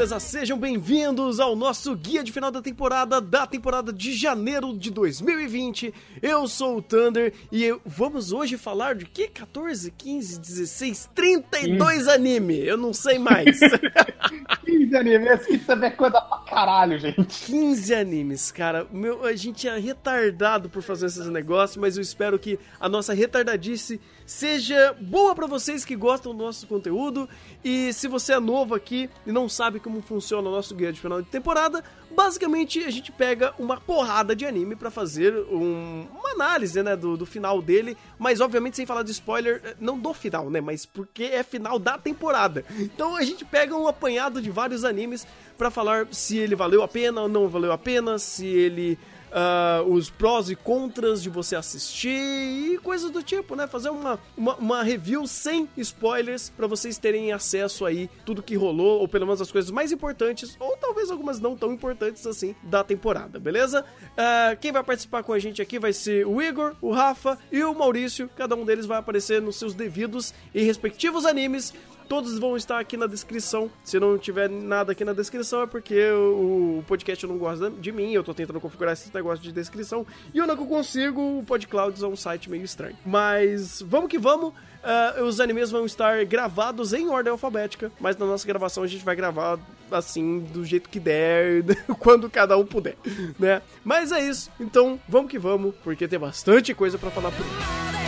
[0.00, 0.18] beleza?
[0.18, 5.92] Sejam bem-vindos ao nosso guia de final da temporada, da temporada de janeiro de 2020.
[6.22, 9.28] Eu sou o Thunder e eu, vamos hoje falar de que?
[9.28, 12.58] 14, 15, 16, 32 anime.
[12.64, 13.60] Eu não sei mais.
[14.80, 17.46] 15 animes, isso é coisa pra caralho, gente.
[17.46, 18.86] 15 animes, cara.
[18.90, 23.12] Meu, a gente é retardado por fazer esses negócios, mas eu espero que a nossa
[23.12, 27.28] retardadice seja boa para vocês que gostam do nosso conteúdo.
[27.62, 31.00] E se você é novo aqui e não sabe como funciona o nosso guia de
[31.00, 36.30] final de temporada, basicamente a gente pega uma porrada de anime para fazer um, uma
[36.32, 40.12] análise né, do, do final dele, mas obviamente sem falar de spoiler, eh, não do
[40.12, 40.60] final, né?
[40.60, 42.64] Mas porque é final da temporada.
[42.78, 46.88] Então a gente pega um apanhado de vários animes para falar se ele valeu a
[46.88, 48.98] pena ou não valeu a pena, se ele
[49.30, 53.66] uh, os prós e contras de você assistir e coisas do tipo, né?
[53.66, 59.00] Fazer uma, uma, uma review sem spoilers para vocês terem acesso aí tudo que rolou,
[59.00, 62.82] ou pelo menos as coisas mais importantes, ou talvez algumas não tão importantes assim, da
[62.84, 63.84] temporada, beleza?
[64.12, 67.62] Uh, quem vai participar com a gente aqui vai ser o Igor, o Rafa e
[67.62, 68.28] o Maurício.
[68.36, 71.72] Cada um deles vai aparecer nos seus devidos e respectivos animes
[72.10, 73.70] Todos vão estar aqui na descrição.
[73.84, 78.10] Se não tiver nada aqui na descrição, é porque o, podcast não gosta de mim.
[78.10, 80.04] Eu tô tentando configurar esse negócio de descrição.
[80.34, 81.38] E eu não consigo.
[81.38, 82.96] O PodClouds é um site meio estranho.
[83.06, 84.48] Mas vamos que vamos.
[84.48, 89.04] Uh, os animes vão estar gravados em ordem alfabética, mas na nossa gravação a gente
[89.04, 91.62] vai gravar assim, do jeito que der,
[92.00, 92.96] quando cada um puder,
[93.38, 93.60] né?
[93.84, 97.99] Mas é isso, então vamos que vamos, porque tem bastante coisa para falar por aí.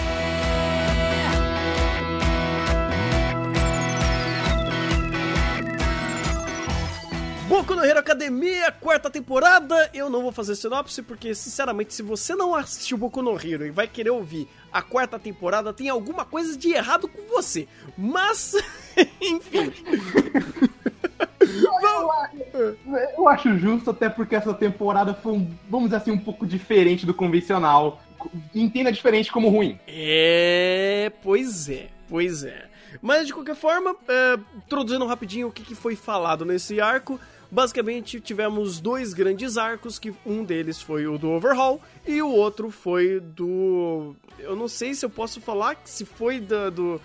[7.52, 9.90] Boku no Hero Academia, quarta temporada.
[9.92, 13.70] Eu não vou fazer sinopse porque, sinceramente, se você não assistiu Boku no Hero e
[13.70, 17.68] vai querer ouvir a quarta temporada, tem alguma coisa de errado com você.
[17.94, 18.54] Mas,
[19.20, 19.70] enfim.
[22.54, 22.78] Eu,
[23.18, 27.04] eu acho justo, até porque essa temporada foi, um, vamos dizer assim, um pouco diferente
[27.04, 28.00] do convencional.
[28.54, 29.78] Entenda diferente como ruim.
[29.86, 32.72] É, pois é, pois é.
[33.00, 37.20] Mas de qualquer forma, é, introduzindo rapidinho o que, que foi falado nesse arco,
[37.52, 42.70] Basicamente, tivemos dois grandes arcos, que um deles foi o do Overhaul e o outro
[42.70, 44.16] foi do...
[44.38, 46.98] Eu não sei se eu posso falar se foi da, do...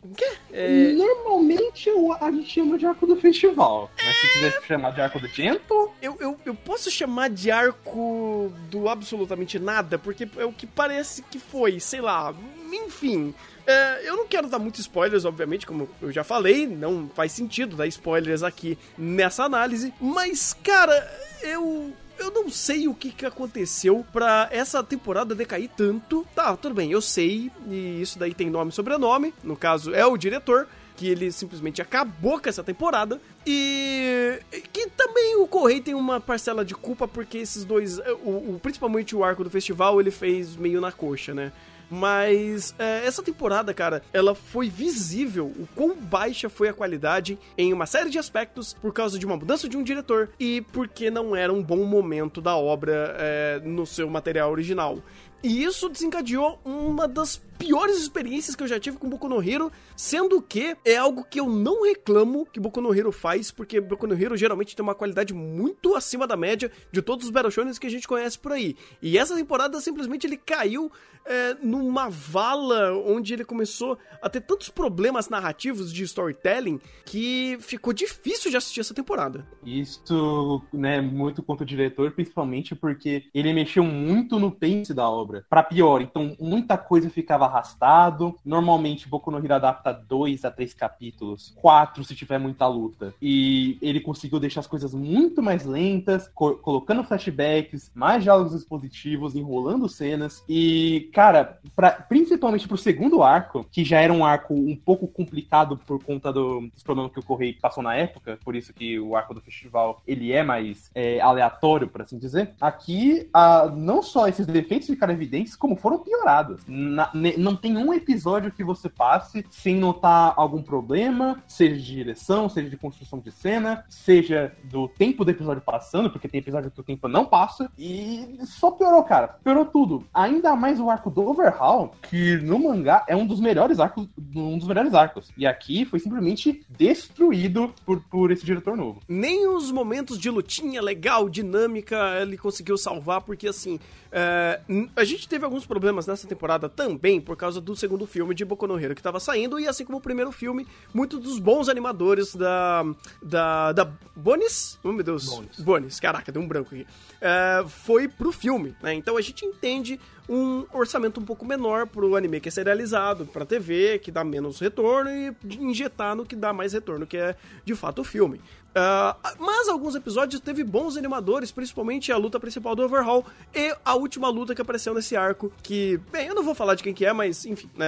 [0.00, 0.30] O quê?
[0.52, 0.92] É...
[0.92, 1.90] Normalmente
[2.20, 3.90] a gente chama de arco do festival.
[4.02, 5.90] Mas se quiser chamar de arco do Gento.
[6.00, 11.22] Eu, eu, eu posso chamar de arco do absolutamente nada, porque é o que parece
[11.22, 12.32] que foi, sei lá.
[12.72, 13.34] Enfim.
[13.66, 17.76] É, eu não quero dar muitos spoilers, obviamente, como eu já falei, não faz sentido
[17.76, 20.94] dar spoilers aqui nessa análise, mas, cara,
[21.42, 26.26] eu eu não sei o que, que aconteceu para essa temporada decair tanto.
[26.34, 30.04] Tá, tudo bem, eu sei, e isso daí tem nome e sobrenome, no caso é
[30.04, 33.18] o diretor, que ele simplesmente acabou com essa temporada.
[33.46, 34.38] E
[34.70, 39.16] que também o Correio tem uma parcela de culpa porque esses dois, o, o, principalmente
[39.16, 41.52] o arco do festival, ele fez meio na coxa, né?
[41.90, 47.72] Mas é, essa temporada, cara, ela foi visível o quão baixa foi a qualidade em
[47.72, 51.34] uma série de aspectos por causa de uma mudança de um diretor e porque não
[51.34, 54.98] era um bom momento da obra é, no seu material original.
[55.42, 59.70] E isso desencadeou uma das piores experiências que eu já tive com Boku no Hero,
[59.94, 64.06] sendo que é algo que eu não reclamo que Boku no Hero faz, porque Boku
[64.06, 67.74] no Hero geralmente tem uma qualidade muito acima da média de todos os Battle Shonen
[67.74, 68.74] que a gente conhece por aí.
[69.02, 70.90] E essa temporada simplesmente ele caiu
[71.26, 77.92] é, numa vala onde ele começou a ter tantos problemas narrativos de storytelling que ficou
[77.92, 79.46] difícil de assistir essa temporada.
[79.64, 85.44] Isso, né, muito contra o diretor, principalmente porque ele mexeu muito no pace da obra,
[85.48, 86.00] para pior.
[86.00, 88.36] Então, muita coisa ficava arrastado.
[88.44, 93.14] Normalmente, Boku no Hero adapta dois a três capítulos, quatro se tiver muita luta.
[93.20, 99.34] E ele conseguiu deixar as coisas muito mais lentas, co colocando flashbacks, mais diálogos expositivos,
[99.34, 100.44] enrolando cenas.
[100.48, 105.76] E, cara, pra, principalmente pro segundo arco, que já era um arco um pouco complicado
[105.86, 109.16] por conta do, dos problemas que o Correio passou na época, por isso que o
[109.16, 112.54] arco do festival ele é mais é, aleatório, por assim dizer.
[112.60, 116.62] Aqui, a, não só esses defeitos ficaram evidentes, como foram piorados.
[116.66, 122.48] Na, não tem um episódio que você passe sem notar algum problema, seja de direção,
[122.48, 126.80] seja de construção de cena, seja do tempo do episódio passando, porque tem episódio que
[126.80, 129.28] o tempo não passa, e só piorou, cara.
[129.42, 130.04] Piorou tudo.
[130.12, 134.58] Ainda mais o arco do Overhaul, que no mangá é um dos melhores arcos, um
[134.58, 135.30] dos melhores arcos.
[135.36, 139.00] E aqui foi simplesmente destruído por, por esse diretor novo.
[139.08, 143.78] Nem os momentos de lutinha legal, dinâmica, ele conseguiu salvar, porque assim,
[144.12, 144.60] é,
[144.96, 148.66] a gente teve alguns problemas nessa temporada também, por causa do segundo filme de Boku
[148.66, 152.34] no Hero que estava saindo, e assim como o primeiro filme, muitos dos bons animadores
[152.34, 152.84] da.
[153.22, 153.72] da.
[153.72, 154.78] da Bonis?
[154.82, 155.26] Oh meu Deus.
[155.26, 155.60] Bonis.
[155.60, 156.82] Bonis, caraca, deu um branco aqui.
[156.82, 158.94] Uh, foi pro filme, né?
[158.94, 163.44] Então a gente entende um orçamento um pouco menor pro anime que é serializado, pra
[163.44, 167.34] TV, que dá menos retorno, e injetar no que dá mais retorno, que é
[167.64, 168.40] de fato o filme.
[168.70, 173.94] Uh, mas alguns episódios teve bons animadores, principalmente a luta principal do Overhaul e a
[173.96, 175.52] última luta que apareceu nesse arco.
[175.62, 177.86] Que, bem, eu não vou falar de quem que é, mas enfim, né,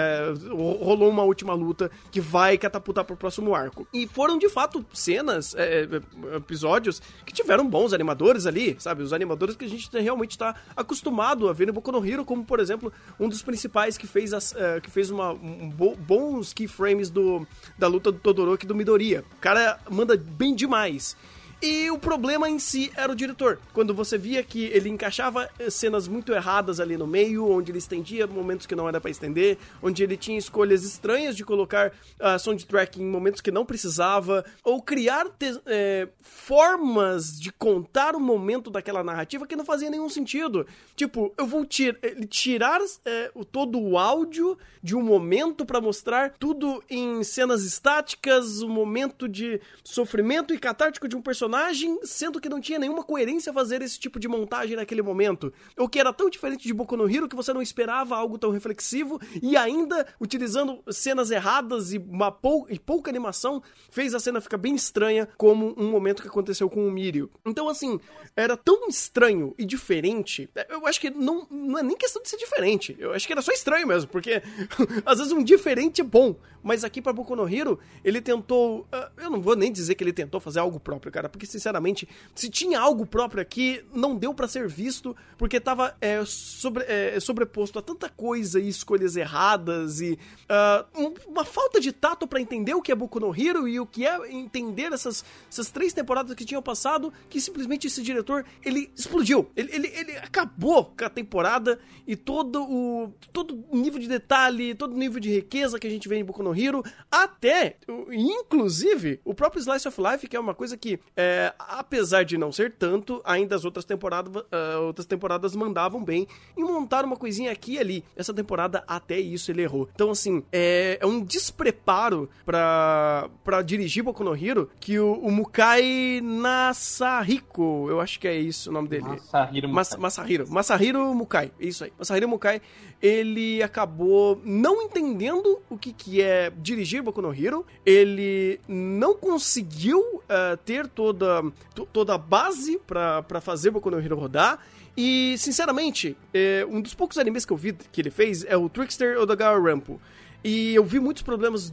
[0.50, 3.87] rolou uma última luta que vai catapultar pro próximo arco.
[3.93, 9.02] E foram de fato cenas, é, é episódios que tiveram bons animadores ali, sabe?
[9.02, 12.44] Os animadores que a gente realmente tá acostumado a ver no Boku no Hero, como
[12.44, 17.08] por exemplo, um dos principais que fez, as, uh, que fez uma, um, bons keyframes
[17.08, 17.46] do,
[17.79, 19.25] da luta do Todoroki e do Midoriya.
[19.37, 21.16] O cara manda bem demais demais.
[21.62, 23.61] E o problema em si era o diretor.
[23.73, 27.79] Quando você via que ele encaixava eh, cenas muito erradas ali no meio, onde ele
[27.79, 32.37] estendia momentos que não era para estender, onde ele tinha escolhas estranhas de colocar uh,
[32.37, 35.29] soundtrack em momentos que não precisava, ou criar
[35.67, 40.67] é, formas de contar o momento daquela narrativa que não fazia nenhum sentido.
[40.97, 41.97] Tipo, eu vou tir
[42.29, 48.67] tirar é, todo o áudio de um momento para mostrar tudo em cenas estáticas, o
[48.67, 53.04] um momento de sofrimento e catártico de um personagem personagem, sendo que não tinha nenhuma
[53.04, 55.52] coerência fazer esse tipo de montagem naquele momento.
[55.76, 58.50] O que era tão diferente de Boku no Hero que você não esperava algo tão
[58.50, 64.40] reflexivo e ainda utilizando cenas erradas e uma pou e pouca animação fez a cena
[64.40, 67.31] ficar bem estranha como um momento que aconteceu com o Mirio.
[67.44, 68.00] Então assim,
[68.34, 70.48] era tão estranho e diferente.
[70.70, 72.96] Eu acho que não, não é nem questão de ser diferente.
[72.98, 74.43] Eu acho que era só estranho mesmo, porque
[75.05, 79.10] às vezes um diferente é bom, mas aqui para Boku no Hero, ele tentou, ah,
[79.19, 82.09] eu não vou nem dizer que ele tentou fazer algo próprio, cara, porque porque sinceramente,
[82.37, 87.19] se tinha algo próprio aqui, não deu para ser visto, porque tava é, sobre, é,
[87.19, 92.75] sobreposto a tanta coisa e escolhas erradas e uh, uma falta de tato para entender
[92.75, 96.33] o que é Boku no Hero e o que é entender essas, essas três temporadas
[96.37, 99.50] que tinham passado, que simplesmente esse diretor, ele explodiu.
[99.56, 104.97] Ele, ele, ele acabou com a temporada e todo o todo nível de detalhe, todo
[104.97, 107.79] nível de riqueza que a gente vê em Boku no Hero, até,
[108.12, 112.37] inclusive, o próprio Slice of Life, que é uma coisa que é, é, apesar de
[112.37, 116.26] não ser tanto, ainda as outras temporadas, uh, outras temporadas mandavam bem
[116.56, 118.05] e montaram uma coisinha aqui e ali.
[118.14, 119.88] Essa temporada, até isso, ele errou.
[119.94, 125.31] Então, assim, é, é um despreparo pra, pra dirigir Boku no Hero que o, o
[125.31, 129.05] Mukai Nasahiko, eu acho que é isso o nome dele.
[129.05, 129.75] Masahiro Mukai.
[129.75, 130.50] Mas, Masahiro.
[130.50, 131.93] Masahiro Mukai, isso aí.
[131.99, 132.61] Masahiro Mukai,
[133.00, 137.64] ele acabou não entendendo o que, que é dirigir Boku no Hero.
[137.87, 141.53] Ele não conseguiu uh, ter toda toda,
[141.93, 144.59] toda a base para fazer Boku no Hero rodar.
[144.97, 148.69] E, sinceramente, é, um dos poucos animes que eu vi que ele fez é o
[148.69, 150.00] Trickster Odagawa Rampo.
[150.44, 151.73] E eu vi muitos problemas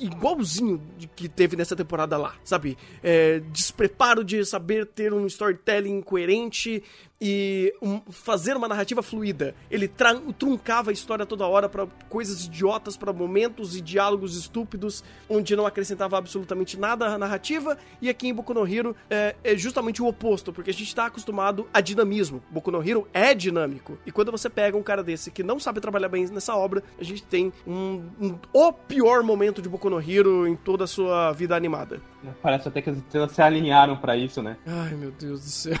[0.00, 0.80] igualzinho
[1.14, 2.78] que teve nessa temporada lá, sabe?
[3.02, 6.82] É, despreparo de saber ter um storytelling coerente,
[7.20, 9.54] e um, fazer uma narrativa fluida.
[9.70, 9.90] Ele
[10.38, 15.66] truncava a história toda hora para coisas idiotas, para momentos e diálogos estúpidos, onde não
[15.66, 17.78] acrescentava absolutamente nada à narrativa.
[18.00, 21.06] E aqui em Boku no Hero é, é justamente o oposto, porque a gente está
[21.06, 22.42] acostumado a dinamismo.
[22.50, 23.98] Boku no Hero é dinâmico.
[24.04, 27.04] E quando você pega um cara desse que não sabe trabalhar bem nessa obra, a
[27.04, 31.32] gente tem um, um o pior momento de Boku no Hero em toda a sua
[31.32, 32.00] vida animada.
[32.42, 34.56] Parece até que as estrelas se alinharam para isso, né?
[34.66, 35.78] Ai, meu Deus do céu.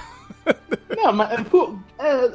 [0.96, 2.30] Não, mas pô, é,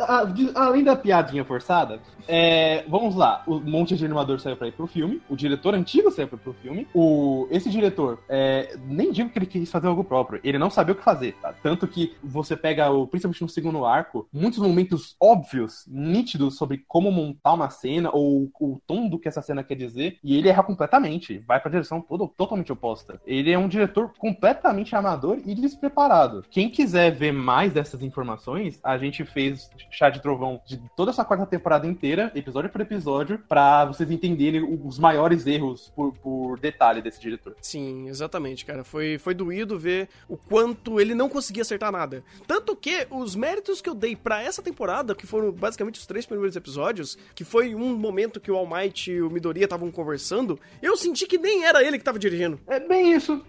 [0.56, 3.44] além da piadinha forçada, é, vamos lá.
[3.48, 5.22] O monte de animador saiu pra ir pro filme.
[5.30, 6.88] O diretor antigo saiu pra ir pro filme.
[6.94, 10.40] O, esse diretor, é, nem digo que ele quis fazer algo próprio.
[10.44, 11.54] Ele não sabia o que fazer, tá?
[11.62, 17.12] Tanto que você pega, o, principalmente no segundo arco, muitos momentos óbvios, nítidos sobre como
[17.12, 20.18] montar uma cena ou o tom do que essa cena quer dizer.
[20.24, 21.40] E ele erra completamente.
[21.48, 23.20] Vai pra direção todo, totalmente oposta.
[23.26, 26.44] Ele é um diretor completamente amador e despreparado.
[26.50, 31.26] Quem quiser ver mais dessas informações, a gente fez chá de trovão de toda essa
[31.26, 37.02] quarta temporada inteira, episódio por episódio, para vocês entenderem os maiores erros por, por detalhe
[37.02, 37.56] desse diretor.
[37.62, 38.84] Sim, exatamente, cara.
[38.84, 42.24] Foi, foi doído ver o quanto ele não conseguia acertar nada.
[42.48, 46.26] Tanto que os méritos que eu dei para essa temporada, que foram basicamente os três
[46.26, 50.60] primeiros episódios, que foi um momento que o All Might e o Midoriya estavam conversando,
[50.82, 52.60] eu senti que nem era ele que tava dirigindo.
[52.68, 53.44] É bem isso.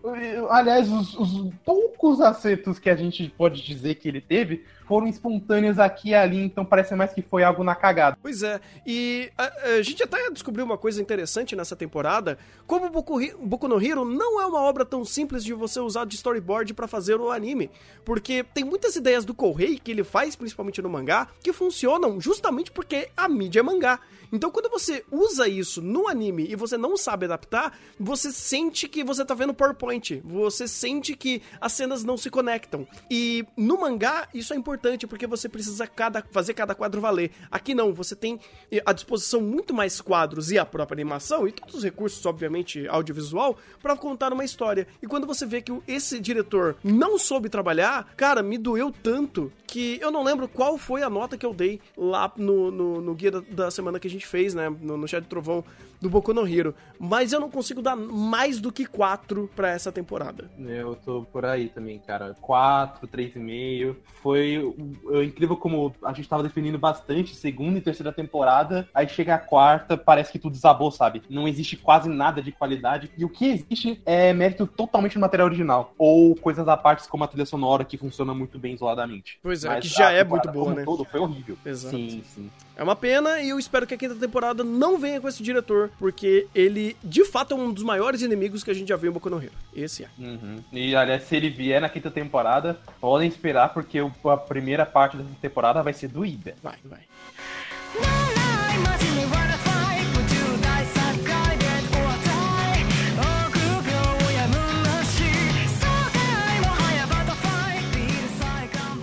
[0.50, 5.78] Aliás, os, os poucos acertos que a gente pode dizer que ele teve foram espontâneos
[5.78, 8.16] a aqui e ali, então parece mais que foi algo na cagada.
[8.20, 13.18] Pois é, e a, a gente até descobriu uma coisa interessante nessa temporada, como Boku,
[13.38, 16.88] Boku no Hero não é uma obra tão simples de você usar de storyboard para
[16.88, 17.70] fazer o anime,
[18.04, 22.70] porque tem muitas ideias do Kohei que ele faz, principalmente no mangá, que funcionam justamente
[22.70, 24.00] porque a mídia é mangá.
[24.32, 29.04] Então, quando você usa isso no anime e você não sabe adaptar, você sente que
[29.04, 30.22] você tá vendo PowerPoint.
[30.24, 32.88] Você sente que as cenas não se conectam.
[33.10, 34.71] E no mangá, isso é importante
[35.06, 37.30] porque você precisa cada, fazer cada quadro valer.
[37.50, 38.40] Aqui não, você tem
[38.84, 43.58] à disposição muito mais quadros e a própria animação e todos os recursos, obviamente, audiovisual,
[43.82, 44.86] para contar uma história.
[45.02, 49.98] E quando você vê que esse diretor não soube trabalhar, cara, me doeu tanto que
[50.00, 53.30] eu não lembro qual foi a nota que eu dei lá no, no, no guia
[53.30, 55.64] da, da semana que a gente gente fez, né, no, no chat do Trovão
[56.02, 56.74] do Boku no Hero.
[56.98, 60.50] Mas eu não consigo dar mais do que 4 para essa temporada.
[60.58, 62.34] Eu tô por aí também, cara.
[62.40, 63.96] 4, 3,5.
[64.20, 64.74] Foi
[65.10, 68.88] é incrível como a gente tava definindo bastante segunda e terceira temporada.
[68.92, 71.22] Aí chega a quarta, parece que tudo desabou, sabe?
[71.30, 73.10] Não existe quase nada de qualidade.
[73.16, 75.94] E o que existe é mérito totalmente no material original.
[75.96, 79.38] Ou coisas à parte, como a trilha sonora, que funciona muito bem isoladamente.
[79.42, 80.84] Pois é, Mas que já é muito boa, né?
[80.84, 81.56] todo foi horrível.
[81.64, 81.96] Exato.
[81.96, 82.50] Sim, sim.
[82.76, 85.90] É uma pena e eu espero que a quinta temporada não venha com esse diretor,
[85.98, 89.14] porque ele, de fato, é um dos maiores inimigos que a gente já viu em
[89.14, 89.52] Boku no Hero.
[89.74, 90.08] Esse é.
[90.18, 90.62] Uhum.
[90.72, 95.30] E, aliás, se ele vier na quinta temporada, podem esperar, porque a primeira parte dessa
[95.40, 96.54] temporada vai ser doída.
[96.62, 97.00] Vai, vai.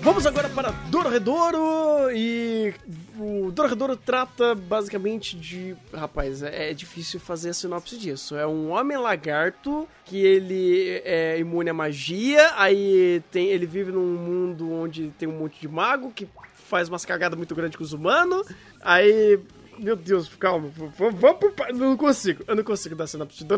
[0.02, 2.74] Vamos agora para Dororedoro e
[3.20, 5.76] o Dororedoro trata basicamente de.
[5.94, 8.36] Rapaz, é, é difícil fazer a sinopse disso.
[8.36, 14.16] É um homem lagarto que ele é imune à magia, aí tem, ele vive num
[14.16, 17.94] mundo onde tem um monte de mago que faz umas cagadas muito grandes com os
[17.94, 18.48] humanos,
[18.82, 19.40] aí
[19.80, 20.72] meu Deus, calma.
[20.98, 22.44] Vamos, vamos por Eu não consigo.
[22.48, 23.54] Eu não consigo dar sinopse de.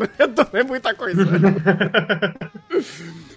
[0.52, 1.22] É muita coisa.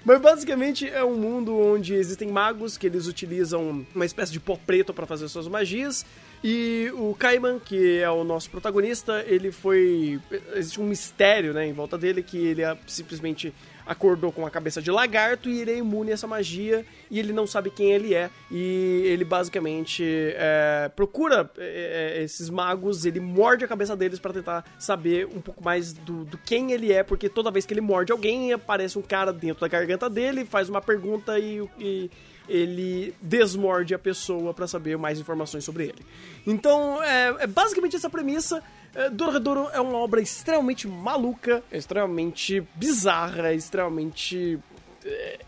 [0.05, 4.55] Mas basicamente é um mundo onde existem magos que eles utilizam uma espécie de pó
[4.55, 6.05] preto para fazer suas magias.
[6.43, 10.19] E o Kaiman, que é o nosso protagonista, ele foi.
[10.53, 13.53] Existe um mistério né, em volta dele que ele é simplesmente
[13.85, 17.31] acordou com a cabeça de lagarto e ele é imune a essa magia e ele
[17.31, 18.29] não sabe quem ele é.
[18.51, 20.03] E ele basicamente
[20.35, 25.41] é, procura é, é esses magos, ele morde a cabeça deles para tentar saber um
[25.41, 28.97] pouco mais do, do, quem ele é, porque toda vez que ele morde alguém, aparece
[28.97, 32.09] um cara dentro da garganta dele, faz uma pergunta e, e
[32.47, 36.05] ele desmorde a pessoa para saber mais informações sobre ele.
[36.45, 38.61] Então, é, é basicamente essa premissa.
[38.95, 44.57] É, Dororedoro é uma obra extremamente maluca, extremamente bizarra, extremamente
[45.05, 45.39] é,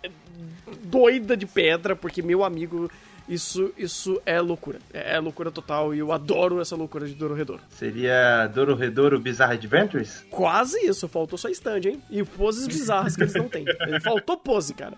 [0.83, 2.91] doida de pedra, porque meu amigo
[3.27, 4.79] isso, isso é loucura.
[4.93, 7.61] É, é loucura total e eu adoro essa loucura de Dororedoro.
[7.69, 10.25] Seria Dororedoro Bizarre Adventures?
[10.29, 12.01] Quase isso, faltou só stand, hein?
[12.09, 13.65] E poses bizarras que eles não têm.
[14.01, 14.97] Faltou pose, cara.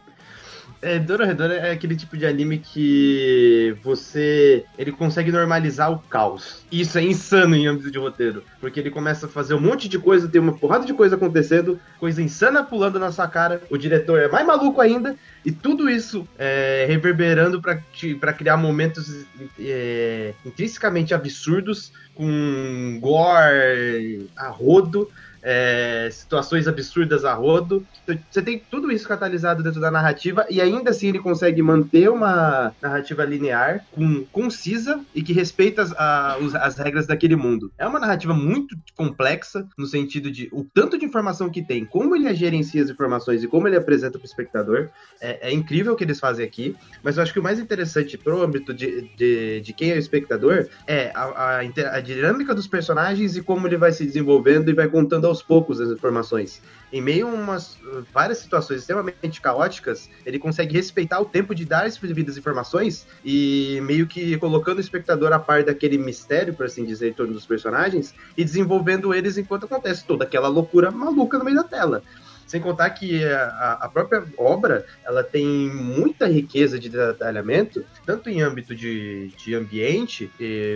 [0.82, 4.64] É, Dororedoro é aquele tipo de anime que você.
[4.78, 6.64] Ele consegue normalizar o caos.
[6.72, 8.44] Isso é insano em âmbito de roteiro.
[8.62, 11.80] Porque ele começa a fazer um monte de coisa, tem uma porrada de coisa acontecendo,
[12.00, 13.62] coisa insana pulando na sua cara.
[13.70, 15.18] O diretor é mais maluco ainda.
[15.44, 19.26] E tudo isso é, reverberando para criar momentos
[19.60, 25.10] é, intrinsecamente absurdos, com gore a rodo
[25.42, 27.86] é, situações absurdas a rodo.
[28.30, 32.74] Você tem tudo isso catalisado dentro da narrativa e ainda assim ele consegue manter uma
[32.82, 37.72] narrativa linear, com, concisa e que respeita as, a, as regras daquele mundo.
[37.78, 42.16] É uma narrativa muito complexa no sentido de o tanto de informação que tem, como
[42.16, 44.90] ele gerencia as informações e como ele apresenta para o espectador.
[45.22, 48.18] É, é, incrível o que eles fazem aqui, mas eu acho que o mais interessante
[48.18, 52.68] pro âmbito de, de, de quem é o espectador é a, a, a dinâmica dos
[52.68, 56.62] personagens e como ele vai se desenvolvendo e vai contando aos poucos as informações.
[56.92, 57.78] Em meio a umas,
[58.12, 63.80] várias situações extremamente caóticas, ele consegue respeitar o tempo de dar as devidas informações e
[63.84, 67.46] meio que colocando o espectador a par daquele mistério, por assim dizer, em torno dos
[67.46, 72.04] personagens e desenvolvendo eles enquanto acontece toda aquela loucura maluca no meio da tela.
[72.50, 78.42] Sem contar que a, a própria obra ela tem muita riqueza de detalhamento, tanto em
[78.42, 80.32] âmbito de, de ambiente,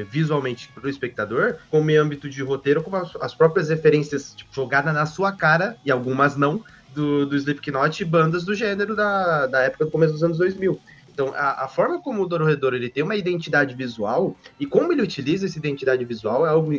[0.08, 4.54] visualmente para o espectador, como em âmbito de roteiro, como as, as próprias referências tipo,
[4.54, 6.64] jogadas na sua cara, e algumas não,
[6.94, 10.80] do, do Slipknot e bandas do gênero da, da época do começo dos anos 2000.
[11.12, 15.02] Então, a, a, forma como o Dororedor ele tem uma identidade visual e como ele
[15.02, 16.72] utiliza essa identidade visual é algo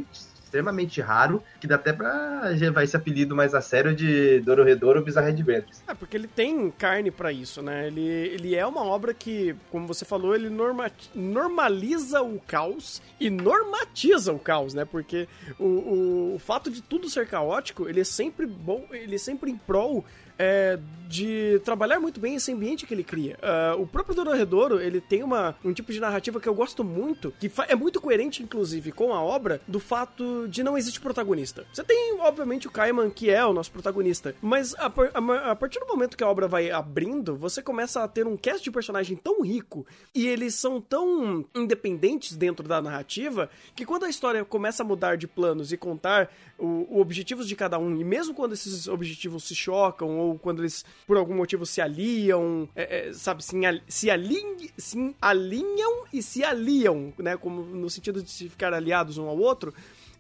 [0.55, 5.31] extremamente raro, que dá até pra levar esse apelido mais a sério de Dororedoro Bizarre
[5.31, 5.83] Adventures.
[5.89, 7.89] É, porque ele tem carne para isso, né?
[7.89, 13.29] Ele, ele é uma obra que, como você falou, ele norma, normaliza o caos e
[13.29, 14.85] normatiza o caos, né?
[14.85, 15.27] Porque
[15.59, 19.51] o, o, o fato de tudo ser caótico, ele é sempre bom, ele é sempre
[19.51, 20.05] em prol
[20.39, 23.39] é, de trabalhar muito bem esse ambiente que ele cria.
[23.77, 27.33] Uh, o próprio Dororedoro, ele tem uma, um tipo de narrativa que eu gosto muito,
[27.39, 31.65] que é muito coerente, inclusive, com a obra, do fato de não existir protagonista.
[31.73, 35.79] Você tem, obviamente, o Kaiman, que é o nosso protagonista, mas a, a, a, partir
[35.79, 39.17] do momento que a obra vai abrindo, você começa a ter um cast de personagem
[39.17, 44.83] tão rico e eles são tão independentes dentro da narrativa que quando a história começa
[44.83, 48.53] a mudar de planos e contar o, o objetivos de cada um, e mesmo quando
[48.53, 53.45] esses objetivos se chocam ou quando eles, por algum motivo, se aliam, é, é, sabe,
[53.45, 53.57] se,
[53.89, 59.19] se, alinham, se alinham e se aliam, né, como no sentido de se ficar aliados
[59.19, 59.73] um ao outro,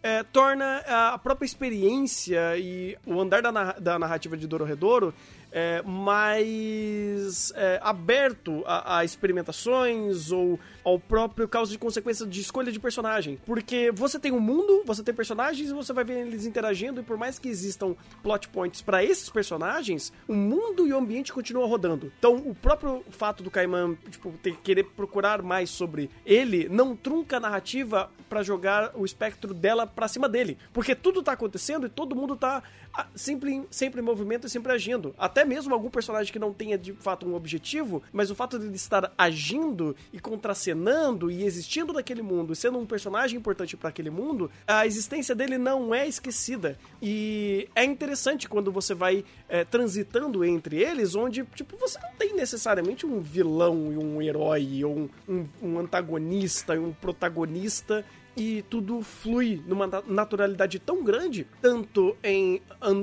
[0.02, 5.14] é, torna a própria experiência e o andar da, da narrativa de Dororedoro
[5.54, 12.72] é, mais é, aberto a, a, experimentações ou ao próprio causa de consequência de escolha
[12.72, 13.38] de personagem.
[13.46, 17.04] Porque você tem um mundo, você tem personagens e você vai ver eles interagindo, e
[17.04, 21.68] por mais que existam plot points para esses personagens, o mundo e o ambiente continuam
[21.68, 22.12] rodando.
[22.18, 27.36] Então, o próprio fato do Kaiman tipo, ter, querer procurar mais sobre ele não trunca
[27.36, 30.58] a narrativa para jogar o espectro dela para cima dele.
[30.72, 32.62] Porque tudo tá acontecendo e todo mundo tá
[33.14, 35.14] sempre, sempre em movimento e sempre agindo.
[35.18, 38.66] Até mesmo algum personagem que não tenha de fato um objetivo, mas o fato de
[38.66, 44.10] ele estar agindo e contracenando e existindo naquele mundo sendo um personagem importante para aquele
[44.10, 46.78] mundo, a existência dele não é esquecida.
[47.00, 52.34] E é interessante quando você vai é, transitando entre eles, onde tipo, você não tem
[52.34, 58.04] necessariamente um vilão e um herói, ou um, um, um antagonista e um protagonista
[58.36, 62.60] e tudo flui numa naturalidade tão grande, tanto em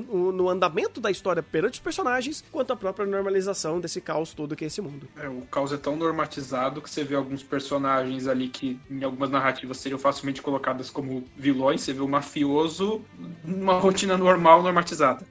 [0.07, 4.63] no andamento da história perante os personagens, quanto a própria normalização desse caos todo que
[4.63, 5.07] é esse mundo.
[5.15, 9.29] É, o caos é tão normatizado que você vê alguns personagens ali que em algumas
[9.29, 13.01] narrativas seriam facilmente colocadas como vilões, você vê o mafioso
[13.43, 15.25] numa rotina normal normatizada.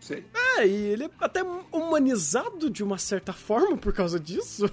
[0.00, 0.24] Sei.
[0.56, 4.68] É, e ele é até humanizado de uma certa forma por causa disso.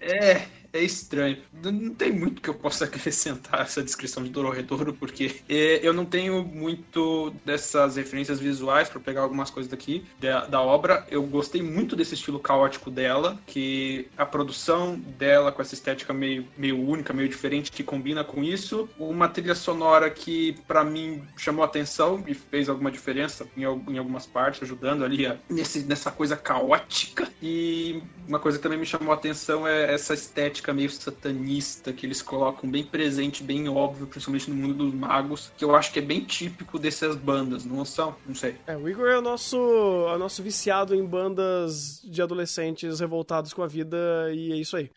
[0.00, 1.38] É, é estranho.
[1.62, 6.04] Não tem muito que eu possa acrescentar essa descrição de Dororedoro, porque é, eu não
[6.04, 11.06] tenho muito dessas referências visuais para pegar algumas coisas daqui da, da, obra.
[11.10, 16.46] Eu gostei muito desse estilo caótico dela, que a produção dela com essa estética meio,
[16.56, 18.88] meio única, meio diferente, que combina com isso.
[18.98, 24.26] Uma trilha sonora que para mim chamou atenção e fez alguma diferença em, em algumas
[24.26, 27.28] partes, ajudando ali a, nesse, nessa coisa caótica.
[27.42, 32.06] E uma coisa que também me chamou atenção é essa estética estética meio satanista que
[32.06, 35.98] eles colocam bem presente, bem óbvio, principalmente no mundo dos magos, que eu acho que
[35.98, 38.16] é bem típico dessas bandas, não são?
[38.26, 38.56] Não sei.
[38.66, 43.52] É, o Igor é o nosso, é o nosso viciado em bandas de adolescentes revoltados
[43.52, 43.96] com a vida
[44.32, 44.90] e é isso aí.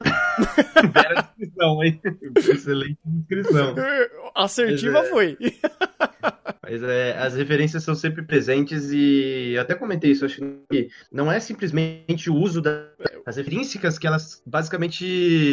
[0.92, 2.02] Bela descrição, hein?
[2.38, 3.76] Excelente descrição.
[4.36, 5.04] Assertiva é...
[5.10, 5.38] foi.
[6.70, 11.32] Mas é, as referências são sempre presentes e eu até comentei isso, acho que não
[11.32, 15.04] é simplesmente o uso das referências que elas basicamente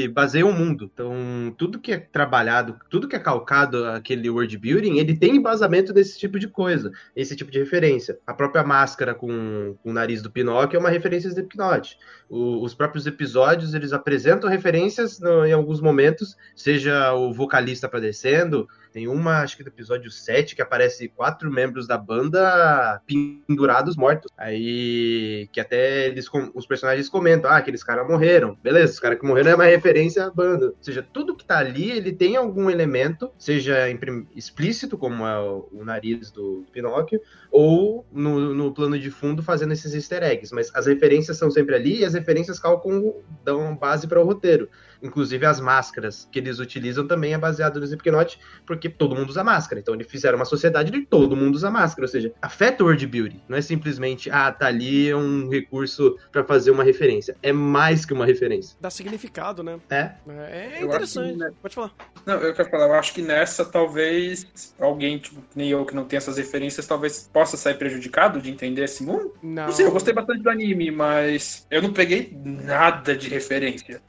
[0.08, 0.90] baseiam o mundo.
[0.92, 5.92] Então, tudo que é trabalhado, tudo que é calcado aquele world building, ele tem embasamento
[5.92, 8.18] desse tipo de coisa, esse tipo de referência.
[8.26, 11.96] A própria máscara com, com o nariz do Pinóquio é uma referência de Pinóquio.
[12.28, 19.08] os próprios episódios, eles apresentam referências no, em alguns momentos, seja o vocalista aparecendo, tem
[19.08, 24.32] uma, acho que do episódio 7, que aparece quatro membros da banda pendurados mortos.
[24.38, 28.56] Aí que até eles, os personagens comentam: ah, aqueles caras morreram.
[28.62, 30.68] Beleza, os caras que morreram é uma referência à banda.
[30.68, 33.86] Ou seja, tudo que tá ali, ele tem algum elemento, seja
[34.34, 39.92] explícito, como é o, nariz do Pinóquio, ou no, no, plano de fundo fazendo esses
[39.92, 40.54] easter eggs.
[40.54, 44.70] Mas as referências são sempre ali e as referências calculam, dão base para o roteiro.
[45.06, 49.44] Inclusive as máscaras que eles utilizam também é baseado no Slipknot, porque todo mundo usa
[49.44, 49.80] máscara.
[49.80, 53.06] Então eles fizeram uma sociedade de todo mundo usa máscara, ou seja, afeta o world
[53.06, 53.40] building.
[53.48, 57.36] Não é simplesmente, ah, tá ali é um recurso para fazer uma referência.
[57.42, 58.76] É mais que uma referência.
[58.80, 59.78] Dá significado, né?
[59.88, 60.10] É.
[60.28, 61.38] É, é interessante.
[61.38, 61.92] Que, Pode falar.
[62.24, 66.04] Não, eu quero falar, eu acho que nessa talvez alguém, tipo, nem eu que não
[66.04, 69.32] tem essas referências, talvez possa sair prejudicado de entender esse mundo.
[69.42, 69.66] Não.
[69.66, 74.00] Não sei, eu gostei bastante do anime, mas eu não peguei nada de referência.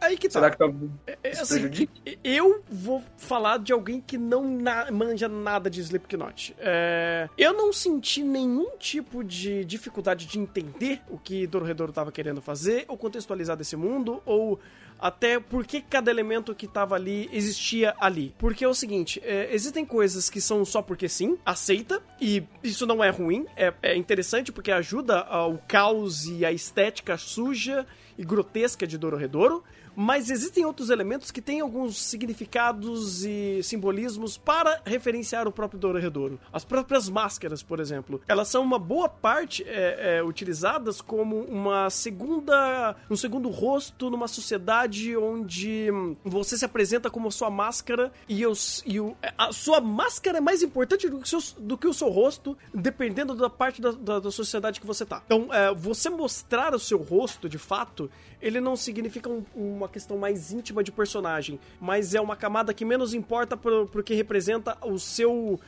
[0.00, 0.34] Aí que tá.
[0.40, 0.70] Será que tá
[1.06, 1.88] É, é, assim,
[2.22, 6.54] eu vou falar de alguém que não na- manja nada de Slipknot.
[6.58, 12.40] É, eu não senti nenhum tipo de dificuldade de entender o que Dororedoro tava querendo
[12.40, 14.58] fazer, ou contextualizar desse mundo, ou
[15.00, 18.34] até por que cada elemento que tava ali existia ali.
[18.36, 22.84] Porque é o seguinte, é, existem coisas que são só porque sim, aceita, e isso
[22.84, 27.86] não é ruim, é, é interessante porque ajuda ao caos e a estética suja
[28.18, 29.62] e grotesca de Dororedoro,
[30.00, 36.38] mas existem outros elementos que têm alguns significados e simbolismos para referenciar o próprio Dororedoro.
[36.52, 41.90] As próprias máscaras, por exemplo, elas são uma boa parte é, é, utilizadas como uma
[41.90, 48.12] segunda, um segundo rosto numa sociedade onde hum, você se apresenta como a sua máscara
[48.28, 51.76] e, os, e o, a sua máscara é mais importante do que, o seu, do
[51.76, 55.24] que o seu rosto, dependendo da parte da, da, da sociedade que você tá.
[55.26, 58.08] Então, é, você mostrar o seu rosto, de fato,
[58.40, 62.84] ele não significa um- uma questão mais íntima de personagem, mas é uma camada que
[62.84, 65.58] menos importa pro, pro representa o seu.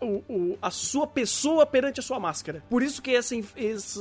[0.00, 2.64] O, o- a sua pessoa perante a sua máscara.
[2.70, 3.34] Por isso que essa,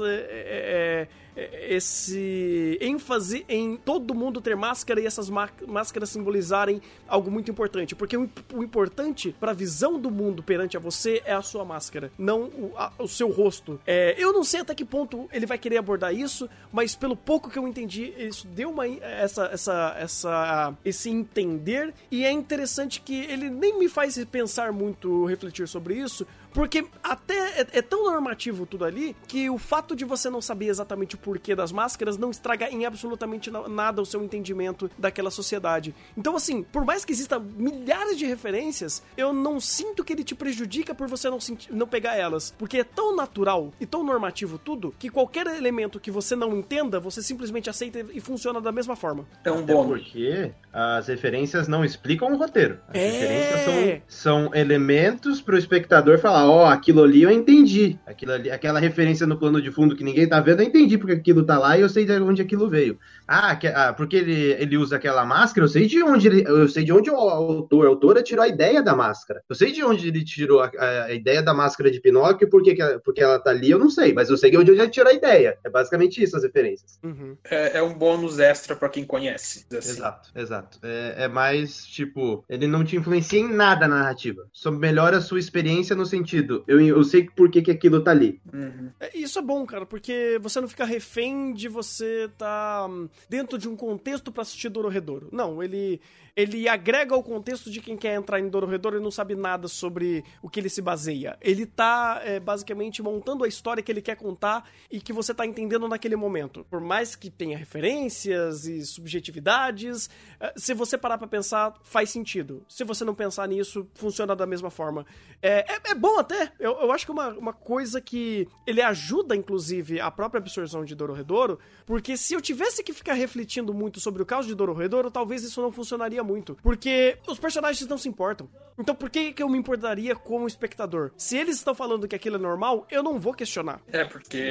[0.06, 6.82] é, é, é, esse ênfase em todo mundo ter máscara e essas má- máscaras simbolizarem
[7.08, 7.96] algo muito importante.
[7.96, 12.12] Porque o importante para a visão do mundo perante a você é a sua máscara,
[12.18, 13.80] não o, a- o seu rosto.
[13.86, 17.50] É, eu não sei até que ponto ele vai querer abordar isso, mas pelo pouco
[17.50, 23.16] que eu entendi, isso deu uma essa, essa, essa, esse entender e é interessante que
[23.26, 28.66] ele nem me faz pensar muito, refletir sobre isso, porque até é, é tão normativo
[28.66, 32.30] tudo ali que o fato de você não saber exatamente o porquê das máscaras não
[32.32, 35.94] estraga em absolutamente na- nada o seu entendimento daquela sociedade.
[36.18, 40.36] Então, assim, por mais que exista milhares de referências, eu não sinto que ele te
[40.36, 41.38] prejudica por você não,
[41.72, 42.54] não pegar elas.
[42.58, 47.00] Porque é tão natural e tão normativo tudo que qualquer elemento que você não entenda,
[47.00, 49.26] você simplesmente aceita e funciona da mesma forma.
[49.44, 50.02] É um Até bônus.
[50.04, 52.80] porque as referências não explicam o roteiro.
[52.90, 53.08] As É.
[53.10, 53.62] referências
[54.08, 58.00] são, são elementos pro espectador falar, ó, aquilo ali eu entendi.
[58.06, 61.14] Aquilo ali, aquela referência no plano de fundo que ninguém tá vendo, eu entendi porque
[61.14, 62.98] aquilo tá lá e eu sei de onde aquilo veio.
[63.28, 66.68] Ah, que- ah, porque ele, ele usa aquela máscara, eu sei de onde ele, eu
[66.68, 69.42] sei de onde o autor, a autora tirou a ideia da máscara.
[69.50, 72.76] Eu sei de onde ele tirou a, a- a ideia da máscara de Pinóquio, porque,
[73.04, 75.14] porque ela tá ali, eu não sei, mas eu sei de onde ele tirou a
[75.14, 75.58] ideia.
[75.64, 77.00] É basicamente isso as referências.
[77.04, 77.38] Uhum.
[77.50, 79.66] É, é um bônus extra pra quem conhece.
[79.76, 79.90] assim.
[79.92, 80.80] Exato, exato.
[80.84, 84.44] É, é mais, tipo, ele não te influencia em nada na narrativa.
[84.52, 88.12] Só melhora a sua experiência no sentido, eu, eu sei por que, que aquilo tá
[88.12, 88.40] ali.
[88.54, 88.90] Uhum.
[89.00, 93.58] É, Isso é bom, cara, porque você não fica refém de você tá hum, dentro
[93.58, 95.30] de um contexto pra assistir Dororedoro.
[95.32, 96.00] Não, ele
[96.36, 100.24] ele agrega ao contexto de quem quer entrar em Dororedoro e não sabe nada sobre
[100.42, 101.38] o que ele se baseia.
[101.40, 105.46] Ele tá é, basicamente montando a história que ele quer contar e que você tá
[105.46, 106.66] entendendo naquele momento.
[106.70, 112.66] Por mais que tenha referências e subjetividades, é, se você parar pra pensar, faz sentido.
[112.68, 115.06] Se você não pensar nisso, funciona da mesma forma.
[115.40, 116.52] É, é, é bom até.
[116.60, 120.96] Eu, eu acho que uma, uma coisa que ele ajuda, inclusive, a própria absorção de
[120.96, 125.44] Dororedoro, porque se eu tivesse que ficar refletindo muito sobre o caos de Dororedoro, talvez
[125.44, 126.58] isso não funcionaria muito.
[126.62, 128.50] Porque os personagens não se importam.
[128.78, 131.12] Então por que, que eu me importaria como espectador?
[131.16, 133.80] Se eles estão falando que aquilo é normal, eu não vou questionar.
[133.92, 134.42] É, porque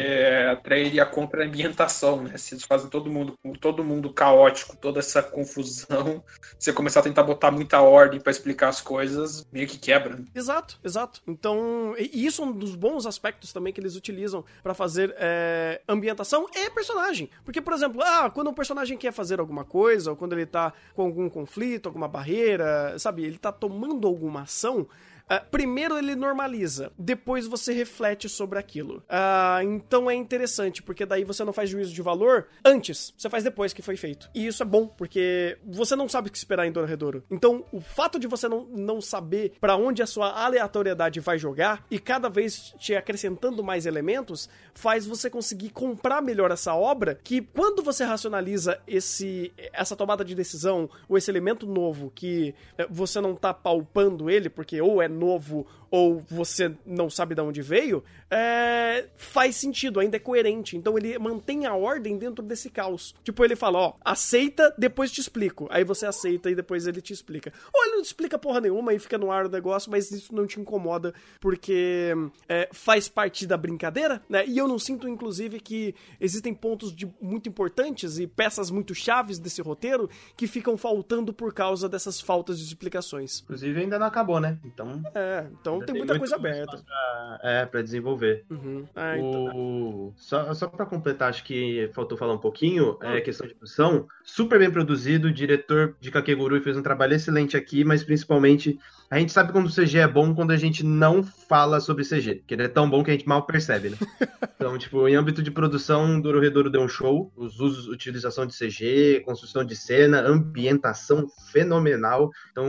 [0.50, 2.36] atrairia contra a ambientação, né?
[2.36, 6.22] Se eles fazem todo mundo, todo mundo caótico, toda essa confusão,
[6.58, 10.16] você começar a tentar botar muita ordem pra explicar as coisas, meio que quebra.
[10.16, 10.24] né?
[10.34, 11.20] Exato, exato.
[11.26, 15.80] Então, e isso é um dos bons aspectos também que eles utilizam pra fazer é,
[15.88, 17.28] ambientação e personagem.
[17.44, 20.72] Porque, por exemplo, ah, quando um personagem quer fazer alguma coisa, ou quando ele tá
[20.94, 24.86] com algum conflito, alguma barreira, sabe, ele tá tomando alguma ação.
[25.32, 29.02] Ah, primeiro ele normaliza, depois você reflete sobre aquilo.
[29.08, 33.42] Ah, então é interessante, porque daí você não faz juízo de valor antes, você faz
[33.42, 34.28] depois que foi feito.
[34.34, 37.24] E isso é bom, porque você não sabe o que esperar em Dororedoro.
[37.30, 41.86] Então, o fato de você não, não saber pra onde a sua aleatoriedade vai jogar
[41.90, 47.40] e cada vez te acrescentando mais elementos, faz você conseguir comprar melhor essa obra, que
[47.40, 53.18] quando você racionaliza esse essa tomada de decisão ou esse elemento novo que eh, você
[53.18, 58.02] não tá palpando ele, porque ou é novo ou você não sabe de onde veio,
[58.30, 60.74] é, faz sentido, ainda é coerente.
[60.74, 63.14] Então ele mantém a ordem dentro desse caos.
[63.22, 65.68] Tipo, ele fala, ó, aceita, depois te explico.
[65.70, 67.52] Aí você aceita e depois ele te explica.
[67.74, 70.34] Ou ele não te explica porra nenhuma e fica no ar o negócio, mas isso
[70.34, 72.14] não te incomoda porque
[72.48, 74.46] é, faz parte da brincadeira, né?
[74.46, 79.38] E eu não sinto, inclusive, que existem pontos de, muito importantes e peças muito chaves
[79.38, 83.42] desse roteiro que ficam faltando por causa dessas faltas de explicações.
[83.42, 84.58] Inclusive ainda não acabou, né?
[84.64, 86.78] Então, É, então tem, tem muita coisa aberta.
[86.78, 88.44] pra- é, pra desenvolver.
[88.50, 88.84] Uhum.
[88.94, 89.44] Ah, então.
[89.56, 90.12] O...
[90.16, 93.22] Só, só pra completar, acho que faltou falar um pouquinho, é Hum.
[93.22, 94.06] questão de produção.
[94.24, 98.78] Super bem produzido, diretor de Kakegurui fez um trabalho excelente aqui, mas principalmente
[99.12, 102.42] a gente sabe quando o CG é bom quando a gente não fala sobre CG,
[102.46, 103.98] que ele é tão bom que a gente mal percebe, né?
[104.56, 109.20] então, tipo, em âmbito de produção, Dororedoro deu um show, os usos, utilização de CG,
[109.20, 112.30] construção de cena, ambientação fenomenal.
[112.52, 112.66] Então,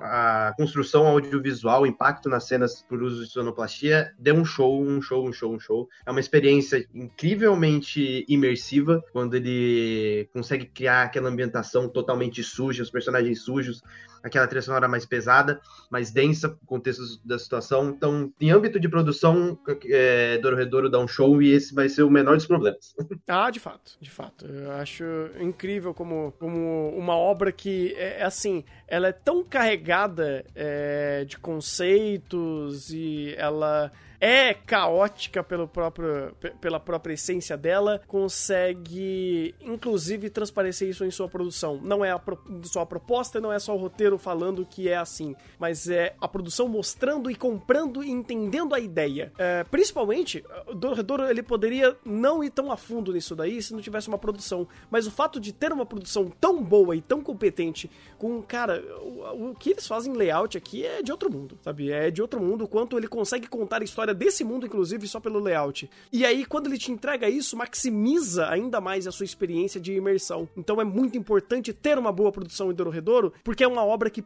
[0.00, 5.28] a construção audiovisual, impacto nas cenas por uso de sonoplastia, deu um show, um show,
[5.28, 5.86] um show, um show.
[6.06, 13.42] É uma experiência incrivelmente imersiva, quando ele consegue criar aquela ambientação totalmente suja, os personagens
[13.42, 13.82] sujos,
[14.22, 17.90] aquela trilha sonora mais pesada, mais densa, o contexto da situação.
[17.90, 22.10] Então, em âmbito de produção, é, Dororedoro dá um show e esse vai ser o
[22.10, 22.94] menor dos problemas.
[23.28, 24.46] Ah, de fato, de fato.
[24.46, 25.04] Eu acho
[25.40, 31.38] incrível como, como uma obra que é é assim, ela é tão carregada é, de
[31.38, 33.90] conceitos e ela
[34.24, 41.28] é caótica pelo próprio, pe- pela própria essência dela, consegue inclusive transparecer isso em sua
[41.28, 41.80] produção.
[41.82, 44.96] Não é a pro- só a proposta, não é só o roteiro falando que é
[44.96, 49.32] assim, mas é a produção mostrando e comprando e entendendo a ideia.
[49.36, 53.80] É, principalmente, o Dororedoro ele poderia não ir tão a fundo nisso daí se não
[53.80, 57.90] tivesse uma produção, mas o fato de ter uma produção tão boa e tão competente
[58.18, 61.90] com, cara, o, o que eles fazem em layout aqui é de outro mundo, sabe?
[61.90, 65.18] É de outro mundo, o quanto ele consegue contar a história desse mundo, inclusive, só
[65.18, 65.90] pelo layout.
[66.12, 70.48] E aí, quando ele te entrega isso, maximiza ainda mais a sua experiência de imersão.
[70.56, 74.22] Então é muito importante ter uma boa produção em Dororedoro, porque é uma obra que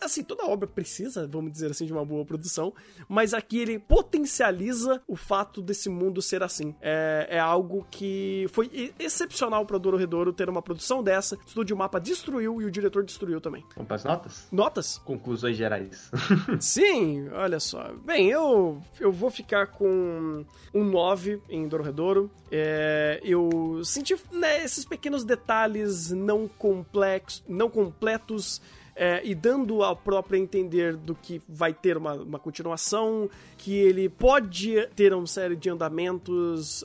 [0.00, 2.72] assim, toda obra precisa, vamos dizer assim, de uma boa produção,
[3.08, 6.74] mas aqui ele potencializa o fato desse mundo ser assim.
[6.80, 11.36] É, é algo que foi excepcional para Dororedoro ter uma produção dessa.
[11.36, 13.64] O Estúdio Mapa destruiu e o diretor destruiu também.
[13.74, 14.48] Vamos para as notas?
[14.50, 14.98] Notas?
[14.98, 16.10] Conclusões gerais.
[16.60, 17.92] Sim, olha só.
[18.04, 22.30] Bem, eu, eu vou ficar com um 9 em Dororedoro.
[22.50, 28.60] É, eu senti né, esses pequenos detalhes não complexos, não completos.
[28.96, 33.28] É, e dando ao próprio entender do que vai ter uma, uma continuação,
[33.58, 36.84] que ele pode ter uma série de andamentos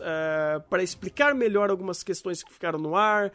[0.70, 3.32] para explicar melhor algumas questões que ficaram no ar,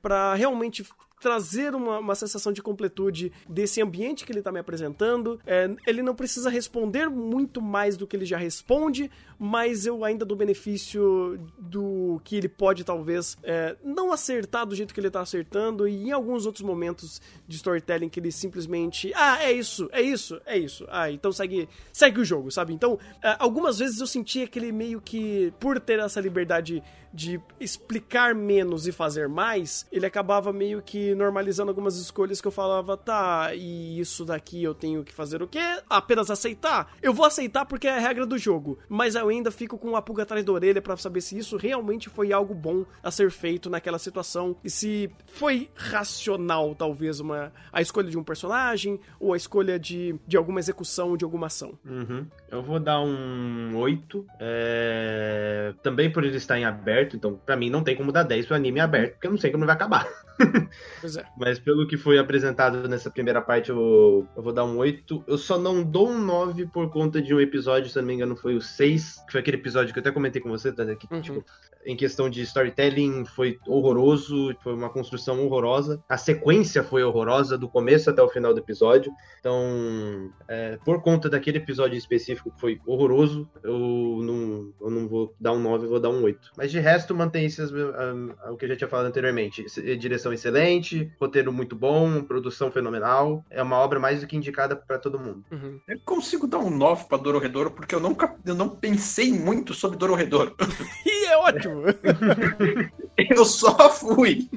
[0.00, 0.84] para realmente
[1.20, 5.40] trazer uma, uma sensação de completude desse ambiente que ele está me apresentando.
[5.46, 10.24] É, ele não precisa responder muito mais do que ele já responde, mas eu ainda
[10.24, 15.20] dou benefício do que ele pode talvez é, não acertar do jeito que ele está
[15.20, 20.00] acertando e em alguns outros momentos de storytelling que ele simplesmente ah é isso é
[20.00, 24.06] isso é isso ah então segue segue o jogo sabe então é, algumas vezes eu
[24.06, 26.82] senti aquele meio que por ter essa liberdade
[27.16, 32.52] de explicar menos e fazer mais, ele acabava meio que normalizando algumas escolhas que eu
[32.52, 35.80] falava, tá, e isso daqui eu tenho que fazer o quê?
[35.88, 36.94] Apenas aceitar?
[37.00, 40.02] Eu vou aceitar porque é a regra do jogo, mas eu ainda fico com uma
[40.02, 43.68] pulga atrás da orelha para saber se isso realmente foi algo bom a ser feito
[43.68, 49.36] naquela situação e se foi racional, talvez, uma, a escolha de um personagem ou a
[49.36, 51.78] escolha de, de alguma execução de alguma ação.
[51.84, 52.26] Uhum.
[52.50, 54.24] Eu vou dar um 8.
[54.40, 55.74] É...
[55.82, 58.54] Também por ele estar em aberto, então pra mim não tem como dar 10 pro
[58.56, 60.06] anime aberto, porque eu não sei como ele vai acabar.
[61.00, 61.24] Pois é.
[61.38, 65.24] Mas pelo que foi apresentado nessa primeira parte, eu, eu vou dar um 8.
[65.26, 68.36] Eu só não dou um 9 por conta de um episódio, se não me engano,
[68.36, 71.22] foi o 6, que foi aquele episódio que eu até comentei com você, que, Uhum.
[71.22, 71.44] tipo,
[71.86, 76.02] em questão de storytelling foi horroroso, foi uma construção horrorosa.
[76.06, 79.10] A sequência foi horrorosa, do começo até o final do episódio.
[79.40, 85.34] Então, é, por conta daquele episódio específico que foi horroroso, eu não, eu não vou
[85.40, 86.52] dar um 9, eu vou dar um 8.
[86.56, 89.68] Mas de resto, mantém-se a- a- o que eu já tinha falado anteriormente.
[89.68, 93.44] Se- Direção excelente, roteiro muito bom, produção fenomenal.
[93.50, 95.44] É uma obra mais do que indicada para todo mundo.
[95.50, 95.80] Uhum.
[95.88, 99.98] Eu consigo dar um 9 pra Dororedoro porque eu nunca eu não pensei muito sobre
[99.98, 100.54] Dororedoro.
[101.06, 101.82] E é ótimo!
[103.18, 104.48] Eu só fui.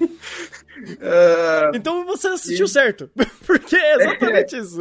[1.01, 3.09] Ah, Então você assistiu certo.
[3.45, 4.79] Porque é exatamente isso.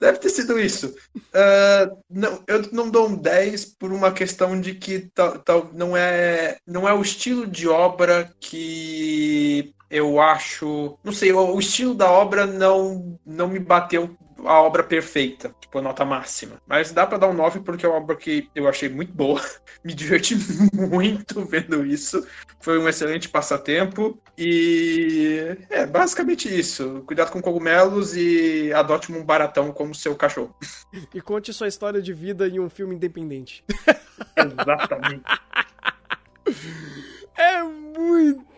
[0.00, 0.94] deve ter sido isso.
[1.34, 5.96] Ah, não, eu não dou um 10 por uma questão de que tal, tal, não,
[5.96, 10.98] é, não é o estilo de obra que eu acho.
[11.02, 15.78] Não sei, o, o estilo da obra não, não me bateu a obra perfeita, tipo
[15.78, 16.60] a nota máxima.
[16.66, 19.40] Mas dá pra dar um 9 porque é uma obra que eu achei muito boa.
[19.84, 20.36] Me diverti
[20.74, 22.26] muito vendo isso.
[22.60, 24.20] Foi um excelente passatempo.
[24.36, 27.02] E é basicamente isso.
[27.06, 30.54] Cuidado com cogumelos e adote um baratão como seu cachorro.
[31.14, 33.64] E conte sua história de vida em um filme independente.
[34.36, 35.24] Exatamente.
[37.36, 38.49] É muito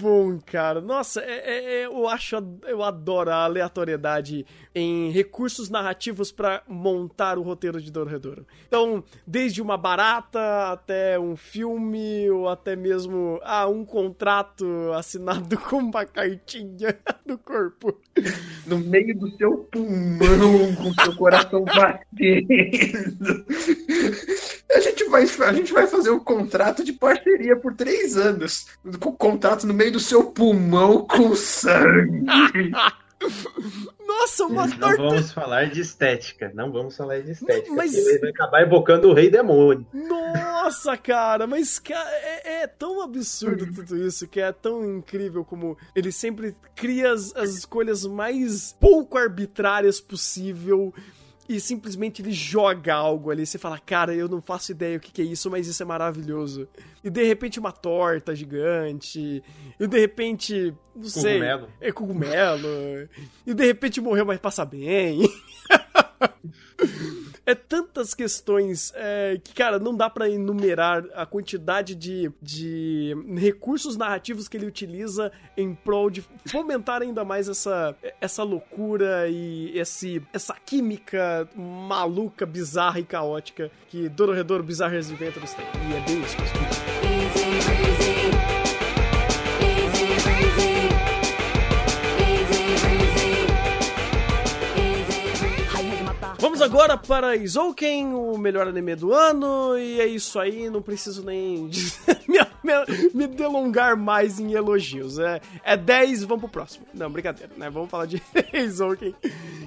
[0.00, 0.80] bom, cara.
[0.80, 2.36] Nossa, é, é, é, eu acho,
[2.66, 8.46] eu adoro a aleatoriedade em recursos narrativos para montar o roteiro de Dorredouro.
[8.66, 15.76] Então, desde uma barata até um filme, ou até mesmo ah, um contrato assinado com
[15.76, 17.98] uma cartinha do corpo.
[18.66, 23.44] No meio do seu pulmão, com seu coração batendo.
[24.74, 28.66] A gente, vai, a gente vai fazer um contrato de parceria por três anos.
[28.98, 29.12] Com
[29.44, 32.24] contrato no meio do seu pulmão com sangue.
[34.06, 35.02] Nossa, uma Não torta.
[35.02, 36.50] vamos falar de estética.
[36.54, 37.72] Não vamos falar de estética.
[37.74, 39.86] Mas- porque Ele vai acabar evocando o rei demônio.
[39.92, 45.76] Nossa, cara, mas cara, é, é tão absurdo tudo isso que é tão incrível como
[45.94, 50.92] ele sempre cria as, as escolhas mais pouco arbitrárias possível.
[51.48, 53.44] E simplesmente ele joga algo ali.
[53.44, 55.86] Você fala, cara, eu não faço ideia o que, que é isso, mas isso é
[55.86, 56.66] maravilhoso.
[57.02, 59.42] E de repente uma torta gigante.
[59.78, 61.34] E de repente, não sei.
[61.34, 61.68] Cogumelo.
[61.80, 63.08] É cogumelo.
[63.46, 65.20] e de repente morreu, mas passa bem.
[67.46, 73.96] É tantas questões é, que, cara, não dá pra enumerar a quantidade de, de recursos
[73.96, 80.22] narrativos que ele utiliza em prol de fomentar ainda mais essa, essa loucura e esse,
[80.32, 85.66] essa química maluca, bizarra e caótica que Dororedoro Bizarre Adventures tem.
[85.66, 86.53] E é bem isso mesmo.
[96.64, 101.68] Agora para Izouken, o melhor anime do ano, e é isso aí, não preciso nem
[103.12, 105.18] me, delongar mais em elogios.
[105.18, 106.86] É, é 10, vamos pro próximo.
[106.94, 107.68] Não, brincadeira, né?
[107.68, 108.22] Vamos falar de
[108.52, 109.14] Izouken,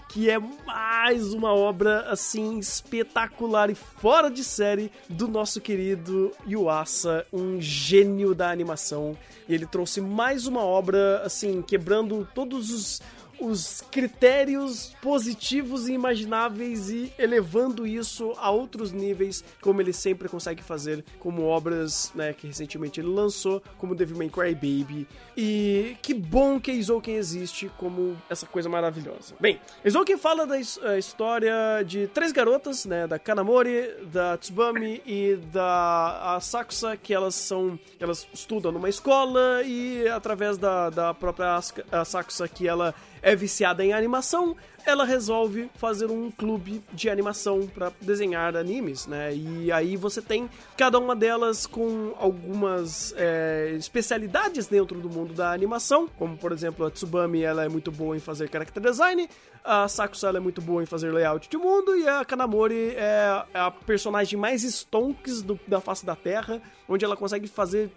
[0.10, 7.26] que é mais uma obra, assim, espetacular e fora de série do nosso querido Yuasa,
[7.32, 9.16] um gênio da animação.
[9.48, 13.02] E ele trouxe mais uma obra, assim, quebrando todos os
[13.40, 20.64] os critérios positivos e imagináveis e elevando isso a outros níveis, como ele sempre consegue
[20.64, 25.08] fazer, como obras né, que recentemente ele lançou, como Devil May Cry Baby.
[25.36, 29.36] E que bom que Izouken existe como essa coisa maravilhosa.
[29.40, 35.36] Bem, Izouken fala da a história de três garotas, né, da Kanamori, da Tsubami e
[35.52, 41.60] da Asakusa, que elas são, elas estudam numa escola e através da, da própria
[41.92, 47.92] Asakusa que ela é viciada em animação, ela resolve fazer um clube de animação para
[48.00, 49.36] desenhar animes, né?
[49.36, 55.52] E aí você tem cada uma delas com algumas é, especialidades dentro do mundo da
[55.52, 59.28] animação, como por exemplo a Tsubami, ela é muito boa em fazer character design,
[59.62, 63.70] a Sakusa é muito boa em fazer layout de mundo e a Kanamori é a
[63.70, 67.90] personagem mais stonks do- da face da Terra, onde ela consegue fazer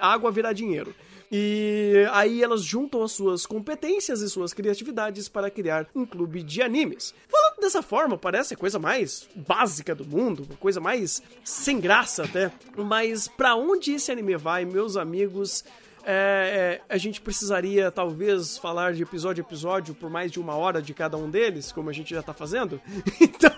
[0.00, 0.94] água virar dinheiro.
[1.30, 6.60] E aí elas juntam as suas competências e suas criatividades para criar um clube de
[6.60, 7.14] animes.
[7.28, 12.24] Falando dessa forma, parece a coisa mais básica do mundo, uma coisa mais sem graça
[12.24, 12.50] até.
[12.76, 15.64] Mas pra onde esse anime vai, meus amigos?
[16.04, 20.54] é, é, a gente precisaria talvez falar de episódio a episódio por mais de uma
[20.54, 22.80] hora de cada um deles, como a gente já tá fazendo.
[23.20, 23.50] Então,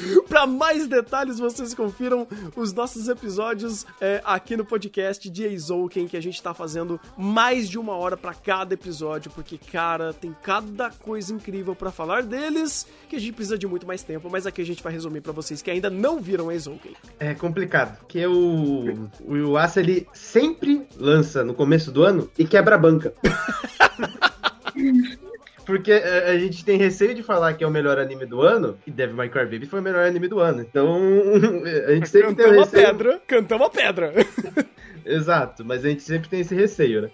[0.28, 6.16] Pra mais detalhes, vocês confiram os nossos episódios é, aqui no podcast de Eizouken, que
[6.16, 10.90] a gente tá fazendo mais de uma hora pra cada episódio, porque, cara, tem cada
[10.90, 14.60] coisa incrível pra falar deles, que a gente precisa de muito mais tempo, mas aqui
[14.60, 16.92] a gente vai resumir pra vocês que ainda não viram Eizouken.
[17.18, 22.74] É complicado, porque o, o Yuasa, ele sempre lança no começo do ano e quebra
[22.74, 23.14] a banca.
[25.66, 28.78] Porque é, a gente tem receio de falar que é o melhor anime do ano,
[28.86, 30.60] e Devil May Cry Baby foi o melhor anime do ano.
[30.60, 31.02] Então,
[31.88, 32.86] a gente sempre tem o Cantamos a receio...
[32.86, 34.12] pedra, cantamos a pedra.
[35.04, 37.10] Exato, mas a gente sempre tem esse receio, né?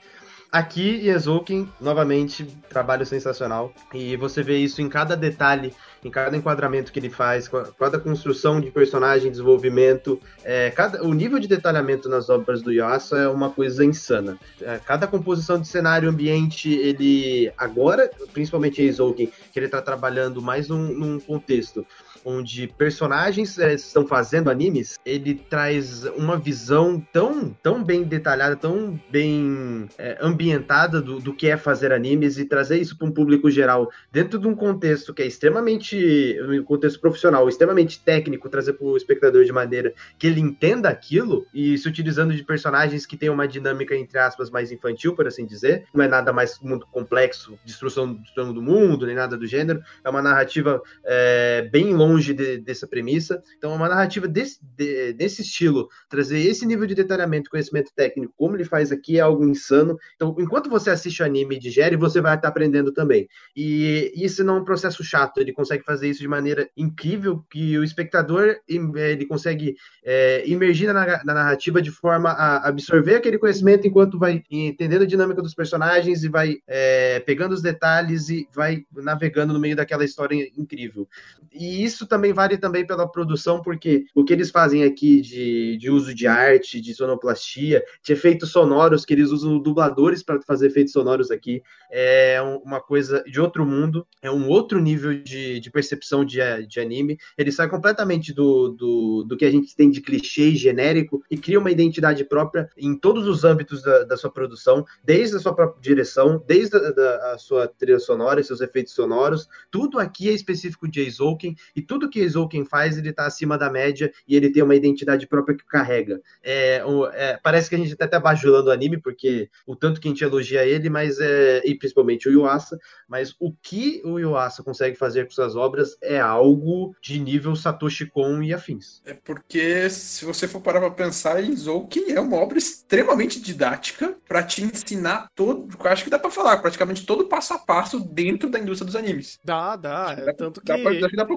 [0.53, 3.73] Aqui, Yezouken, novamente, trabalho sensacional.
[3.95, 5.73] E você vê isso em cada detalhe,
[6.05, 10.21] em cada enquadramento que ele faz, cada construção de personagem, desenvolvimento.
[10.45, 14.39] É, cada, o nível de detalhamento nas obras do Yuasa é uma coisa insana.
[14.61, 20.43] É, cada composição de cenário, ambiente, ele agora, principalmente em Yezouken, que ele está trabalhando
[20.43, 21.87] mais num, num contexto
[22.25, 28.99] onde personagens é, estão fazendo animes, ele traz uma visão tão, tão bem detalhada, tão
[29.11, 33.51] bem é, ambientada do, do que é fazer animes e trazer isso para um público
[33.51, 38.87] geral dentro de um contexto que é extremamente, um contexto profissional, extremamente técnico, trazer para
[38.87, 43.31] o espectador de maneira que ele entenda aquilo e se utilizando de personagens que têm
[43.31, 47.59] uma dinâmica entre aspas mais infantil, por assim dizer, não é nada mais muito complexo,
[47.65, 52.35] destruição, destruição do mundo nem nada do gênero, é uma narrativa é, bem longe longe
[52.35, 53.43] de- dessa premissa.
[53.57, 58.57] Então, uma narrativa desse, de- desse estilo, trazer esse nível de detalhamento, conhecimento técnico, como
[58.57, 59.97] ele faz aqui, é algo insano.
[60.15, 63.29] Então, enquanto você assiste o anime e digere, você vai estar aprendendo também.
[63.57, 67.79] E isso não é um processo chato, ele consegue fazer isso de maneira incrível, que
[67.79, 73.87] o espectador ele consegue é, imergir na, na narrativa de forma a absorver aquele conhecimento
[73.87, 78.85] enquanto vai entendendo a dinâmica dos personagens e vai é, pegando os detalhes e vai
[78.93, 81.09] navegando no meio daquela história incrível.
[81.53, 85.91] E isso também vale também pela produção, porque o que eles fazem aqui de, de
[85.91, 90.93] uso de arte, de sonoplastia, de efeitos sonoros, que eles usam dubladores para fazer efeitos
[90.93, 95.71] sonoros aqui, é um- uma coisa de outro mundo, é um outro nível de, de
[95.71, 97.19] percepção de, de anime.
[97.37, 101.37] Ele sai completamente do, do, do que a gente tem de clichê e genérico e
[101.37, 105.55] cria uma identidade própria em todos os âmbitos da, da sua produção, desde a sua
[105.55, 109.49] própria direção, desde a, da, a sua trilha sonora seus efeitos sonoros.
[109.71, 113.69] Tudo aqui é específico de Eizouken e tudo que Eizouken faz, ele tá acima da
[113.69, 116.23] média e ele tem uma identidade própria que carrega.
[116.43, 116.83] É,
[117.13, 120.11] é, parece que a gente até tá bajulando o anime, porque o tanto que a
[120.11, 124.97] gente elogia ele, mas é, e principalmente o Yuasa, mas o que o Yuasa consegue
[124.97, 129.03] fazer com suas obras é algo de nível Satoshi Kon e afins.
[129.05, 134.43] É porque, se você for parar pra pensar, Izouken é uma obra extremamente didática pra
[134.43, 135.69] te ensinar todo.
[135.79, 138.97] Eu acho que dá pra falar, praticamente todo passo a passo dentro da indústria dos
[138.97, 139.39] animes.
[139.45, 140.17] Dá, dá.
[140.19, 141.37] É, Dá- tanto que Dá pra, acho que dá pra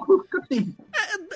[0.50, 0.76] assim.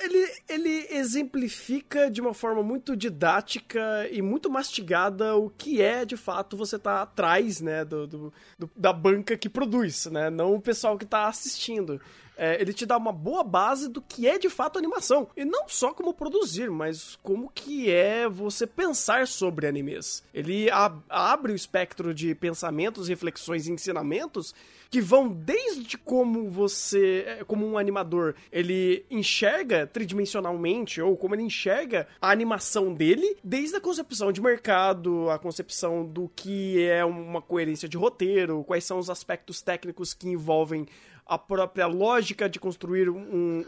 [0.02, 6.16] ele, ele exemplifica de uma forma muito didática e muito mastigada o que é, de
[6.16, 10.60] fato, você tá atrás, né, do, do- do- da banca que produz, né, não o
[10.60, 12.00] pessoal que tá assistindo.
[12.36, 15.28] É, ele te dá uma boa base do que é de fato animação.
[15.36, 20.22] E não só como produzir, mas como que é você pensar sobre animes.
[20.32, 24.54] Ele ab- abre o espectro de pensamentos, reflexões e ensinamentos
[24.90, 31.44] que vão desde como você, é, como um animador, ele enxerga tridimensionalmente, ou como ele
[31.44, 37.40] enxerga a animação dele, desde a concepção de mercado, a concepção do que é uma
[37.40, 40.86] coerência de roteiro, quais são os aspectos técnicos que envolvem
[41.26, 43.64] a própria lógica de construir um, um-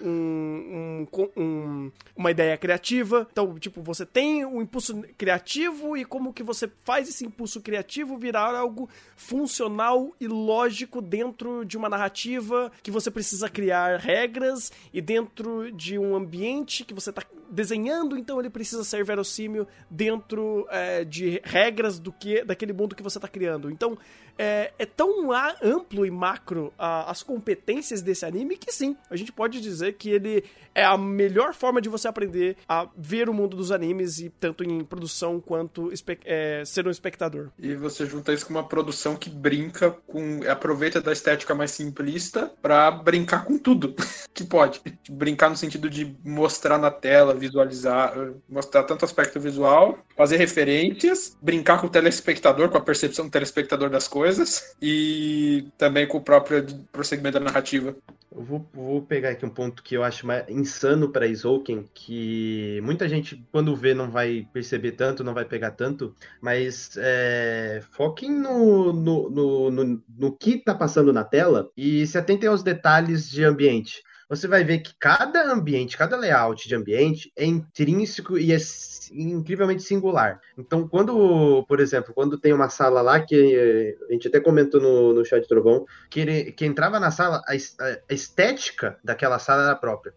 [1.07, 1.07] um-
[1.37, 3.29] um- uma ideia criativa.
[3.31, 8.19] Então, tipo, você tem um impulso criativo e como que você faz esse impulso criativo
[8.19, 15.01] virar algo funcional e lógico dentro de uma narrativa que você precisa criar regras e
[15.03, 17.23] dentro de um ambiente que você está
[17.53, 23.03] desenhando, então ele precisa ser verossímil dentro é, de regras do que daquele mundo que
[23.03, 23.71] você está criando.
[23.71, 23.97] Então,
[24.39, 25.31] é, é tão
[25.63, 30.09] amplo e macro a- as competências desse anime que sim, a gente pode dizer que
[30.09, 30.43] ele
[30.75, 34.65] é a melhor forma de você aprender a ver o mundo dos animes, e tanto
[34.65, 35.93] em produção quanto
[36.25, 37.51] é, ser um espectador.
[37.59, 40.41] E você junta isso com uma produção que brinca com.
[40.49, 43.95] aproveita da estética mais simplista pra brincar com tudo
[44.33, 44.81] que pode.
[45.11, 48.15] Brincar no sentido de mostrar na tela, visualizar,
[48.49, 53.91] mostrar tanto aspecto visual, fazer referências, brincar com o telespectador, com a percepção do telespectador
[53.91, 57.97] das coisas, e também com o próprio prosseguimento da narrativa.
[58.35, 63.09] Eu vou, vou pegar aqui um ponto que eu acho insano para Izouken, que muita
[63.09, 68.93] gente, quando vê, não vai perceber tanto, não vai pegar tanto, mas é, foquem no,
[68.93, 73.45] no, no, no, no que está passando na tela e se atentem aos detalhes de
[73.45, 74.03] ambiente.
[74.33, 78.57] Você vai ver que cada ambiente, cada layout de ambiente é intrínseco e é
[79.13, 80.41] incrivelmente singular.
[80.57, 84.81] Então, quando, por exemplo, quando tem uma sala lá que eh, a gente até comentou
[84.81, 89.39] no, no chat Trovão, que, ele, que entrava na sala, a, es- a estética daquela
[89.39, 90.15] sala era própria.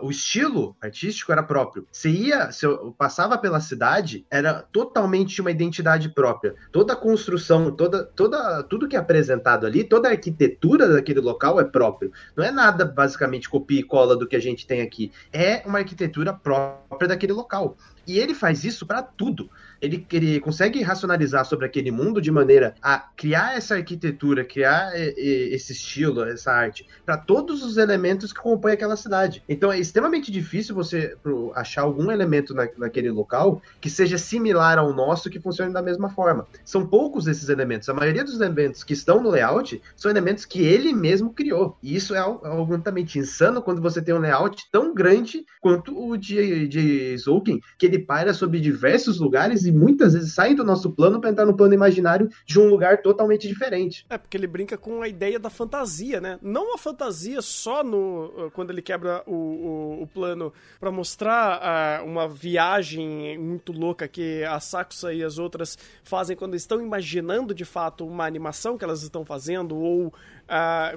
[0.00, 1.86] O estilo artístico era próprio.
[1.92, 6.54] Se ia, se eu passava pela cidade, era totalmente uma identidade própria.
[6.72, 11.60] Toda a construção, toda, toda, tudo que é apresentado ali, toda a arquitetura daquele local
[11.60, 12.10] é próprio.
[12.34, 15.10] Não é nada basicamente copia e cola do que a gente tem aqui.
[15.32, 17.76] É uma arquitetura própria daquele local.
[18.06, 19.50] E ele faz isso para tudo.
[19.80, 25.72] Ele, ele consegue racionalizar sobre aquele mundo de maneira a criar essa arquitetura, criar esse
[25.72, 29.42] estilo, essa arte, para todos os elementos que compõem aquela cidade.
[29.48, 31.16] Então é extremamente difícil você
[31.54, 36.08] achar algum elemento na, naquele local que seja similar ao nosso, que funcione da mesma
[36.08, 36.46] forma.
[36.64, 37.88] São poucos esses elementos.
[37.88, 41.76] A maioria dos elementos que estão no layout são elementos que ele mesmo criou.
[41.82, 46.66] E isso é altamente insano quando você tem um layout tão grande quanto o de,
[46.66, 51.20] de Zouken, que ele paira sobre diversos lugares e muitas vezes saem do nosso plano
[51.20, 54.04] para entrar no plano imaginário de um lugar totalmente diferente.
[54.08, 56.38] É, porque ele brinca com a ideia da fantasia, né?
[56.42, 62.02] Não a fantasia só no quando ele quebra o, o, o plano para mostrar ah,
[62.04, 67.64] uma viagem muito louca que a Sakusa e as outras fazem quando estão imaginando de
[67.64, 70.12] fato uma animação que elas estão fazendo ou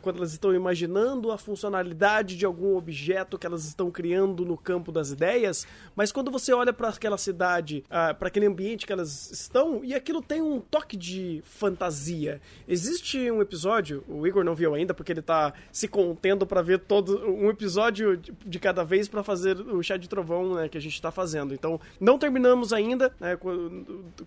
[0.02, 4.91] quando elas estão imaginando a funcionalidade de algum objeto que elas estão criando no campo
[4.91, 9.84] das ideias, mas quando você olha para aquela cidade, para aquele ambiente que elas estão,
[9.84, 12.41] e aquilo tem um toque de fantasia.
[12.68, 16.80] Existe um episódio, o Igor não viu ainda porque ele tá se contendo para ver
[16.80, 20.82] todo um episódio de- cada vez para fazer o chá de trovão né, que a
[20.82, 21.54] gente tá fazendo.
[21.54, 23.36] Então, não terminamos ainda, né,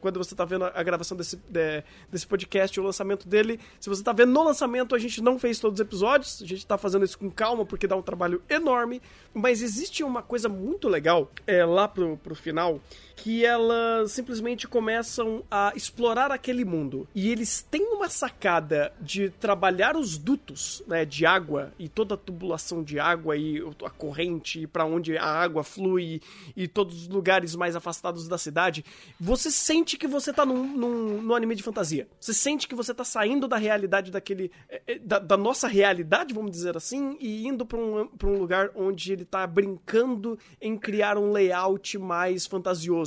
[0.00, 3.60] quando, você tá vendo a gravação desse, de- desse podcast, o lançamento dele.
[3.80, 6.66] Se você tá vendo no lançamento, a gente não fez todos os episódios, a gente
[6.66, 9.00] tá fazendo isso com calma porque dá um trabalho enorme,
[9.32, 12.80] mas existe uma coisa muito legal é, lá pro, pro final
[13.16, 17.06] que elas simplesmente começam a explorar aquele mundo.
[17.14, 22.18] E eles têm uma sacada de trabalhar os dutos né, de água e toda a
[22.18, 26.20] tubulação de água e a corrente para onde a água flui
[26.56, 28.84] e todos os lugares mais afastados da cidade.
[29.20, 32.08] Você sente que você tá num, num, num anime de fantasia.
[32.20, 34.50] Você sente que você tá saindo da realidade daquele.
[34.68, 38.70] eh, eh, Da, da nossa realidade, vamos dizer assim, e indo pra um, um lugar
[38.74, 43.03] onde ele tá brincando em criar um layout mais fantasioso.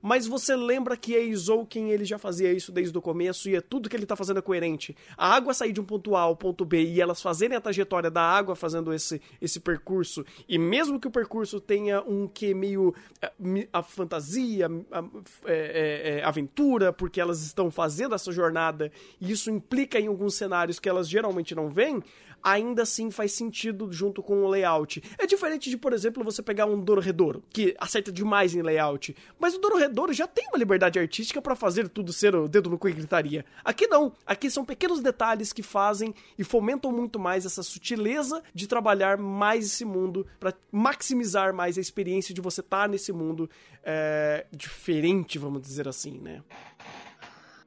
[0.00, 3.60] Mas você lembra que a Izouken ele já fazia isso desde o começo e é
[3.60, 4.96] tudo que ele tá fazendo é coerente.
[5.16, 8.10] A água sair de um ponto A ao ponto B e elas fazerem a trajetória
[8.10, 12.94] da água fazendo esse, esse percurso, e mesmo que o percurso tenha um que meio
[13.20, 15.04] eh, mi- a fantasia, a,
[15.44, 18.90] é, é, é, aventura, porque elas estão fazendo essa jornada
[19.20, 22.02] e isso implica em alguns cenários que elas geralmente não veem,
[22.42, 25.02] ainda assim faz sentido junto com o layout.
[25.18, 29.54] É diferente de, por exemplo, você pegar um Dororedoro, que acerta demais em layout, mas
[29.54, 32.88] o Dororedoro já tem uma liberdade artística pra fazer tudo ser o dedo no cu
[32.88, 33.44] e gritaria.
[33.64, 34.12] Aqui não.
[34.26, 39.66] Aqui são pequenos detalhes que fazem e fomentam muito mais essa sutileza de trabalhar mais
[39.66, 43.48] esse mundo pra maximizar mais a experiência de você estar nesse mundo
[43.82, 46.42] é, diferente, vamos dizer assim, né?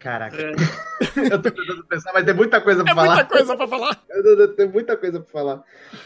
[0.03, 0.35] Caraca.
[1.15, 3.15] eu tô tentando pensar, mas tem muita coisa pra É falar.
[3.15, 4.03] muita coisa pra falar.
[4.13, 5.63] Eu- eu- Tem muita coisa pra falar.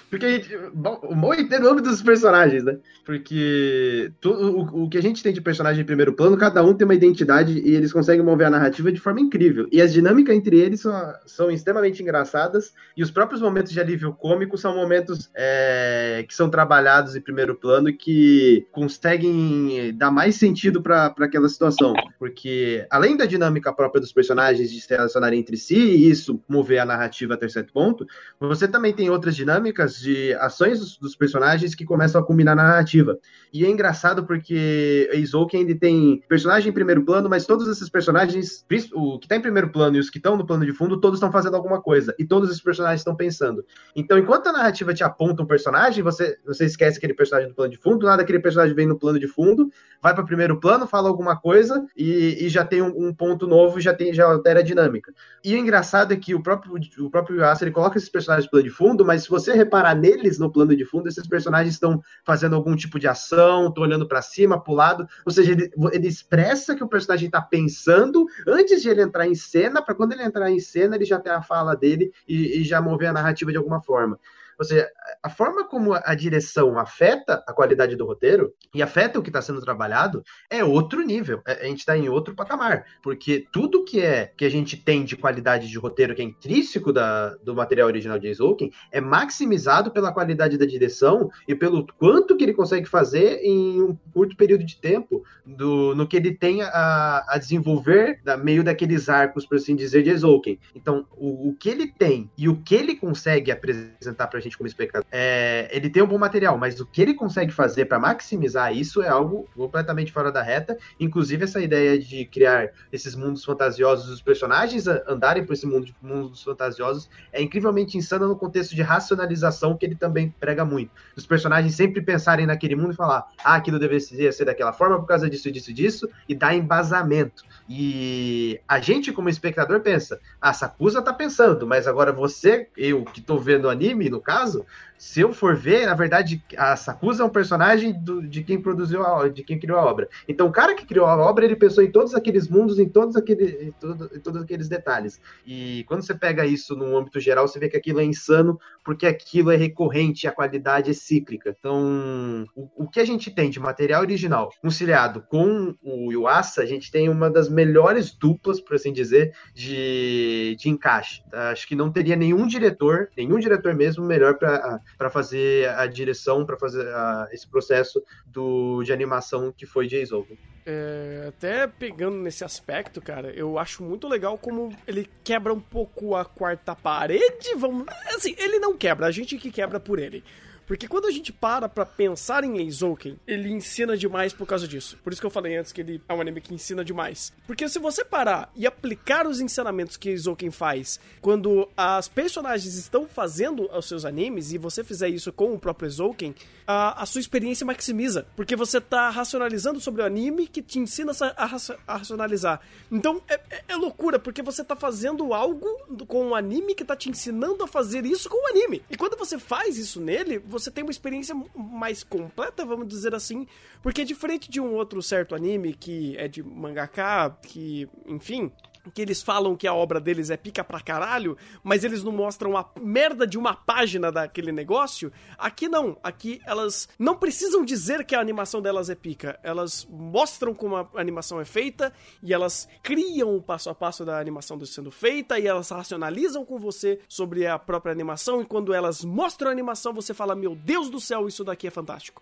[0.10, 0.58] Porque a gente.
[0.74, 2.78] Bom, o bom é ter o nome dos personagens, né?
[3.06, 6.74] Porque tu- o, o que a gente tem de personagem em primeiro plano, cada um
[6.74, 9.68] tem uma identidade e eles conseguem mover a narrativa de forma incrível.
[9.72, 12.74] E as dinâmicas entre eles são, são extremamente engraçadas.
[12.96, 17.54] E os próprios momentos de alívio cômico são momentos é, que são trabalhados em primeiro
[17.56, 21.94] plano e que conseguem dar mais sentido pra pra aquela situação.
[22.18, 26.80] Porque além da dinâmica própria dos personagens de se relacionarem entre si e isso mover
[26.80, 28.06] a narrativa até certo ponto,
[28.40, 32.64] você também tem outras dinâmicas de ações dos, dos personagens que começam a culminar na
[32.64, 33.18] narrativa.
[33.52, 37.90] E é engraçado porque a Izouken ele tem personagem em primeiro plano, mas todos esses
[37.90, 41.00] personagens, o que tá em primeiro plano e os que estão no plano de fundo,
[41.00, 42.14] todos estão fazendo alguma coisa.
[42.20, 43.66] E todos esses personagens estão pensando.
[43.96, 47.72] Então, enquanto a narrativa te aponta um personagem, você, você esquece aquele personagem do plano
[47.72, 49.72] de fundo, do nada aquele personagem vem no plano de fundo,
[50.02, 53.77] vai para primeiro plano, fala alguma coisa e, e já tem um, um ponto novo,
[53.80, 55.14] já tem já altera a dinâmica.
[55.44, 58.52] E o engraçado é que o próprio o próprio Yuasa, ele coloca esses personagens no
[58.52, 62.02] plano de fundo, mas se você reparar neles no plano de fundo, esses personagens estão
[62.26, 66.08] fazendo algum tipo de ação, estão olhando para cima, pro lado, ou seja, ele, ele
[66.08, 70.24] expressa que o personagem está pensando antes de ele entrar em cena, para quando ele
[70.24, 73.52] entrar em cena, ele já ter a fala dele e, e já mover a narrativa
[73.52, 74.20] de alguma forma.
[74.58, 74.90] Ou seja,
[75.22, 79.42] a forma como a direção afeta a qualidade do roteiro e afeta o que está
[79.42, 81.42] sendo trabalhado é outro nível.
[81.48, 82.86] É- A gente está em outro patamar.
[83.02, 86.94] Porque tudo que é que a gente tem de qualidade de roteiro, que é intrínseco
[86.94, 92.36] da, do material original de Tolkien, é maximizado pela qualidade da direção e pelo quanto
[92.36, 96.62] que ele consegue fazer em um curto período de tempo do, no que ele tem
[96.62, 100.60] a, a desenvolver da, meio daqueles arcos, por assim dizer, de Tolkien.
[100.76, 104.68] Então, o, o que ele tem e o que ele consegue apresentar pra gente como
[104.68, 108.76] espectador, é, ele tem um bom material, mas o que ele consegue fazer para maximizar
[108.76, 110.78] isso é algo completamente fora da reta.
[111.00, 116.44] Inclusive, essa ideia de criar esses mundos fantasiosos, os personagens andarem por esse mundo mundos
[116.44, 120.92] fantasiosos, é incrivelmente insana no contexto de racionalização que ele também prega muito.
[121.16, 125.08] Os personagens sempre pensarem naquele mundo e falar, ah, aquilo deveria ser daquela forma por
[125.08, 127.44] causa disso, disso, disso, e dar embasamento.
[127.70, 133.20] E a gente, como espectador, pensa, a Sakusa tá pensando, mas agora você, eu que
[133.20, 134.66] tô vendo anime, no caso,
[134.98, 139.06] se eu for ver, na verdade, a Sakusa é um personagem do- de quem produziu
[139.06, 140.10] a, de quem criou a obra.
[140.28, 143.16] Então, o cara que criou a obra, ele pensou em todos aqueles mundos, em todos
[143.16, 145.20] aqueles, em todo- em todos aqueles detalhes.
[145.46, 149.06] E quando você pega isso num âmbito geral, você vê que aquilo é insano, porque
[149.06, 151.56] aquilo é recorrente, a qualidade é cíclica.
[151.58, 156.66] Então, o, o que a gente tem de material original conciliado com o Yuasa, a
[156.66, 161.22] gente tem uma das melhores duplas, por assim dizer, de, de encaixe.
[161.32, 164.80] Acho que não teria nenhum diretor, nenhum diretor mesmo, melhor para
[165.10, 170.36] fazer a direção, para fazer a- esse processo do, de animação que foi Jay Zoltan.
[170.66, 176.14] É, até pegando nesse aspecto, cara, eu acho muito legal como ele quebra um pouco
[176.16, 177.56] a quarta parede.
[177.56, 177.86] Vamos.
[178.14, 180.24] Assim, ele não quebra, a gente que quebra por ele.
[180.68, 184.98] Porque quando a gente para pra pensar em Eizouken, ele ensina demais por causa disso.
[185.04, 187.32] Por isso que eu falei antes que ele é um anime que ensina demais.
[187.48, 193.08] Porque se você parar e aplicar os ensinamentos que Eizouken faz quando as personagens estão
[193.08, 196.36] fazendo os seus animes e você fizer isso com o próprio Eizouken,
[196.68, 198.28] a, a sua experiência maximiza.
[198.36, 201.44] Porque você tá racionalizando sobre o anime que te ensina a,
[201.88, 202.60] a racionalizar.
[202.92, 205.66] Então é, é- é loucura, porque você tá fazendo algo
[206.08, 208.82] com o anime que tá te ensinando a fazer isso com o anime.
[208.90, 213.48] E quando você faz isso nele, você tem uma experiência mais completa, vamos dizer assim.
[213.82, 218.52] Porque diferente de um outro certo anime que é de mangaka, que, enfim,
[218.94, 222.58] que eles falam que a obra deles é pica pra caralho, mas eles não mostram
[222.58, 225.12] a merda de uma página daquele negócio.
[225.38, 225.98] Aqui não.
[226.04, 229.40] Aqui elas não precisam dizer que a animação delas é pica.
[229.44, 234.20] Elas mostram como a animação é feita e elas criam o passo a passo da
[234.20, 238.42] animação sendo feita e elas racionalizam com você sobre a própria animação.
[238.42, 241.72] E quando elas mostram a animação, você fala: Meu Deus do céu, isso daqui é
[241.72, 242.22] fantástico.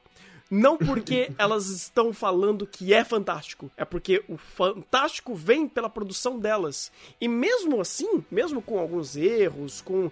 [0.50, 6.40] Não porque elas estão falando que é fantástico, é porque o fantástico vem pela produção
[6.40, 6.92] delas.
[7.20, 10.12] E mesmo assim, mesmo com alguns erros, com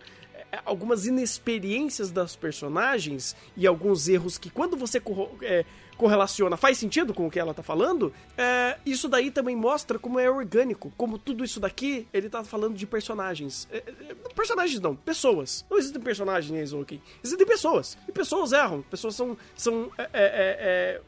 [0.51, 5.01] é, algumas inexperiências das personagens e alguns erros que quando você
[5.41, 5.65] é,
[5.95, 10.19] correlaciona faz sentido com o que ela tá falando, é, isso daí também mostra como
[10.19, 13.67] é orgânico, como tudo isso daqui ele tá falando de personagens.
[13.71, 15.65] É, é, personagens não, pessoas.
[15.69, 17.01] Não existem personagens Eizouken.
[17.23, 17.97] Existem pessoas.
[18.07, 18.81] E pessoas erram.
[18.83, 21.01] Pessoas são, são é, é, é,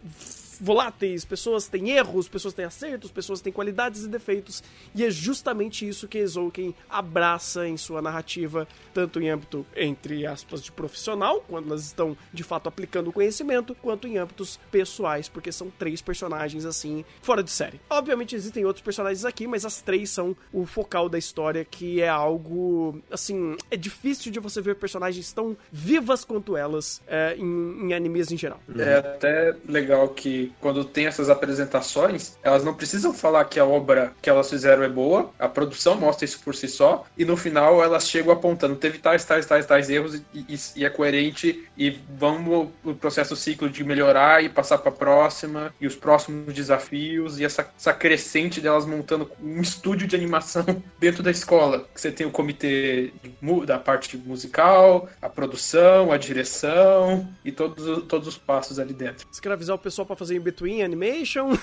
[0.59, 4.63] voláteis, pessoas têm erros, pessoas têm acertos, pessoas têm qualidades e defeitos.
[4.93, 10.63] E é justamente isso que Eizouken abraça em sua narrativa, tanto em âmbito, entre aspas,
[10.63, 15.51] de profissional, quando elas estão de fato aplicando o conhecimento, quanto em âmbitos pessoais, porque
[15.51, 17.79] são três personagens assim, fora de série.
[17.89, 22.09] Obviamente existem outros personagens aqui, mas as três são o focal da história, que é
[22.09, 27.93] algo, assim, é difícil de você ver personagens tão vivas quanto elas é, em, em
[27.93, 28.59] animes em geral.
[28.77, 34.13] É até legal que quando tem essas apresentações, elas não precisam falar que a obra
[34.21, 37.83] que elas fizeram é boa, a produção mostra isso por si só, e no final
[37.83, 41.97] elas chegam apontando, teve tais, tais, tais, tais erros, e, e- e é coerente, e
[42.17, 47.45] vamos o processo ciclo de melhorar e passar pra próxima, e os próximos desafios, e
[47.45, 50.65] essa, essa crescente delas montando um estúdio de animação
[50.99, 51.87] dentro da escola.
[51.95, 53.35] Você tem o comitê de
[53.65, 59.25] da parte musical, a produção, a direção, e todos, os- todos os passos ali dentro.
[59.31, 61.55] Escravizar o pessoal pra fazer in between animation.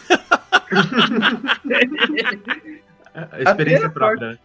[3.15, 4.39] A experiência própria.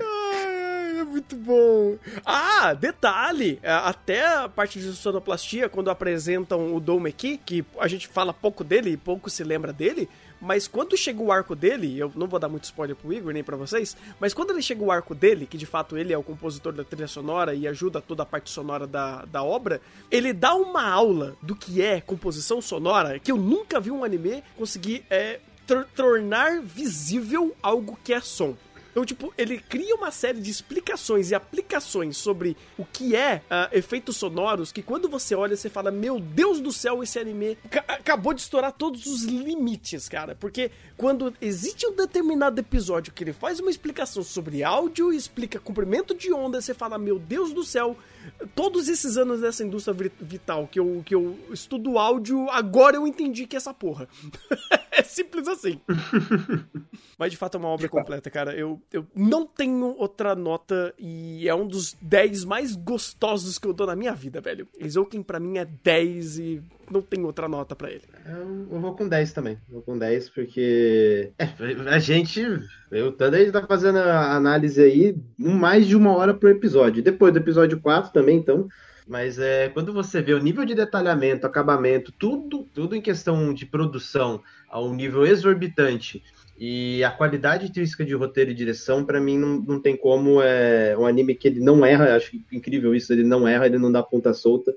[0.00, 1.98] Ai, é muito bom.
[2.24, 8.08] Ah, detalhe, é, até a parte de sonoplastia, quando apresentam o Domeki, que a gente
[8.08, 10.08] fala pouco dele e pouco se lembra dele,
[10.40, 13.42] mas quando chega o arco dele, eu não vou dar muito spoiler pro Igor nem
[13.42, 16.22] pra vocês, mas quando ele chega o arco dele, que de fato ele é o
[16.22, 19.80] compositor da trilha sonora e ajuda toda a parte sonora da, da obra,
[20.10, 24.42] ele dá uma aula do que é composição sonora que eu nunca vi um anime
[24.56, 28.54] conseguir é, tor- tornar visível algo que é som.
[28.94, 33.68] Então, tipo, ele cria uma série de explicações e aplicações sobre o que é ah,
[33.72, 37.82] efeitos sonoros que quando você olha, você fala, meu Deus do céu, esse anime ca-
[37.88, 40.36] acabou de estourar todos os limites, cara.
[40.36, 45.58] Porque quando existe um determinado episódio que ele faz uma explicação sobre áudio e explica
[45.58, 47.96] comprimento de onda, você fala, meu Deus do céu,
[48.54, 53.06] todos esses anos dessa indústria vi- vital que eu, que eu estudo áudio, agora eu
[53.06, 54.08] entendi que é essa porra.
[54.92, 55.80] é simples assim.
[57.18, 58.54] Mas de fato é uma obra completa, cara.
[58.54, 63.72] Eu, eu não tenho outra nota e é um dos 10 mais gostosos que eu
[63.72, 64.66] dou na minha vida, velho.
[64.78, 68.02] Eizouken pra mim é 10 e não tem outra nota pra ele.
[68.26, 69.58] Eu, eu vou com 10 também.
[69.68, 71.32] Vou com 10 porque.
[71.38, 71.48] É,
[71.90, 72.40] a gente.
[72.90, 77.02] Eu, o Thunder tá fazendo a análise aí mais de uma hora por episódio.
[77.02, 78.66] Depois do episódio 4 também, então.
[79.06, 83.66] Mas é, quando você vê o nível de detalhamento, acabamento, tudo, tudo em questão de
[83.66, 86.22] produção a um nível exorbitante
[86.58, 90.40] E a qualidade intrínseca de roteiro e direção, pra mim, não, não tem como.
[90.40, 93.92] É um anime que ele não erra, acho incrível isso, ele não erra, ele não
[93.92, 94.74] dá ponta solta.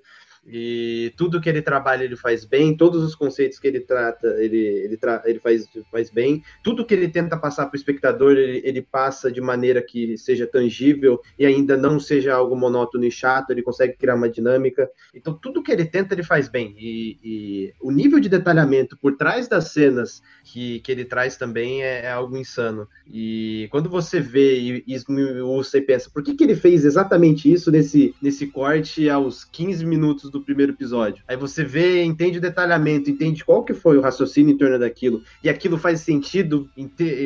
[0.47, 2.75] E tudo que ele trabalha, ele faz bem.
[2.75, 6.41] Todos os conceitos que ele trata, ele, ele, tra ele faz, faz bem.
[6.63, 10.47] Tudo que ele tenta passar para o espectador, ele, ele passa de maneira que seja
[10.47, 13.51] tangível e ainda não seja algo monótono e chato.
[13.51, 14.89] Ele consegue criar uma dinâmica.
[15.13, 16.73] Então, tudo que ele tenta, ele faz bem.
[16.77, 21.83] E, e o nível de detalhamento por trás das cenas que, que ele traz também
[21.83, 22.87] é, é algo insano.
[23.05, 24.97] E quando você vê e, e
[25.43, 30.29] você pensa, por que, que ele fez exatamente isso nesse, nesse corte aos 15 minutos
[30.29, 31.23] do primeiro episódio?
[31.27, 35.21] Aí você vê, entende o detalhamento, entende qual que foi o raciocínio em torno daquilo,
[35.43, 36.69] e aquilo faz sentido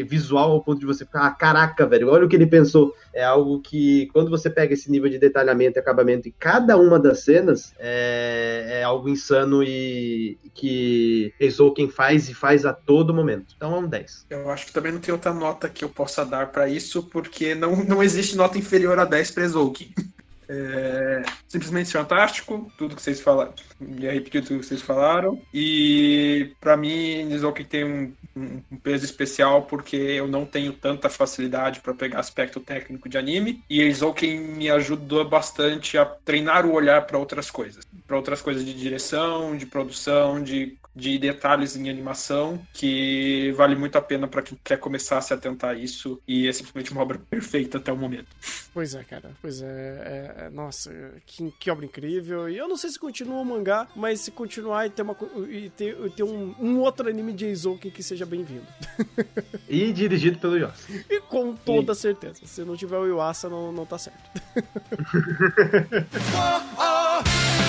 [0.08, 2.94] visual ao ponto de você ficar, ah, caraca, velho, olha o que ele pensou.
[3.14, 7.00] É algo que, quando você pega esse nível de detalhamento e acabamento em cada uma
[7.00, 11.34] das cenas, é, é algo insano e que
[11.76, 13.54] quem faz e faz a todo momento.
[13.56, 14.26] Então é um 10.
[14.30, 17.56] Eu acho que também não tem outra nota que eu possa dar para isso, porque
[17.56, 19.94] não, não existe nota inferior a 10 para Ezouken.
[20.54, 23.54] É simplesmente fantástico, tudo que vocês falaram.
[24.00, 25.42] Já repetir tudo que vocês falaram.
[25.54, 31.10] E para mim, Nizoki tem um, um, um, peso especial porque eu não tenho tanta
[31.10, 33.64] facilidade para pegar aspecto técnico de anime.
[33.70, 37.86] E Nizoki me ajudou bastante a treinar o olhar para outras coisas.
[38.06, 43.98] Para outras coisas de direção, de produção, de de detalhes em animação que vale muito
[43.98, 47.02] a pena para quem quer começar a se atentar a isso e é simplesmente uma
[47.02, 48.28] obra perfeita até o momento.
[48.74, 49.32] Pois é, cara.
[49.42, 49.66] Pois é.
[49.66, 50.92] é, é nossa,
[51.26, 52.50] que, que, obra incrível.
[52.50, 55.16] E eu não sei se continua o mangá, mas se continuar e ter, uma,
[55.50, 58.68] e ter, ter um, um outro anime de Eizouken que seja bem-vindo.
[59.68, 60.84] e dirigido pelo Yuasa.
[61.10, 61.96] E com toda e...
[61.96, 62.42] certeza.
[62.46, 64.20] Se não tiver o Yuasa, não, não tá certo.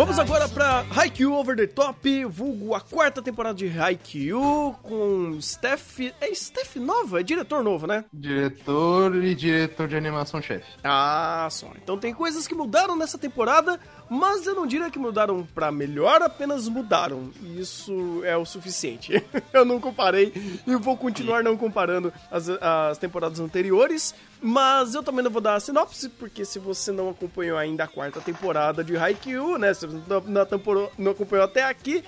[0.00, 6.00] Vamos agora para Haikyuu Over the Top, vulgo a quarta temporada de Haikyuu, com Steph...
[6.18, 7.20] É Steph nova?
[7.20, 8.06] É diretor novo, né?
[8.10, 10.64] Diretor e diretor de animação-chefe.
[10.82, 11.70] Ah, só.
[11.82, 16.22] Então tem coisas que mudaram nessa temporada, mas eu não diria que mudaram para melhor,
[16.22, 17.30] apenas mudaram.
[17.42, 19.22] E isso é o suficiente.
[19.52, 20.32] eu não comparei
[20.66, 25.54] e vou continuar não comparando as, as temporadas anteriores, mas eu também não vou dar
[25.54, 29.86] a sinopse, porque se você não acompanhou ainda a quarta temporada de Haikyuu, né, se
[29.86, 30.20] você não,
[30.98, 32.04] não acompanhou até aqui,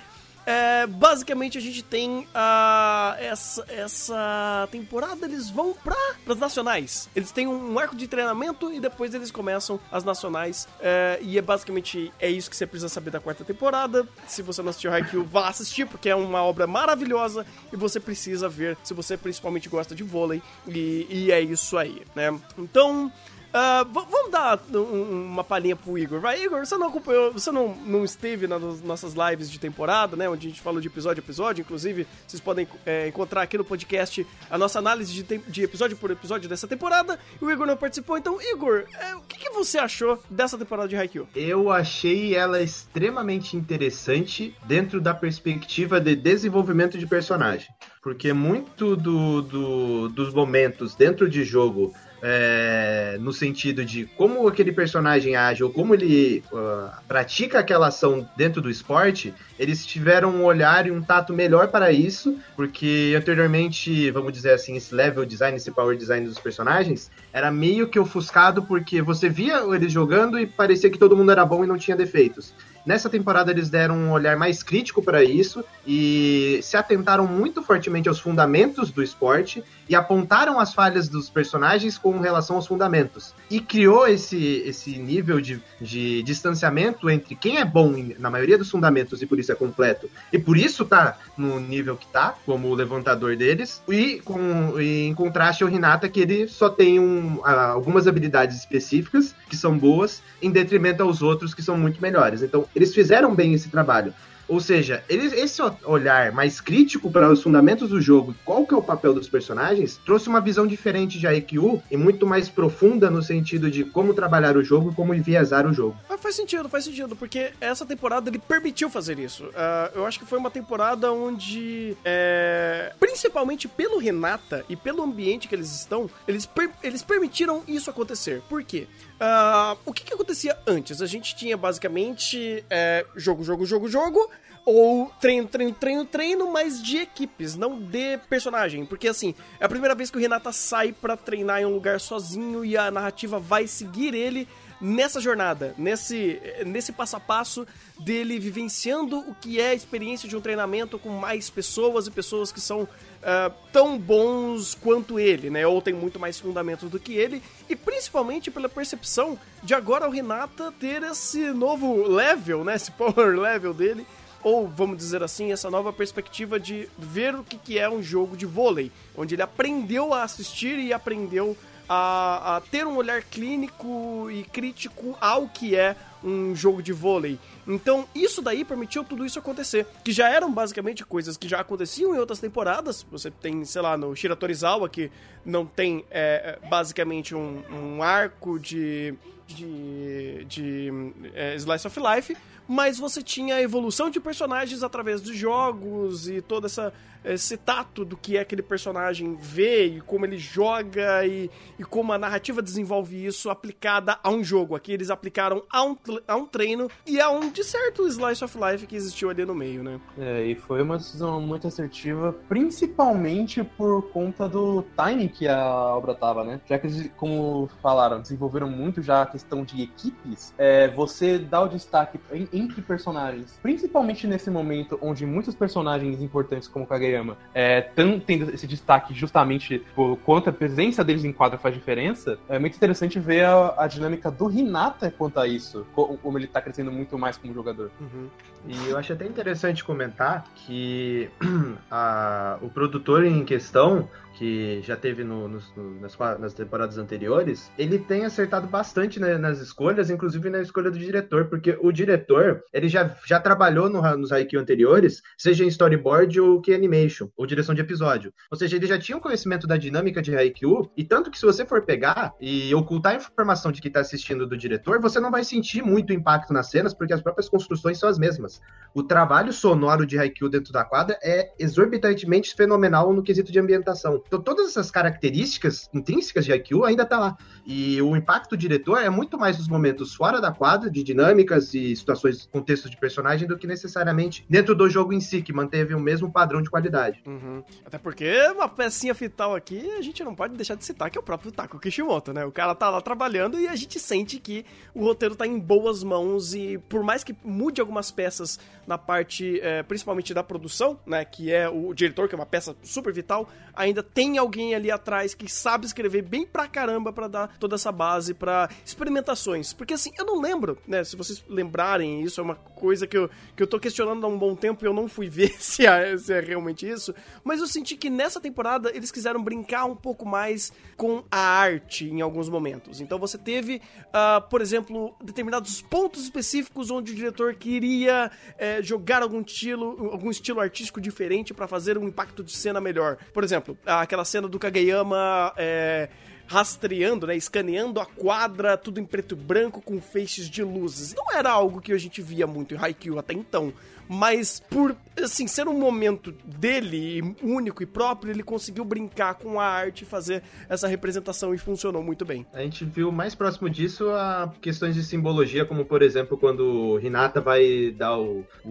[0.46, 7.08] é, basicamente a gente tem a, essa, essa temporada, eles vão para as nacionais.
[7.14, 10.68] Eles têm um arco de treinamento e depois eles começam as nacionais.
[10.80, 14.06] É, e é basicamente é isso que você precisa saber da quarta temporada.
[14.26, 18.48] Se você não assistiu Haikyuu, vá assistir, porque é uma obra maravilhosa e você precisa
[18.48, 20.42] ver se você principalmente gosta de vôlei.
[20.66, 22.38] E, e é isso aí, né?
[22.58, 23.12] Então.
[23.52, 26.20] Uh, vamos dar um, uma palhinha pro Igor.
[26.20, 30.26] Vai, Igor, você não acompanhou, você não, não esteve nas nossas lives de temporada, né?
[30.26, 31.60] Onde a gente falou de episódio a episódio.
[31.60, 36.10] Inclusive, vocês podem é, encontrar aqui no podcast a nossa análise de, de, episódio por
[36.10, 37.18] episódio dessa temporada.
[37.40, 38.16] E o Igor não participou.
[38.16, 41.28] Então, Igor, é, o que, que, você achou dessa temporada de Haikyuu?
[41.36, 47.68] Eu achei ela extremamente interessante dentro da perspectiva de desenvolvimento de personagem.
[48.02, 54.70] Porque muito do, do dos momentos dentro de jogo é, no sentido de como aquele
[54.70, 60.44] personagem age ou como ele uh, pratica aquela ação dentro do esporte, eles tiveram um
[60.44, 65.56] olhar e um tato melhor para isso, porque anteriormente, vamos dizer assim, esse level design,
[65.56, 70.46] esse power design dos personagens era meio que ofuscado porque você via eles jogando e
[70.46, 72.54] parecia que todo mundo era bom e não tinha defeitos.
[72.84, 78.08] Nessa temporada eles deram um olhar mais crítico para isso e se atentaram muito fortemente
[78.08, 83.34] aos fundamentos do esporte e apontaram as falhas dos personagens com relação aos fundamentos.
[83.50, 88.70] E criou esse, esse nível de, de distanciamento entre quem é bom na maioria dos
[88.70, 92.68] fundamentos e por isso é completo, e por isso tá no nível que tá, como
[92.68, 97.40] o levantador deles, e, com, e em contraste ao Hinata, que ele só tem um,
[97.44, 102.42] algumas habilidades específicas que são boas, em detrimento aos outros que são muito melhores.
[102.42, 104.14] Então, eles fizeram bem esse trabalho.
[104.48, 108.76] Ou seja, eles, esse olhar mais crítico para os fundamentos do jogo, qual que é
[108.76, 113.22] o papel dos personagens, trouxe uma visão diferente de IQ e muito mais profunda no
[113.22, 115.96] sentido de como trabalhar o jogo e como enviesar o jogo.
[116.06, 119.44] Ah, faz sentido, faz sentido, porque essa temporada ele permitiu fazer isso.
[119.44, 125.48] Uh, eu acho que foi uma temporada onde, é, principalmente pelo Renata e pelo ambiente
[125.48, 128.42] que eles estão, eles, per eles permitiram isso acontecer.
[128.48, 128.86] Por quê?
[129.24, 131.00] Ah, o que, que acontecia antes?
[131.00, 134.28] A gente tinha basicamente é, jogo, jogo, jogo, jogo,
[134.66, 138.84] ou treino, treino, treino, treino, mas de equipes, não de personagem.
[138.84, 142.00] Porque assim, é a primeira vez que o Renata sai pra treinar em um lugar
[142.00, 144.48] sozinho e a narrativa vai seguir ele
[144.82, 147.66] nessa jornada, nesse, nesse passo a passo
[148.00, 152.50] dele vivenciando o que é a experiência de um treinamento com mais pessoas e pessoas
[152.50, 152.88] que são
[153.22, 155.64] ah, tão bons quanto ele, né?
[155.64, 160.10] Ou tem muito mais fundamentos do que ele, e principalmente pela percepção de agora o
[160.10, 162.74] Renata ter esse novo level, né?
[162.74, 164.04] Esse power level dele,
[164.42, 168.36] ou vamos dizer assim, essa nova perspectiva de ver o que, que é um jogo
[168.36, 171.56] de vôlei, onde ele aprendeu a assistir e aprendeu
[171.94, 177.38] a, a ter um olhar clínico e crítico ao que é um jogo de vôlei.
[177.66, 179.86] Então, isso daí permitiu tudo isso acontecer.
[180.02, 183.04] Que já eram basicamente coisas que já aconteciam em outras temporadas.
[183.10, 185.10] Você tem, sei lá, no Shira Torizawa, que
[185.44, 189.14] não tem é, é, basicamente um, um arco de.
[189.46, 190.46] de.
[190.46, 192.34] de é, Slice of Life.
[192.72, 196.90] Mas você tinha a evolução de personagens através dos jogos e todo essa,
[197.22, 202.14] esse tato do que é aquele personagem vê e como ele joga e, e como
[202.14, 204.74] a narrativa desenvolve isso aplicada a um jogo.
[204.74, 205.94] Aqui eles aplicaram a um,
[206.26, 209.54] a um treino e a um, de certo, slice of life que existiu ali no
[209.54, 210.00] meio, né?
[210.18, 215.62] É, e foi uma decisão muito assertiva, principalmente por conta do timing que a
[215.94, 216.58] obra tava, né?
[216.66, 221.68] Já que, como falaram, desenvolveram muito já a questão de equipes, é, você dá o
[221.68, 228.50] destaque em- entre personagens, principalmente nesse momento onde muitos personagens importantes como Kageyama estão tendo
[228.54, 233.18] esse destaque justamente por quanto a presença deles em quadra faz diferença, é muito interessante
[233.18, 237.18] ver a, a dinâmica do Hinata quanto a isso, co- como ele tá crescendo muito
[237.18, 237.90] mais como jogador.
[238.00, 238.28] Uhum.
[238.68, 241.28] E eu acho até interessante comentar que
[241.90, 247.98] a- o produtor em questão, que já teve no- no- nas, nas temporadas anteriores, ele
[247.98, 252.88] tem acertado bastante né, nas escolhas, inclusive na escolha do diretor, porque o diretor, ele
[252.88, 257.74] já, já trabalhou no, nos Haikyuu anteriores, seja em storyboard ou que animation, ou direção
[257.74, 258.32] de episódio.
[258.50, 261.46] Ou seja, ele já tinha um conhecimento da dinâmica de Haikyuu, e tanto que se
[261.46, 265.30] você for pegar e ocultar a informação de que está assistindo do diretor, você não
[265.30, 268.60] vai sentir muito impacto nas cenas, porque as próprias construções são as mesmas.
[268.94, 274.21] O trabalho sonoro de Haikyuu dentro da quadra é exorbitantemente fenomenal no quesito de ambientação.
[274.26, 277.36] Então, todas essas características intrínsecas de Haikyuu ainda tá lá.
[277.64, 281.74] E o impacto do diretor é muito mais nos momentos fora da quadra, de dinâmicas
[281.74, 285.94] e situações, contextos de personagem, do que necessariamente dentro do jogo em si, que manteve
[285.94, 287.22] o mesmo padrão de qualidade.
[287.26, 287.62] Uhum.
[287.84, 291.20] Até porque uma pecinha vital aqui a gente não pode deixar de citar que é
[291.20, 292.44] o próprio Taco Kishimoto, né?
[292.44, 294.64] O cara tá lá trabalhando e a gente sente que
[294.94, 299.60] o roteiro tá em boas mãos e por mais que mude algumas peças na parte,
[299.60, 301.24] eh, principalmente da produção, né?
[301.24, 305.34] Que é o diretor, que é uma peça super vital, ainda tem alguém ali atrás
[305.34, 309.72] que sabe escrever bem pra caramba pra dar toda essa base pra experimentações.
[309.72, 311.02] Porque assim, eu não lembro, né?
[311.04, 314.38] Se vocês lembrarem, isso é uma coisa que eu, que eu tô questionando há um
[314.38, 317.14] bom tempo e eu não fui ver se é, se é realmente isso.
[317.44, 322.06] Mas eu senti que nessa temporada eles quiseram brincar um pouco mais com a arte
[322.06, 323.00] em alguns momentos.
[323.00, 323.80] Então você teve,
[324.12, 330.30] ah, por exemplo, determinados pontos específicos onde o diretor queria eh, jogar algum estilo, algum
[330.30, 333.16] estilo artístico diferente pra fazer um impacto de cena melhor.
[333.32, 335.52] Por exemplo, aquela cena do Kageyama.
[335.56, 336.08] eh,
[336.44, 341.14] rastreando, né, escaneando a quadra, tudo em preto e branco com feixes de luzes.
[341.14, 343.72] Não era algo que a gente via muito em Haikyuu até então,
[344.06, 349.64] mas por assim ser um momento dele único e próprio, ele conseguiu brincar com a
[349.64, 352.44] arte e fazer essa representação e funcionou muito bem.
[352.52, 357.00] A gente viu mais próximo disso a questões de simbologia, como por exemplo quando o
[357.00, 358.68] Hinata vai dar o, o,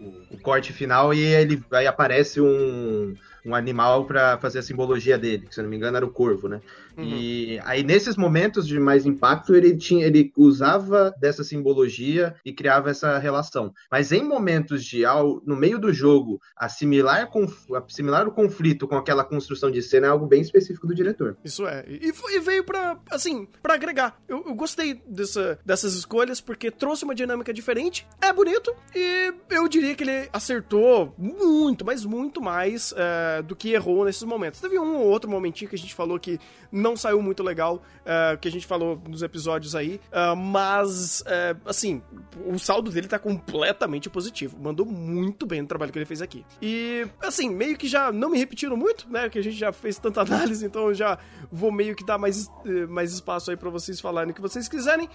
[0.00, 3.14] o- o corte final e ele aí aparece um,
[3.46, 6.48] um animal pra fazer a simbologia dele, que se não me engano era o corvo,
[6.48, 6.60] né?
[6.98, 12.90] E aí nesses momentos de mais impacto ele tinha ele usava dessa simbologia e criava
[12.90, 13.72] essa relação.
[13.90, 18.96] Mas em momentos de ao, no meio do jogo assimilar, conf- assimilar o conflito com
[18.96, 21.36] aquela construção de cena é algo bem específico do diretor.
[21.44, 21.84] Isso é.
[21.88, 24.20] E, e veio pra, assim, pra agregar.
[24.28, 29.68] Eu, eu gostei dessa, dessas escolhas porque trouxe uma dinâmica diferente, é bonito e eu
[29.68, 34.60] diria que ele acertou muito, mas muito mais é, do que errou nesses momentos.
[34.60, 36.38] Teve um ou outro momentinho que a gente falou que
[36.86, 41.56] não saiu muito legal, é, que a gente falou nos episódios aí, é, mas, é,
[41.64, 42.00] assim,
[42.46, 44.56] o saldo dele tá completamente positivo.
[44.56, 46.46] Mandou muito bem no trabalho que ele fez aqui.
[46.62, 49.28] E, assim, meio que já não me repetiram muito, né?
[49.28, 51.18] Que a gente já fez tanta análise, então eu já
[51.50, 52.48] vou meio que dar mais,
[52.88, 55.08] mais espaço aí pra vocês falarem o que vocês quiserem.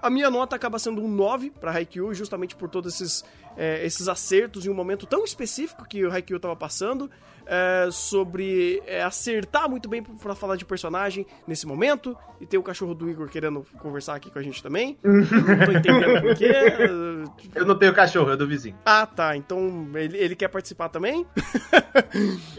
[0.00, 3.24] A minha nota acaba sendo um 9 pra Haikyuu, justamente por todos esses,
[3.82, 7.10] esses acertos em um momento tão específico que o Haikyuu tava passando.
[7.46, 12.16] É, sobre é, acertar muito bem pra falar de personagem nesse momento.
[12.40, 14.98] E tem o cachorro do Igor querendo conversar aqui com a gente também.
[15.02, 16.52] não tô entendendo por quê.
[17.54, 18.76] Eu não tenho cachorro, é do vizinho.
[18.84, 19.36] Ah, tá.
[19.36, 21.26] Então ele, ele quer participar também?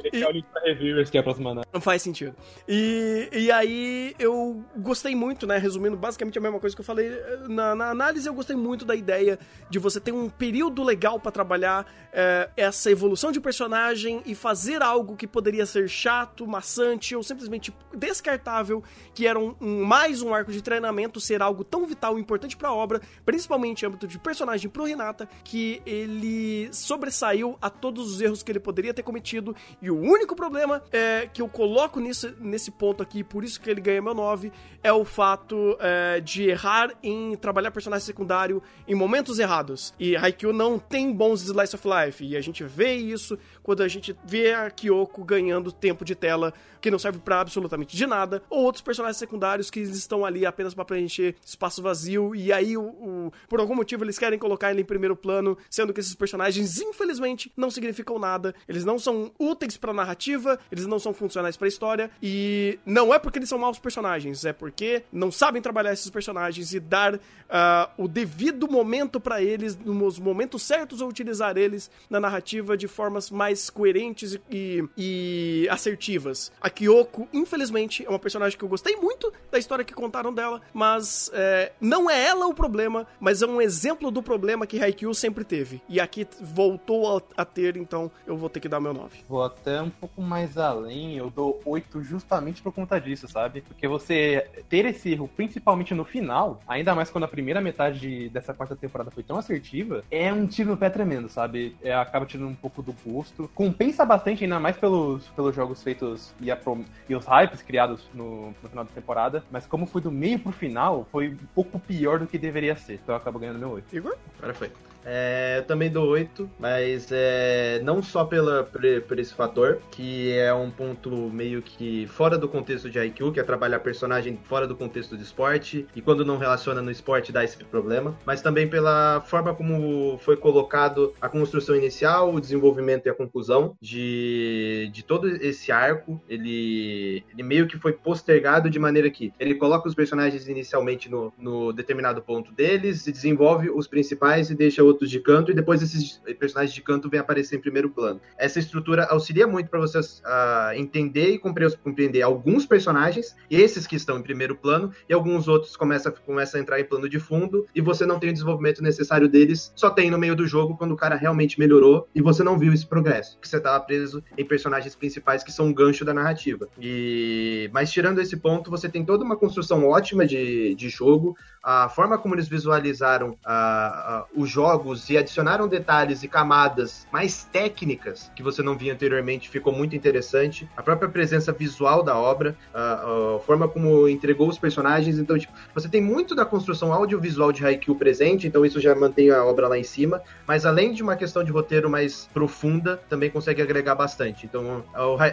[0.03, 1.67] Ele quer o link pra reviewers que é a próxima semana.
[1.71, 2.35] Não faz sentido.
[2.67, 5.57] E, e aí eu gostei muito, né?
[5.57, 7.11] Resumindo basicamente a mesma coisa que eu falei
[7.47, 11.31] na, na análise, eu gostei muito da ideia de você ter um período legal pra
[11.31, 17.23] trabalhar eh, essa evolução de personagem e fazer algo que poderia ser chato, maçante ou
[17.23, 22.17] simplesmente descartável, que era um, um- mais um arco de treinamento, ser algo tão vital
[22.17, 27.69] e importante pra obra, principalmente em âmbito de personagem pro Renata, que ele sobressaiu a
[27.69, 29.55] todos os erros que ele poderia ter cometido.
[29.81, 33.69] E o único problema é que eu coloco nisso, nesse ponto aqui, por isso que
[33.69, 34.51] ele ganha meu 9,
[34.83, 39.93] é o fato é, de errar em trabalhar personagem secundário em momentos errados.
[39.99, 43.37] E Haikyuu não tem bons slice of life, e a gente vê isso
[43.67, 47.97] quando a gente vê a Kyoko ganhando tempo de tela que não serve pra absolutamente
[47.97, 52.53] de nada, ou outros personagens secundários que estão ali apenas pra preencher espaço vazio, e
[52.53, 55.99] aí o, o- por algum motivo eles querem colocar ele em primeiro plano, sendo que
[55.99, 58.55] esses personagens, infelizmente, não significam nada.
[58.69, 63.19] Eles não são úteis pra narrativa, eles não são funcionais pra história, e não é
[63.19, 67.89] porque eles são maus personagens, é porque não sabem trabalhar esses personagens e dar ah,
[67.97, 73.29] o devido momento pra eles, nos momentos certos, ou utilizar eles na narrativa de formas
[73.29, 76.51] mais coerentes e, e assertivas.
[76.61, 80.61] A Kyoko, infelizmente, é uma personagem que eu gostei muito da história que contaram dela,
[80.73, 85.13] mas é, não é ela o problema, mas é um exemplo do problema que Haikyuu
[85.13, 85.81] sempre teve.
[85.89, 89.19] E aqui voltou a, a ter, então eu vou ter que dar meu 9.
[89.27, 93.61] Vou até um pouco mais além, eu dou 8 justamente por conta disso, sabe?
[93.61, 98.29] Porque você ter esse erro, principalmente no final, ainda mais quando a primeira metade de-
[98.29, 101.75] dessa quarta temporada foi tão assertiva, é um tiro no pé tremendo, sabe?
[101.81, 103.46] É, acaba tirando um pouco do gosto.
[103.53, 108.53] Compensa bastante, ainda mais pelos, pelos jogos feitos e, prom- e os hypes criados no,
[108.63, 112.19] no final da temporada, mas como foi do meio pro final, foi um pouco pior
[112.19, 112.95] do que deveria ser.
[112.95, 113.95] Então eu acabo ganhando meu 8.
[113.95, 114.15] Igor?
[114.37, 114.71] Agora foi.
[115.09, 120.33] É, eu também dou 8, mas é, não só pela, por, por esse fator, que
[120.33, 124.67] é um ponto meio que fora do contexto de IQ, que é trabalhar personagem fora
[124.67, 128.67] do contexto de esporte, e quando não relaciona no esporte dá esse problema, mas também
[128.67, 135.05] pela forma como foi colocado a construção inicial, o desenvolvimento e a conclusão de, de
[135.05, 139.95] todo esse arco, ele, ele meio que foi postergado de maneira que ele coloca os
[139.95, 145.19] personagens inicialmente no, no determinado ponto deles, se desenvolve os principais e deixa outros de
[145.19, 148.21] canto, e depois esses personagens de canto vêm aparecer em primeiro plano.
[148.37, 153.95] Essa estrutura auxilia muito para você ah, entender e compre- compreender alguns personagens, esses que
[153.95, 157.65] estão em primeiro plano, e alguns outros começam começa a entrar em plano de fundo,
[157.75, 160.91] e você não tem o desenvolvimento necessário deles, só tem no meio do jogo quando
[160.91, 164.45] o cara realmente melhorou e você não viu esse progresso, que você estava preso em
[164.45, 166.67] personagens principais que são um gancho da narrativa.
[166.79, 171.89] E mas tirando esse ponto, você tem toda uma construção ótima de, de jogo, a
[171.89, 178.31] forma como eles visualizaram ah, ah, os jogos e adicionaram detalhes e camadas mais técnicas
[178.35, 180.69] que você não via anteriormente ficou muito interessante.
[180.77, 185.17] A própria presença visual da obra, a, a forma como entregou os personagens.
[185.17, 189.31] Então, tipo, você tem muito da construção audiovisual de Haikyuu presente, então isso já mantém
[189.31, 190.21] a obra lá em cima.
[190.47, 194.45] Mas além de uma questão de roteiro mais profunda, também consegue agregar bastante.
[194.45, 194.83] Então,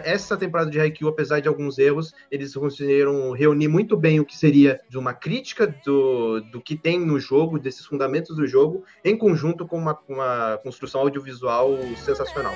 [0.03, 4.35] essa temporada de Haikyuu, apesar de alguns erros, eles conseguiram reunir muito bem o que
[4.35, 9.17] seria de uma crítica do, do que tem no jogo, desses fundamentos do jogo, em
[9.17, 9.34] conjunto
[9.65, 12.53] com uma, uma construção audiovisual sensacional.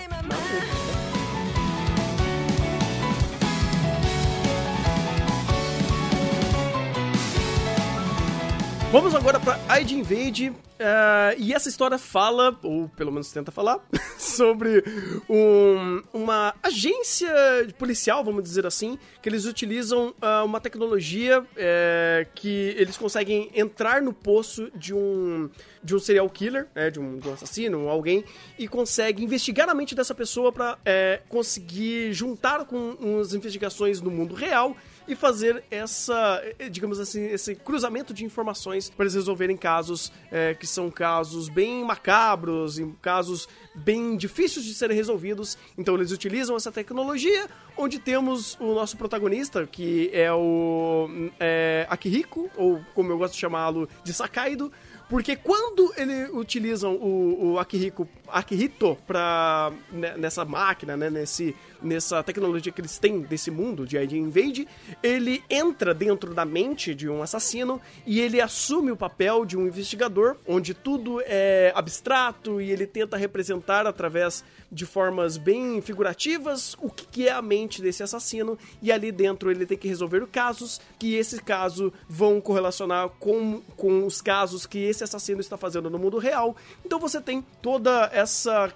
[8.92, 10.52] Vamos agora pra Id Invade.
[10.80, 13.80] eh, e essa história fala, ou pelo menos tenta falar,
[14.18, 14.82] sobre
[15.30, 17.30] um- uma agência
[17.78, 24.02] policial, vamos dizer assim, que eles utilizam ah, uma tecnologia eh, que eles conseguem entrar
[24.02, 25.50] no poço de um,
[25.84, 28.24] de um serial killer, né, de, um, de um assassino, alguém,
[28.58, 30.52] e consegue investigar a mente dessa pessoa
[30.86, 34.76] eh, conseguir juntar com as investigações no mundo real
[35.10, 40.53] e fazer essa, eh, digamos assim, esse cruzamento de informações para eles resolverem casos eh,
[40.53, 45.57] que são casos bem macabros casos bem difíceis de serem resolvidos.
[45.76, 52.49] Então eles utilizam essa tecnologia, onde temos o nosso protagonista, que é o é, Akihiko,
[52.55, 54.72] ou como eu gosto de chamá-lo, de Sakaido,
[55.10, 62.22] porque quando eles utilizam o, o Akihiko, Akihito pra, né, nessa máquina, né, nesse nessa
[62.22, 64.68] tecnologia que eles têm desse mundo de ID Invade,
[65.01, 69.66] ele entra dentro da mente de um assassino e ele assume o papel de um
[69.66, 76.90] investigador, onde tudo é abstrato e ele tenta representar através de formas bem figurativas o
[76.90, 81.16] que é a mente desse assassino e ali dentro ele tem que resolver casos que
[81.16, 86.18] esse caso vão correlacionar com, com os casos que esse assassino está fazendo no mundo
[86.18, 86.56] real.
[86.86, 88.72] Então você tem toda essa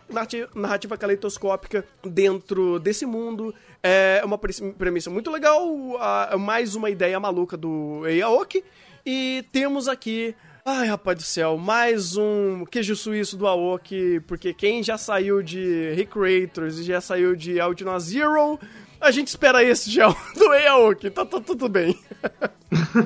[0.55, 3.53] narrativa, caleidoscópica dentro desse mundo.
[3.81, 5.67] É uma pre- premissa muito legal,
[6.39, 8.63] mais uma ideia maluca do Eiaoki.
[9.05, 10.33] E temos aqui
[10.65, 15.91] Ai, rapaz do céu, mais um queijo suíço do Aoki, porque quem já saiu de
[15.93, 18.57] Recreators e já saiu de Audino Zero,
[19.01, 20.07] a gente espera esse já
[20.37, 21.99] do Aoki, tá, tá tudo bem.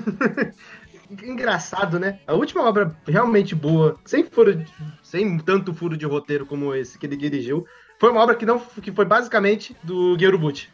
[1.23, 2.19] Engraçado, né?
[2.27, 4.63] A última obra realmente boa, sem furo,
[5.01, 7.65] sem tanto furo de roteiro como esse que ele dirigiu,
[7.99, 10.69] foi uma obra que não que foi basicamente do Gerubuchi.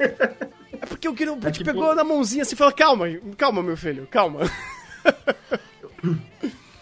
[0.00, 3.04] É porque o Kiro É pegou na mãozinha assim e falou: calma,
[3.36, 4.40] calma, meu filho, calma.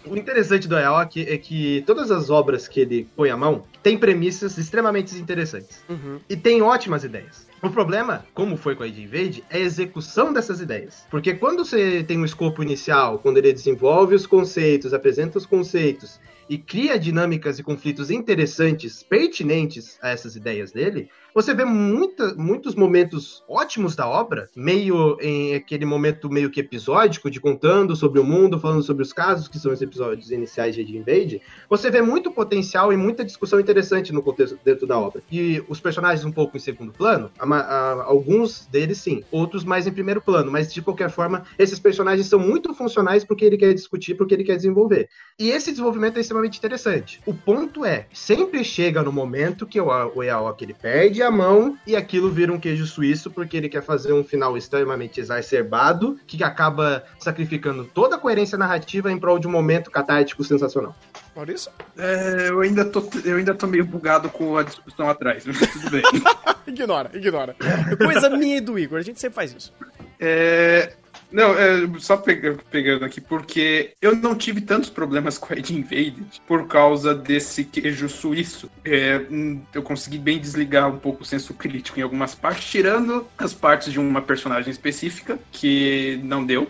[0.07, 3.99] O interessante do Aoki é que todas as obras que ele põe a mão têm
[3.99, 5.83] premissas extremamente interessantes.
[5.89, 6.21] Uhum.
[6.29, 7.47] E tem ótimas ideias.
[7.61, 11.05] O problema, como foi com a ID Invade, é a execução dessas ideias.
[11.11, 16.21] Porque quando você tem um escopo inicial, quando ele desenvolve os conceitos, apresenta os conceitos
[16.49, 22.75] e cria dinâmicas e conflitos interessantes, pertinentes a essas ideias dele, você vê muita, muitos
[22.75, 28.25] momentos ótimos da obra, meio em aquele momento meio que episódico, de contando sobre o
[28.25, 31.43] mundo, falando sobre os casos, que são os episódios iniciais de Invade.
[31.69, 35.23] Você vê muito potencial e muita discussão interessante no contexto dentro da obra.
[35.31, 39.87] E os personagens um pouco em segundo plano, a a- alguns deles sim, outros mais
[39.87, 43.75] em primeiro plano, mas de qualquer forma, esses personagens são muito funcionais porque ele quer
[43.75, 45.07] discutir, porque ele quer desenvolver.
[45.39, 47.21] E esse desenvolvimento é extremamente interessante.
[47.27, 50.23] O ponto é, sempre chega no momento que o, o
[50.61, 54.25] ele perde a mão e aquilo vira um queijo suíço porque ele quer fazer um
[54.25, 59.91] final extremamente exacerbado que acaba sacrificando toda a coerência narrativa em prol de um momento
[59.91, 60.95] catártico sensacional.
[61.35, 61.71] Maurício?
[61.99, 65.91] É, eu, ainda tô, eu ainda tô meio bugado com a discussão atrás, mas tudo
[65.91, 66.03] bem.
[66.67, 67.55] ignora, ignora.
[67.99, 69.73] Coisa minha e do Igor, a gente sempre faz isso.
[70.19, 70.95] É,
[71.37, 75.75] não, é, só pega- pegando aqui, porque eu não tive tantos problemas com a Ed
[75.75, 78.71] Invaded por causa desse queijo suíço.
[78.83, 83.27] É, hum, eu consegui bem desligar um pouco o senso crítico em algumas partes, tirando
[83.37, 86.67] as partes de uma personagem específica, que não deu.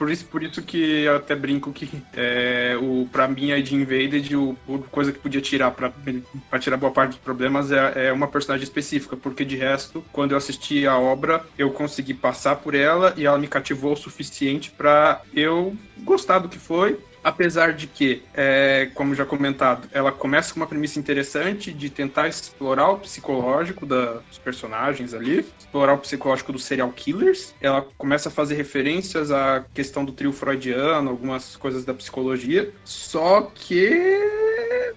[0.00, 3.74] Por isso, por isso que eu até brinco que é, o, pra mim a Ed
[3.74, 5.92] Invaded, o, a coisa que podia tirar pra,
[6.48, 10.30] pra tirar boa parte dos problemas é, é uma personagem específica, porque de resto, quando
[10.30, 14.70] eu assisti a obra, eu consegui passar por ela e ela me cativou o suficiente
[14.70, 16.98] pra eu gostar do que foi.
[17.22, 22.28] Apesar de que, é, como já comentado, ela começa com uma premissa interessante de tentar
[22.28, 27.54] explorar o psicológico da- dos personagens ali, explorar o psicológico dos serial killers.
[27.60, 32.72] Ela começa a fazer referências à questão do trio freudiano, algumas coisas da psicologia.
[32.84, 33.90] Só que,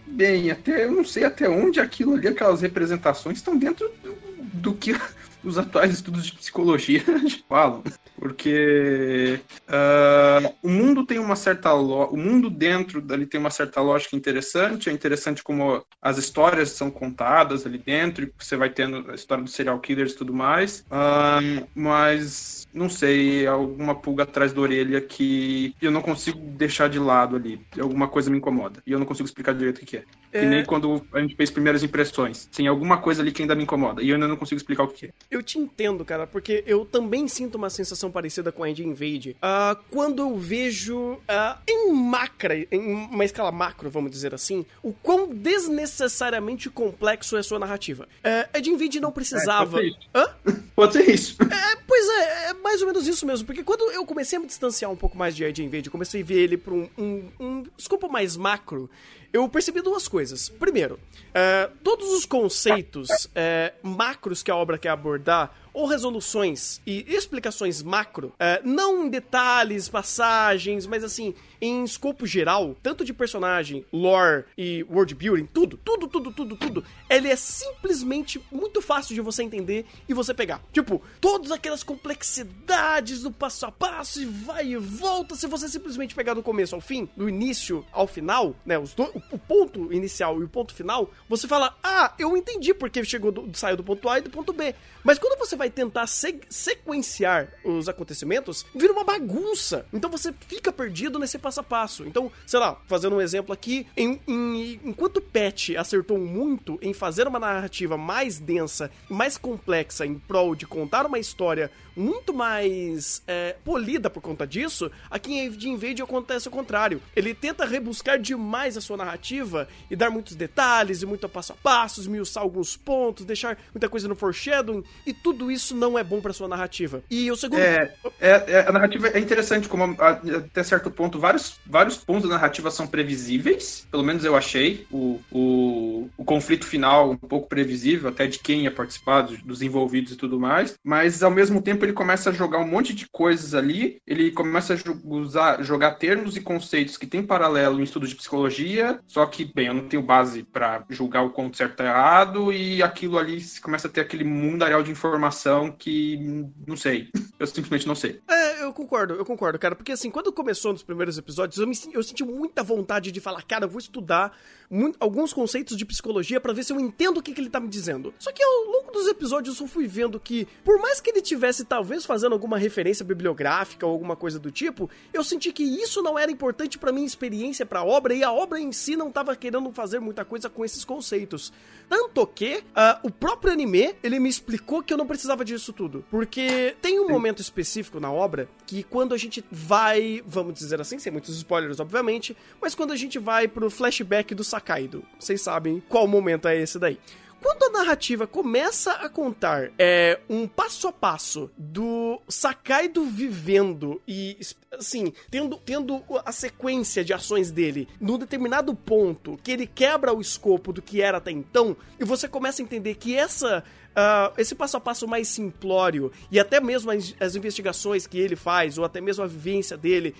[0.08, 4.16] bem, até eu não sei até onde aquilo ali, aquelas representações estão dentro do,
[4.54, 4.96] do que
[5.44, 7.04] os atuais estudos de psicologia
[7.48, 7.84] falam.
[8.18, 12.06] Porque ah, o mundo tem uma certa lo...
[12.06, 14.90] o mundo dentro dali tem uma certa lógica interessante.
[14.90, 19.44] É interessante como as histórias são contadas ali dentro, e você vai tendo a história
[19.44, 20.86] dos serial killers e tudo mais.
[20.90, 21.40] Ah,
[21.76, 27.36] mas não sei, alguma pulga atrás da orelha que eu não consigo deixar de lado
[27.36, 27.62] ali.
[27.80, 28.82] Alguma coisa me incomoda.
[28.86, 30.04] E eu não consigo explicar direito o que é.
[30.32, 30.40] É.
[30.40, 32.46] Que nem quando a gente fez primeiras impressões.
[32.48, 34.02] Tem alguma coisa ali que ainda me incomoda.
[34.02, 35.10] E eu ainda não consigo explicar o que é.
[35.34, 39.36] Eu te entendo, cara, porque eu também sinto uma sensação parecida com a Ed Invade
[39.42, 44.94] ah, quando eu vejo ah, em macra, em uma escala macro, vamos dizer assim, o
[44.94, 48.08] quão desnecessariamente complexo é a sua narrativa.
[48.24, 49.72] É, Ed Invade não precisava.
[49.72, 50.10] pode ser isso.
[50.14, 50.36] Hã?
[50.76, 51.38] Pode ser isso.
[51.44, 54.48] É, pois é, é mais ou menos isso mesmo, porque quando eu comecei a me
[54.48, 57.64] distanciar um pouco mais de Ed Invade, comecei a ver ele pra um, um, um
[57.78, 58.90] escopo mais macro,
[59.34, 60.48] eu percebi duas coisas.
[60.48, 61.00] Primeiro,
[61.34, 67.82] é, todos os conceitos é, macros que a obra quer abordar, ou resoluções e explicações
[67.82, 74.44] macro, é, não em detalhes, passagens, mas assim, em escopo geral, tanto de personagem, lore
[74.58, 79.44] e world building, tudo, tudo, tudo, tudo, tudo, ele é simplesmente muito fácil de você
[79.44, 80.62] entender e você pegar.
[80.72, 86.14] Tipo, todas aquelas complexidades do passo a passo e vai e volta, se você simplesmente
[86.14, 90.42] pegar do começo ao fim, do início ao final, né, os do, o, ponto inicial
[90.42, 94.08] e o ponto final, você fala, ah, eu entendi porque chegou do, saiu do ponto
[94.10, 94.76] A e do ponto B.
[95.04, 99.86] Mas quando você vai vai tentar se- sequenciar os acontecimentos, vira uma bagunça.
[99.94, 102.06] Então você fica perdido nesse passo a passo.
[102.06, 107.28] Então, sei lá, fazendo um exemplo aqui, em- em- enquanto Pet acertou muito em fazer
[107.30, 113.56] uma narrativa mais densa, mais complexa em prol de contar uma história muito mais é,
[113.64, 117.00] polida por conta disso, aqui em Age Invade acontece o contrário.
[117.16, 121.56] Ele tenta rebuscar demais a sua narrativa e dar muitos detalhes e muito passo a
[121.56, 126.22] passo, esmiuçar alguns pontos, deixar muita coisa no foreshadowing, e tudo isso não é bom
[126.22, 127.04] pra sua narrativa.
[127.10, 127.60] E o segundo...
[127.60, 132.30] É, é- é- a narrativa é interessante, como a- até certo ponto, vários, vários pontos
[132.30, 134.86] da narrativa são previsíveis, pelo menos eu achei.
[134.92, 139.62] O, o, o conflito final um pouco previsível, até de quem ia participar, dos, dos
[139.62, 143.08] envolvidos e tudo mais, mas ao mesmo tempo ele começa a jogar um monte de
[143.12, 148.10] coisas ali, ele começa a usar, jogar termos e conceitos que tem paralelo em estudos
[148.10, 151.86] de psicologia, só que, bem, eu não tenho base pra julgar o quanto certo tá
[151.86, 155.24] errado, e aquilo ali começa a ter aquele mundaréu de informação
[155.72, 156.18] que
[156.66, 157.10] não sei.
[157.40, 158.22] Eu simplesmente não sei.
[158.28, 159.76] É, eu concordo, eu concordo, cara.
[159.76, 163.42] Porque assim, quando começou nos primeiros episódios, eu, me, eu senti muita vontade de falar,
[163.44, 164.36] cara, eu vou estudar
[164.70, 167.60] mu- alguns conceitos de psicologia pra ver se eu entendo o que, que ele tá
[167.60, 168.14] me dizendo.
[168.20, 171.66] Só que ao longo dos episódios eu fui vendo que, por mais que ele tivesse
[171.66, 176.18] talvez fazendo alguma referência bibliográfica ou alguma coisa do tipo, eu senti que isso não
[176.18, 179.72] era importante pra minha experiência pra obra e a obra em si não tava querendo
[179.72, 181.52] fazer muita coisa com esses conceitos.
[181.90, 186.04] Tanto que ah, o próprio anime, ele me explicou que eu não precisava disso tudo.
[186.10, 190.98] Porque tem um momento específico na obra que quando a gente vai, vamos dizer assim,
[190.98, 195.04] sem muitos spoilers, obviamente, mas quando a gente vai pro flashback do Sakaido.
[195.20, 197.00] Vocês sabem qual momento é esse daí.
[197.42, 204.38] Quando a narrativa começa a contar é, um passo a passo do Sakaido vivendo e,
[204.72, 210.22] assim, tendo, tendo a sequência de ações dele num determinado ponto que ele quebra o
[210.22, 213.62] escopo do que era até então, e você começa a entender que essa
[213.96, 218.36] ah, esse passo a passo mais simplório e até mesmo as, as investigações que ele
[218.36, 220.16] faz, ou até mesmo a vivência dele,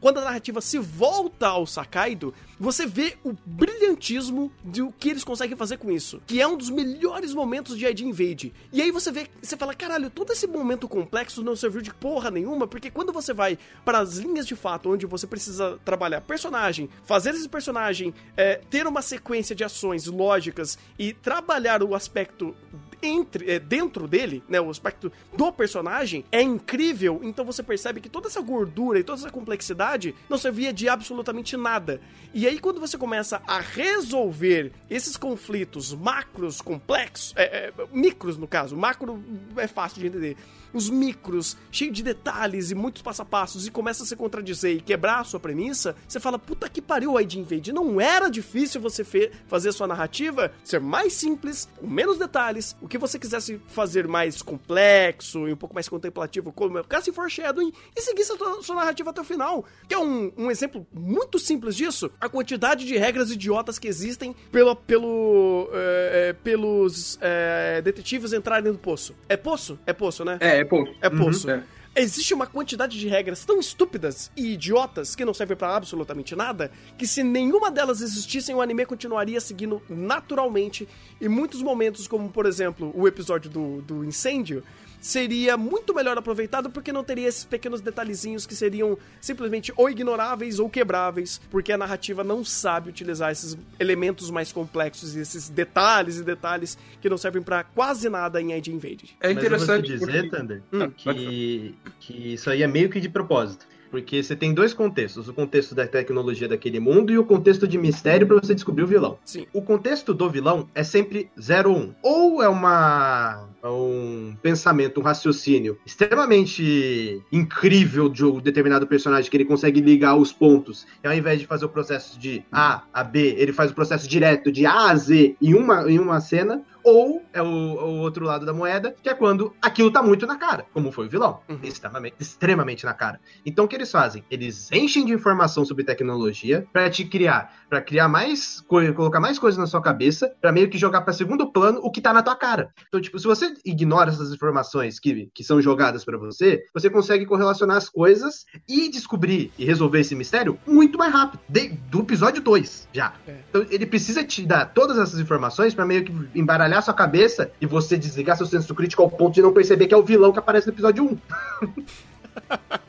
[0.00, 5.56] quando a narrativa se volta ao Sakaido, você vê o brilhantismo do que eles conseguem
[5.56, 8.52] fazer com isso, que é um dos melhores momentos de ID Invade.
[8.72, 12.30] E aí você vê, você fala, caralho, todo esse momento complexo não serviu de porra
[12.30, 16.88] nenhuma, porque quando você vai para as linhas de fato, onde você precisa trabalhar personagem,
[17.04, 22.54] fazer esse personagem é, ter uma sequência de ações lógicas e trabalhar o aspecto
[23.02, 28.08] entre, é, dentro dele, né, o aspecto do personagem é incrível, então você percebe que
[28.08, 32.00] toda essa gordura e toda essa complexidade não servia de absolutamente nada.
[32.34, 38.46] E aí quando você começa a resolver esses conflitos macros, complexos, é, é, micros no
[38.46, 39.22] caso, macro
[39.56, 40.36] é fácil de entender,
[40.72, 44.76] os micros, cheio de detalhes e muitos passo a passos, e começa a se contradizer
[44.76, 48.80] e quebrar a sua premissa, você fala, puta que pariu, ID Invade, não era difícil
[48.80, 49.04] você
[49.46, 54.42] fazer sua narrativa ser mais simples, com menos detalhes, o que você quisesse fazer mais
[54.42, 59.20] complexo e um pouco mais contemplativo, como caso foreshadowing, e seguir sua, sua narrativa até
[59.20, 59.64] o final.
[59.88, 64.34] Que é um, um exemplo muito simples disso, a quantidade de regras idiotas que existem
[64.50, 69.14] pelo, é, é, pelos é, detetives entrarem no poço.
[69.28, 69.78] É poço?
[69.86, 70.38] É poço, né?
[70.40, 70.88] É, é pô.
[71.00, 71.50] É poço.
[71.50, 71.62] é.
[71.98, 76.70] Existe uma quantidade de regras tão estúpidas e idiotas que não servem pra absolutamente nada,
[76.98, 80.86] que se nenhuma delas existissem, o anime continuaria seguindo naturalmente.
[81.18, 84.62] E muitos momentos, como por exemplo o episódio do, do incêndio,
[85.06, 90.58] seria muito melhor aproveitado porque não teria esses pequenos detalhezinhos que seriam simplesmente ou ignoráveis
[90.58, 96.18] ou quebráveis, porque a narrativa não sabe utilizar esses elementos mais complexos e esses detalhes
[96.18, 99.16] e detalhes que não servem pra quase nada em ID Invaded.
[99.20, 99.86] É Mas eu vou te interessante.
[99.86, 103.66] dizer, porque- Thunder, Hum, que, que isso aí é meio que de propósito.
[103.88, 107.78] Porque você tem dois contextos: o contexto da tecnologia daquele mundo e o contexto de
[107.78, 109.16] mistério para você descobrir o vilão.
[109.24, 109.46] Sim.
[109.52, 111.80] O contexto do vilão é sempre 0 ou 1.
[111.82, 111.94] Um.
[112.02, 119.36] Ou é uma é um pensamento, um raciocínio extremamente incrível de um determinado personagem que
[119.36, 120.86] ele consegue ligar os pontos.
[121.02, 124.08] E ao invés de fazer o processo de A a B, ele faz o processo
[124.08, 126.62] direto de A a Z em uma, em uma cena.
[126.84, 130.36] Ou é o, o outro lado da moeda, que é quando aquilo tá muito na
[130.36, 131.40] cara, como foi o vilão.
[131.48, 131.58] Uhum.
[131.60, 133.20] Extremamente, extremamente na cara.
[133.44, 134.22] Então o que eles fazem?
[134.30, 139.38] Eles enchem de informação sobre tecnologia pra te criar, pra criar mais coisa, colocar mais
[139.38, 142.22] coisas na sua cabeça, pra meio que jogar pra segundo plano o que tá na
[142.22, 142.70] tua cara.
[142.88, 147.26] Então, tipo, se você ignora essas informações que, que são jogadas pra você, você consegue
[147.26, 151.40] correlacionar as coisas e descobrir e resolver esse mistério muito mais rápido.
[151.48, 153.12] De- do episódio 2, já.
[153.26, 153.34] É.
[153.50, 157.66] Então, ele precisa te dar todas essas informações pra meio que embaralhar sua cabeça e
[157.66, 160.38] você desligar seu senso crítico ao ponto de não perceber que é o vilão que
[160.38, 161.18] aparece no episódio 1.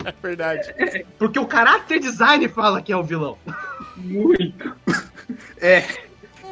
[0.03, 0.73] É verdade.
[1.17, 3.37] Porque o character design fala que é o vilão.
[3.97, 4.75] Muito.
[5.59, 5.83] É.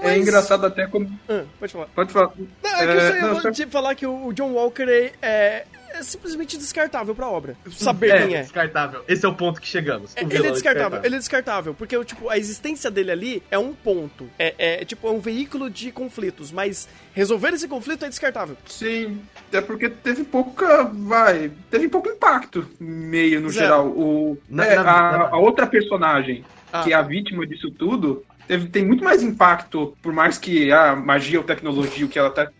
[0.04, 1.10] Mas- engraçado até como.
[1.30, 1.86] Ah, pode falar.
[1.96, 2.32] Pode falar.
[2.64, 4.84] Não, é que eu É, só ia não, só- te falar que o John Walker
[4.84, 7.56] é, é- é simplesmente descartável pra obra.
[7.72, 8.42] Saber É, quem é.
[8.42, 9.04] descartável.
[9.08, 10.12] Esse é o ponto que chegamos.
[10.16, 13.74] É, ele é descartável, ele é descartável, porque tipo, a existência dele ali é um
[13.74, 14.30] ponto.
[14.38, 18.58] É, é, tipo, é um veículo de conflitos, mas resolver esse conflito é descartável.
[18.68, 20.84] Sim, é porque teve pouca.
[20.84, 21.50] Vai.
[21.72, 23.66] Teve pouco impacto, meio no Zero.
[23.66, 23.88] geral.
[23.88, 26.44] O, Na- é, na- a, na- a outra personagem,
[26.80, 28.24] Ah, que é a vítima disso tudo.
[28.48, 32.30] Teve, tem muito mais impacto, por mais que a magia ou tecnologia, o que ela
[32.30, 32.50] tá.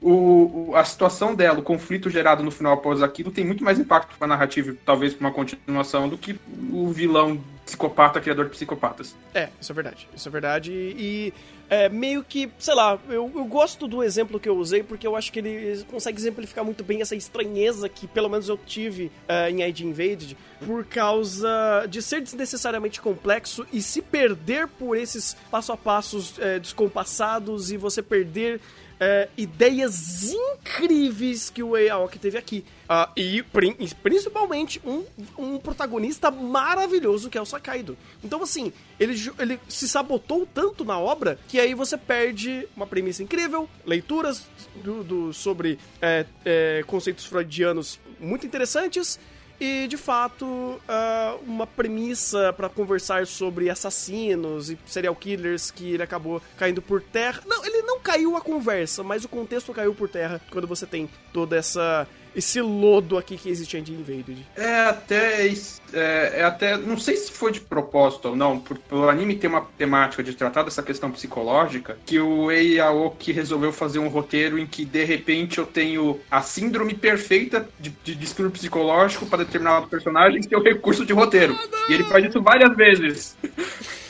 [0.00, 3.78] O, o- a situação dela, o conflito gerado no final após aquilo, tem muito mais
[3.78, 6.38] impacto pra narrativa, e talvez pra uma continuação, do que
[6.70, 9.16] o vilão psicopata, criador de psicopatas.
[9.34, 10.08] É, isso é verdade.
[10.14, 10.72] Isso é verdade.
[10.72, 11.32] E
[11.68, 15.16] é, meio que, sei lá, eu, eu gosto do exemplo que eu usei porque eu
[15.16, 19.50] acho que ele consegue exemplificar muito bem essa estranheza que pelo menos eu tive é,
[19.50, 25.72] em ID Invaded por causa de ser desnecessariamente complexo e se perder por esses passo
[25.72, 28.60] a passos é, descompassados e você perder
[29.00, 32.64] é, ideias incríveis que o Aoki teve aqui.
[32.88, 35.04] Ah, e prin- principalmente um,
[35.38, 37.96] um protagonista maravilhoso que é o Sakaido.
[38.22, 43.22] Então, assim, ele, ele se sabotou tanto na obra que aí você perde uma premissa
[43.22, 44.46] incrível, leituras
[44.82, 49.18] do, do- sobre é, é, conceitos freudianos muito interessantes.
[49.60, 56.02] E, de fato, ah, uma premissa pra conversar sobre assassinos e serial killers que ele
[56.02, 57.42] acabou caindo por terra.
[57.46, 61.08] Não, ele não caiu a conversa, mas o contexto caiu por terra quando você tem
[61.32, 64.46] toda essa esse lodo aqui que existe em Invaded.
[64.56, 65.46] É até.
[65.92, 66.76] É, é até.
[66.76, 70.34] Não sei se foi de propósito ou não, por, pelo anime ter uma temática de
[70.34, 75.04] tratar dessa questão psicológica, que o Ei Aoki resolveu fazer um roteiro em que de
[75.04, 80.62] repente eu tenho a síndrome perfeita de, de distúrbio psicológico para determinado personagem é o
[80.62, 81.58] recurso de roteiro.
[81.88, 83.36] E ele faz isso várias vezes.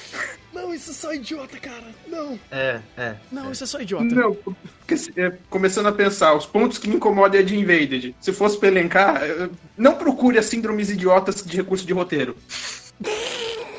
[0.55, 1.85] Não, isso é só idiota, cara.
[2.07, 3.17] Não, É, é.
[3.33, 4.15] não, isso é só idiota.
[4.15, 8.15] Não, porque, é, começando a pensar, os pontos que me incomodam é de Invaded.
[8.21, 12.37] Se fosse pra elencar, é, não procure as síndromes idiotas de recurso de roteiro.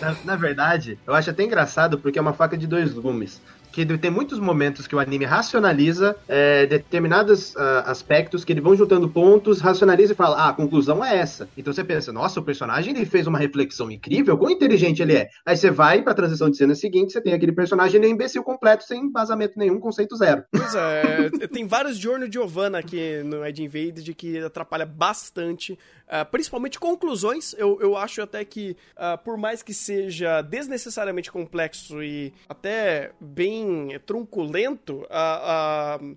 [0.01, 3.41] Na, na verdade, eu acho até engraçado porque é uma faca de dois gumes.
[3.75, 8.73] Que tem muitos momentos que o anime racionaliza é, determinados ah, aspectos que ele vão
[8.73, 11.49] juntando pontos, racionaliza e fala, ah, a conclusão é essa.
[11.57, 15.27] Então você pensa, nossa, o personagem ele fez uma reflexão incrível, quão inteligente ele é.
[15.45, 18.45] Aí você vai pra transição de cena seguinte, você tem aquele personagem ele é imbecil
[18.45, 20.45] completo, sem embasamento nenhum, conceito zero.
[20.49, 26.79] Pois é, tem vários Giorno Giovanna aqui no Ed Invaded que atrapalha bastante, ah, principalmente
[26.79, 27.53] conclusões.
[27.53, 33.99] Eu, eu acho até que, ah, por mais que seja desnecessariamente complexo e até bem
[34.05, 36.15] trunculento, ah, ah,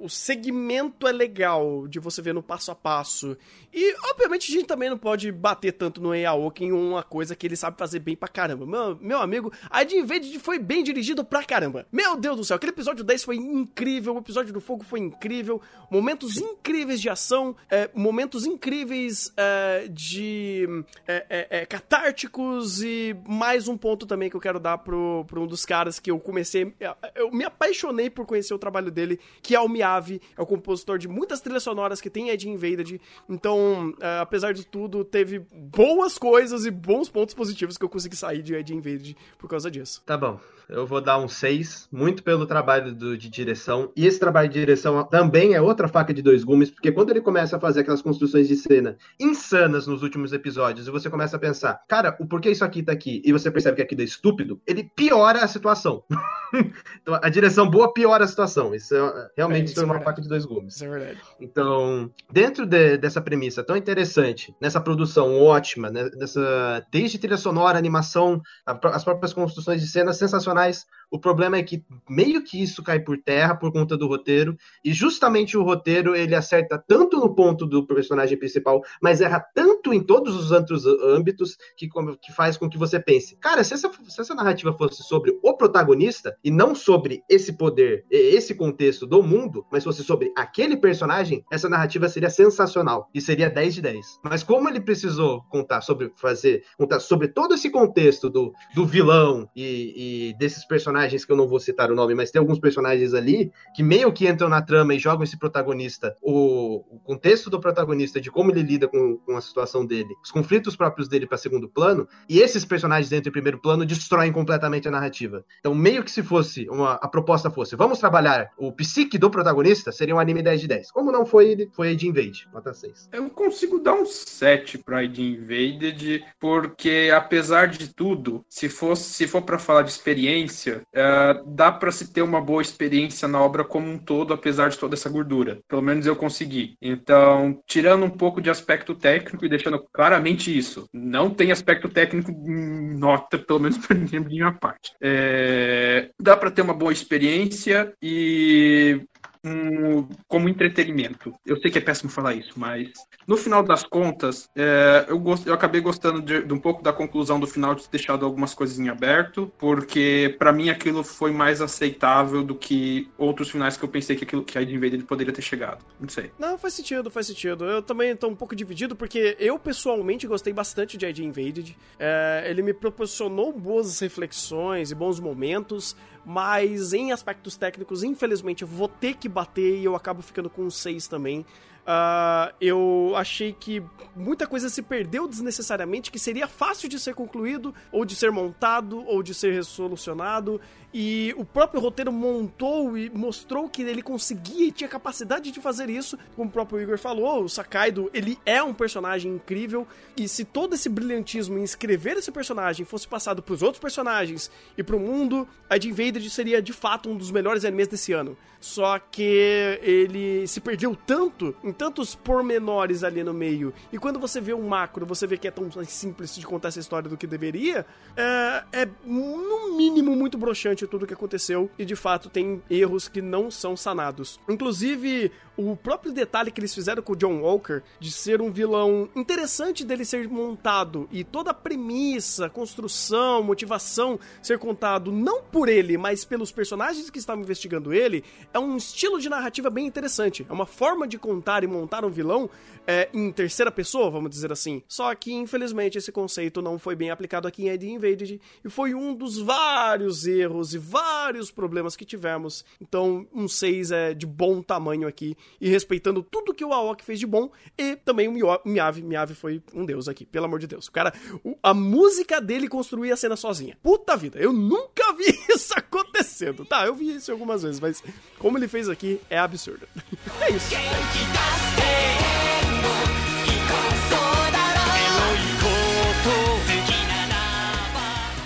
[0.00, 3.36] o segmento é legal de você ver no passo a passo.
[3.72, 7.46] E, obviamente, a gente também não pode bater tanto no Eaoki em uma coisa que
[7.46, 8.66] ele sabe fazer bem pra caramba.
[8.66, 11.86] Meu, meu amigo, a de Invaded foi bem dirigido pra caramba.
[11.92, 15.60] Meu Deus do céu, aquele episódio 10 foi incrível, o episódio do fogo foi incrível,
[15.90, 20.66] momentos incríveis de ação, é, momentos incríveis é, de
[21.06, 25.42] é, é, é, catárticos e mais um ponto também que eu quero dar pro, pro
[25.42, 26.74] um dos caras que eu comecei,
[27.14, 30.98] eu me apaixonei por conhecer o trabalho dele, que é o Miyavi, é o compositor
[30.98, 36.16] de muitas trilhas sonoras que tem Ed Invaded, então, é, apesar de tudo, teve boas
[36.18, 40.02] coisas e bons pontos positivos que eu consegui sair de Ed Invaded por causa disso.
[40.06, 40.38] Tá bom.
[40.68, 43.90] Eu vou dar um 6, muito pelo trabalho do- de direção.
[43.96, 47.20] E esse trabalho de direção também é outra faca de dois gumes, porque quando ele
[47.20, 51.40] começa a fazer aquelas construções de cena insanas nos últimos episódios, e você começa a
[51.40, 54.60] pensar, cara, o porquê isso aqui tá aqui, e você percebe que aquilo é estúpido,
[54.64, 56.04] ele piora a situação.
[57.02, 58.72] então, a direção boa piora a situação.
[58.72, 60.74] Isso é, realmente É, é uma faca de dois gumes.
[60.74, 61.20] Isso é verdade.
[61.40, 67.78] Então, dentro de- dessa premissa tão interessante, nessa produção ótima, né, nessa, desde trilha sonora,
[67.78, 72.82] animação, a as próprias construções de cenas sensacionais, o problema é que meio que isso
[72.82, 77.34] cai por terra por conta do roteiro, e justamente o roteiro ele acerta tanto no
[77.34, 81.88] ponto do personagem principal, mas erra tanto em todos os outros âmbitos que,
[82.20, 85.54] que faz com que você pense, cara, se essa, se essa narrativa fosse sobre o
[85.54, 91.44] protagonista e não sobre esse poder, esse contexto do mundo, mas fosse sobre aquele personagem,
[91.50, 94.20] essa narrativa seria sensacional e seria 10 de 10.
[94.22, 99.48] Mas como ele precisou contar sobre fazer, contar sobre todo esse contexto do, do vilão
[99.56, 103.14] e, e desses personagens que eu não vou citar o nome, mas tem alguns personagens
[103.14, 107.60] ali que meio que entram na trama e jogam esse protagonista, o, o contexto do
[107.60, 111.38] protagonista, de como ele lida com, com a situação dele, os conflitos próprios dele para
[111.38, 115.44] segundo plano, e esses personagens dentro em primeiro plano destroem completamente a narrativa.
[115.60, 119.92] Então, meio que se fosse uma, a proposta fosse, vamos trabalhar o psique do protagonista,
[119.92, 120.90] seria um anime 10 de 10.
[120.92, 123.10] Como não foi, foi de Invade, nota 6.
[123.12, 129.26] Eu consigo dar um 7 pra ID Invaded, porque apesar de tudo, se, fosse, se
[129.26, 133.64] for pra falar de experiência, eh, dá pra se ter uma boa experiência na obra
[133.64, 135.60] como um todo, apesar de toda essa gordura.
[135.68, 136.76] Pelo menos eu consegui.
[136.80, 142.32] Então, tirando um pouco de aspecto técnico e deixando claramente isso, não tem aspecto técnico
[142.32, 144.92] nota, pelo menos pra minha parte.
[145.00, 149.02] É, dá pra ter uma boa experiência e
[149.44, 151.34] um- como entretenimento.
[151.46, 152.90] Eu sei que é péssimo falar isso, mas
[153.26, 156.92] no final das contas, é, eu, gost- eu acabei gostando de, de um pouco da
[156.92, 161.30] conclusão do final de ter deixado algumas coisas em aberto, porque pra mim aquilo foi
[161.32, 165.04] mais aceitável do que outros finais que eu pensei que, aquilo, que a Id Invader
[165.04, 165.84] poderia ter chegado.
[165.98, 166.30] Não sei.
[166.38, 167.64] Não, faz sentido, faz sentido.
[167.64, 171.76] Eu também tô um pouco dividido, porque eu pessoalmente gostei bastante de ID Invaded.
[171.98, 178.68] É, ele me proporcionou boas reflexões e bons momentos, mas em aspectos técnicos, infelizmente, eu
[178.68, 181.44] vou ter que bater e eu acabo ficando com um 6 também.
[181.92, 183.82] Ah, eu achei que
[184.14, 189.04] muita coisa se perdeu desnecessariamente, que seria fácil de ser concluído, ou de ser montado,
[189.08, 190.60] ou de ser resolucionado.
[190.94, 195.88] E o próprio roteiro montou e mostrou que ele conseguia e tinha capacidade de fazer
[195.88, 196.16] isso.
[196.36, 199.86] Como o próprio Igor falou, o Sakaido, ele é um personagem incrível.
[200.16, 204.82] E se todo esse brilhantismo em escrever esse personagem fosse passado pros outros personagens e
[204.82, 208.36] pro mundo, a Ed Invaded seria de fato um dos melhores animes desse ano.
[208.60, 213.72] Só que ele se perdeu tanto em tantos pormenores ali no meio.
[213.90, 216.78] E quando você vê um macro, você vê que é tão simples de contar essa
[216.78, 217.86] história do que deveria.
[218.14, 221.70] É, é no mínimo muito broxante tudo que aconteceu.
[221.78, 224.38] E de fato tem erros que não são sanados.
[224.46, 225.32] Inclusive,
[225.68, 229.84] o próprio detalhe que eles fizeram com o John Walker de ser um vilão interessante
[229.84, 236.24] dele ser montado e toda a premissa, construção, motivação ser contado não por ele, mas
[236.24, 238.24] pelos personagens que estavam investigando ele,
[238.54, 240.46] é um estilo de narrativa bem interessante.
[240.48, 242.48] É uma forma de contar e montar um vilão
[242.86, 244.82] é, em terceira pessoa, vamos dizer assim.
[244.88, 248.94] Só que, infelizmente, esse conceito não foi bem aplicado aqui em ID Invaded e foi
[248.94, 252.64] um dos vários erros e vários problemas que tivemos.
[252.80, 257.18] Então, um 6 é de bom tamanho aqui e respeitando tudo que o Aoki fez
[257.18, 259.02] de bom e também o Miyavi.
[259.02, 260.86] Miyavi foi um deus aqui, pelo amor de Deus.
[260.88, 261.12] O cara,
[261.44, 263.76] o- a música dele construía a cena sozinha.
[263.82, 266.64] Puta vida, eu nunca vi isso acontecendo.
[266.64, 268.02] Tá, eu vi isso algumas vezes, mas
[268.38, 269.86] como ele fez aqui é absurdo.
[270.40, 270.70] é isso.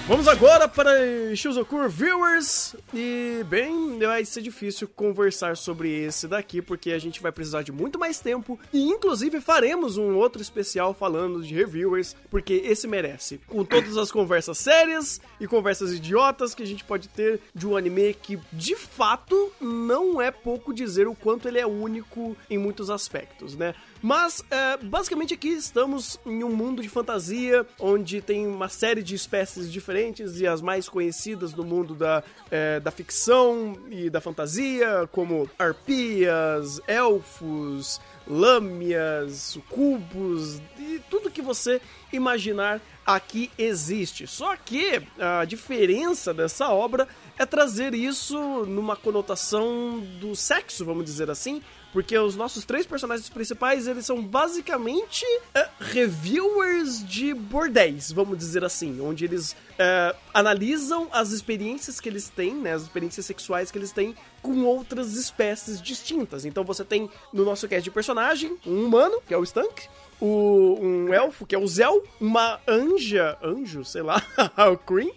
[0.06, 2.76] Vamos agora para Shizukur Viewers.
[2.92, 7.72] E, bem, vai ser difícil conversar sobre esse daqui, porque a gente vai precisar de
[7.72, 8.60] muito mais tempo.
[8.70, 13.40] E, inclusive, faremos um outro especial falando de reviewers, porque esse merece.
[13.48, 17.74] Com todas as conversas sérias e conversas idiotas que a gente pode ter de um
[17.74, 22.90] anime que, de fato, não é pouco dizer o quanto ele é único em muitos
[22.90, 23.74] aspectos, né?
[24.04, 29.14] Mas, é, basicamente, aqui estamos em um mundo de fantasia, onde tem uma série de
[29.14, 35.08] espécies diferentes e as mais conhecidas no mundo da, é, da ficção e da fantasia,
[35.10, 41.80] como arpias, elfos, lâmias, sucubos e tudo que você
[42.12, 44.26] imaginar aqui existe.
[44.26, 47.08] Só que a diferença dessa obra
[47.38, 51.62] é trazer isso numa conotação do sexo, vamos dizer assim,
[51.94, 58.64] porque os nossos três personagens principais, eles são basicamente é, reviewers de bordéis, vamos dizer
[58.64, 63.78] assim, onde eles é, analisam as experiências que eles têm, né, as experiências sexuais que
[63.78, 64.12] eles têm
[64.42, 66.44] com outras espécies distintas.
[66.44, 69.86] Então você tem no nosso cast de personagem um humano, que é o Stank,
[70.20, 74.20] o, um elfo, que é o Zel, uma anja, anjo, sei lá,
[74.72, 75.12] o Cream,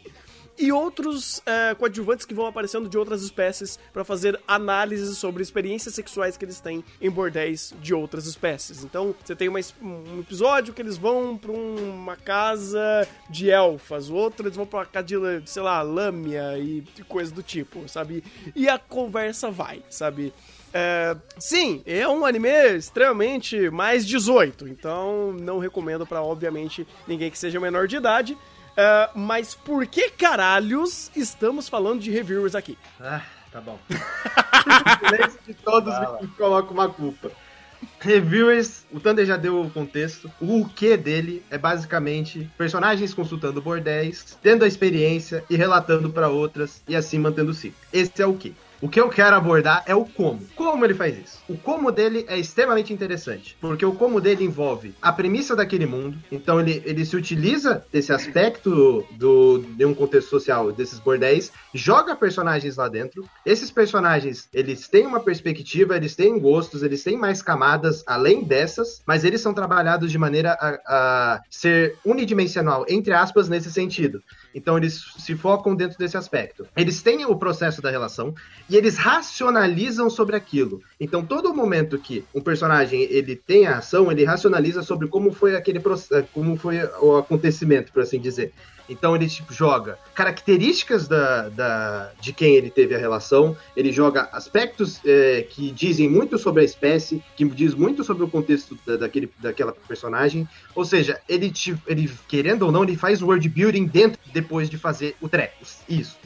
[0.57, 5.93] e outros é, coadjuvantes que vão aparecendo de outras espécies para fazer análises sobre experiências
[5.93, 8.84] sexuais que eles têm em bordéis de outras espécies.
[8.84, 14.15] Então, você tem uma um episódio que eles vão para uma casa de elfas, o
[14.15, 17.88] outro eles vão para uma casa de, sei lá, lâmia e e coisa do tipo,
[17.88, 18.23] sabe?
[18.55, 20.34] E a conversa vai, sabe?
[20.73, 27.39] É, sim, é um anime extremamente mais 18, então não recomendo para obviamente ninguém que
[27.39, 28.38] seja menor de idade.
[28.77, 32.77] É, mas por que caralhos estamos falando de reviewers aqui?
[33.01, 33.79] Ah, tá bom.
[35.03, 37.31] Silêncio de todos me coloca uma culpa.
[37.99, 40.31] Reviewers, o Thunder já deu o contexto.
[40.39, 46.81] O que dele é basicamente personagens consultando bordéis, tendo a experiência e relatando pra outras
[46.87, 47.79] e assim mantendo o ciclo.
[47.91, 48.55] Esse é o que.
[48.79, 50.39] O que eu quero abordar é o como.
[50.55, 51.39] Como ele faz isso?
[51.49, 56.19] O como dele é extremamente interessante, porque o como dele envolve a premissa daquele mundo,
[56.31, 62.15] então ele, ele se utiliza desse aspecto do, de um contexto social, desses bordéis, joga
[62.15, 63.27] personagens lá dentro.
[63.43, 69.01] Esses personagens, eles têm uma perspectiva, eles têm gostos, eles têm mais camadas além dessas,
[69.07, 74.21] mas eles são trabalhados de maneira a, a ser unidimensional, entre aspas, nesse sentido.
[74.57, 76.67] Então eles se focam dentro desse aspecto.
[76.75, 78.34] Eles têm o processo da relação
[78.67, 80.81] e eles racionalizam sobre aquilo.
[80.99, 85.56] Então todo momento que um personagem ele tem a ação, ele racionaliza sobre como foi
[85.56, 88.52] aquele processo, como foi o acontecimento, por assim dizer.
[88.90, 94.30] Então ele tipo, joga características da, da, de quem ele teve a relação, ele joga
[94.32, 98.95] aspectos é, que dizem muito sobre a espécie, que diz muito sobre o contexto da,
[98.98, 100.48] daquele, daquela personagem.
[100.74, 104.78] Ou seja, ele, te, ele, querendo ou não, ele faz world building dentro depois de
[104.78, 105.65] fazer o treco.
[105.88, 106.18] Isso.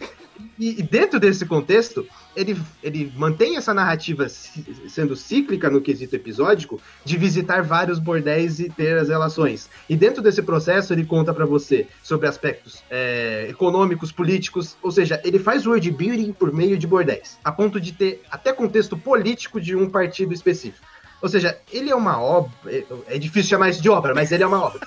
[0.58, 6.80] E, e dentro desse contexto, ele, ele mantém essa narrativa sendo cíclica no quesito episódico
[7.04, 9.70] de visitar vários bordéis e ter as relações.
[9.90, 15.22] E dentro desse processo ele conta pra você sobre aspectos é, econômicos, políticos, ou seja,
[15.24, 19.60] ele faz world building por meio de bordéis, a ponto de ter até contexto político
[19.60, 20.92] de um partido específico.
[21.22, 22.52] Ou seja, ele é uma obra.
[22.68, 24.80] é- É difícil chamar isso de obra, mas ele é uma obra.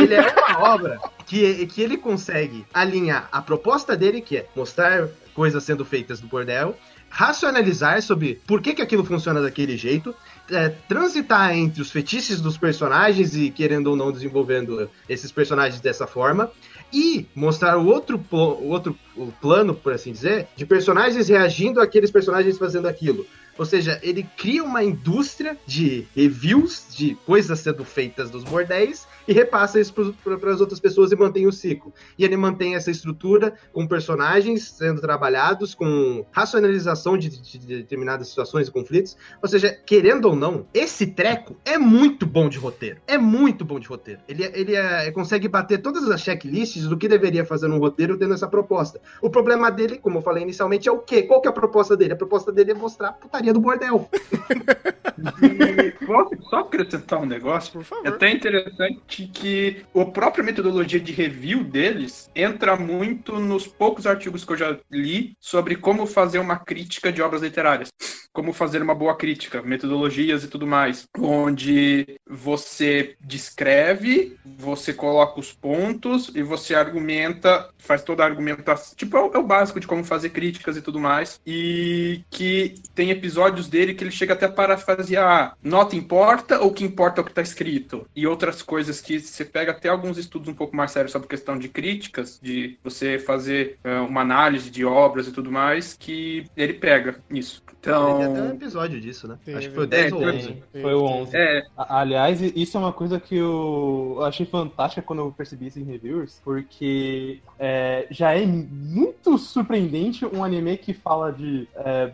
[0.00, 5.08] Ele é uma obra que, que ele consegue alinhar a proposta dele, que é mostrar
[5.34, 6.74] coisas sendo feitas no bordel,
[7.10, 10.14] racionalizar sobre por que, que aquilo funciona daquele jeito,
[10.50, 16.06] é, transitar entre os fetiches dos personagens e querendo ou não desenvolvendo esses personagens dessa
[16.06, 16.50] forma.
[16.92, 22.10] E mostrar o outro, o outro o plano, por assim dizer, de personagens reagindo àqueles
[22.10, 23.26] personagens fazendo aquilo.
[23.58, 29.32] Ou seja, ele cria uma indústria de reviews de coisas sendo feitas nos bordéis e
[29.32, 29.92] repassa isso
[30.22, 31.92] para as outras pessoas e mantém o ciclo.
[32.18, 38.28] E ele mantém essa estrutura com personagens sendo trabalhados, com racionalização de, de- de determinadas
[38.28, 39.16] situações e conflitos.
[39.42, 43.00] Ou seja, querendo ou não, esse treco é muito bom de roteiro.
[43.06, 44.20] É muito bom de roteiro.
[44.28, 48.34] Ele, ele é- consegue bater todas as checklists do que deveria fazer num roteiro tendo
[48.34, 49.00] essa proposta.
[49.20, 51.22] O problema dele, como eu falei inicialmente, é o quê?
[51.22, 52.12] Qual que é a proposta dele?
[52.12, 53.12] A proposta dele é mostrar a
[53.52, 54.08] do bordel.
[56.06, 57.72] Posso só acrescentar um negócio?
[57.72, 58.06] Por É favor.
[58.10, 64.52] até interessante que a própria metodologia de review deles entra muito nos poucos artigos que
[64.52, 67.88] eu já li sobre como fazer uma crítica de obras literárias.
[68.32, 71.08] Como fazer uma boa crítica, metodologias e tudo mais.
[71.18, 78.94] Onde você descreve, você coloca os pontos e você argumenta, faz toda a argumentação.
[78.94, 81.40] Tipo, é o, é básico de como fazer críticas e tudo mais.
[81.46, 85.56] E que tem episódios dele que ele chega até a parafrasear: "Ah,
[85.96, 88.06] importa ou o que importa é o que está escrito?
[88.14, 91.58] E outras coisas que você pega até alguns estudos um pouco mais sérios sobre questão
[91.58, 96.74] de críticas, de você fazer eh, uma análise de obras e tudo mais, que ele
[96.74, 97.62] pega isso.
[97.80, 98.50] Tem até um Então.
[98.50, 99.38] episódio disso, né?
[99.44, 99.58] Teve.
[99.58, 100.36] Acho que foi o É, 10 ou teve.
[100.38, 100.62] 11.
[100.82, 101.36] Foi o 11.
[101.36, 105.78] É, A- Aliás, isso é uma coisa que eu achei fantástica quando eu percebi isso
[105.78, 111.68] em reviews, porque é, já é muito surpreendente um anime que fala de.
[111.76, 112.10] é,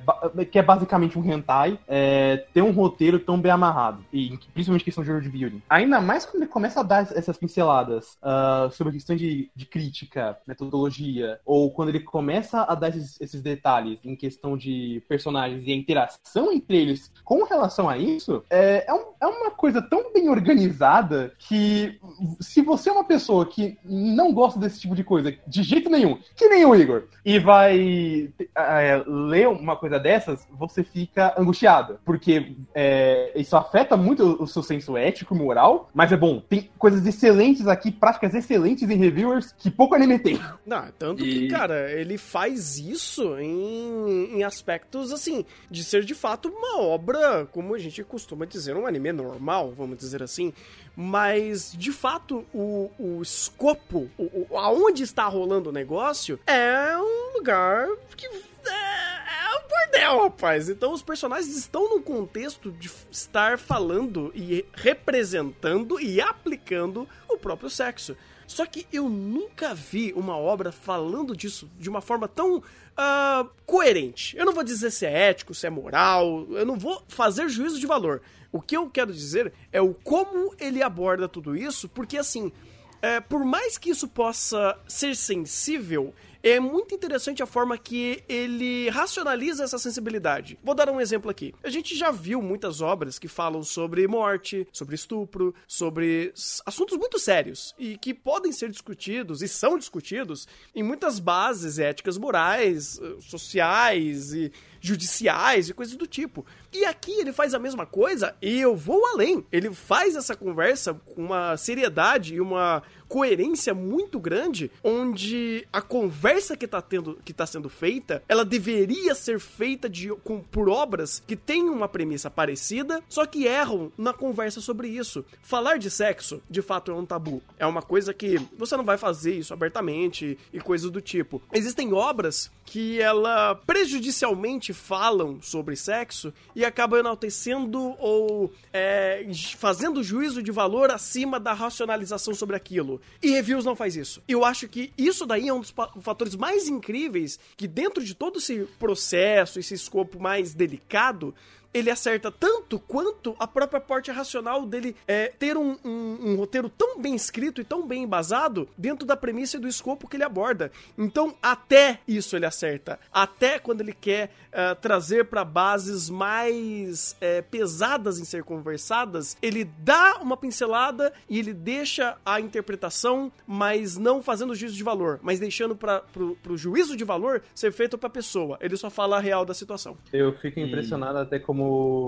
[0.50, 3.72] que é basicamente um hentai, é, ter um roteiro tão bem amarrado,
[4.12, 5.62] e principalmente questão de world building.
[5.69, 9.66] Ainda mais quando ele começa a dar essas pinceladas ah, sobre a questão de, de
[9.66, 15.66] crítica, metodologia, ou quando ele começa a dar esses, esses detalhes em questão de personagens
[15.66, 19.81] e a interação entre eles com relação a isso, é, é, um- é uma coisa
[19.82, 21.99] tão bem organizada que
[22.40, 26.19] se você é uma pessoa que não gosta desse tipo de coisa de jeito nenhum,
[26.36, 32.55] que nem o Igor, e vai é, ler uma coisa dessas, você fica angustiado, porque
[32.74, 37.05] é, isso afeta muito o seu senso ético e moral, mas é bom, tem coisas
[37.06, 40.39] excelentes aqui, práticas excelentes em reviewers que pouco anime tem.
[40.66, 46.14] Não, tanto E- que, cara, ele faz isso em, em aspectos, assim, de ser de
[46.14, 50.52] fato uma obra, como a gente costuma dizer, um anime normal, vamos dizer assim.
[50.94, 57.39] Mas, de fato, o, o escopo, o, o- aonde está rolando o negócio, é um
[57.39, 58.26] lugar que.
[58.26, 59.11] É, é
[59.56, 60.68] um bordel, rapaz.
[60.68, 67.70] Então, os personagens estão num contexto de estar falando e representando e aplicando o próprio
[67.70, 68.16] sexo.
[68.46, 72.62] Só que eu nunca vi uma obra falando disso de uma forma tão
[72.96, 74.36] ah, coerente.
[74.36, 77.80] Eu não vou dizer se é ético, se é moral, eu não vou fazer juízo
[77.80, 78.20] de valor.
[78.50, 82.52] O que eu quero dizer é o como ele aborda tudo isso, porque assim,
[83.00, 88.89] é, por mais que isso possa ser sensível, é muito interessante a forma que ele
[88.90, 90.59] racionaliza essa sensibilidade.
[90.62, 91.55] Vou dar um exemplo aqui.
[91.62, 96.32] A gente já viu muitas obras que falam sobre morte, sobre estupro, sobre
[96.66, 102.19] assuntos muito sérios e que podem ser discutidos e são discutidos em muitas bases éticas
[102.19, 104.52] morais, eh, sociais e
[104.82, 106.44] judiciais e coisas do tipo.
[106.72, 109.46] E aqui ele faz a mesma coisa e eu vou além.
[109.52, 112.82] Ele faz essa conversa com uma seriedade e uma
[113.12, 119.14] coerência muito grande, onde a conversa que tá, tendo, que tá sendo feita, ela deveria
[119.14, 124.14] ser feita de, com, por obras que têm uma premissa parecida, só que erram na
[124.14, 125.26] conversa sobre isso.
[125.42, 127.42] Falar de sexo, de fato, é um tabu.
[127.59, 131.42] É uma coisa que você não vai fazer isso abertamente e coisas do tipo.
[131.52, 139.26] Existem obras que ela prejudicialmente falam sobre sexo e acabam enaltecendo ou é,
[139.56, 143.01] fazendo juízo de valor acima da racionalização sobre aquilo.
[143.22, 144.22] E reviews não faz isso.
[144.26, 148.39] Eu acho que isso daí é um dos fatores mais incríveis que dentro de todo
[148.39, 151.34] esse processo, esse escopo mais delicado,
[151.74, 156.69] ele acerta tanto quanto a própria parte racional dele é, ter um, um- um roteiro
[156.69, 160.24] tão bem escrito e tão bem embasado dentro da premissa e do escopo que ele
[160.24, 160.70] aborda.
[160.99, 162.99] Então, até isso ele acerta.
[163.12, 169.65] Até quando ele quer ah, trazer para bases mais é, pesadas em ser conversadas, ele
[169.65, 175.39] dá uma pincelada e ele deixa a interpretação, mas não fazendo juízo de valor, mas
[175.40, 176.01] deixando para
[176.43, 178.59] pro juízo de valor ser feito pra pessoa.
[178.61, 179.97] Ele só fala a real da situação.
[180.12, 181.61] Eu fico impressionado até como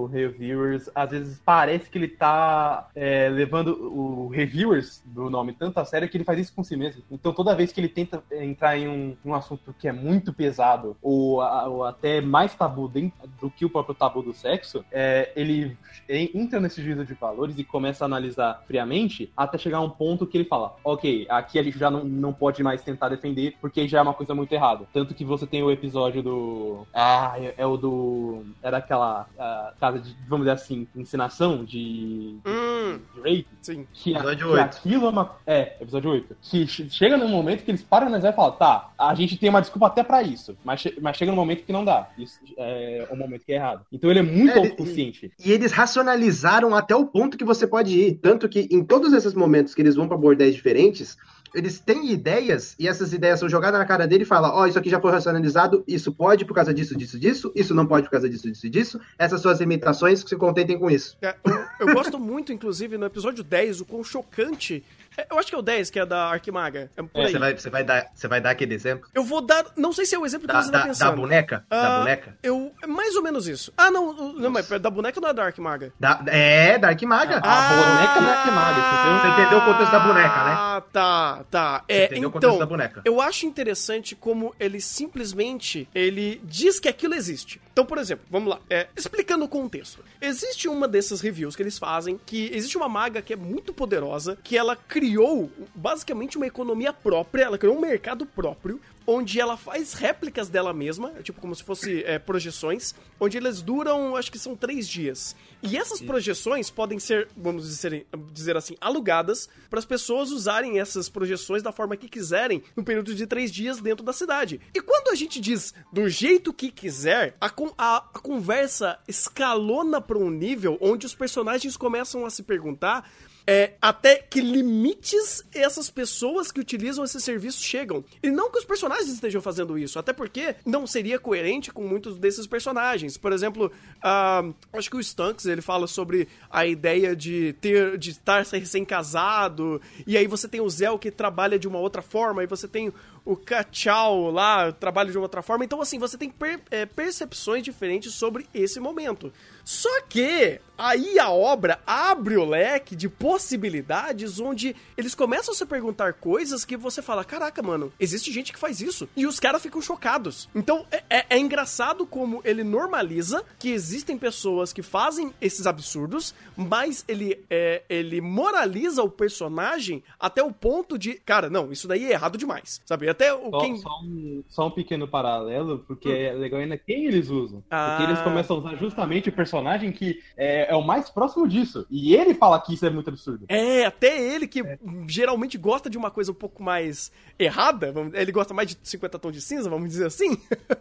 [0.06, 5.84] reviewers, às vezes parece que ele tá é, levando o reviewers do nome tanto a
[5.84, 7.02] sério que ele faz isso com si mesmo.
[7.10, 10.96] Então toda vez que ele tenta entrar em um, um assunto que é muito pesado
[11.02, 15.76] ou, ou até mais tabu do que o próprio tabu do sexo, é, ele
[16.08, 20.26] entra nesse juízo de valores e começa a analisar friamente até chegar a um ponto
[20.26, 23.88] que ele fala, ok, aqui a gente já não, não pode mais tentar defender porque
[23.88, 24.86] já é uma coisa muito errada.
[24.92, 26.86] Tanto que você tem o episódio do...
[26.92, 28.44] Ah, é, é o do...
[28.62, 33.46] Era aquela ah, casa de, vamos dizer assim, ensinação de, Hum, de rape.
[33.60, 33.86] sim.
[33.92, 34.60] Que, a- Episódio que 8.
[34.62, 35.36] aquilo é uma.
[35.46, 36.36] É, episódio 8.
[36.40, 39.50] Que che- chega num momento que eles param na e falam, tá, a gente tem
[39.50, 40.56] uma desculpa até pra isso.
[40.64, 42.08] Mas, che- mas chega num momento que não dá.
[42.16, 43.84] Isso é um momento que é errado.
[43.92, 45.30] Então ele é muito É, autoconsciente.
[45.44, 48.14] E eles racionalizaram até o ponto que você pode ir.
[48.14, 51.16] Tanto que em todos esses momentos que eles vão pra bordéis diferentes,
[51.54, 54.78] eles têm ideias e essas ideias são jogadas na cara dele e falam: Ó, isso
[54.78, 58.10] aqui já foi racionalizado, isso pode por causa disso, disso, disso, isso não pode por
[58.10, 59.00] causa disso, disso, disso.
[59.18, 61.16] Essas são as limitações que se contentem com isso.
[61.22, 64.84] É, eu, eu gosto muito, inclusive, no episódio 10, o quão chocante.
[65.16, 66.90] É, Eu acho que é o 10, que é da Arquimaga.
[66.96, 67.32] É por aí.
[67.32, 69.08] Você vai, você, vai dar, você vai dar aquele exemplo?
[69.14, 69.64] Eu vou dar.
[69.76, 71.16] Não sei se é o exemplo que Da, você tá da, da pensando.
[71.16, 71.64] boneca?
[71.70, 72.38] Ah, Da boneca?
[72.42, 72.72] Eu.
[72.82, 73.72] É mais ou menos isso.
[73.76, 75.92] Ah, não, não, mas da boneca não é da Arquimaga.
[75.98, 77.36] Da, é, da Arquimaga.
[77.38, 79.20] A boneca da Arquimaga, entendeu?
[79.20, 80.52] Você entendeu o contexto da boneca, né?
[80.56, 81.78] Ah, tá, tá.
[81.88, 83.02] Você É, entendeu o contexto então, da boneca.
[83.04, 87.60] eu acho interessante como ele simplesmente ele diz que aquilo existe.
[87.72, 90.04] Então, por exemplo, vamos lá, é, explicando o contexto.
[90.20, 94.36] Existe uma dessas reviews que eles fazem que existe uma maga que é muito poderosa,
[94.42, 99.92] que ela criou basicamente uma economia própria, ela criou um mercado próprio onde ela faz
[99.92, 104.56] réplicas dela mesma, tipo como se fosse é, projeções, onde elas duram, acho que são
[104.56, 105.36] três dias.
[105.62, 111.10] E essas projeções podem ser, vamos dizer, dizer assim, alugadas para as pessoas usarem essas
[111.10, 114.58] projeções da forma que quiserem no período de três dias dentro da cidade.
[114.74, 120.00] E quando a gente diz do jeito que quiser, a, con- a- a conversa escalona
[120.00, 123.06] para um nível onde os personagens começam a se perguntar
[123.46, 128.04] é, até que limites essas pessoas que utilizam esse serviço chegam.
[128.22, 132.16] E não que os personagens estejam fazendo isso, até porque não seria coerente com muitos
[132.16, 133.16] desses personagens.
[133.16, 133.70] Por exemplo,
[134.02, 134.42] ah,
[134.72, 140.16] acho que o Stunks ele fala sobre a ideia de ter, de estar recém-casado, e
[140.16, 142.92] aí você tem o Zell que trabalha de uma outra forma, e você tem
[143.24, 145.64] o Kachao lá, trabalha de outra forma.
[145.64, 149.32] Então, assim, você tem per- é, percepções diferentes sobre esse momento.
[149.64, 155.64] Só que aí a obra abre o leque de possibilidades onde eles começam a se
[155.64, 159.08] perguntar coisas que você fala: caraca, mano, existe gente que faz isso.
[159.16, 160.48] E os caras ficam chocados.
[160.54, 166.34] Então é, é- é engraçado como ele normaliza que existem pessoas que fazem esses absurdos,
[166.56, 172.04] mas ele, é, ele moraliza o personagem até o ponto de, cara, não, isso daí
[172.04, 172.82] é errado demais.
[172.84, 173.08] Sabe?
[173.14, 173.76] Até o Só, quem.
[173.76, 177.62] só um, só um pequeno paralelo, porque é legal ainda quem eles usam.
[177.70, 177.96] Ah.
[177.96, 181.86] Porque eles começam a usar justamente o personagem que é, é o mais próximo disso.
[181.90, 183.44] E ele fala que isso é muito absurdo.
[183.48, 184.62] É, até ele que
[185.08, 189.18] geralmente gosta de uma coisa um pouco mais errada, vamos- ele gosta mais de 50
[189.18, 190.36] tons de cinza, vamos dizer assim.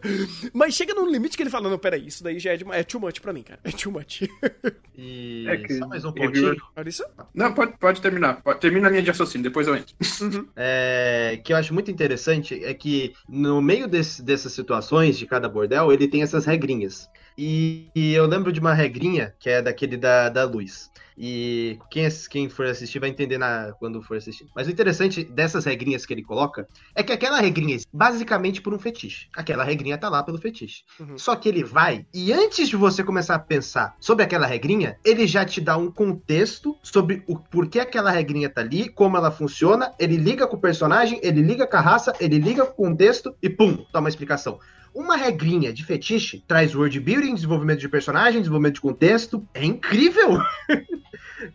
[0.53, 2.83] Mas chega num limite que ele fala: não, peraí, isso daí já é, demais, é
[2.83, 3.59] too much pra mim, cara.
[3.63, 4.21] É too much.
[4.95, 6.55] E É que só mais um pontinho.
[6.75, 7.03] Olha isso?
[7.33, 8.43] Não, pode, pode terminar.
[8.59, 9.95] Termina a linha de raciocínio, depois eu entro.
[10.55, 15.49] é, que eu acho muito interessante é que no meio desse- dessas situações de cada
[15.49, 17.09] bordel, ele tem essas regrinhas.
[17.37, 20.91] E, e eu lembro de uma regrinha que é daquele da, da luz.
[21.17, 24.47] E quem, quem for assistir vai entender na, quando for assistir.
[24.55, 28.73] Mas o interessante dessas regrinhas que ele coloca é que aquela regrinha é basicamente por
[28.73, 29.27] um fetiche.
[29.35, 30.83] Aquela regrinha tá lá pelo fetiche.
[30.99, 31.17] Uhum.
[31.17, 35.27] Só que ele vai, e antes de você começar a pensar sobre aquela regrinha, ele
[35.27, 39.93] já te dá um contexto sobre o porquê aquela regrinha tá ali, como ela funciona,
[39.99, 43.35] ele liga com o personagem, ele liga com a raça, ele liga com o contexto
[43.41, 44.59] e pum, dá uma explicação.
[44.93, 49.47] Uma regrinha de fetiche traz world building, desenvolvimento de personagem, desenvolvimento de contexto.
[49.53, 50.39] É incrível!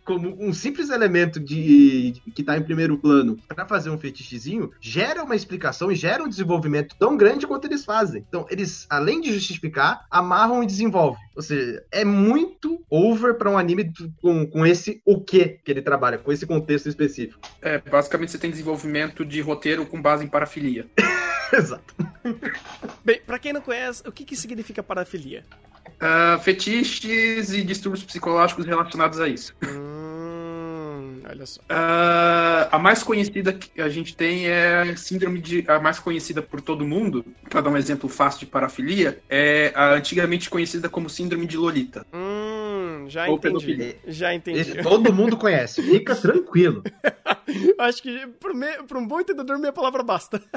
[0.05, 4.71] Como um simples elemento de, de- que tá em primeiro plano para fazer um fetichezinho
[4.79, 8.23] gera uma explicação e gera um desenvolvimento tão grande quanto eles fazem.
[8.27, 11.21] Então, eles, além de justificar, amarram e desenvolvem.
[11.35, 13.91] Ou seja, é muito over para um anime
[14.21, 17.39] com, com esse o que que ele trabalha, com esse contexto específico.
[17.61, 20.85] É, basicamente você tem desenvolvimento de roteiro com base em parafilia.
[21.51, 21.95] Exato.
[23.03, 25.45] Bem, pra quem não conhece, o que, que significa parafilia?
[25.99, 29.53] Ah, fetiches e distúrbios psicológicos relacionados a isso.
[29.63, 31.61] Hum, olha só.
[31.69, 35.63] Ah, a mais conhecida que a gente tem é a síndrome de.
[35.67, 39.93] A mais conhecida por todo mundo, para dar um exemplo fácil de parafilia, é a
[39.93, 42.07] antigamente conhecida como síndrome de Lolita.
[42.11, 42.48] Hum,
[43.09, 43.53] já Ou entendi.
[43.53, 43.95] pedofilia.
[44.07, 44.59] Já entendi.
[44.59, 45.81] Esse todo mundo conhece.
[45.81, 46.83] Fica tranquilo.
[47.79, 50.41] Acho que pro um bom entendedor, minha palavra basta.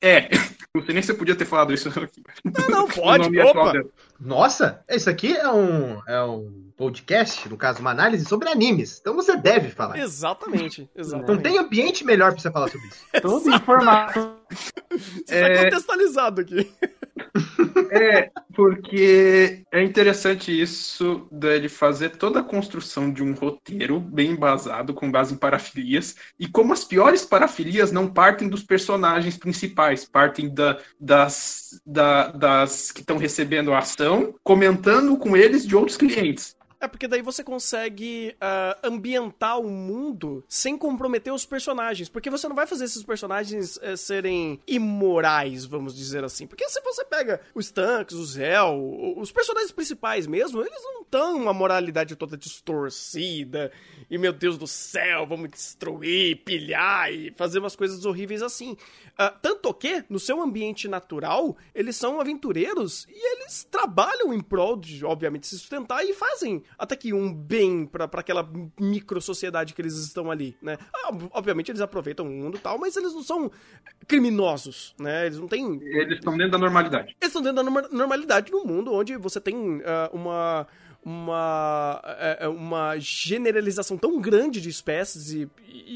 [0.00, 0.28] É,
[0.72, 2.22] não sei nem se eu podia ter falado isso aqui.
[2.44, 3.40] Não, não, O pode.
[3.40, 3.72] Opa!
[4.20, 8.98] Nossa, isso aqui é um, é um podcast, no caso, uma análise sobre animes.
[9.00, 9.98] Então você deve falar.
[9.98, 11.42] Exatamente, Não exatamente.
[11.42, 13.04] tem ambiente melhor pra você falar sobre isso.
[13.20, 14.37] Todo informado.
[14.90, 15.64] Você tá É.
[15.64, 16.70] contextualizado aqui.
[17.90, 24.94] É, porque é interessante isso dele fazer toda a construção de um roteiro bem embasado,
[24.94, 30.52] com base em parafilias, e como as piores parafilias não partem dos personagens principais, partem
[30.52, 36.56] da- das, da- das que estão recebendo a ação, comentando com eles de outros clientes.
[36.80, 42.08] É porque daí você consegue ah, ambientar o mundo sem comprometer os personagens.
[42.08, 46.46] Porque você não vai fazer esses personagens eh, serem imorais, vamos dizer assim.
[46.46, 51.02] Porque se você pega os tanques, o Zell, o- os personagens principais mesmo, eles não
[51.02, 53.72] estão uma moralidade toda distorcida.
[54.10, 58.76] E meu Deus do céu, vamos destruir, pilhar e fazer umas coisas horríveis assim.
[59.16, 64.76] Ah, tanto que, no seu ambiente natural, eles são aventureiros e eles trabalham em prol
[64.76, 68.48] de, obviamente, se sustentar e fazem até que um bem pra pra aquela
[68.80, 70.76] micro sociedade que eles estão ali, né?
[70.94, 73.50] Ah, obviamente eles aproveitam o mundo e tal, mas eles não são
[74.06, 75.26] criminosos, né?
[75.26, 77.08] Eles não têm Eles estão dentro da normalidade.
[77.20, 80.66] eles estão dentro da norma- normalidade num mundo onde você tem ah, uma
[81.04, 85.48] uma, é, é, uma generalização tão grande de espécies e,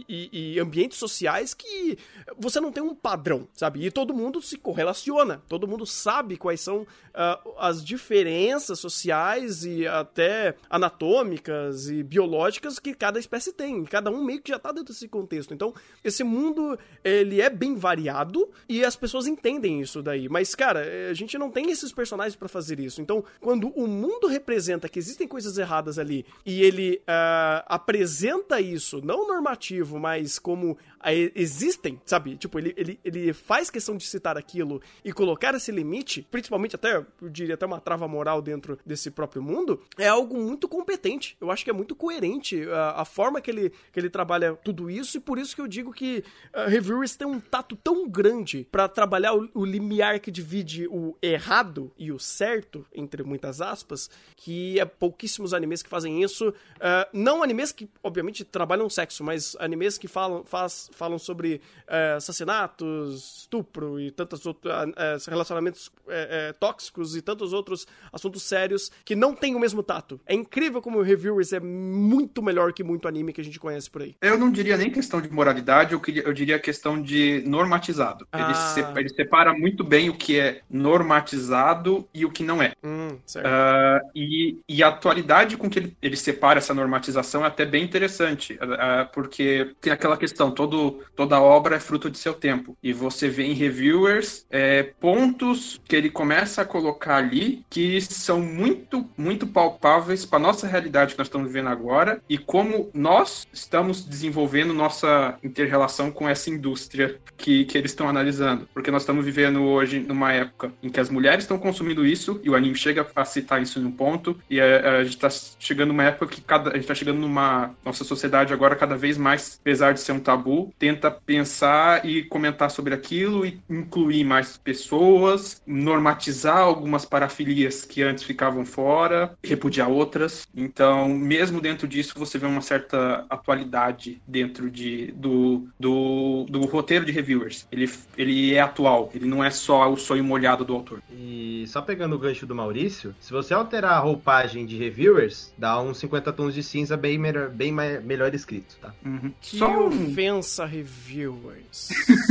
[0.08, 1.98] e- e- ambientes sociais que
[2.38, 3.84] você não tem um padrão, sabe?
[3.84, 9.86] E todo mundo se correlaciona, todo mundo sabe quais são ah, as diferenças sociais e
[9.86, 13.84] até anatômicas e biológicas que cada espécie tem.
[13.84, 15.52] Cada um meio que já tá dentro desse contexto.
[15.52, 20.28] Então, esse mundo, ele é bem variado e as pessoas entendem isso daí.
[20.28, 23.00] Mas, cara, eh, a gente não tem esses personagens pra fazer isso.
[23.02, 26.24] Então, quando o mundo representa que existem coisas erradas ali.
[26.44, 30.76] E ele ah, apresenta isso, não normativo, mas como
[31.10, 32.36] existem, sabe?
[32.36, 36.96] Tipo, ele, ele, ele faz questão de citar aquilo e colocar esse limite, principalmente até,
[36.96, 41.36] eu diria, até uma trava moral dentro desse próprio mundo, é algo muito competente.
[41.40, 44.90] Eu acho que é muito coerente a, a forma que ele, que ele trabalha tudo
[44.90, 46.24] isso e por isso que eu digo que
[46.54, 51.16] uh, reviewers têm um tato tão grande pra trabalhar o, o limiar que divide o
[51.22, 56.50] errado e o certo, entre muitas aspas, que é pouquíssimos animes que fazem isso.
[56.50, 62.16] Uh, não animes que, obviamente, trabalham sexo, mas animes que falam, faz, falam sobre uh,
[62.16, 68.42] assassinatos, estupro e tantos outros uh, uh, relacionamentos uh, uh, tóxicos e tantos outros assuntos
[68.42, 70.20] sérios que não têm o mesmo tato.
[70.26, 73.90] É incrível como o Reviewers é muito melhor que muito anime que a gente conhece
[73.90, 74.14] por aí.
[74.20, 78.26] Eu não diria nem questão de moralidade, eu, queria, eu diria questão de normatizado.
[78.32, 78.54] Ele, Ah.
[78.54, 82.72] se- ele separa muito bem o que é normatizado e o que não é.
[82.82, 83.46] Hum, certo.
[83.46, 87.84] Ah, e, e a atualidade com que ele, ele separa essa normatização é até bem
[87.84, 92.76] interessante, ah, porque tem aquela questão, todo, toda obra é fruto de seu tempo.
[92.82, 98.40] E você vê em reviewers é, pontos que ele começa a colocar ali que são
[98.40, 104.04] muito, muito palpáveis para nossa realidade que nós estamos vivendo agora e como nós estamos
[104.04, 108.68] desenvolvendo nossa inter-relação com essa indústria que, que eles estão analisando.
[108.72, 112.50] Porque nós estamos vivendo hoje numa época em que as mulheres estão consumindo isso, e
[112.50, 115.28] o anime chega a citar isso num ponto, e a, a gente tá
[115.58, 119.16] chegando numa época que cada, a gente tá chegando numa nossa sociedade agora cada vez
[119.16, 124.56] mais, apesar de ser um tabu, tenta pensar e comentar sobre aquilo e incluir mais
[124.56, 130.46] pessoas, normatizar algumas parafilias que antes ficavam fora, repudiar outras.
[130.54, 137.04] Então, mesmo dentro disso, você vê uma certa atualidade dentro de, do, do, do roteiro
[137.04, 137.66] de reviewers.
[137.70, 141.02] Ele, ele é atual, ele não é só o sonho molhado do autor.
[141.10, 145.80] E só pegando o gancho do Maurício, se você alterar a roupagem de reviewers, dá
[145.80, 148.92] uns 50 tons de cinza bem melhor, bem melhor escrito, tá?
[149.40, 151.88] Que Só um- ofensa, reviewers.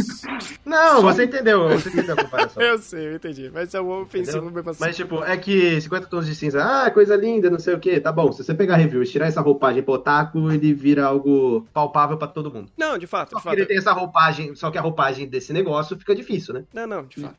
[0.65, 2.61] Não, você entendeu, você entendeu a comparação.
[2.61, 3.49] eu sei, eu entendi.
[3.53, 4.83] Mas é um ofensivo mesmo assim.
[4.83, 7.99] Mas, tipo, é que 50 tons de cinza, ah, coisa linda, não sei o que,
[7.99, 8.31] tá bom.
[8.31, 12.51] Se você pegar reviewers, tirar essa roupagem pro otaku, ele vira algo palpável pra todo
[12.51, 12.71] mundo.
[12.77, 13.57] Não, de fato, Só de que fato.
[13.57, 16.63] ele tem essa roupagem, só que a roupagem desse negócio fica difícil, né?
[16.73, 17.35] Não, não, de fato.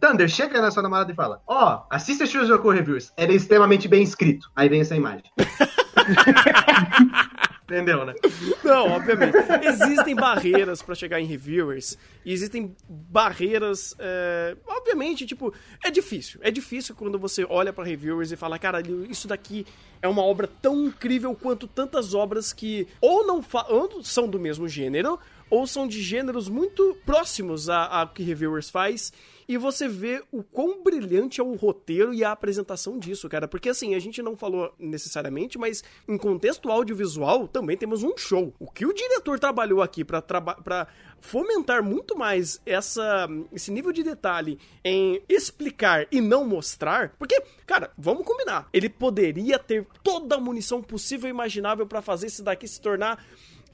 [0.00, 3.12] Thunder, chega na sua namorada e fala: Ó, assista Shujoku Reviews.
[3.16, 4.50] Ele é extremamente bem escrito.
[4.54, 5.24] Aí vem essa imagem.
[7.70, 8.14] Entendeu, né?
[8.64, 9.36] Não, obviamente.
[9.62, 11.96] Existem barreiras pra chegar em reviewers.
[12.24, 13.94] E existem barreiras.
[13.98, 16.40] é, Obviamente, tipo, é difícil.
[16.42, 19.64] É difícil quando você olha pra reviewers e fala, cara, isso daqui
[20.02, 24.68] é uma obra tão incrível quanto tantas obras que ou não ou são do mesmo
[24.68, 25.18] gênero,
[25.48, 29.12] ou são de gêneros muito próximos a, a que reviewers faz.
[29.50, 33.48] E você vê o quão brilhante é o roteiro e a apresentação disso, cara.
[33.48, 38.54] Porque assim, a gente não falou necessariamente, mas em contexto audiovisual também temos um show.
[38.60, 40.86] O que o diretor trabalhou aqui pra traba
[41.20, 47.16] fomentar muito mais essa, esse nível de detalhe em explicar e não mostrar.
[47.18, 48.68] Porque, cara, vamos combinar.
[48.72, 53.20] Ele poderia ter toda a munição possível e imaginável pra fazer esse daqui se tornar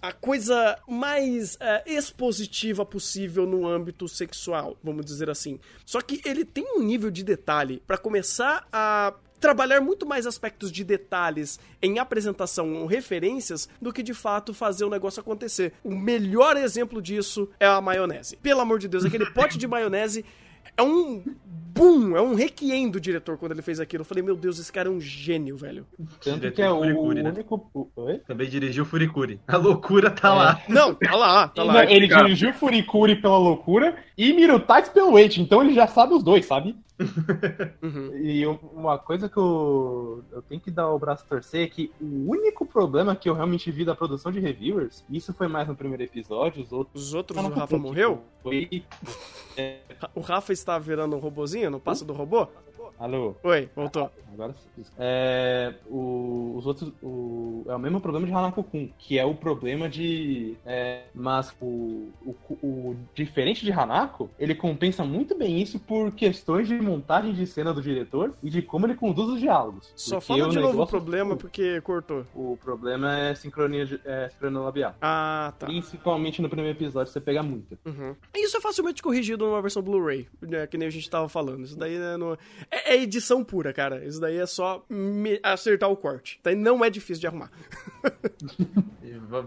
[0.06, 5.58] a coisa mais é, expositiva possível no âmbito sexual, vamos dizer assim.
[5.84, 10.70] Só que ele tem um nível de detalhe pra começar a trabalhar muito mais aspectos
[10.70, 15.72] de detalhes em apresentação ou referências do que de fato fazer o negócio acontecer.
[15.82, 18.36] O melhor exemplo disso é a maionese.
[18.36, 20.24] Pelo amor de Deus, aquele pote de maionese
[20.76, 21.22] é um
[21.74, 24.00] boom, é um requiem do diretor quando ele fez aquilo.
[24.00, 25.86] Eu falei, meu Deus, esse cara é um gênio, velho.
[26.22, 27.30] Tanto que é o Furikuri, né?
[27.30, 27.70] único.
[27.74, 28.18] o- Oi?
[28.26, 29.38] Também dirigiu Furikuri.
[29.46, 30.62] A loucura tá lá.
[30.68, 31.84] Não, tá lá, tá Não, lá.
[31.90, 32.24] ele cara.
[32.24, 36.74] dirigiu Furikuri pela loucura e Mirutax pelo Wait, então ele já sabe os dois, sabe?
[37.82, 38.16] Uhum.
[38.16, 41.68] E um- uma coisa que eu, eu tenho que dar o braço a torcer é
[41.68, 45.68] que o único problema que eu realmente vi da produção de reviewers, isso foi mais
[45.68, 47.02] no primeiro episódio, os outros.
[47.08, 48.22] Os outros, Não, o não, Rafa tipo, morreu?
[48.42, 48.82] Foi.
[50.14, 52.46] O Rafa está virando um robozinho no passo do robô?
[52.98, 53.34] Alô?
[53.42, 54.10] Oi, voltou.
[54.32, 54.84] Agora sim.
[54.98, 56.92] É, o- os outros.
[57.02, 60.56] o- é o mesmo problema de Hanako-kun, que é o problema de.
[60.66, 66.68] é, mas o, o, o diferente de Hanako, ele compensa muito bem isso por questões
[66.68, 69.90] de montagem de cena do diretor e de como ele conduz os diálogos.
[69.96, 72.26] Só fala de novo o problema porque cortou.
[72.34, 74.94] O problema é sincronia, é, sincronia labial.
[75.00, 75.66] Ah, tá.
[75.66, 77.78] Principalmente no primeiro episódio, você pega muito.
[77.86, 78.14] Uhum.
[78.36, 81.62] Isso é facilmente corrigido numa versão Blu-ray, né, que nem a gente tava falando.
[81.64, 82.36] Isso daí né, não-
[82.84, 84.04] é, é edição pura, cara.
[84.04, 86.40] Isso daí é só me- acertar o corte.
[86.42, 87.50] Daí não é difícil de arrumar.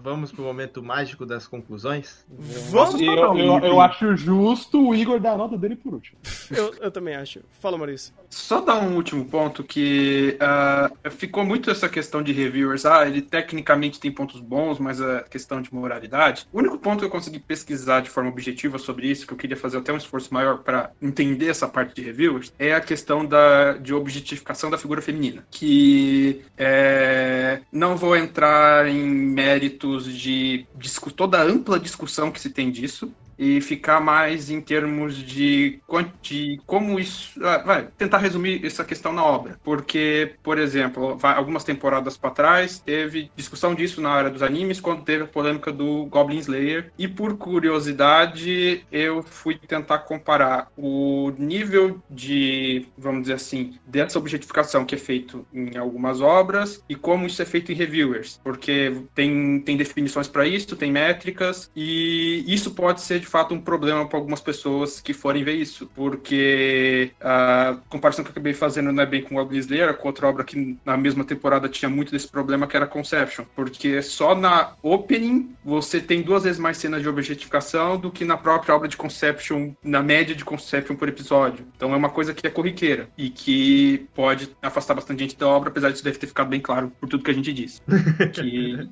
[0.02, 2.26] Vamos pro momento mágico das conclusões.
[2.70, 3.00] Vamos!
[3.00, 6.18] E eu, eu, eu acho justo o Igor dar a nota dele por último.
[6.52, 7.42] Eu, eu também acho.
[7.60, 8.14] Fala, Maurício.
[8.30, 12.86] Só dar um último ponto que ah, ficou muito essa questão de reviewers.
[12.86, 16.48] Ah, ele tecnicamente tem pontos bons, mas a questão de moralidade.
[16.52, 19.58] O único ponto que eu consegui pesquisar de forma objetiva sobre isso, que eu queria
[19.58, 23.74] fazer até um esforço maior para entender essa parte de reviewers, é a questão da,
[23.74, 25.46] de objetificação da figura feminina.
[25.52, 32.50] Que é, não vou entrar em méritos de discu- toda a ampla discussão que se
[32.50, 35.80] tem disso e ficar mais em termos de,
[36.22, 37.40] de como isso.
[37.42, 39.58] ah, vai, tentar resumir essa questão na obra.
[39.64, 45.04] Porque, por exemplo, algumas temporadas para trás teve discussão disso na área dos animes, quando
[45.04, 46.92] teve a polêmica do Goblin Slayer.
[46.98, 54.84] E por curiosidade, eu fui tentar comparar o nível de, vamos dizer assim, dessa objetificação
[54.84, 58.42] que é feito em algumas obras e como isso é feito em reviewers.
[58.44, 63.62] Porque tem, tem definições para isso, tem métricas, e isso pode ser de fato um
[63.62, 68.92] problema para algumas pessoas que forem ver isso, porque a comparação que eu acabei fazendo
[68.92, 71.90] não é bem com Goblin Slayer, é com outra obra que na mesma temporada tinha
[71.90, 76.78] muito desse problema, que era Conception, porque só na opening você tem duas vezes mais
[76.78, 81.08] cenas de objetificação do que na própria obra de Conception, na média de Conception por
[81.08, 81.66] episódio.
[81.76, 85.70] Então é uma coisa que é corriqueira e que pode afastar bastante gente da obra,
[85.70, 87.82] apesar disso deve ter ficado bem claro por tudo que a gente disse.
[88.34, 88.90] que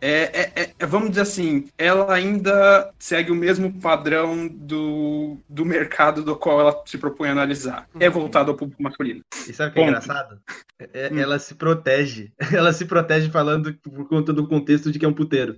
[0.00, 5.64] é, é- é- é- vamos dizer assim, ela ainda segue o mesmo padrão do, do
[5.64, 7.88] mercado do qual ela se propõe a analisar.
[7.98, 9.22] É voltado ao público masculino.
[9.48, 9.88] E sabe o que é Ponto.
[9.90, 10.40] engraçado?
[10.78, 12.32] É- é- Ela se protege.
[12.52, 15.56] Ela se protege falando por conta do contexto de que é um puteiro.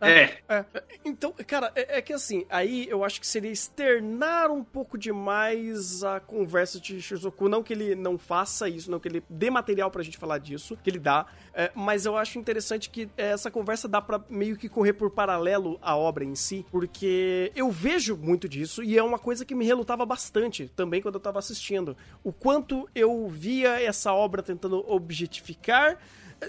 [0.00, 0.64] É, É,
[1.04, 6.02] então, cara, é, é que assim, aí eu acho que seria externar um pouco demais
[6.04, 7.48] a conversa de Shizuku.
[7.48, 10.76] Não que ele não faça isso, não que ele dê material pra gente falar disso,
[10.82, 14.68] que ele dá, é, mas eu acho interessante que essa conversa dá pra meio que
[14.68, 19.18] correr por paralelo à obra em si, porque eu vejo muito disso e é uma
[19.18, 21.96] coisa que me relutava bastante também quando eu tava assistindo.
[22.22, 25.98] O quanto eu via essa obra tentando objetificar.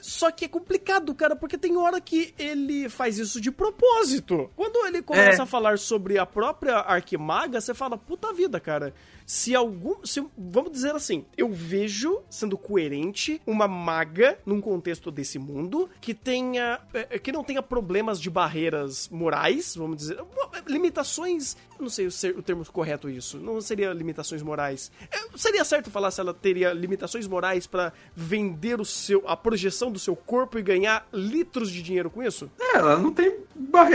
[0.02, 4.50] Só que é complicado, cara, porque tem hora que ele faz isso de propósito.
[4.56, 5.44] Quando ele começa É.
[5.44, 8.94] a falar sobre a própria Arquimaga, você fala, puta vida, cara.
[9.26, 10.06] Se algum.
[10.06, 16.14] Se, vamos dizer assim, eu vejo sendo coerente uma maga num contexto desse mundo que
[16.14, 16.80] tenha.
[16.94, 20.18] é, que não tenha problemas de barreiras morais, vamos dizer.
[20.68, 21.58] Limitações.
[21.78, 23.40] eu Não sei o, termo correto isso.
[23.40, 24.92] Não seria limitações morais.
[25.12, 29.92] É, seria certo falar se ela teria limitações morais pra vender o seu, a projeção
[29.92, 32.50] do seu corpo e ganhar litros de dinheiro com isso?
[32.60, 33.36] É, ela não tem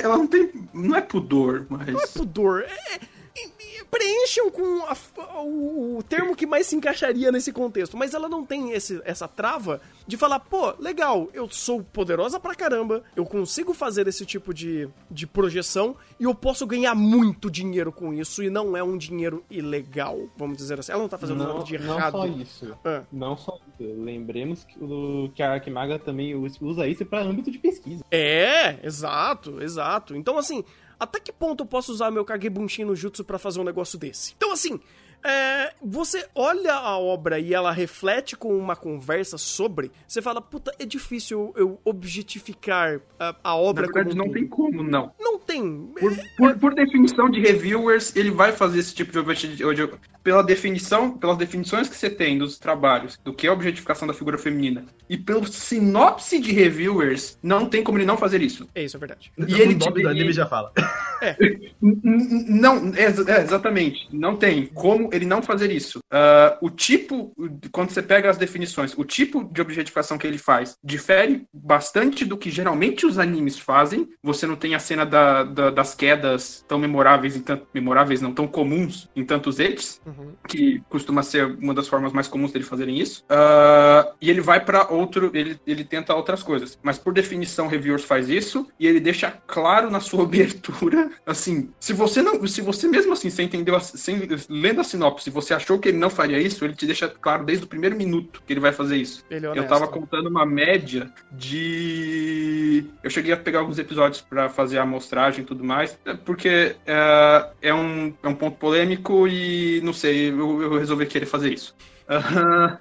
[0.02, 0.50] ela não tem.
[0.72, 1.88] Não é pudor, mas.
[1.88, 2.62] Não é pudor.
[2.62, 3.19] É, é- é-
[3.90, 7.96] preencham com a- o, o termo que mais se encaixaria nesse contexto.
[7.96, 12.54] Mas ela não tem esse- essa trava de falar, pô, legal, eu sou poderosa pra
[12.54, 17.92] caramba, eu consigo fazer esse tipo de, de projeção e eu posso ganhar muito dinheiro
[17.92, 20.92] com isso e não é um dinheiro ilegal, vamos dizer assim.
[20.92, 22.12] Ela não tá fazendo Não, nada de não errado.
[22.12, 22.76] só isso.
[22.84, 23.02] Ah.
[23.12, 23.92] Não só isso.
[24.02, 28.04] Lembremos que, o, que a Arquimaga também us- usa isso para âmbito de pesquisa.
[28.10, 30.16] É, exato, exato.
[30.16, 30.64] Então, assim,
[31.00, 34.34] até que ponto eu posso usar meu Kagebunshin no Jutsu pra fazer um negócio desse?
[34.36, 34.78] Então, assim,
[35.24, 40.72] é, você olha a obra e ela reflete com uma conversa sobre, você fala, puta,
[40.78, 45.12] é difícil eu, objetificar a, a Na obra verdade, como um não tem como, não.
[45.18, 45.86] Não tem.
[45.98, 49.98] Por, por, por definição de reviewers, ele vai fazer esse tipo de objetivo.
[50.22, 54.12] Pela definição, pelas definições que você tem dos trabalhos, do que é a objetificação da
[54.14, 58.68] figura feminina, e pelo sinopse de reviewers, não tem como ele não fazer isso.
[58.74, 59.32] É isso, é verdade.
[59.38, 60.72] E ele o nome te- do anime já fala.
[61.82, 64.08] N- Não, é, é, exatamente.
[64.12, 65.98] Não tem como ele não fazer isso.
[66.12, 67.32] Ah, o tipo,
[67.72, 72.36] quando você pega as definições, o tipo de objetificação que ele faz difere bastante do
[72.36, 74.08] que geralmente os animes fazem.
[74.22, 78.32] Você não tem a cena da- da- das quedas tão memoráveis, em tanto, memoráveis não,
[78.32, 80.32] tão comuns em tantos etes, Uhum.
[80.48, 83.22] que costuma ser uma das formas mais comuns dele fazerem isso.
[83.28, 86.78] Ah, e ele vai para outro, ele, ele tenta outras coisas.
[86.82, 91.92] Mas por definição, Reviewers faz isso e ele deixa claro na sua abertura, assim, se
[91.92, 95.88] você não, se você mesmo assim, você entendeu, sem, lendo a sinopse, você achou que
[95.88, 98.72] ele não faria isso, ele te deixa claro desde o primeiro minuto que ele vai
[98.72, 99.24] fazer isso.
[99.30, 102.84] É Eu tava contando uma média de.
[103.02, 106.76] Eu cheguei a pegar alguns episódios pra fazer a amostragem e tudo mais, é porque
[106.86, 111.52] é, é um, é um ponto polêmico e não sei, eu, eu resolvi querer fazer
[111.52, 111.74] isso.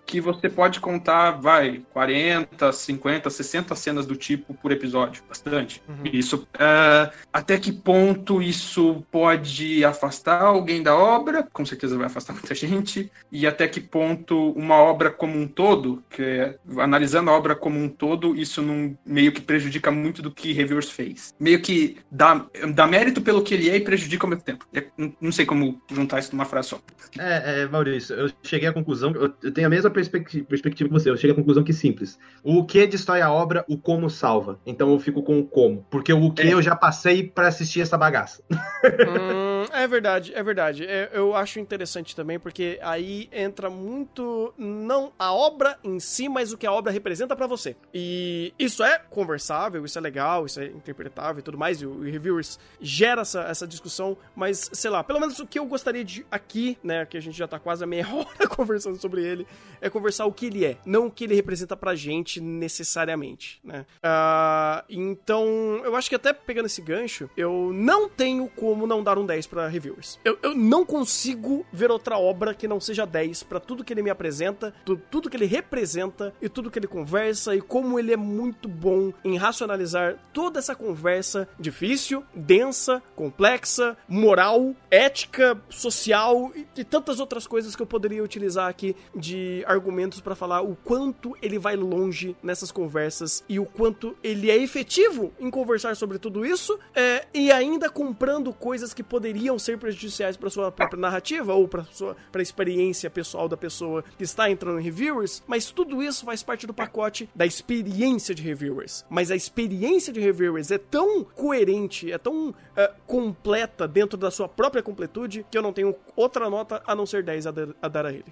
[0.05, 5.23] Que você pode contar, vai, 40, 50, 60 cenas do tipo por episódio.
[5.27, 5.81] Bastante.
[5.87, 6.03] Uhum.
[6.11, 6.47] Isso.
[6.57, 11.47] é, até que ponto isso pode afastar alguém da obra?
[11.53, 13.11] Com certeza vai afastar muita gente.
[13.31, 17.79] E até que ponto uma obra como um todo, que é, analisando a obra como
[17.79, 21.33] um todo, isso não meio que prejudica muito do que Reviewers fez.
[21.39, 24.65] Meio que dá, dá mérito pelo que ele é e prejudica ao mesmo tempo.
[24.73, 26.79] É, não- não sei como juntar isso numa frase só.
[27.17, 30.93] É, é, Maurício, eu cheguei à conclusão, eu eu tenho a mesma perspectiva, perspectiva que
[30.93, 32.17] você, eu cheguei à conclusão que é simples.
[32.43, 34.59] O que destrói a obra, o como salva.
[34.65, 35.85] Então eu fico com o como.
[35.89, 36.53] Porque o que É.
[36.53, 38.43] eu já passei pra assistir essa bagaça.
[38.51, 40.85] Hum, é verdade, é verdade.
[40.85, 46.51] É, eu acho interessante também, porque aí entra muito não a obra em si, mas
[46.53, 47.75] o que a obra representa pra você.
[47.93, 52.01] E isso é conversável, isso é legal, isso é interpretável e tudo mais, e o
[52.01, 56.25] Reviewers gera essa, essa discussão, mas sei lá, pelo menos o que eu gostaria de
[56.29, 59.47] aqui, né, que a gente já tá quase a meia hora conversando sobre ele,
[59.81, 63.85] é conversar o que ele é, não o que ele representa pra gente necessariamente, né.
[64.03, 65.45] Ah, então,
[65.83, 69.47] eu acho que até pegando esse gancho, eu não tenho como não dar um 10
[69.49, 70.19] pra Reviewers.
[70.23, 74.01] Eu, eu não consigo ver outra obra que não seja 10 pra tudo que ele
[74.03, 78.13] me apresenta, tu- tudo que ele representa e tudo que ele conversa e como ele
[78.13, 86.67] é muito bom em racionalizar toda essa conversa difícil, densa, complexa, moral, ética, social e,
[86.77, 91.35] e tantas outras coisas que eu poderia utilizar aqui de argumentos pra falar o quanto
[91.41, 96.45] ele vai longe nessas conversas e o quanto ele é efetivo em conversar sobre tudo
[96.45, 101.67] isso é, e ainda comprando coisas que poderiam ser prejudiciais para sua própria narrativa ou
[101.67, 106.25] para sua pra experiência pessoal da pessoa que está entrando em reviewers, mas tudo isso
[106.25, 109.05] faz parte do pacote da experiência de reviewers.
[109.09, 114.47] Mas a experiência de reviewers é tão coerente, é tão eh, completa dentro da sua
[114.49, 117.87] própria completude, que eu não tenho outra nota a não ser 10 a, dar- a
[117.87, 118.25] dar a ele.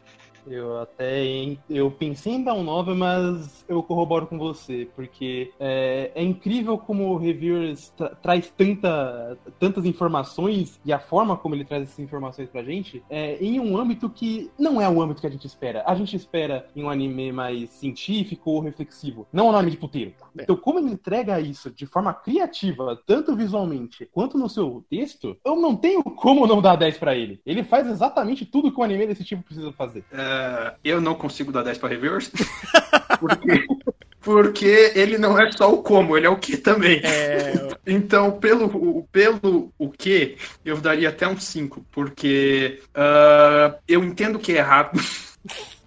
[0.49, 6.11] Eu até eu pensei em dar um 9, mas eu corroboro com você, porque é,
[6.15, 11.65] é incrível como o Reviewers tra- traz tanta, tantas informações e a forma como ele
[11.65, 15.27] traz essas informações pra gente é, em um âmbito que não é o âmbito que
[15.27, 15.83] a gente espera.
[15.85, 20.13] A gente espera em um anime mais científico ou reflexivo, não um anime de puteiro.
[20.37, 20.43] É.
[20.43, 25.55] Então, como ele entrega isso de forma criativa, tanto visualmente quanto no seu texto, eu
[25.55, 27.41] não tenho como não dar 10 pra ele.
[27.45, 30.05] Ele faz exatamente tudo que um anime desse tipo precisa fazer.
[30.11, 30.36] É,
[30.83, 32.31] eu não consigo dar 10 pra reviewers.
[33.19, 33.65] porque,
[34.21, 37.01] porque ele não é só o como, ele é o que também.
[37.03, 44.37] É, Então, pelo, pelo o que, eu daria até um 5, porque ah, eu entendo
[44.37, 44.99] que é errado.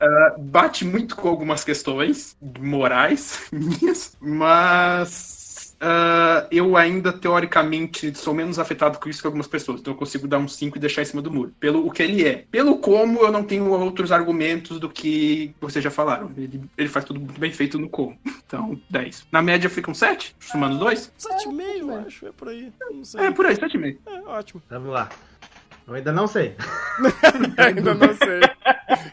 [0.01, 5.40] Ah, bate muito com algumas questões morais minhas, mas
[5.81, 9.81] ah, eu ainda, teoricamente, sou menos afetado com isso que algumas pessoas.
[9.81, 11.55] Então eu consigo dar um 5 e deixar em cima do muro.
[11.59, 12.45] Pelo o que ele é.
[12.51, 16.31] Pelo como, eu não tenho outros argumentos do que vocês já falaram.
[16.37, 18.19] Ele, ele faz tudo muito bem feito no como.
[18.51, 19.29] Então, 10.
[19.31, 21.13] Na média fica um 7, somando os dois.
[21.17, 22.73] 7,5, eu acho, é por aí.
[22.91, 23.21] Não sei.
[23.21, 23.99] É, por aí, 7,5.
[24.07, 24.61] É, ótimo.
[24.69, 25.09] Vamos lá.
[25.87, 26.55] Eu ainda não sei.
[27.57, 28.41] Ainda não sei.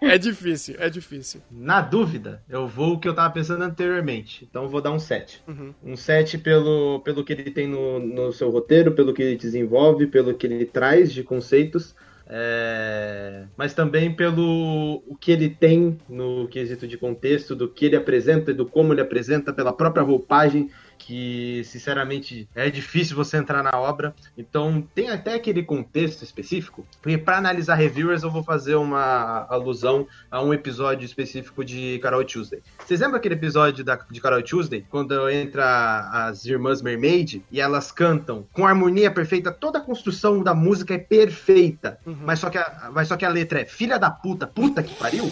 [0.01, 1.41] É difícil, é difícil.
[1.49, 4.45] Na dúvida, eu vou o que eu tava pensando anteriormente.
[4.49, 5.41] Então eu vou dar um 7.
[5.47, 5.73] Uhum.
[5.83, 10.07] Um 7 pelo, pelo que ele tem no, no seu roteiro, pelo que ele desenvolve,
[10.07, 11.95] pelo que ele traz de conceitos.
[12.27, 17.95] é, Mas também pelo o que ele tem no quesito de contexto, do que ele
[17.95, 23.63] apresenta e do como ele apresenta, pela própria roupagem, que sinceramente é difícil você entrar
[23.63, 24.15] na obra.
[24.37, 26.85] Então tem até aquele contexto específico.
[27.01, 32.23] Porque para analisar reviewers eu vou fazer uma alusão a um episódio específico de Carol
[32.23, 32.61] Tuesday.
[32.79, 34.85] Vocês lembram aquele episódio da, de Carol Tuesday?
[34.89, 40.53] Quando entra as irmãs Mermaid e elas cantam com harmonia perfeita, toda a construção da
[40.53, 41.99] música é perfeita.
[42.05, 44.95] Mas, só que a, mas só que a letra é filha da puta, puta que
[44.95, 45.31] pariu.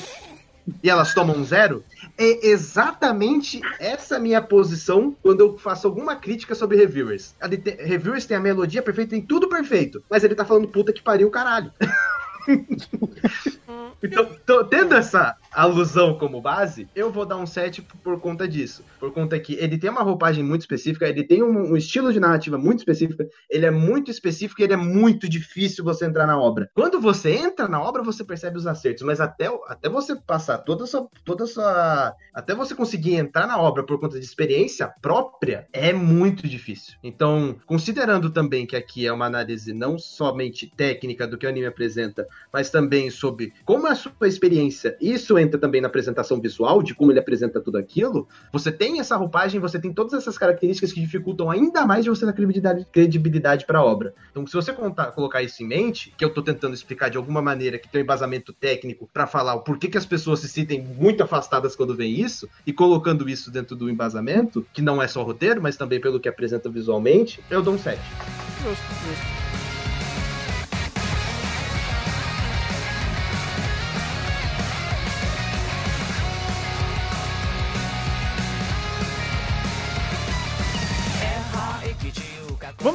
[0.84, 1.84] E elas tomam zero.
[2.18, 7.36] É exatamente essa minha posição quando eu faço alguma crítica sobre reviewers.
[7.80, 10.04] Reviewers tem a melodia perfeita, tem tudo perfeito.
[10.10, 11.72] Mas ele tá falando puta que pariu, caralho.
[14.04, 18.84] Então, tô- tendo essa alusão como base, eu vou dar um 7 por, conta disso.
[18.99, 22.19] Por conta que ele tem uma roupagem muito específica, ele tem um, um estilo de
[22.19, 26.40] narrativa muito específico, ele é muito específico e ele é muito difícil você entrar na
[26.40, 26.69] obra.
[26.73, 30.86] Quando você entra na obra, você percebe os acertos, mas até, até você passar toda
[30.86, 32.14] sua, toda sua.
[32.34, 36.95] Até você conseguir entrar na obra por conta de experiência própria, é muito difícil.
[37.02, 41.65] Então, considerando também que aqui é uma análise não somente técnica do que o anime
[41.65, 44.98] apresenta, mas também sobre como é a sua experiência.
[44.99, 48.28] Isso entra também na apresentação visual, de como ele apresenta tudo aquilo.
[48.52, 52.26] Você tem essa roupagem, você tem todas essas características que dificultam ainda mais de você
[52.26, 54.14] dar credibilidade, credibilidade para a obra.
[54.32, 57.42] Então, se você contar- colocar isso em mente, que eu tô tentando explicar de alguma
[57.42, 60.82] maneira que tem um embasamento técnico para falar o porquê que as pessoas se sentem
[60.82, 65.24] muito afastadas quando veem isso, e colocando isso dentro do embasamento, que não é só
[65.24, 68.00] roteiro, mas também pelo que apresenta visualmente, eu dou um 7.
[68.64, 69.65] Justo, justo.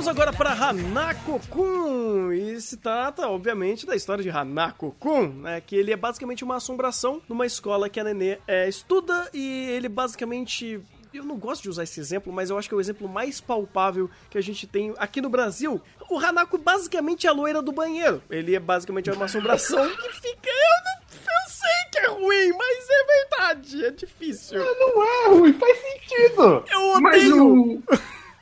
[0.01, 2.33] Vamos agora para Hanako-kun.
[2.33, 5.61] E se trata, obviamente, da história de Hanako-kun, né?
[5.61, 9.91] Que ele é basicamente uma assombração numa escola que a Nenê é, estuda e ele
[9.91, 10.81] basicamente.
[11.13, 13.43] Eu não gosto de usar esse exemplo, mas eu acho que é o exemplo mais
[13.43, 15.83] palpável que a gente tem aqui no Brasil.
[16.09, 18.23] O Hanako basicamente é a loira do banheiro.
[18.31, 20.49] Ele é basicamente uma assombração que fica.
[20.49, 23.85] Eu, não, eu sei que é ruim, mas é verdade.
[23.85, 24.61] É difícil.
[24.61, 26.65] Não é ruim, faz sentido!
[26.73, 27.45] Eu Mas odeio.
[27.45, 27.83] o,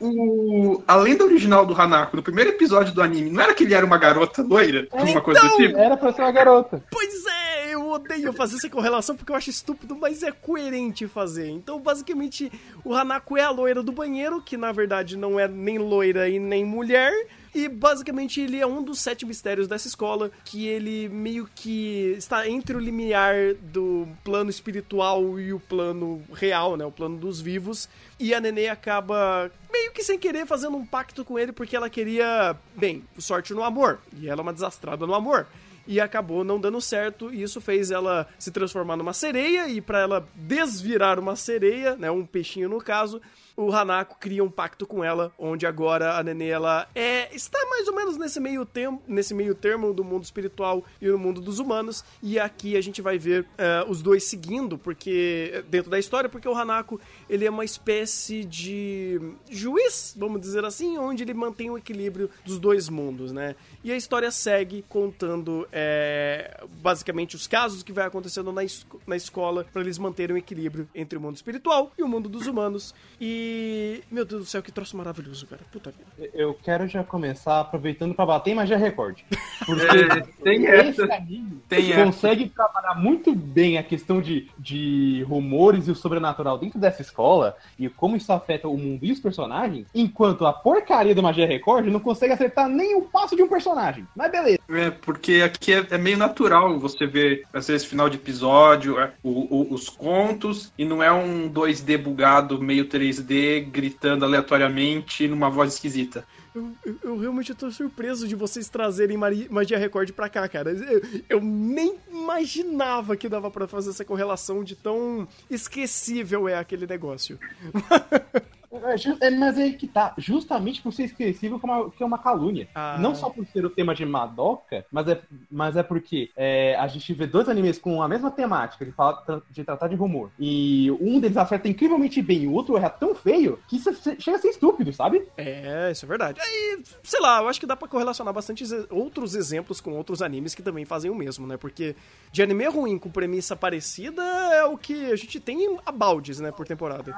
[0.01, 0.83] o.
[0.87, 3.85] A lenda original do Hanako, no primeiro episódio do anime, não era que ele era
[3.85, 4.87] uma garota loira?
[4.91, 5.59] Alguma coisa do Então!
[5.59, 5.79] tipo?
[5.79, 6.83] Era pra ser uma garota.
[6.91, 11.49] Pois é, eu odeio fazer essa correlação porque eu acho estúpido, mas é coerente fazer.
[11.51, 12.51] Então, basicamente,
[12.85, 16.39] o Hanako é a loira do banheiro, que na verdade não é nem loira e
[16.39, 17.12] nem mulher.
[17.55, 22.47] E basicamente ele é um dos sete mistérios dessa escola, que ele meio que está
[22.49, 26.85] entre o limiar do plano espiritual e o plano real, né?
[26.85, 27.89] O plano dos vivos.
[28.20, 31.89] E a Nenê acaba meio que sem querer fazendo um pacto com ele porque ela
[31.89, 34.01] queria, bem, sorte no amor.
[34.16, 35.47] E ela é uma desastrada no amor.
[35.89, 40.01] e acabou não dando certo, e isso fez ela se transformar numa sereia, e pra
[40.01, 43.23] ela desvirar uma sereia, né, um peixinho no caso,
[43.59, 47.89] o Hanako cria um pacto com ela, onde agora a Nenê ela é está mais
[47.89, 51.59] ou menos nesse meio termo, nesse meio termo do mundo espiritual e no mundo dos
[51.59, 56.29] humanos, e aqui a gente vai ver eh, os dois seguindo, porque dentro da história,
[56.29, 59.21] porque o Hanako ele é uma espécie de
[59.51, 63.57] juiz, vamos dizer assim, onde ele mantém o equilíbrio dos dois mundos, né?
[63.89, 69.16] E a história segue contando eh, basicamente os casos que vai acontecendo na, es- na
[69.16, 72.94] escola para eles manterem o equilíbrio entre o mundo espiritual e o mundo dos humanos.
[73.19, 75.62] E meu Deus do céu, que troço maravilhoso, cara.
[75.73, 76.31] Puta vida.
[76.35, 79.24] Eu quero já começar aproveitando pra bater em magia recorde.
[79.65, 81.02] Porque É, tem essa.
[81.05, 82.05] esse anime Tem essa.
[82.05, 87.56] consegue trabalhar muito bem a questão de, de rumores e o sobrenatural dentro dessa escola
[87.78, 91.86] e como isso afeta o mundo e os personagens, enquanto a porcaria do Magia Record
[91.86, 93.78] não consegue acertar nem o passo de um personagem.
[94.17, 94.59] Mas beleza.
[94.69, 99.13] É, porque aqui é, é meio natural você ver, às vezes, final de episódio, é,
[99.23, 105.49] o- o- os contos, e não é um 2D bugado, meio 3D, gritando aleatoriamente numa
[105.51, 106.25] voz esquisita.
[106.55, 110.71] Eu, eu- eu realmente tô surpreso de vocês trazerem Magia Record pra cá, cara.
[110.73, 116.87] Eu, eu nem imaginava que dava pra fazer essa correlação de tão esquecível é aquele
[116.87, 117.39] negócio.
[118.70, 122.03] É, é, mas é aí que tá, justamente por ser esquecível que é uma, que
[122.03, 122.69] é uma calúnia.
[122.74, 122.97] Ah.
[123.01, 125.20] Não só por ser o tema de Madoka, mas é,
[125.51, 129.24] mas é porque é, a gente vê dois animes com a mesma temática, de, falar,
[129.51, 130.31] de tratar de rumor.
[130.39, 134.20] E um deles acerta incrivelmente bem, e o outro erra tão feio que isso se-
[134.20, 135.27] chega a ser estúpido, sabe?
[135.36, 136.40] É, isso é verdade.
[136.40, 140.55] Aí, sei lá, eu acho que dá pra correlacionar bastante outros exemplos com outros animes
[140.55, 141.57] que também fazem o mesmo, né?
[141.57, 141.97] Porque
[142.31, 146.53] de anime ruim com premissa parecida é o que a gente tem a baldes, né,
[146.53, 147.15] por temporada.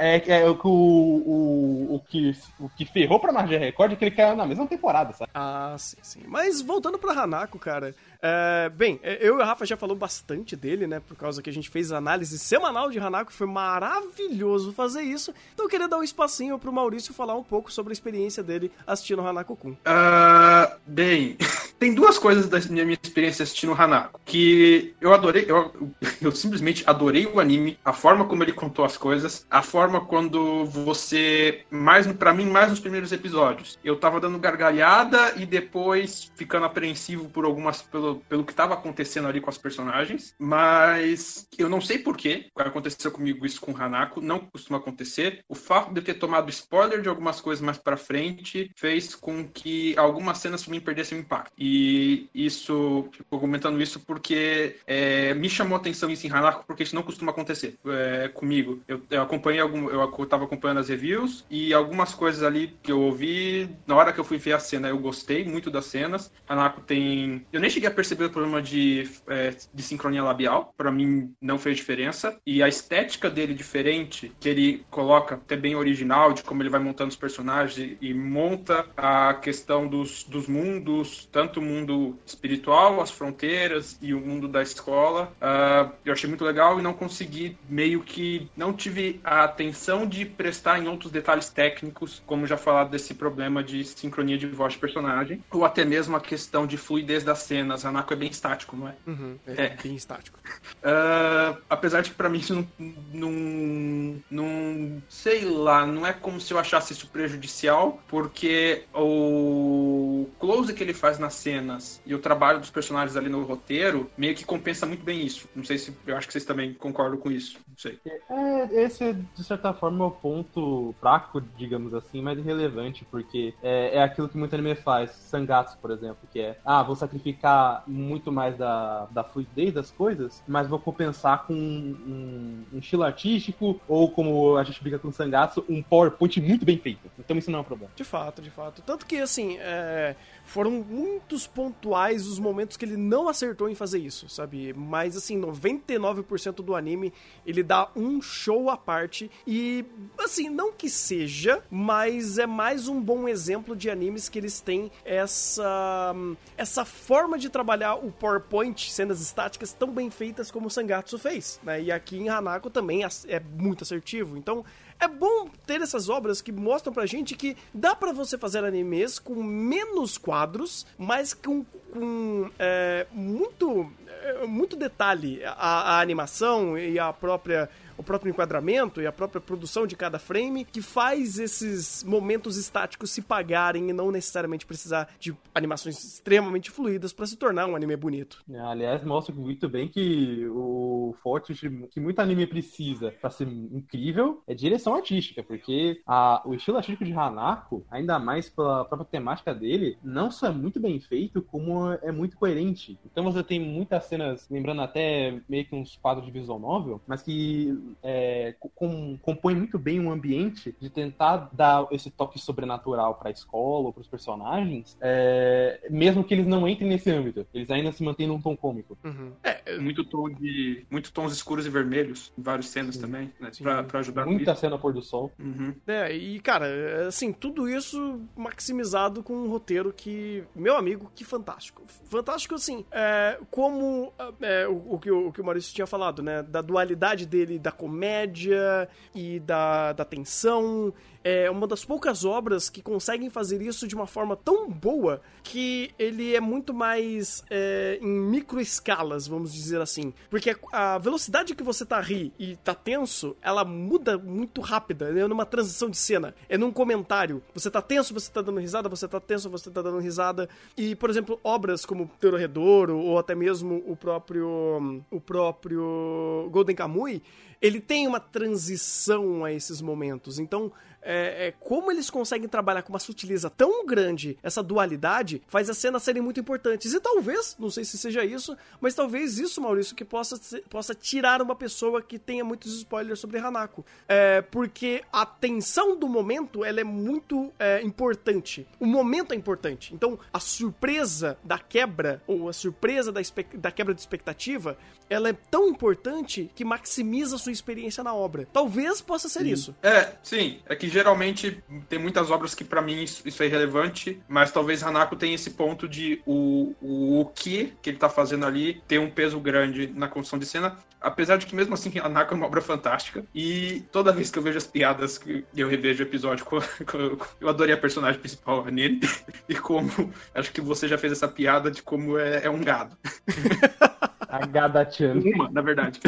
[0.00, 4.04] É, é o, que o, o, que, o que ferrou pra Magia Record é que
[4.04, 5.30] ele caiu na mesma temporada, sabe?
[5.34, 6.22] Ah, sim, sim.
[6.26, 7.94] Mas voltando pra Hanako, cara.
[8.20, 11.00] É, bem, eu e o Rafa já falou bastante dele, né?
[11.00, 13.32] Por causa que a gente fez análise semanal de Hanako.
[13.32, 15.32] Foi maravilhoso fazer isso.
[15.54, 18.72] Então eu queria dar um espacinho pro Maurício falar um pouco sobre a experiência dele
[18.86, 19.76] assistindo Hanako-kun.
[19.84, 21.36] Ah, bem,
[21.78, 24.20] tem duas coisas da minha experiência assistindo Hanako.
[24.24, 25.72] Que eu adorei, eu,
[26.20, 30.64] eu simplesmente adorei o anime, a forma como ele contou as coisas, a forma quando
[30.64, 36.66] você, mais para mim, mais nos primeiros episódios, eu tava dando gargalhada e depois ficando
[36.66, 41.80] apreensivo por algumas, pelo, pelo que tava acontecendo ali com as personagens, mas eu não
[41.80, 45.40] sei porquê aconteceu comigo isso com Hanako, não costuma acontecer.
[45.48, 49.46] O fato de eu ter tomado spoiler de algumas coisas mais pra frente fez com
[49.46, 51.52] que algumas cenas pra mim perdessem o impacto.
[51.58, 56.82] E isso, fico comentando isso porque é, me chamou a atenção isso em Hanako, porque
[56.82, 58.80] isso não costuma acontecer é, comigo.
[58.86, 63.00] Eu, eu acompanhei algum, eu tava acompanhando as reviews e algumas coisas ali que eu
[63.00, 66.32] ouvi, na hora que eu fui ver a cena, eu gostei muito das cenas.
[66.48, 67.46] Hanako tem.
[67.52, 71.58] Eu nem cheguei a perceber o problema de, é, de sincronia labial, pra mim não
[71.58, 72.38] fez diferença.
[72.46, 76.78] E a estética dele diferente, que ele coloca até bem original, de como ele vai
[76.78, 83.00] montando os personagens e, e monta a questão dos, dos mundos, tanto o mundo espiritual,
[83.00, 85.32] as fronteiras e o mundo da escola.
[85.40, 90.24] Ah, eu achei muito legal e não consegui, meio que não tive a atenção de
[90.24, 94.78] prestar em outros detalhes técnicos, como já falado desse problema de sincronia de voz de
[94.78, 97.87] personagem, ou até mesmo a questão de fluidez das cenas.
[97.88, 98.94] Hanako é bem estático, não é?
[99.06, 99.76] Uhum, é, É.
[99.82, 100.38] bem estático.
[100.82, 102.68] Ah, apesar de que pra mim isso não,
[103.12, 105.02] não, não.
[105.08, 110.94] Sei lá, não é como se eu achasse isso prejudicial, porque o close que ele
[110.94, 115.04] faz nas cenas e o trabalho dos personagens ali no roteiro meio que compensa muito
[115.04, 115.48] bem isso.
[115.54, 115.96] Não sei se.
[116.06, 117.58] Eu acho que vocês também concordam com isso.
[117.68, 117.98] Não sei.
[118.30, 123.96] É, esse é, de certa forma, o ponto fraco, digamos assim, mas irrelevante, porque é,
[123.96, 125.10] é aquilo que muito anime faz.
[125.10, 130.42] Sangatsu, por exemplo, que é, ah, vou sacrificar muito mais da, da fluidez das coisas,
[130.46, 135.64] mas vou compensar com um, um estilo artístico, ou como a gente brinca com Sangatsu,
[135.68, 137.10] um PowerPoint muito bem feito.
[137.18, 137.92] Então isso não é um problema.
[137.94, 138.82] De fato, de fato.
[138.82, 140.14] Tanto que, assim, é,
[140.48, 144.72] foram muitos pontuais os momentos que ele não acertou em fazer isso, sabe?
[144.72, 147.12] Mas, assim, 99% do anime,
[147.46, 149.30] ele dá um show à parte.
[149.46, 149.84] E,
[150.18, 154.90] assim, não que seja, mas é mais um bom exemplo de animes que eles têm
[155.04, 156.14] essa,
[156.56, 161.60] essa forma de trabalhar o PowerPoint, cenas estáticas, tão bem feitas como o Sangatsu fez,
[161.62, 161.82] né?
[161.82, 164.36] E aqui em Hanako também é muito assertivo.
[164.36, 164.64] Então,
[165.00, 169.18] é bom ter essas obras que mostram pra gente que dá pra você fazer animes
[169.18, 175.42] com menos quadros, mas com, com é, muito, é, muito detalhe.
[175.44, 180.18] A, a animação e a própria, o próprio enquadramento e a própria produção de cada
[180.18, 186.70] frame que faz esses momentos estáticos se pagarem e não necessariamente precisar de animações extremamente
[186.70, 188.42] fluídas para se tornar um anime bonito.
[188.50, 191.54] É, Aliás, mostra muito bem que o forte
[191.90, 197.04] que muito anime precisa pra ser incrível é direção artística, porque a- o estilo artístico
[197.04, 201.90] de Hanako, ainda mais pela própria temática dele, não só é muito bem feito, como
[201.92, 202.98] é muito coerente.
[203.04, 207.22] Então você tem muitas cenas, lembrando até meio que uns quadros de visual novel, mas
[207.22, 213.30] que é, com- compõe muito bem um ambiente de tentar dar esse toque sobrenatural pra
[213.30, 217.46] escola ou pros personagens, é, mesmo que eles não entrem nesse âmbito.
[217.52, 218.96] Eles ainda se mantêm num tom cômico.
[219.42, 220.84] É, Muito tom de.
[220.90, 223.00] Muito tons escuros e vermelhos em várias cenas Sim.
[223.02, 223.50] também, né?
[223.86, 224.60] Pra ajudar com Muita isso.
[224.60, 225.30] cena pôr do sol.
[225.38, 225.74] Uhum.
[225.86, 231.82] É, e cara, assim, tudo isso maximizado com um roteiro que, meu amigo, que fantástico.
[232.04, 236.22] Fantástico, assim, é, como é, o, o que, o, o que o Maurício tinha falado,
[236.22, 236.42] né?
[236.42, 240.92] Da dualidade dele da comédia e da, da tensão.
[241.24, 245.90] É uma das poucas obras que conseguem fazer isso de uma forma tão boa que
[245.98, 250.12] ele é muito mais é, em micro escalas, vamos dizer assim.
[250.30, 255.26] Porque a velocidade que você tá ri e tá tenso, ela muda muito rápida, é
[255.26, 257.42] numa transição de cena, é num comentário.
[257.52, 260.48] Você tá tenso, você tá dando risada, você tá tenso, você tá dando risada.
[260.76, 267.22] E, por exemplo, obras como Teororedouro ou até mesmo o próprio o próprio Golden Kamuy,
[267.60, 270.38] ele tem uma transição a esses momentos.
[270.38, 270.72] Então,
[271.08, 275.78] é, é, como eles conseguem trabalhar com uma sutileza tão grande, essa dualidade, faz as
[275.78, 276.92] cenas serem muito importantes.
[276.92, 281.40] E talvez, não sei se seja isso, mas talvez isso, Maurício, que possa, possa tirar
[281.40, 283.86] uma pessoa que tenha muitos spoilers sobre Hanako.
[284.06, 288.66] É, porque a tensão do momento, ela é muito é, importante.
[288.78, 289.94] O momento é importante.
[289.94, 293.20] Então, a surpresa da quebra, ou a surpresa da,
[293.54, 294.76] da quebra de expectativa,
[295.08, 298.46] ela é tão importante que maximiza a sua experiência na obra.
[298.52, 299.74] Talvez possa ser isso.
[299.82, 300.60] É, sim.
[300.66, 304.82] É que geralmente tem muitas obras que pra mim isso, isso é irrelevante, mas talvez
[304.82, 308.98] Hanako tenha esse ponto de o, o, o que que ele tá fazendo ali ter
[308.98, 310.76] um peso grande na construção de cena.
[311.00, 313.24] Apesar de que mesmo assim Hanako é uma obra fantástica.
[313.32, 317.26] E toda vez que eu vejo as piadas que eu revejo o episódio, co- co-
[317.40, 319.00] eu adorei a personagem principal, a Nene.
[319.48, 319.90] E como
[320.34, 322.96] acho que você já fez essa piada de como é, é um gado.
[324.28, 325.14] A Gada-chan.
[325.14, 326.00] Uma, na verdade.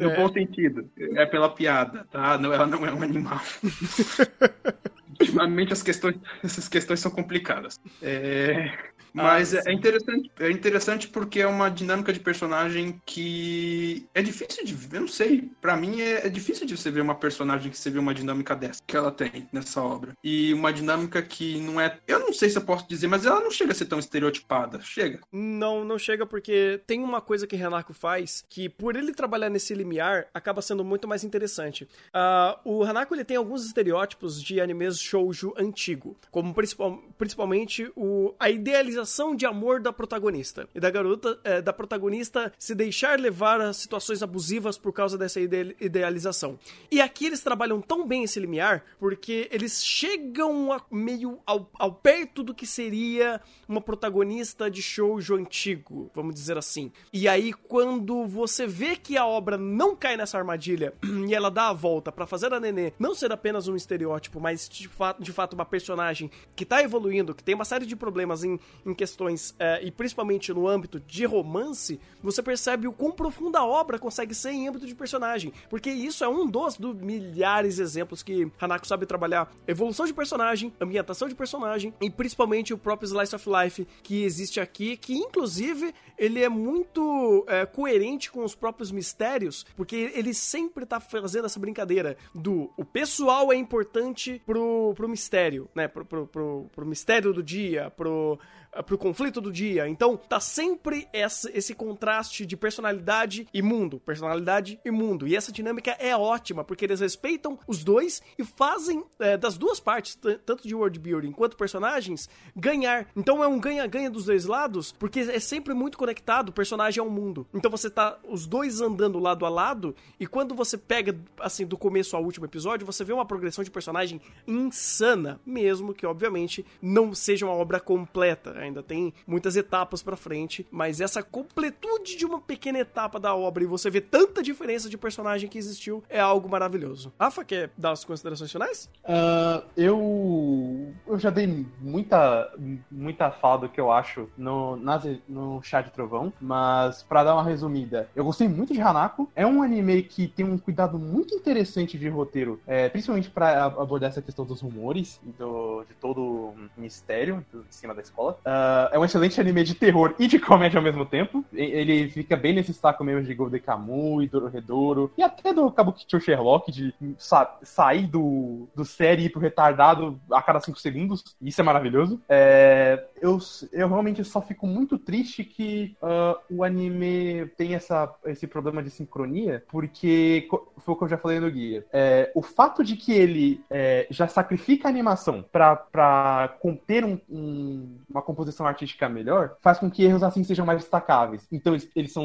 [0.00, 0.16] No É.
[0.16, 0.90] bom sentido.
[0.98, 2.38] É pela piada, tá?
[2.38, 3.40] Não, ela não é um animal.
[5.20, 7.78] Ultimamente as questões, essas questões são complicadas.
[8.00, 8.72] É,
[9.12, 14.64] Mas Ah, é, interessante, é interessante porque é uma dinâmica de personagem que é difícil
[14.64, 15.50] de ver, eu não sei.
[15.60, 18.54] Pra mim é, é difícil de você ver uma personagem que você vê uma dinâmica
[18.54, 20.12] dessa que ela tem nessa obra.
[20.22, 23.40] E uma dinâmica que não é, eu não sei se eu posso dizer, mas ela
[23.40, 24.80] não chega a ser tão estereotipada.
[24.80, 25.18] Chega.
[25.32, 29.74] Não, não chega porque tem uma coisa que Hanako faz que, por ele trabalhar nesse
[29.90, 31.88] limiar, acaba sendo muito mais interessante.
[32.12, 38.34] Ah, o Hanako ele tem alguns estereótipos de animes shoujo antigo, como principal- principalmente o,
[38.38, 43.60] a idealização de amor da protagonista e da garota, eh, da protagonista se deixar levar
[43.60, 46.58] a situações abusivas por causa dessa ide- idealização.
[46.90, 51.92] E aqui eles trabalham tão bem esse limiar porque eles chegam a- meio ao, ao
[51.92, 56.92] perto do que seria uma protagonista de shoujo antigo, vamos dizer assim.
[57.12, 60.92] E aí quando você vê que a obra não cai nessa armadilha
[61.26, 64.68] e ela dá a volta pra fazer a Nenê não ser apenas um estereótipo, mas
[64.68, 68.44] de fato, de fato uma personagem que tá evoluindo, que tem uma série de problemas
[68.44, 73.60] em, em questões, eh, e principalmente no âmbito de romance, você percebe o quão profunda
[73.60, 75.50] a obra consegue ser em âmbito de personagem.
[75.70, 79.50] Porque isso é um dos do milhares de exemplos que Hanako sabe trabalhar.
[79.66, 84.60] Evolução de personagem, ambientação de personagem e principalmente o próprio Slice of Life que existe
[84.60, 90.86] aqui, que inclusive ele é muito é, coerente com os próprios mistérios, porque ele sempre
[90.86, 95.88] tá fazendo essa brincadeira do o pessoal é importante pro, pro mistério, né?
[95.88, 98.38] Pro, pro, pro, pro mistério do dia, pro,
[98.86, 99.88] pro conflito do dia.
[99.88, 105.26] Então, tá sempre essa, esse contraste de personalidade e mundo, personalidade e mundo.
[105.26, 109.80] E essa dinâmica é ótima, porque eles respeitam os dois e fazem eh, das duas
[109.80, 113.08] partes, tanto de world building quanto personagens, ganhar.
[113.16, 117.10] Então é um ganha-ganha dos dois lados, porque é sempre muito conectado o personagem ao
[117.10, 117.46] mundo.
[117.52, 121.76] Então você tá os dois andando lado a lado, e quando você pega, assim, do
[121.76, 127.14] começo ao último episódio, você vê uma progressão de personagem insana, mesmo que, obviamente, não
[127.14, 128.59] seja uma obra completa.
[128.64, 133.62] Ainda tem muitas etapas pra frente, mas essa completude de uma pequena etapa da obra
[133.64, 137.12] e você vê tanta diferença de personagem que existiu é algo maravilhoso.
[137.18, 138.88] Rafa, quer dar as considerações finais?
[139.04, 142.52] Ah, eu eu já dei muita
[142.90, 147.34] muita fala do que eu acho no, nas- no chá de trovão, mas pra dar
[147.34, 149.30] uma resumida, eu gostei muito de Hanako.
[149.34, 153.66] É um anime que tem um cuidado muito interessante de roteiro, é, principalmente pra a-
[153.66, 158.38] abordar essa questão dos rumores e do, de todo o mistério de cima da escola.
[158.52, 161.44] Ah, é um excelente anime de terror e de comédia ao mesmo tempo.
[161.52, 166.72] Ele fica bem nesse saco mesmo de Golden Kamuy, Dororedoro e até do Kabukicho Sherlock
[166.72, 171.22] de sa- sair do, do série e ir pro retardado a cada cinco segundos.
[171.40, 172.20] Isso é maravilhoso.
[172.28, 173.38] É, eu,
[173.72, 178.90] eu realmente só fico muito triste que ah, o anime tem essa, esse problema de
[178.90, 180.48] sincronia, porque
[180.78, 181.84] foi o que eu já falei no guia.
[181.92, 187.98] É, o fato de que ele é, já sacrifica a animação pra conter um- um-
[188.08, 191.46] uma composição artística melhor, faz com que erros assim sejam mais destacáveis.
[191.52, 192.24] Então eles, eles são,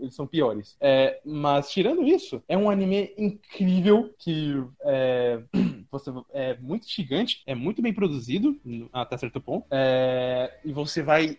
[0.00, 0.76] eles são piores.
[0.80, 5.40] É, mas tirando isso, é um anime incrível que é,
[5.94, 8.56] você, é muito gigante, é muito bem produzido
[8.92, 9.64] até certo ponto.
[9.70, 11.36] É, e você vai.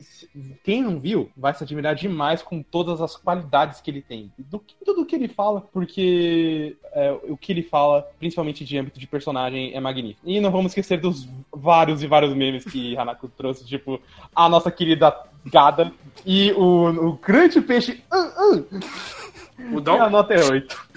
[0.63, 4.31] Quem não viu, vai se admirar demais com todas as qualidades que ele tem.
[4.37, 8.99] Do que, tudo que ele fala, porque é, o que ele fala, principalmente de âmbito
[8.99, 10.27] de personagem, é magnífico.
[10.27, 14.01] E não vamos esquecer dos vários e vários memes que Hanako trouxe, tipo,
[14.33, 15.13] a nossa querida
[15.45, 15.91] Gada
[16.25, 18.03] e o, o grande peixe.
[18.11, 18.67] Uh, uh,
[19.75, 20.01] O e Dom?
[20.01, 20.87] a nota é 8.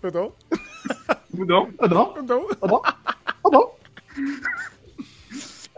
[0.00, 0.26] Perdão?
[0.26, 1.11] O Dom?
[1.36, 1.72] Perdão?
[1.72, 2.12] Tá bom?
[2.12, 2.82] Tá bom?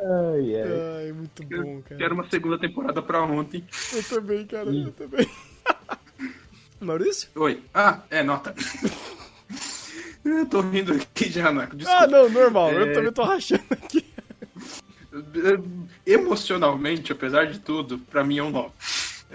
[0.07, 1.07] Ai, ai.
[1.07, 1.97] Ai, muito bom, cara.
[1.97, 3.65] Quero uma segunda temporada pra ontem.
[3.91, 5.27] Eu também, cara, eu também.
[6.79, 7.31] Maurício?
[7.37, 7.63] Oi.
[7.73, 8.55] Ah, é, nota.
[10.25, 11.77] Eu tô rindo aqui de Hanako.
[11.87, 12.73] Ah, não, normal.
[12.73, 12.93] Eu É.
[12.95, 14.05] também tô rachando aqui.
[16.07, 18.71] Emocionalmente, apesar de tudo, pra mim é um 9.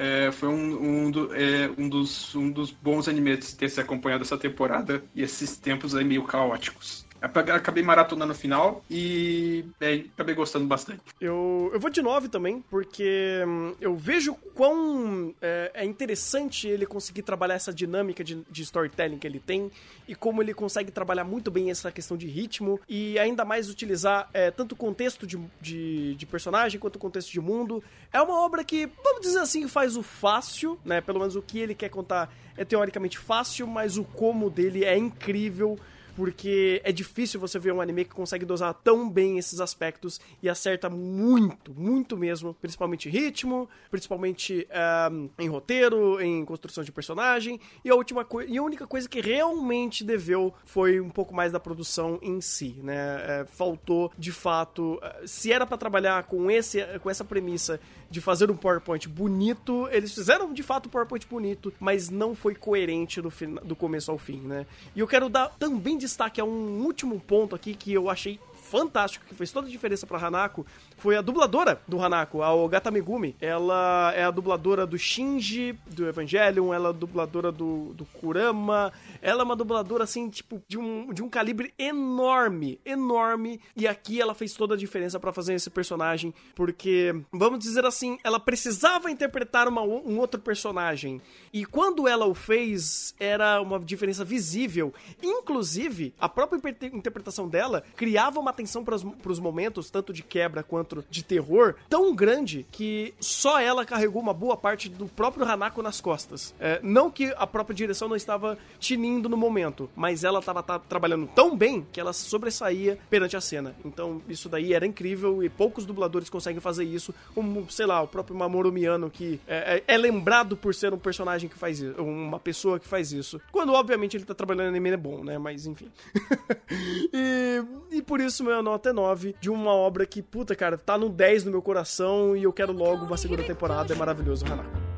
[0.01, 4.23] É, foi um, um, do- é, um dos, um dos bons animes ter se acompanhado
[4.23, 7.08] essa temporada e esses tempos aí meio caóticos.
[7.21, 11.01] Ape- Acabei maratonando no final e é, acabei gostando bastante.
[11.19, 16.85] Eu, eu vou de 9 também, porque hum, eu vejo quão é, é interessante ele
[16.85, 19.71] conseguir trabalhar essa dinâmica de, de storytelling que ele tem
[20.07, 24.29] e como ele consegue trabalhar muito bem essa questão de ritmo e ainda mais utilizar
[24.33, 27.83] é, tanto o contexto de, de, de personagem quanto o contexto de mundo.
[28.13, 31.01] É uma obra que, vamos dizer assim, faz o fácil, né?
[31.01, 34.97] Pelo menos o que ele quer contar é teoricamente fácil, mas o como dele é
[34.97, 35.77] incrível
[36.19, 40.49] porque é difícil você ver um anime que consegue dosar tão bem esses aspectos e
[40.49, 47.89] acerta muito, muito mesmo, principalmente ritmo, principalmente ahm, em roteiro, em construção de personagem, e
[47.89, 52.19] a última e a única coisa que realmente deveu foi um pouco mais da produção
[52.21, 52.97] em si, né?
[53.21, 57.79] É, faltou, de fato, eh, se era pra trabalhar com esse, com essa premissa
[58.09, 62.55] de fazer um PowerPoint bonito, eles fizeram de fato um PowerPoint bonito, mas não foi
[62.55, 63.31] coerente do,
[63.63, 64.65] do começo ao fim, né?
[64.95, 68.39] E eu quero dar também destaque a um último ponto aqui que eu achei
[68.69, 70.65] fantástico, que fez toda a diferença pra Hanako,
[70.97, 73.35] foi a dubladora do Hanako, a Ogata Megumi.
[73.41, 78.93] Ela é a dubladora do Shinji, do Evangelion, ela é a dubladora do, do Kurama,
[79.21, 84.21] ela é uma dubladora, assim, tipo, de um, de um calibre enorme, enorme, e aqui
[84.21, 89.09] ela fez toda a diferença pra fazer esse personagem, porque, vamos dizer assim, ela precisava
[89.09, 91.21] interpretar uma, um outro personagem,
[91.51, 94.93] e quando ela o fez, era uma diferença visível,
[95.23, 100.61] inclusive, a própria inter- interpretação dela criava uma tensão para os momentos, tanto de quebra
[100.63, 105.81] quanto de terror, tão grande que só ela carregou uma boa parte do próprio Hanako
[105.81, 106.53] nas costas.
[106.59, 111.27] É, não que a própria direção não estava tinindo no momento, mas ela estava trabalhando
[111.33, 113.73] tão bem que ela sobressaía perante a cena.
[113.85, 118.07] Então isso daí era incrível e poucos dubladores conseguem fazer isso, como, sei lá, o
[118.07, 122.01] próprio Mamoru Miyano, que é, é- é lembrado por ser um personagem que faz isso,
[122.01, 123.39] uma pessoa que faz isso.
[123.51, 125.37] Quando, obviamente, ele tá trabalhando em anime é bom, né?
[125.37, 125.89] Mas enfim.
[127.13, 130.97] e, e por isso meu nota é 9 de uma obra que, puta, cara, tá
[130.97, 133.93] no 10 no meu coração e eu quero logo uma segunda temporada.
[133.93, 134.88] É maravilhoso, Hanako.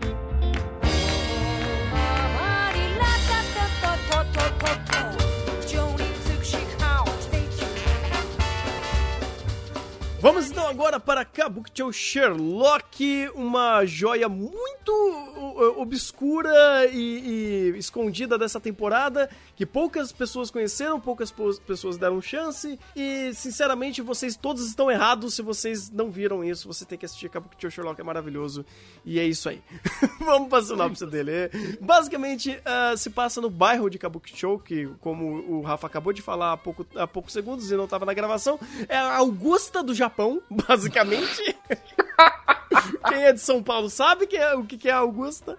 [10.21, 18.59] Vamos então agora para Kabukicho Sherlock, uma joia muito uh, obscura e, e escondida dessa
[18.59, 24.91] temporada, que poucas pessoas conheceram, poucas po- pessoas deram chance, e sinceramente vocês todos estão
[24.91, 28.63] errados se vocês não viram isso, você tem que assistir Kabukicho Sherlock, é maravilhoso,
[29.03, 29.59] e é isso aí.
[30.21, 31.49] Vamos para a sinopse dele.
[31.81, 36.53] Basicamente, ah, se passa no bairro de Kabukicho, que como o Rafa acabou de falar
[36.53, 40.10] há, pouco, há poucos segundos e não estava na gravação, é a Augusta do Japão,
[40.67, 41.57] basicamente.
[43.07, 45.57] Quem é de São Paulo sabe que é, o que é Augusta.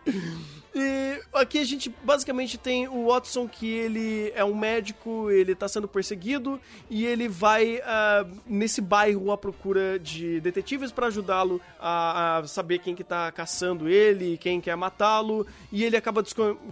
[0.74, 5.68] E aqui a gente basicamente tem o Watson, que ele é um médico, ele tá
[5.68, 6.58] sendo perseguido
[6.88, 12.78] e ele vai ah, nesse bairro à procura de detetives para ajudá-lo a, a saber
[12.78, 15.46] quem que tá caçando ele, quem quer matá-lo.
[15.70, 16.24] E ele acaba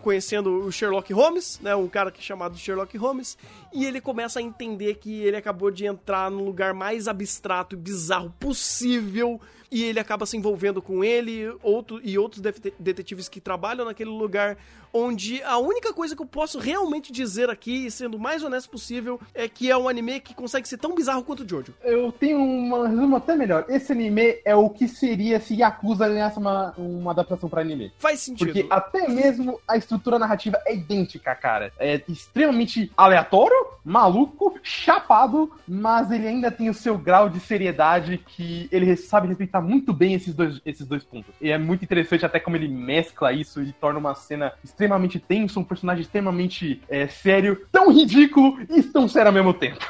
[0.02, 1.76] conhecendo o Sherlock Holmes, né?
[1.76, 3.36] Um cara que é chamado Sherlock Holmes.
[3.70, 7.78] E ele começa a entender que ele acabou de entrar no lugar mais abstrato e
[7.78, 9.38] bizarro possível
[9.70, 14.10] e ele acaba se envolvendo com ele outro, e outros dete- detetives que trabalham naquele
[14.10, 14.56] lugar,
[14.92, 19.20] onde a única coisa que eu posso realmente dizer aqui, sendo o mais honesto possível,
[19.34, 21.74] é que é um anime que consegue ser tão bizarro quanto o Jojo.
[21.82, 23.64] Eu tenho um resumo até melhor.
[23.68, 27.92] Esse anime é o que seria se Yakuza ganhasse uma, uma adaptação pra anime.
[27.98, 28.46] Faz sentido.
[28.46, 31.72] Porque até mesmo a estrutura narrativa é idêntica, cara.
[31.78, 38.68] É extremamente aleatório, maluco, chapado, mas ele ainda tem o seu grau de seriedade que
[38.70, 41.32] ele sabe respeitar muito bem esses dois, esses dois pontos.
[41.40, 44.79] E é muito interessante até como ele mescla isso e torna uma cena extremamente
[45.26, 49.84] tensa, um personagem extremamente é, sério, tão ridículo e tão sério ao mesmo tempo.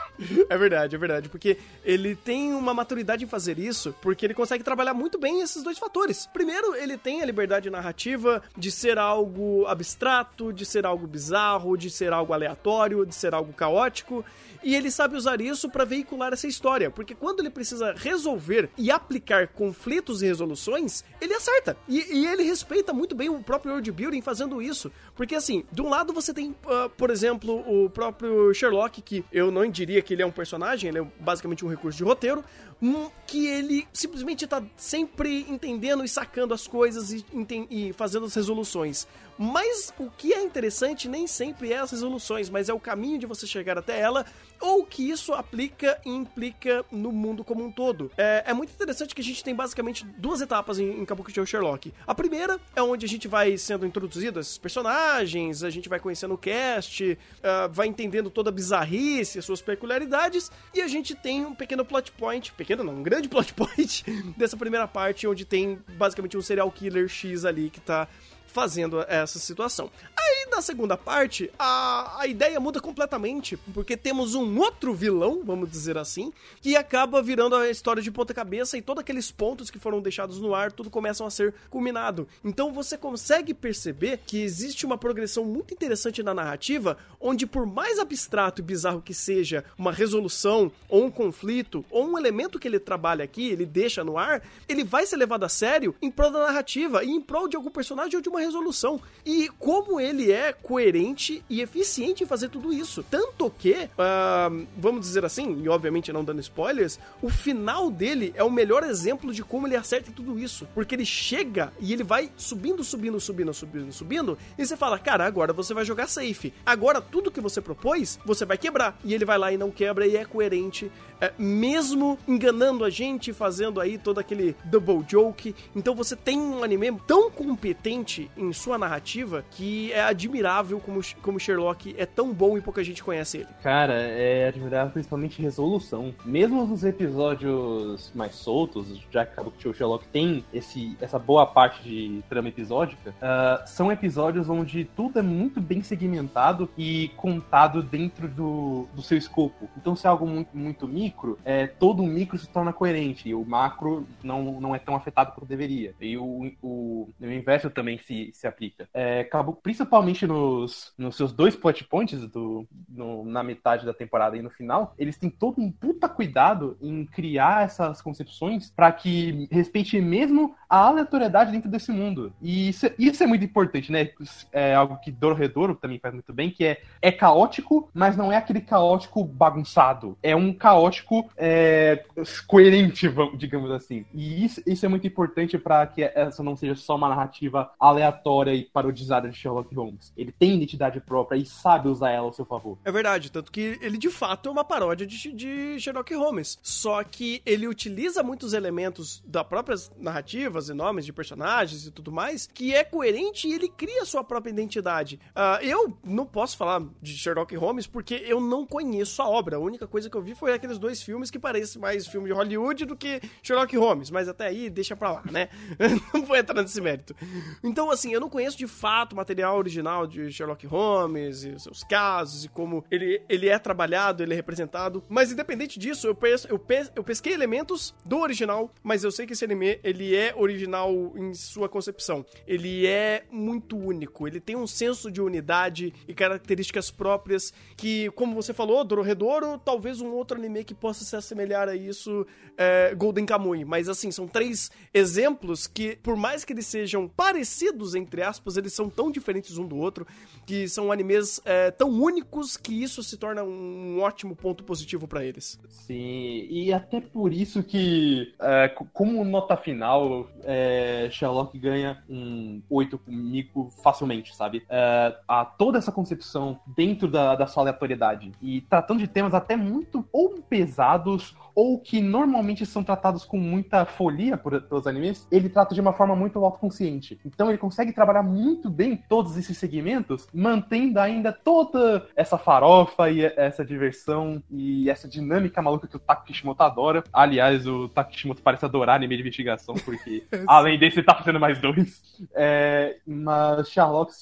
[0.48, 1.28] É verdade, é verdade.
[1.28, 5.62] Porque ele tem uma maturidade em fazer isso, porque ele consegue trabalhar muito bem esses
[5.62, 6.26] dois fatores.
[6.26, 11.90] Primeiro, ele tem a liberdade narrativa de ser algo abstrato, de ser algo bizarro, de
[11.90, 14.24] ser algo aleatório, de ser algo caótico.
[14.62, 18.90] E ele sabe usar isso para veicular essa história, porque quando ele precisa resolver e
[18.90, 21.76] aplicar conflitos e resoluções, ele acerta.
[21.88, 24.92] E, e ele respeita muito bem o próprio world building fazendo isso.
[25.14, 29.50] Porque assim, de um lado você tem, ah, por exemplo, o próprio Sherlock, que eu
[29.50, 32.44] não diria que ele é um personagem, ele é basicamente um recurso de roteiro,
[32.82, 37.24] hum, que ele simplesmente tá sempre entendendo e sacando as coisas e,
[37.70, 39.06] e fazendo as resoluções.
[39.38, 43.24] Mas o que é interessante nem sempre é as resoluções, mas é o caminho de
[43.24, 44.26] você chegar até ela,
[44.60, 48.10] ou que isso aplica e implica no mundo como um todo.
[48.16, 51.92] É, é muito interessante que a gente tem basicamente duas etapas em, em Kabuki Sherlock.
[52.06, 55.98] A primeira é onde a gente vai sendo introduzido a esses personagens, a gente vai
[55.98, 61.14] conhecendo o cast, ah, vai entendendo toda a bizarrice, as suas peculiaridades, e a gente
[61.14, 64.04] tem um pequeno plot point, pequeno não, um grande plot point
[64.36, 68.06] dessa primeira parte, onde tem basicamente um serial killer X ali que tá
[68.50, 69.90] fazendo essa situação.
[70.16, 75.70] Aí na segunda parte, a, a ideia muda completamente, porque temos um outro vilão, vamos
[75.70, 79.78] dizer assim, que acaba virando a história de ponta cabeça e todos aqueles pontos que
[79.78, 82.28] foram deixados no ar, tudo começam a ser culminado.
[82.44, 87.98] Então você consegue perceber que existe uma progressão muito interessante na narrativa, onde por mais
[87.98, 92.78] abstrato e bizarro que seja uma resolução ou um conflito ou um elemento que ele
[92.78, 96.46] trabalha aqui, ele deixa no ar, ele vai ser levado a sério em prol da
[96.46, 99.00] narrativa e em prol de algum personagem ou de uma resolução.
[99.24, 103.04] E como ele é coerente e eficiente em fazer tudo isso.
[103.10, 108.42] Tanto que, ah, vamos dizer assim, e obviamente não dando spoilers, o final dele é
[108.42, 110.66] o melhor exemplo de como ele acerta tudo isso.
[110.74, 115.24] Porque ele chega e ele vai subindo, subindo, subindo, subindo, subindo, e você fala, cara,
[115.26, 116.52] agora você vai jogar safe.
[116.64, 118.98] Agora tudo que você propôs, você vai quebrar.
[119.04, 120.90] E ele vai lá e não quebra e é coerente,
[121.20, 125.54] é, mesmo enganando a gente, fazendo aí todo aquele double joke.
[125.74, 131.40] Então você tem um anime tão competente em sua narrativa que é admirável como, como
[131.40, 133.48] Sherlock é tão bom e pouca gente conhece ele.
[133.62, 136.14] Cara, é admirável principalmente resolução.
[136.24, 142.22] Mesmo nos episódios mais soltos, já que Show Sherlock tem esse, essa boa parte de
[142.28, 148.86] trama episódica, ah, são episódios onde tudo é muito bem segmentado e contado dentro do,
[148.94, 149.68] do seu escopo.
[149.76, 153.34] Então, se é algo muito, muito micro, é, todo o micro se torna coerente e
[153.34, 155.94] o macro não, não é tão afetado quanto deveria.
[156.00, 158.88] E o, o, o inverso também se, se aplica.
[158.92, 164.36] É, Kabuki, principalmente nos, nos seus dois plot points do, no- na metade da temporada
[164.36, 169.48] e no final, eles têm todo um puta cuidado em criar essas concepções para que
[169.50, 172.32] respeite mesmo a aleatoriedade dentro desse mundo.
[172.40, 174.08] E isso, isso é muito importante, né?
[174.52, 178.36] É algo que Dororedoro também faz muito bem, que é, é caótico, mas não é
[178.36, 180.16] aquele caótico bagunçado.
[180.22, 182.04] É um caótico é,
[182.46, 184.04] coerente, digamos assim.
[184.14, 188.54] E isso, isso é muito importante para que essa não seja só uma narrativa aleatória
[188.54, 190.12] e parodizada de Sherlock Holmes.
[190.16, 192.78] Ele tem identidade própria e sabe usar ela ao seu favor.
[192.84, 196.58] É verdade, tanto que ele de fato é uma paródia de, de Sherlock Holmes.
[196.62, 202.12] Só que ele utiliza muitos elementos da próprias narrativas e nomes de personagens e tudo
[202.12, 205.18] mais, que é coerente e ele cria sua própria identidade.
[205.34, 209.56] Ah, eu não posso falar de Sherlock Holmes porque eu não conheço a obra.
[209.56, 212.32] A única coisa que eu vi foi aqueles dois filmes que parecem mais filme de
[212.32, 214.10] Hollywood do que Sherlock Holmes.
[214.10, 215.48] Mas até aí, deixa pra lá, né?
[216.12, 217.14] não vou entrar nesse mérito.
[217.62, 221.82] Então, assim, eu não conheço de fato o material original de Sherlock Holmes e seus
[221.84, 225.02] casos e como ele, ele é trabalhado, ele é representado.
[225.08, 229.26] Mas independente disso, eu, pes, eu, pes, eu pesquei elementos do original, mas eu sei
[229.26, 232.24] que esse anime ele é original em sua concepção.
[232.46, 238.34] Ele é muito único, ele tem um senso de unidade e características próprias que, como
[238.34, 243.26] você falou, Dororedoro, talvez um outro anime que possa se assemelhar a isso, é Golden
[243.26, 243.64] Kamuy.
[243.64, 248.72] Mas assim, são três exemplos que, por mais que eles sejam parecidos, entre aspas, eles
[248.72, 250.06] são tão diferentes um do outro,
[250.46, 255.24] que são animes é, tão únicos que isso se torna um ótimo ponto positivo pra
[255.24, 255.58] eles.
[255.68, 262.62] Sim, e até por isso que, é, co- como nota final, é, Sherlock ganha um
[262.68, 264.64] 8 comigo facilmente, sabe?
[264.68, 265.14] É,
[265.58, 270.42] toda essa concepção dentro da, da sua aleatoriedade e tratando de temas até muito ou
[270.42, 275.80] pesados ou que normalmente são tratados com muita folia por, pelos animes, ele trata de
[275.80, 277.20] uma forma muito autoconsciente.
[277.24, 283.24] Então ele consegue trabalhar muito bem todos esses segmentos, mantendo ainda toda essa farofa e
[283.24, 287.04] essa diversão e essa dinâmica maluca que o Taku Kishimoto adora.
[287.12, 291.40] Aliás, o Taku Kishimoto parece adorar anime de investigação, porque além desse, ele tá fazendo
[291.40, 292.00] mais dois.
[292.34, 294.12] É, mas Sherlock,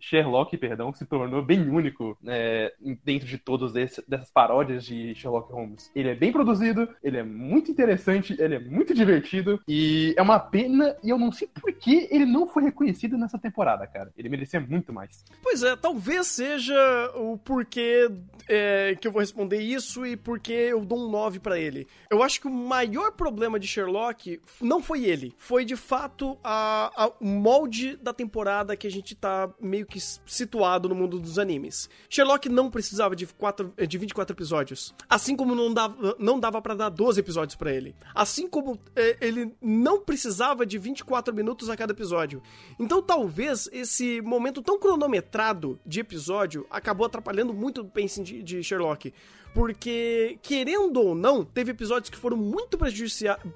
[0.00, 2.72] Sherlock perdão, se tornou bem único é,
[3.04, 5.90] dentro de todas dessas paródias de Sherlock Holmes.
[5.94, 10.38] Ele é bem produzido, ele é muito interessante, ele é muito divertido e é uma
[10.38, 14.12] pena e eu não sei por que ele não foi reconhecido nessa temporada, cara.
[14.16, 15.24] Ele merecia muito mais.
[15.42, 16.74] Pois é, talvez seja
[17.14, 18.10] o porquê
[18.48, 21.86] é, que eu vou responder isso e porque eu dou um 9 pra ele.
[22.10, 26.90] Eu acho que o maior problema de Sherlock não foi ele, foi de fato a,
[27.04, 31.90] a- molde da temporada que a gente tá meio que situado no mundo dos animes.
[32.08, 36.62] Sherlock não precisava de, quatro, eh, de 24 episódios, assim como não dava, não dava
[36.62, 37.94] para dar 12 episódios pra ele.
[38.14, 42.42] Assim como eh, ele não precisava de 24 minutos a cada episódio.
[42.80, 48.62] Então talvez esse momento tão cronometrado de episódio acabou atrapalhando muito o pacing de, de
[48.62, 49.12] Sherlock.
[49.54, 52.76] Porque, querendo ou não, teve episódios que foram muito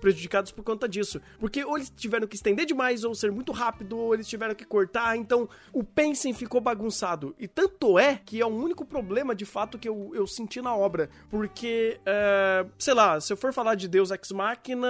[0.00, 1.20] prejudicados por conta disso.
[1.40, 4.64] Porque ou eles tiveram que estender demais, ou ser muito rápido, ou eles tiveram que
[4.64, 5.16] cortar.
[5.16, 7.34] Então, o pacing ficou bagunçado.
[7.38, 10.74] E tanto é que é o único problema, de fato, que eu, eu senti na
[10.74, 11.10] obra.
[11.28, 14.88] Porque, é, sei lá, se eu for falar de Deus Ex Machina,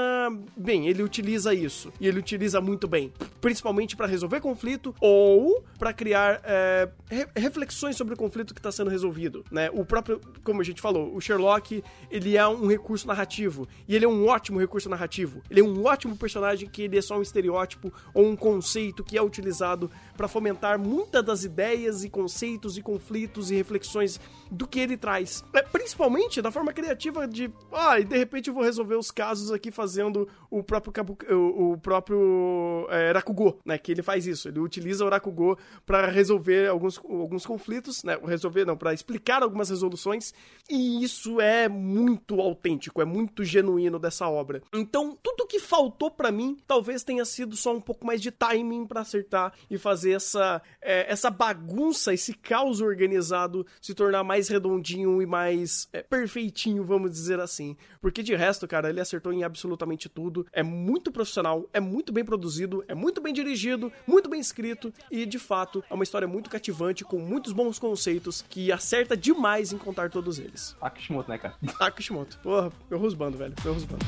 [0.55, 1.91] bem, ele utiliza isso.
[1.99, 3.13] E ele utiliza muito bem.
[3.41, 8.71] Principalmente pra resolver conflito ou pra criar é, re- reflexões sobre o conflito que tá
[8.71, 9.71] sendo resolvido, né?
[9.73, 13.69] O próprio, como a gente falou, o Sherlock, ele é um recurso narrativo.
[13.87, 15.43] E ele é um ótimo recurso narrativo.
[15.51, 19.17] Ele é um ótimo personagem que ele é só um estereótipo ou um conceito que
[19.17, 24.21] é utilizado pra fomentar muitas das ideias e conceitos e conflitos e reflexões
[24.51, 25.45] do que ele traz.
[25.53, 29.53] É, principalmente da forma criativa de, ah, e de repente eu vou resolver os casos
[29.53, 34.49] aqui fazendo o próprio Kabu, o, o próprio é, Rakugo, né, que ele faz isso.
[34.49, 39.71] Ele utiliza o Rakugo pra resolver alguns, alguns conflitos, né, resolver não, para explicar algumas
[39.71, 40.33] resoluções,
[40.69, 44.63] e isso é muito autêntico, é muito genuíno dessa obra.
[44.73, 48.87] Então, tudo que faltou pra mim, talvez tenha sido só um pouco mais de timing
[48.87, 55.21] pra acertar e fazer essa é, essa bagunça, esse caos organizado se tornar mais redondinho
[55.21, 57.77] e mais é, perfeitinho, vamos dizer assim.
[58.01, 60.47] Porque de resto, cara, ele acertou em absolutamente tudo.
[60.53, 65.27] É muito profissional, é muito bem produzido, é muito bem dirigido, muito bem escrito e
[65.27, 69.79] de fato é uma história muito cativante com muitos bons conceitos que acerta demais em
[69.79, 70.77] contar todos eles.
[70.91, 71.55] Kishimoto, né, cara?
[71.81, 72.39] Ah, Kishimoto.
[72.39, 73.55] Porra, meu rusbando, velho.
[73.65, 74.05] Meu rusbando.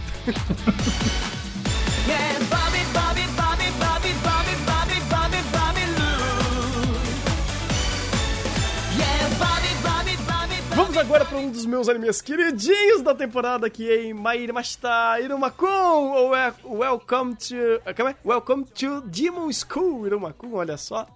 [2.09, 3.09] Yeah, Bobby, Bobby, Bobby,
[10.81, 16.35] Vamos agora para um dos meus animes queridinhos da temporada, que é Mairimashita Irumakun, ou
[16.35, 17.55] é Welcome to...
[17.94, 18.16] Como é?
[18.24, 21.07] Welcome to Demon School Irumakun, olha só.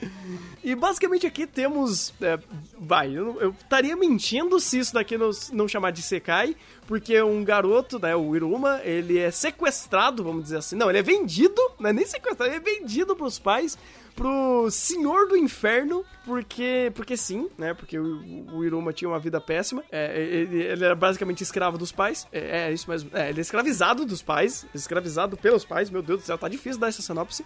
[0.63, 2.13] E basicamente aqui temos...
[2.21, 2.39] é,
[2.79, 6.55] vai, eu estaria mentindo se isso daqui não, não chamar de Sekai,
[6.87, 10.77] porque um garoto, né, o Iruma, ele é sequestrado, vamos dizer assim.
[10.77, 13.79] Não, ele é vendido, não é nem sequestrado, ele é vendido pros pais
[14.15, 17.75] pro Senhor do Inferno, porque porque sim, né?
[17.75, 19.83] Porque o, o Iruma tinha uma vida péssima.
[19.91, 22.27] É, ele, ele era basicamente escravo dos pais.
[22.33, 23.11] É, é isso mesmo.
[23.13, 24.67] É, ele é escravizado dos pais.
[24.75, 25.91] Escravizado pelos pais.
[25.91, 27.45] Meu Deus do céu, tá difícil dar essa sinopse.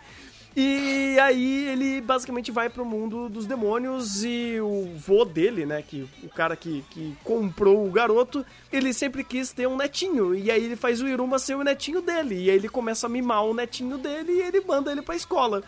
[0.56, 6.08] E aí ele basicamente vai pro mundo dos demônios e o vô dele, né, que
[6.22, 10.34] o cara que, que comprou o garoto, ele sempre quis ter um netinho.
[10.34, 12.44] E aí ele faz o Iruma ser o netinho dele.
[12.44, 15.62] E aí ele começa a mimar o netinho dele e ele manda ele pra escola.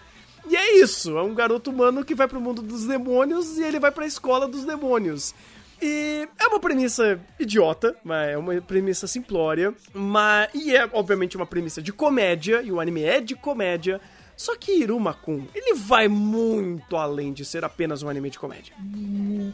[0.49, 3.79] E é isso, é um garoto humano que vai pro mundo dos demônios e ele
[3.79, 5.35] vai pra escola dos demônios.
[5.83, 11.47] E é uma premissa idiota, mas é uma premissa simplória, mas e é obviamente uma
[11.47, 14.01] premissa de comédia, e o anime é de comédia.
[14.37, 18.75] Só que Iruma-kun, ele vai muito além de ser apenas um anime de comédia.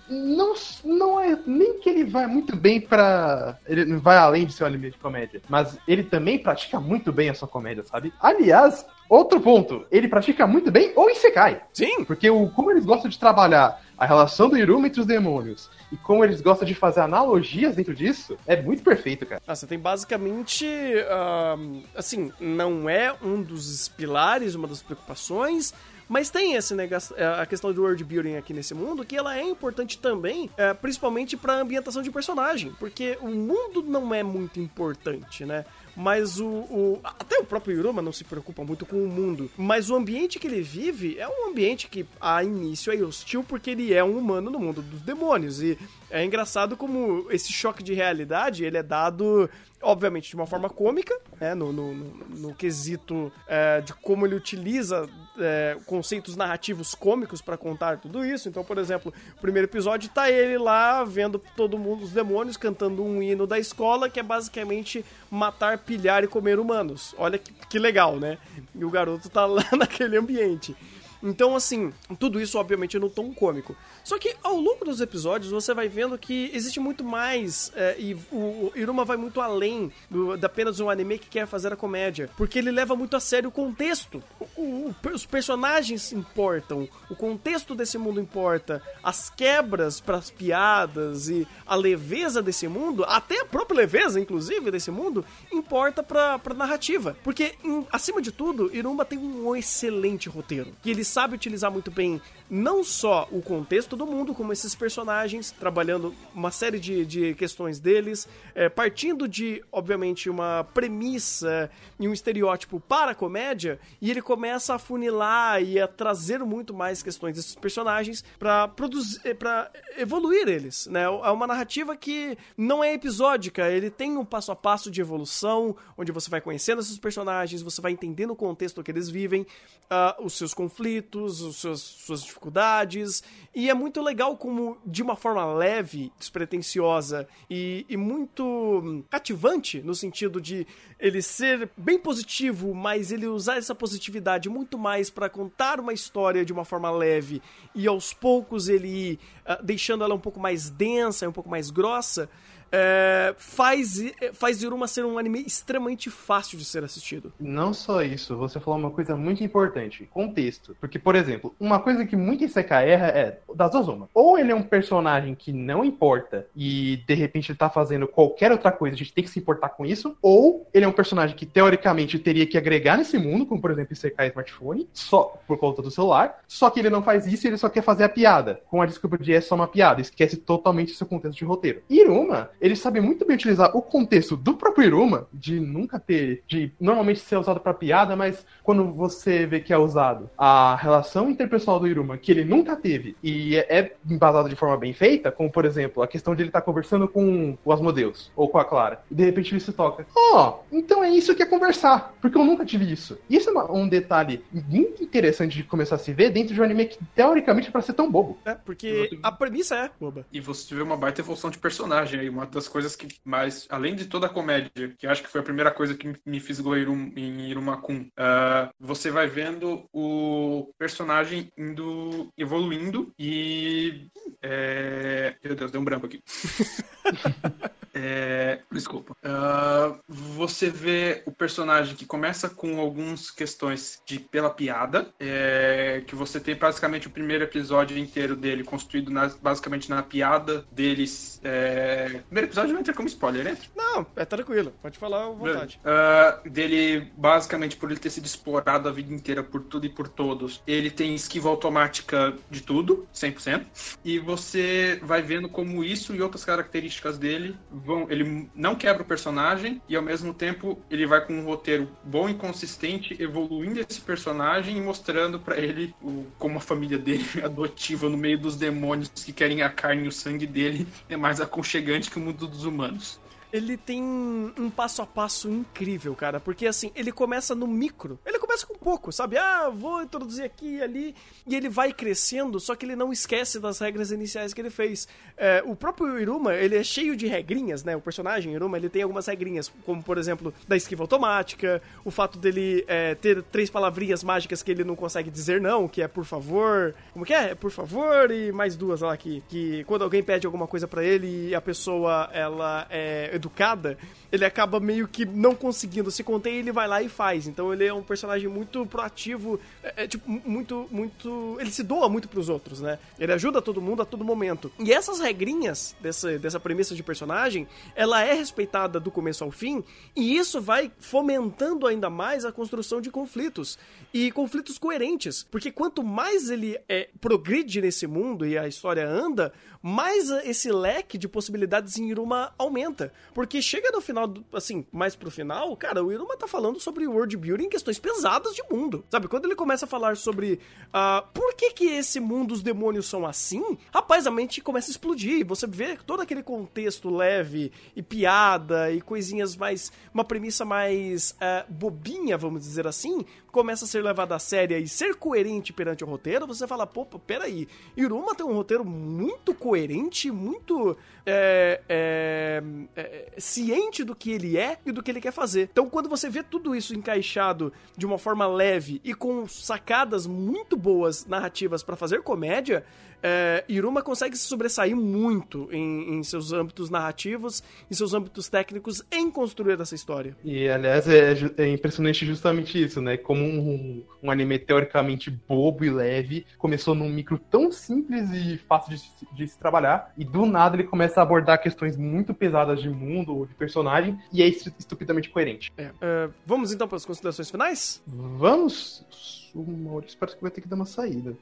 [0.08, 0.54] Não,
[0.84, 3.58] não é nem que ele vai muito bem pra.
[3.66, 5.42] Ele vai além de ser um anime de comédia.
[5.48, 8.12] Mas ele também pratica muito bem a sua comédia, sabe?
[8.20, 11.62] Aliás, Outro ponto, ele pratica muito bem o Isekai.
[11.72, 15.70] Sim, Porque o, como eles gostam de trabalhar a relação do Iruma entre os demônios
[15.92, 19.40] e como eles gostam de fazer analogias dentro disso, é muito perfeito, cara.
[19.46, 20.66] Ah, você tem basicamente.
[21.08, 25.72] ahn, assim, não é um dos pilares, uma das preocupações.
[26.08, 26.98] Mas tem esse nega-
[27.40, 31.36] a questão do world building aqui nesse mundo, que ela é importante também, é, principalmente
[31.36, 35.64] pra ambientação de personagem, porque o mundo não é muito importante, né?
[35.96, 39.50] Mas o, o- Até o próprio Iruma não se preocupa muito com o mundo.
[39.56, 43.70] Mas o ambiente que ele vive é um ambiente que, a início, é hostil porque
[43.70, 45.62] ele é um humano no mundo dos demônios.
[45.62, 45.78] E
[46.10, 49.48] é engraçado como esse choque de realidade ele é dado
[49.82, 54.34] obviamente de uma forma cômica, né, no, no, no- no quesito é, de como ele
[54.34, 58.48] utiliza é, conceitos narrativos cômicos pra contar tudo isso.
[58.48, 63.02] Então, por exemplo, o primeiro episódio tá ele lá vendo todo mundo, os demônios, cantando
[63.02, 67.14] um hino da escola, que é basicamente matar, pilhar e comer humanos.
[67.18, 68.38] Olha que, que legal, né?
[68.74, 70.76] E o garoto tá lá naquele ambiente.
[71.22, 73.76] Então, assim, tudo isso, obviamente, no tom cômico.
[74.04, 78.14] Só que ao longo dos episódios você vai vendo que existe muito mais, é, e
[78.30, 81.76] o, o Iruma vai muito além do, da apenas um anime que quer fazer a
[81.76, 82.30] comédia.
[82.36, 84.22] Porque ele leva muito a sério o contexto.
[84.40, 91.46] O- o- os personagens importam, o contexto desse mundo importa, as quebras pras piadas e
[91.66, 97.16] a leveza desse mundo, até a própria leveza, inclusive, desse mundo, importa pra, pra narrativa.
[97.24, 101.90] Porque, em- acima de tudo, Iruma tem um excelente roteiro, que ele sabe utilizar muito
[101.90, 107.34] bem não só o contexto do mundo, como esses personagens, trabalhando uma série de, de
[107.34, 114.10] questões deles, é, partindo de, obviamente, uma premissa e um estereótipo para a comédia, e
[114.10, 119.70] ele começa a funilar e a trazer muito mais questões desses personagens para produzir, para
[119.96, 121.04] evoluir eles, né?
[121.04, 125.76] É uma narrativa que não é episódica, ele tem um passo a passo de evolução,
[125.96, 129.46] onde você vai conhecendo esses personagens, você vai entendendo o contexto que eles vivem,
[129.90, 133.22] ah, os seus conflitos, os seus, suas dificuldades,
[133.54, 139.80] e é muito legal como, de uma forma leve, despretensiosa e, e muito hum, cativante,
[139.80, 140.66] no sentido de
[141.00, 146.44] ele ser bem positivo, mas ele usar essa positividade muito mais para contar uma história
[146.44, 147.42] de uma forma leve
[147.74, 152.28] e aos poucos ele ah, deixando ela um pouco mais densa, um pouco mais grossa,
[152.70, 157.32] é, faz, faz Iruma ser um anime extremamente fácil de ser assistido.
[157.38, 160.76] Não só isso, você falou uma coisa muito importante, contexto.
[160.80, 164.08] Porque, por exemplo, uma coisa que muito Isekai erra é das duas uma.
[164.14, 168.52] Ou ele é um personagem que não importa e de repente ele tá fazendo qualquer
[168.52, 171.36] outra coisa, a gente tem que se importar com isso, ou ele é um personagem
[171.36, 175.82] que teoricamente teria que agregar nesse mundo, como por exemplo Isekai Smartphone, só por conta
[175.82, 178.60] do celular, só que ele não faz isso e ele só quer fazer a piada,
[178.68, 181.82] com a desculpa de é só uma piada, esquece totalmente seu contexto de roteiro.
[181.88, 186.72] Iruma, ele sabe muito bem utilizar o contexto do próprio Iruma, de nunca ter, de
[186.80, 191.78] normalmente ser usado pra piada, mas quando você vê que é usado a relação interpessoal
[191.80, 195.50] do Iruma, que ele nunca teve, e é, é embasado de forma bem feita, como
[195.50, 199.00] por exemplo, a questão de ele estar conversando com o Asmodeus, ou com a Clara,
[199.10, 202.44] e de repente ele se toca, ó, então é isso que é conversar, porque eu
[202.44, 203.18] nunca tive isso.
[203.28, 206.64] Isso é uma- um detalhe muito interessante de começar a se ver dentro de um
[206.64, 208.38] anime que teoricamente é pra ser tão bobo.
[208.44, 208.56] né?
[208.64, 210.24] Porque a premissa é boba.
[210.32, 212.28] E você vê uma baita evolução de personagem aí.
[212.28, 215.44] Uma das coisas que mais, além de toda a comédia, que acho que foi a
[215.44, 221.50] primeira coisa que me fisgou em Irum- em Irumakun, ah, você vai vendo o personagem
[221.56, 224.08] indo evoluindo e.
[224.42, 226.22] é, Meu Deus, deu um branco aqui.
[227.98, 229.16] É, desculpa.
[229.24, 236.14] Ah, você vê o personagem que começa com algumas questões de pela piada, é, que
[236.14, 241.40] você tem basicamente o primeiro episódio inteiro dele construído nas- basicamente na piada deles.
[241.42, 243.64] É, primeiro episódio não entra como spoiler, entra?
[243.74, 245.80] Não, é tranquilo, pode falar à vontade.
[245.84, 250.08] Ah, dele, basicamente, por ele ter sido explorado a vida inteira por tudo e por
[250.08, 253.66] todos, ele tem esquiva automática de tudo, 100%.
[254.04, 258.06] E você vai vendo como isso e outras características dele vão.
[258.10, 262.28] Ele não quebra o personagem e, ao mesmo tempo, ele vai com um roteiro bom
[262.28, 268.08] e consistente, evoluindo esse personagem e mostrando pra ele o- como a família dele adotiva
[268.08, 272.10] no meio dos demônios que querem a carne e o sangue dele é mais aconchegante
[272.10, 273.20] que o mundo dos humanos.
[273.52, 278.18] Ele tem um passo a passo incrível, cara, porque assim, ele começa no micro.
[278.24, 279.38] Ele começa com pouco, sabe?
[279.38, 281.14] Ah, vou introduzir aqui e ali.
[281.46, 285.08] E ele vai crescendo, só que ele não esquece das regras iniciais que ele fez.
[285.36, 287.96] É, o próprio Iruma, ele é cheio de regrinhas, né?
[287.96, 292.38] O personagem Iruma, ele tem algumas regrinhas, como por exemplo, da esquiva automática, o fato
[292.38, 296.24] dele é, ter três palavrinhas mágicas que ele não consegue dizer não, que é por
[296.24, 296.94] favor.
[297.12, 297.50] Como que é?
[297.50, 301.04] É por favor e mais duas lá que, que quando alguém pede alguma coisa pra
[301.04, 303.96] ele e a pessoa ela é educada,
[304.30, 307.46] ele acaba meio que não conseguindo se conter e ele vai lá e faz.
[307.46, 311.56] Então ele é um personagem muito proativo, é, é, tipo, muito, muito.
[311.60, 312.98] Ele se doa muito pros outros, né?
[313.18, 314.70] Ele ajuda todo mundo a todo momento.
[314.78, 319.84] E essas regrinhas dessa, dessa premissa de personagem, ela é respeitada do começo ao fim,
[320.14, 323.78] e isso vai fomentando ainda mais a construção de conflitos.
[324.12, 325.42] E conflitos coerentes.
[325.42, 329.52] Porque quanto mais ele é, progride nesse mundo e a história anda,
[329.88, 333.12] mais esse leque de possibilidades em Iruma aumenta.
[333.32, 337.06] Porque chega no final, do- assim, mais pro final, cara, o Iruma tá falando sobre
[337.06, 339.04] world building, questões pesadas de mundo.
[339.08, 340.58] Sabe, quando ele começa a falar sobre
[340.92, 344.92] ah, por que que esse mundo, os demônios são assim, rapaz, a mente começa a
[344.92, 345.46] explodir.
[345.46, 349.92] Você vê todo aquele contexto leve e piada e coisinhas mais.
[350.12, 353.24] uma premissa mais ah, bobinha, vamos dizer assim,
[353.56, 357.06] começa a ser levada a séria e ser coerente perante o roteiro, você fala, pô,
[357.06, 360.94] peraí, Iruma tem um roteiro muito coerente, muito
[361.24, 362.62] é, é,
[362.94, 365.70] é, ciente do que ele é e do que ele quer fazer.
[365.72, 370.76] Então, quando você vê tudo isso encaixado de uma forma leve e com sacadas muito
[370.76, 372.84] boas narrativas pra fazer comédia,
[373.28, 379.02] é, Iruma consegue se sobressair muito em, em seus âmbitos narrativos, em seus âmbitos técnicos,
[379.10, 380.36] em construir essa história.
[380.44, 383.16] E, aliás, é, é impressionante justamente isso, né?
[383.16, 388.92] Como um, um anime teoricamente bobo e leve começou num micro tão simples e fácil
[388.92, 392.80] de, se- de se trabalhar, e do nada ele começa a abordar questões muito pesadas
[392.80, 395.72] de mundo ou de personagem, e é estu- estupidamente coerente.
[395.76, 398.02] É, é, vamos então para as considerações finais?
[398.06, 399.45] Vamos.
[399.56, 401.34] O Maurício parece que vai ter que dar uma saída?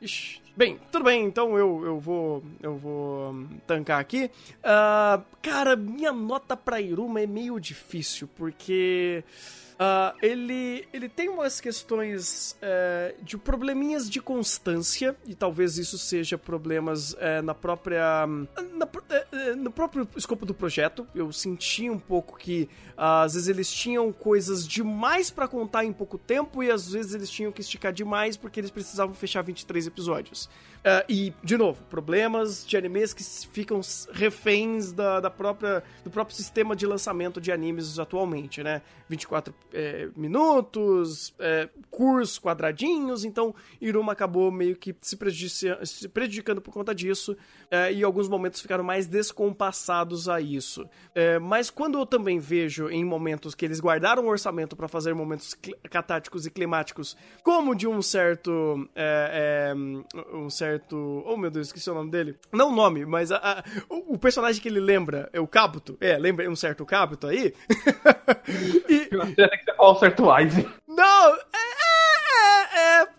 [0.00, 0.42] Ixi.
[0.54, 4.30] Bem, tudo bem, então eu, eu vou eu vou hum, tancar aqui.
[4.62, 9.24] Ah, cara, minha nota pra Iruma é meio difícil, porque
[9.84, 16.38] ah, ele, ele tem umas questões eh, de probleminhas de constância, e talvez isso seja
[16.38, 18.24] problemas eh, na própria.
[18.74, 21.04] na eh, no próprio escopo do projeto.
[21.12, 25.92] Eu senti um pouco que ah, às vezes eles tinham coisas demais pra contar em
[25.92, 29.88] pouco tempo, e às vezes eles tinham que esticar demais porque eles precisavam fechar 23
[29.88, 30.48] episódios.
[30.84, 33.80] Ah, e, de novo, problemas de animes que ficam
[34.12, 38.82] reféns da, da própria, do próprio sistema de lançamento de animes atualmente, né?
[39.08, 46.60] 24 eh, minutos, eh, cursos quadradinhos, então Iruma acabou meio que se, prejudici- se prejudicando
[46.60, 47.36] por conta disso,
[47.70, 50.88] eh, e alguns momentos ficaram mais descompassados a isso.
[51.14, 55.14] Eh, mas quando eu também vejo em momentos que eles guardaram um orçamento para fazer
[55.14, 55.54] momentos
[55.90, 58.88] catárticos e climáticos, como de um certo.
[60.32, 60.71] um certo.
[61.26, 62.36] Oh meu Deus, esqueci o nome dele.
[62.52, 65.96] Não o nome, mas a- a- o, o personagem que ele lembra é o Kabuto.
[66.00, 67.54] É, lembra um certo Kabuto aí?
[68.88, 70.68] e, tem que ser falar o certo Wise.
[70.88, 71.61] não, é, é, é, é,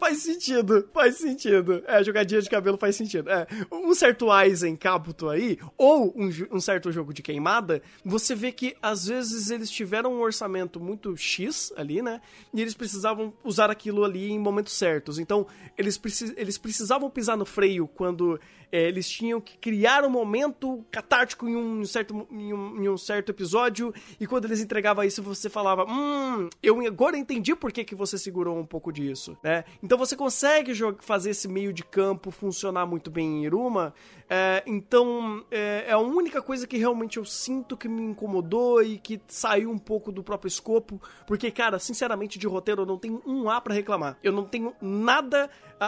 [0.03, 1.81] faz sentido, faz sentido.
[1.87, 3.29] É, jogadinha de cabelo faz sentido.
[3.29, 8.51] É, um certo Aizen Kabuto aí, ou um, um certo jogo de queimada, você vê
[8.51, 12.19] que às vezes eles tiveram um orçamento muito X ali, né?
[12.53, 15.17] E eles precisavam usar aquilo ali em momentos certos.
[15.19, 18.37] Então, eles, precis, eles precisavam pisar no freio quando
[18.73, 22.97] é, eles tinham que criar um momento catártico em um certo, em um, em um
[22.97, 27.83] certo episódio, e quando eles entregavam isso, você falava, hum, eu agora entendi por que,
[27.83, 29.63] que você segurou um pouco disso, né?
[29.83, 30.71] Então você consegue
[31.01, 33.93] fazer esse meio de campo funcionar muito bem em Iruma,
[34.27, 38.97] é, então é, é a única coisa que realmente eu sinto que me incomodou e
[38.97, 43.21] que saiu um pouco do próprio escopo, porque, cara, sinceramente, de roteiro eu não tenho
[43.23, 44.17] um A pra reclamar.
[44.23, 45.47] Eu não tenho nada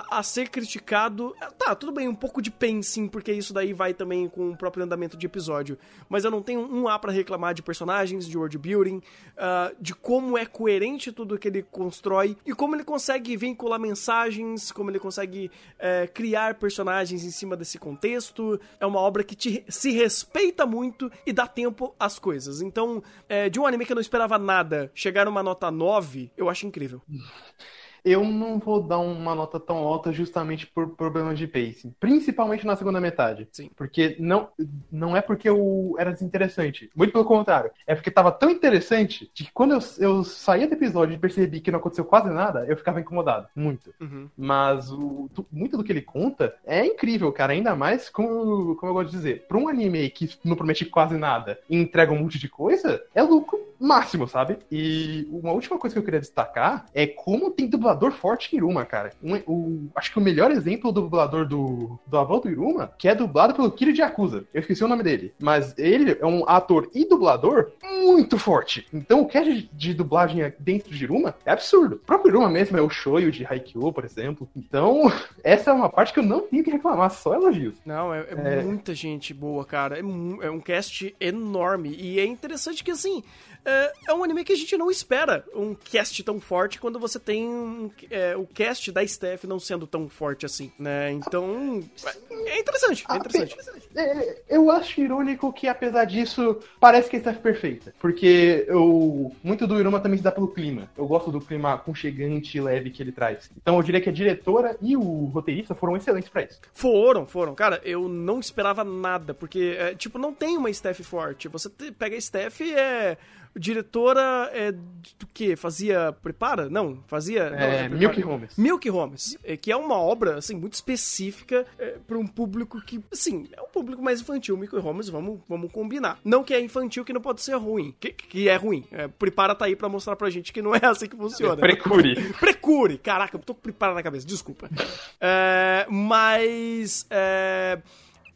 [0.10, 1.36] a, a ser criticado.
[1.42, 4.52] Ah, Tá, tudo bem, um pouco de pen sim, porque isso daí vai também com
[4.52, 5.78] o próprio andamento de episódio.
[6.08, 9.02] Mas eu não tenho um A pra reclamar de personagens, de world building,
[9.38, 14.72] ah, de como é coerente tudo que ele constrói e como ele consegue vincular mensagens,
[14.72, 15.50] como ele consegue
[15.80, 18.60] eh, criar personagens em cima desse contexto.
[18.80, 22.62] É uma obra que te- se respeita muito e dá tempo às coisas.
[22.62, 26.50] Então, eh, de um anime que eu não esperava nada, chegar numa nota 9, eu
[26.50, 27.02] acho incrível.
[28.06, 32.76] Eu não vou dar uma nota tão alta justamente por problemas de pacing, principalmente na
[32.76, 33.48] segunda metade.
[33.52, 33.72] Sim.
[33.76, 34.50] Porque não,
[34.92, 37.72] não é porque eu era desinteressante, muito pelo contrário.
[37.88, 41.72] É porque tava tão interessante que quando eu, eu saía do episódio e percebi que
[41.72, 43.94] não aconteceu quase nada, eu ficava incomodado, muito.
[44.00, 44.30] Uhum.
[44.38, 47.54] Mas o, muito do que ele conta é incrível, cara.
[47.54, 51.18] Ainda mais, como, como eu gosto de dizer, pra um anime que não promete quase
[51.18, 54.58] nada e entrega um monte de coisa, é lucro máximo, sabe?
[54.72, 58.86] E uma última coisa que eu queria destacar é como tem dublador forte em Iruma,
[58.86, 59.12] cara.
[59.24, 63.08] Um- o- acho que o melhor exemplo do dublador do, do avô do Iruma, que
[63.08, 64.46] é dublado pelo Kiro de Yakuza.
[64.54, 65.34] Eu esqueci o nome dele.
[65.40, 68.88] Mas ele é um ator e dublador muito forte.
[68.94, 71.96] Então o cast de, de dublagem dentro de Iruma é absurdo.
[71.96, 74.48] O próprio Iruma mesmo é o Shoyo de Haikyuu, por exemplo.
[74.56, 75.12] Então,
[75.44, 77.76] essa é uma parte que eu não tenho que reclamar, só elogios.
[77.86, 79.98] Não, é, é muita gente boa, cara.
[79.98, 81.96] É, é um cast enorme.
[81.98, 83.24] E é interessante que, assim,
[83.66, 87.20] é, é um anime que a gente não espera um cast tão forte quando você
[87.20, 91.12] tem um, é, o cast da Steph não sendo tão forte assim, né?
[91.12, 91.84] Então,
[92.30, 93.58] é interessante, é interessante.
[93.96, 97.94] É, eu acho irônico que, apesar disso, parece que está perfeita.
[98.00, 100.90] Porque eu, muito do Iruma também se dá pelo clima.
[100.98, 103.50] Eu gosto do clima aconchegante e leve que ele traz.
[103.58, 106.60] Então eu diria que a diretora e o roteirista foram excelentes pra isso.
[106.74, 107.56] Foram, foram.
[107.56, 111.48] Cara, eu não esperava nada, porque, é, tipo, não tem uma Steph forte.
[111.48, 113.18] Você pega a Steph e é.
[113.58, 115.56] Diretora é do que?
[115.56, 116.12] Fazia.
[116.22, 116.70] Prepara?
[116.70, 117.50] Não, fazia.
[117.50, 117.96] não, É, Prepara.
[117.96, 118.58] Milk Holmes.
[118.58, 123.02] Milk Holmes, é, que é uma obra, assim, muito específica é, para um público que,
[123.12, 124.58] assim, é um público mais infantil.
[124.58, 126.20] Milk Holmes, vamos, vamos combinar.
[126.24, 128.84] Não que é infantil que não pode ser ruim, que, que é ruim.
[128.92, 131.56] É, Prepara tá aí pra mostrar pra gente que não é assim que funciona.
[131.58, 132.34] Precure.
[132.34, 132.98] Precure!
[132.98, 134.70] Caraca, eu tô com prepara na cabeça, desculpa.
[135.22, 137.06] É, mas.
[137.10, 137.80] é,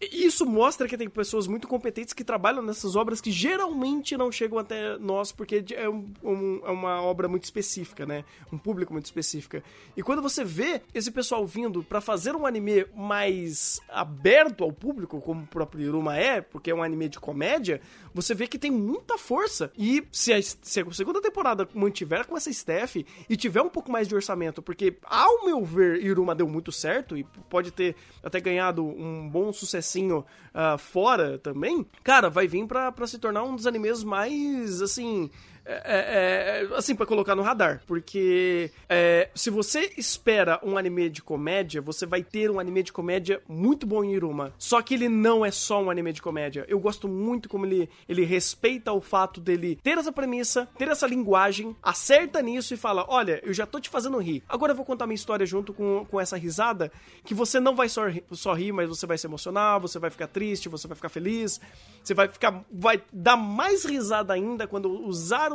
[0.01, 4.57] isso mostra que tem pessoas muito competentes que trabalham nessas obras que geralmente não chegam
[4.57, 8.23] até nós, porque é, um- um- é uma obra muito específica, né?
[8.51, 9.61] Um público muito específica.
[9.97, 15.19] E quando você vê esse pessoal vindo pra fazer um anime mais aberto ao público,
[15.19, 17.81] como o próprio Iruma é, porque é um anime de comédia,
[18.13, 19.71] você vê que tem muita força.
[19.77, 23.91] E se a, se a segunda temporada mantiver com essa staff e tiver um pouco
[23.91, 28.39] mais de orçamento, porque, ao meu ver, Iruma deu muito certo e pode ter até
[28.39, 33.55] ganhado um bom sucessinho ah, fora também, cara, vai vir pra, pra se tornar um
[33.55, 35.29] dos animes mais, assim...
[35.65, 37.81] é, é, é, assim, pra colocar no radar.
[37.85, 42.93] Porque é, se você espera um anime de comédia, você vai ter um anime de
[42.93, 44.53] comédia muito bom em Iruma.
[44.57, 46.65] Só que ele não é só um anime de comédia.
[46.67, 51.07] Eu gosto muito como ele, ele respeita o fato dele ter essa premissa, ter essa
[51.07, 54.43] linguagem, acerta nisso e fala: Olha, eu já tô te fazendo rir.
[54.47, 56.91] Agora eu vou contar minha história junto com, com essa risada,
[57.23, 60.27] que você não vai só, só rir, mas você vai se emocionar, você vai ficar
[60.27, 61.59] triste, você vai ficar feliz,
[62.03, 62.63] você vai ficar.
[62.71, 64.89] vai dar mais risada ainda quando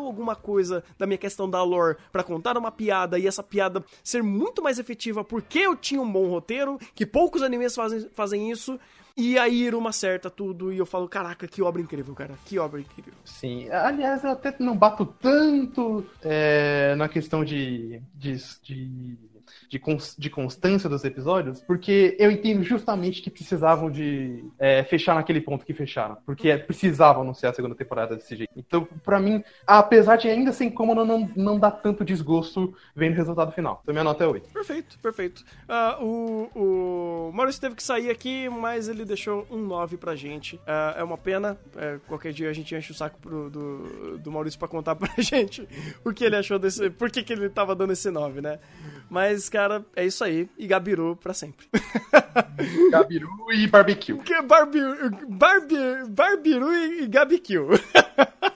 [0.06, 4.22] alguma coisa da minha questão da lore pra contar uma piada e essa piada ser
[4.22, 8.78] muito mais efetiva porque eu tinha um bom roteiro, que poucos animes fazem, fazem isso.
[9.16, 12.34] E aí Iruma acerta tudo e eu falo, caraca, que obra incrível, cara.
[12.44, 13.12] Que obra incrível.
[13.24, 19.16] Sim, aliás, eu até não bato tanto é, na questão de, de, de,
[19.68, 25.14] de, cons- de constância dos episódios, porque eu entendo justamente que precisavam de é, fechar
[25.14, 28.52] naquele ponto que fecharam, porque é, precisavam anunciar a segunda temporada desse jeito.
[28.56, 33.16] Então, pra mim, apesar de ainda ser incômodo, não, não dá tanto desgosto vendo o
[33.16, 33.80] resultado final.
[33.82, 34.48] Então, minha nota é 8.
[34.50, 35.44] Perfeito, perfeito.
[35.68, 40.60] Ah, o, o Maurício teve que sair aqui, mas ele deixou um 9 pra gente.
[40.66, 41.58] Ah, é uma pena.
[41.76, 45.08] É, qualquer dia a gente enche o saco pro- do, do Maurício pra contar pra
[45.18, 45.66] gente
[46.04, 46.90] o que ele achou desse.
[46.90, 48.58] Por que, que ele tava dando esse 9, né?
[49.08, 49.63] Mas, cara,
[49.96, 50.48] é isso aí.
[50.58, 51.66] E Gabiru pra sempre.
[52.90, 54.20] Gabiru e barbecue.
[54.46, 54.80] Barbi,
[55.28, 55.76] Barbi,
[56.08, 57.70] Barbiru e, e.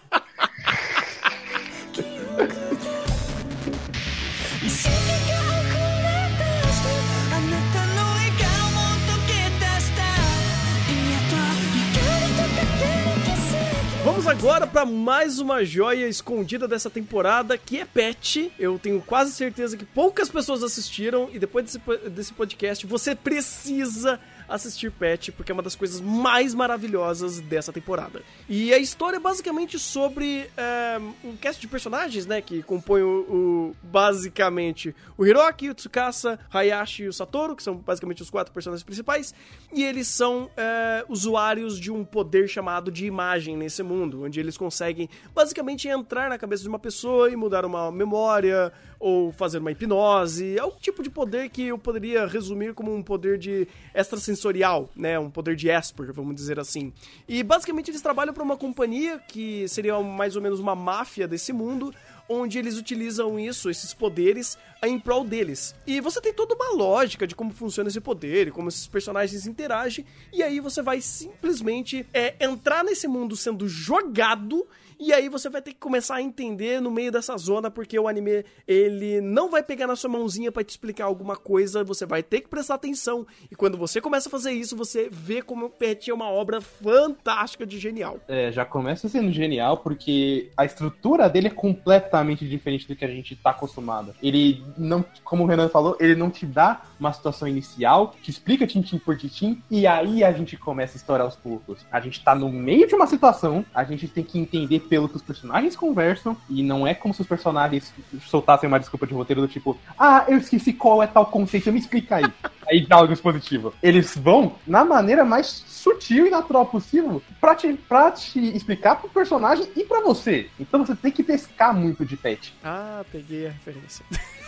[14.29, 18.53] agora pra mais uma joia escondida dessa temporada, que é Pet.
[18.59, 24.21] Eu tenho quase certeza que poucas pessoas assistiram e depois desse, desse podcast você precisa
[24.49, 28.23] assistir Pet, porque é uma das coisas mais maravilhosas dessa temporada.
[28.49, 33.09] E a história é basicamente sobre é, um cast de personagens, né, que compõem o,
[33.29, 38.53] o- basicamente o Hiroki, o Tsukasa, Hayashi e o Satoru, que são basicamente os quatro
[38.53, 39.35] personagens principais,
[39.73, 44.57] e eles são é, usuários de um poder chamado de imagem nesse mundo, onde eles
[44.57, 49.71] conseguem basicamente entrar na cabeça de uma pessoa e mudar uma memória ou fazer uma
[49.71, 54.91] hipnose, é o tipo de poder que eu poderia resumir como um poder de extrasensorial,
[54.97, 56.93] né, um poder de Esper, vamos dizer assim.
[57.29, 61.53] E basicamente eles trabalham para uma companhia que seria mais ou menos uma máfia desse
[61.53, 61.95] mundo,
[62.29, 65.75] onde eles utilizam isso, esses poderes, em prol deles.
[65.87, 70.05] E você tem toda uma lógica de como funciona esse poder, como esses personagens interagem,
[70.33, 74.67] e aí você vai simplesmente é, entrar nesse mundo sendo jogado
[74.99, 78.09] e aí você vai ter que começar a entender no meio dessa zona, porque o
[78.09, 82.23] anime, ele não vai pegar na sua mãozinha pra te explicar alguma coisa, você vai
[82.23, 83.27] ter que prestar atenção.
[83.51, 86.61] E quando você começa a fazer isso, você vê como o Pet é uma obra
[86.61, 88.19] fantástica de genial.
[88.29, 93.09] É, já começa sendo genial porque a estrutura dele é completamente diferente do que a
[93.09, 94.15] gente tá acostumado.
[94.23, 98.67] Ele não, como o Renan falou, ele não te dá uma situação inicial, te explica
[98.67, 101.85] tintim por tintim, e aí a gente começa a estourar aos poucos.
[101.91, 105.17] A gente tá no meio de uma situação, a gente tem que entender pelo que
[105.17, 107.93] os personagens conversam, e não é como se os personagens
[108.27, 111.79] soltassem uma desculpa de roteiro do tipo, ah, eu esqueci qual é tal conceito, me
[111.79, 112.25] explica aí.
[112.67, 113.75] aí diálogo expositivo.
[113.83, 119.09] Eles vão na maneira mais sutil e natural possível pra te, pra te explicar pro
[119.09, 120.49] personagem e pra você.
[120.59, 122.55] Então você tem que pescar muito de pet.
[122.63, 124.05] Ah, peguei a referência.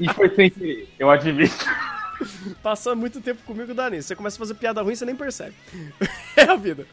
[0.00, 1.66] E foi sem querer, eu admito.
[2.62, 4.08] Passando muito tempo comigo dá nisso.
[4.08, 5.54] Você começa a fazer piada ruim, você nem percebe.
[6.36, 6.86] é a vida.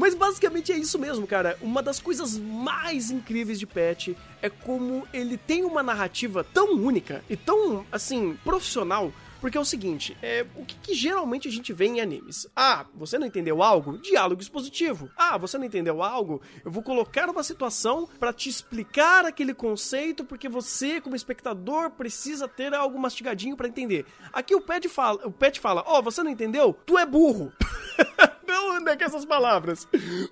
[0.00, 1.58] Mas basicamente é isso mesmo, cara.
[1.60, 7.22] Uma das coisas mais incríveis de Pet é como ele tem uma narrativa tão única
[7.28, 9.12] e tão, assim, profissional.
[9.42, 12.46] Porque é o seguinte, é, o que, que geralmente a gente vê em animes?
[12.56, 13.98] Ah, você não entendeu algo?
[13.98, 15.10] Diálogo expositivo.
[15.14, 16.40] Ah, você não entendeu algo?
[16.64, 22.48] Eu vou colocar uma situação pra te explicar aquele conceito, porque você, como espectador, precisa
[22.48, 24.06] ter algo mastigadinho pra entender.
[24.32, 26.74] Aqui o Pet fala, o Pet fala, ó, você não entendeu?
[26.86, 27.52] Tu é burro.
[28.50, 29.86] não anda com essas palavras.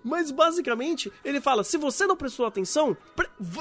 [0.05, 2.97] Mas basicamente, ele fala: se você não prestou atenção,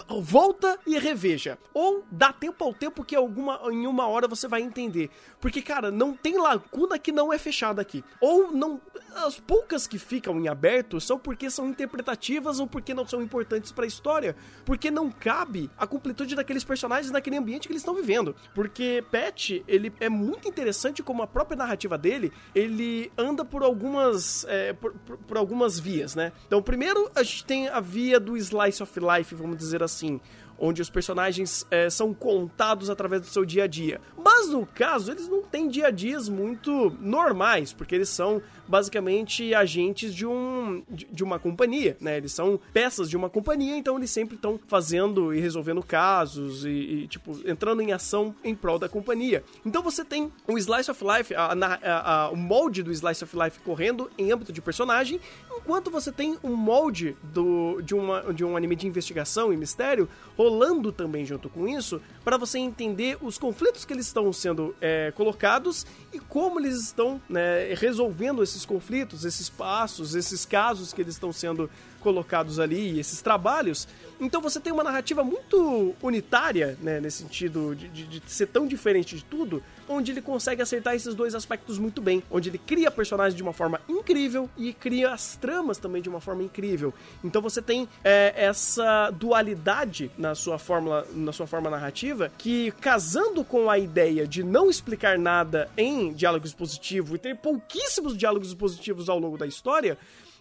[0.10, 1.58] volta e reveja.
[1.74, 5.10] Ou dá tempo ao tempo que alguma, em uma hora você vai entender.
[5.40, 8.04] Porque, cara, não tem lacuna que não é fechada aqui.
[8.20, 8.82] Ou não.
[9.16, 13.72] As poucas que ficam em aberto são porque são interpretativas ou porque não são importantes
[13.72, 14.36] pra história.
[14.66, 18.36] Porque não cabe a completude daqueles personagens naquele ambiente que eles estão vivendo.
[18.54, 24.46] Porque Pet, ele é muito interessante como a própria narrativa dele, ele anda por algumas
[24.48, 26.32] é, por, por- por algumas vias, né?
[26.48, 30.20] Então, primeiro a gente tem a via do slice of life, vamos dizer assim,
[30.60, 34.02] onde os personagens é, são contados através do seu dia a dia.
[34.30, 39.54] Mas no caso, eles não têm dia a dias muito normais, porque eles são basicamente
[39.54, 42.18] agentes de um de, uma companhia, né?
[42.18, 46.70] Eles são peças de uma companhia, então eles sempre estão fazendo e resolvendo casos e,
[46.70, 49.46] e, tipo entrando em ação em prol da companhia.
[49.66, 53.34] Então você tem o slice of life, a- a- a- o molde do slice of
[53.42, 55.22] life correndo em âmbito de personagem,
[55.56, 60.10] enquanto você tem um molde do, de, uma, de um anime de investigação e mistério
[60.38, 65.12] rolando também junto com isso, para você entender os conflitos que eles estão sendo é,
[65.16, 71.14] colocados e como eles estão né, resolvendo esses conflitos, esses passos, esses casos que eles
[71.14, 71.70] estão sendo
[72.12, 73.86] colocados ali, esses trabalhos.
[74.18, 78.66] Então você tem uma narrativa muito unitária, né, nesse sentido de, de- de ser tão
[78.66, 82.90] diferente de tudo, onde ele consegue acertar esses dois aspectos muito bem, onde ele cria
[82.90, 86.94] personagens de uma forma incrível e cria as tramas também de uma forma incrível.
[87.22, 93.44] Então você tem é, essa dualidade na sua fórmula, na sua forma narrativa, que casando
[93.44, 99.10] com a ideia de não explicar nada em diálogo expositivo e ter pouquíssimos diálogos expositivos
[99.10, 99.98] ao longo da história,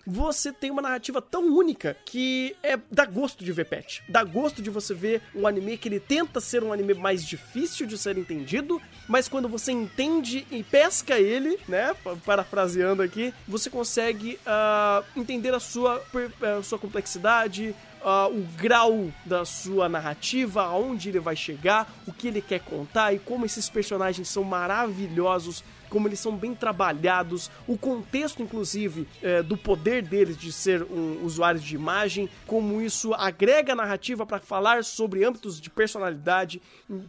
[0.07, 4.03] você tem uma narrativa tão única que é dá gosto de ver Pet.
[4.09, 7.87] Dá gosto de você ver um anime que ele tenta ser um anime mais difícil
[7.87, 13.69] de ser entendido, mas quando você entende e pesca ele, né, pa- parafraseando aqui, você
[13.69, 20.63] consegue ah, entender a sua, per- a sua complexidade, ah, o grau da sua narrativa,
[20.63, 25.65] aonde ele vai chegar, o que ele quer contar e como esses personagens são maravilhosos
[25.91, 31.25] como eles são bem trabalhados, o contexto, inclusive, é, do poder deles de ser um
[31.25, 36.61] usuário de imagem, como isso agrega narrativa para falar sobre âmbitos de personalidade,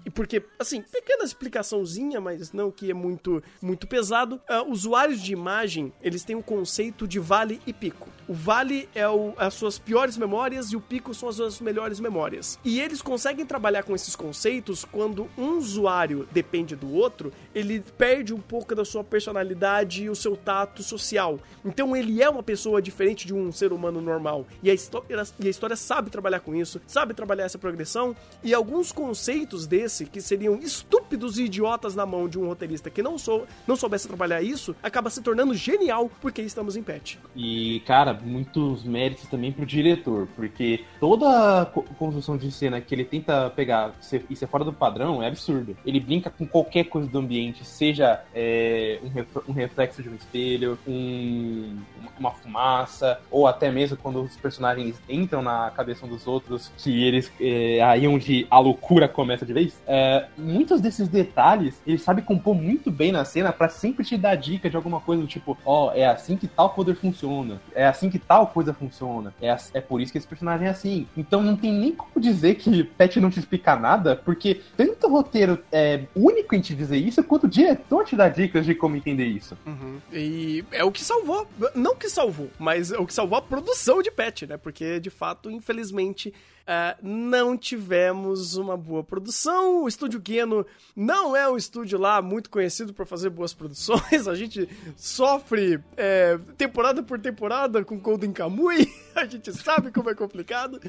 [0.06, 5.34] e porque, assim, pequena explicaçãozinha, mas não que é muito, muito pesado, ah, usuários de
[5.34, 8.10] imagem, eles têm o conceito de vale e pico.
[8.28, 12.00] O vale é o- as suas piores memórias e o pico são as suas melhores
[12.00, 12.60] memórias.
[12.64, 18.34] E eles conseguem trabalhar com esses conceitos quando um usuário depende do outro, ele perde
[18.34, 21.40] um pouco da sua personalidade e o seu tato social.
[21.66, 24.46] Então ele é uma pessoa diferente de um ser humano normal.
[24.64, 25.04] E a, histó-
[25.40, 28.16] e a história sabe trabalhar com isso, sabe trabalhar essa progressão.
[28.44, 33.02] E alguns conceitos desse, que seriam estúpidos e idiotas na mão de um roteirista que
[33.04, 37.16] não, sou, não soubesse trabalhar isso, acaba se tornando genial porque estamos em patch.
[37.36, 42.94] E, cara, muitos méritos também pro diretor, porque toda a co- construção de cena que
[42.94, 43.94] ele tenta pegar
[44.30, 45.76] e ser fora do padrão é absurdo.
[45.86, 48.57] Ele brinca com qualquer coisa do ambiente, seja é,
[49.04, 51.78] um, ref- um reflexo de um espelho, um-
[52.20, 57.04] uma fumaça, ou até mesmo quando os personagens entram na cabeça um dos outros, que
[57.04, 59.80] eles é aí onde a loucura começa de vez.
[59.88, 64.36] É, muitos desses detalhes ele sabe compor muito bem na cena pra sempre te dar
[64.36, 68.10] dica de alguma coisa do tipo, ó, é assim que tal poder funciona, é assim
[68.10, 71.08] que tal coisa funciona, é, é por isso que esse personagem é assim.
[71.16, 75.12] Então não tem nem como dizer que Pet não te explica nada, porque tanto o
[75.12, 78.96] roteiro é único em te dizer isso, quanto o diretor te dá dicas de como
[78.96, 79.58] entender isso.
[79.66, 80.00] Uhum.
[80.12, 84.02] E é o que salvou, não que salvou, mas é o que salvou a produção
[84.02, 84.58] de Pet, né?
[84.58, 86.34] Porque, de fato, infelizmente,
[86.70, 89.84] ah, não tivemos uma boa produção.
[89.84, 94.28] O Estúdio Geno não é um estúdio lá muito conhecido por fazer boas produções.
[94.28, 98.94] A gente sofre é, temporada por temporada com Golden Kamuy.
[99.16, 100.82] A gente sabe como é complicado.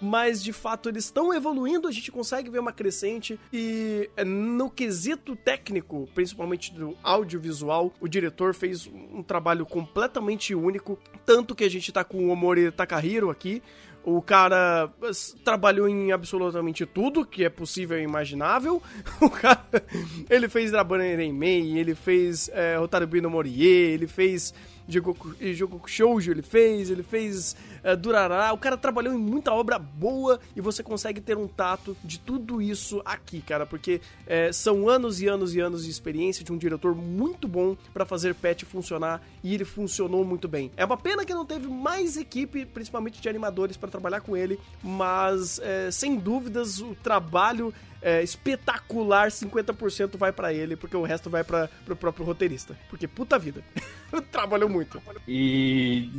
[0.00, 4.68] Mas de fato eles estão evoluindo, a gente consegue ver uma crescente e é, no
[4.68, 11.70] quesito técnico, principalmente do audiovisual, o diretor fez um trabalho completamente único, tanto que a
[11.70, 13.62] gente tá com o Omori Takahiro aqui,
[14.04, 14.90] o cara
[15.42, 18.82] trabalhou em absolutamente tudo que é possível e imaginável.
[19.20, 19.64] O cara,
[20.28, 24.52] ele fez Drabana Renmei, ele fez é, Hotarubi no Morie, ele fez
[24.88, 28.52] Jogoku Jogoku Shoujo, ele fez, ele fez é, Durará.
[28.52, 32.60] O cara trabalhou em muita obra boa e você consegue ter um tato de tudo
[32.60, 36.58] isso aqui, cara, porque é, são anos e anos e anos de experiência de um
[36.58, 40.70] diretor muito bom pra fazer Pet funcionar e ele funcionou muito bem.
[40.76, 44.58] É uma pena que não teve mais equipe, principalmente de animadores, pra trabalhar com ele,
[44.82, 47.72] mas é, sem dúvidas o trabalho
[48.04, 52.76] é, espetacular 50% vai pra ele, porque o resto vai para pro próprio roteirista.
[52.90, 53.62] Porque puta vida,
[54.30, 55.00] trabalhou muito.
[55.26, 56.10] E,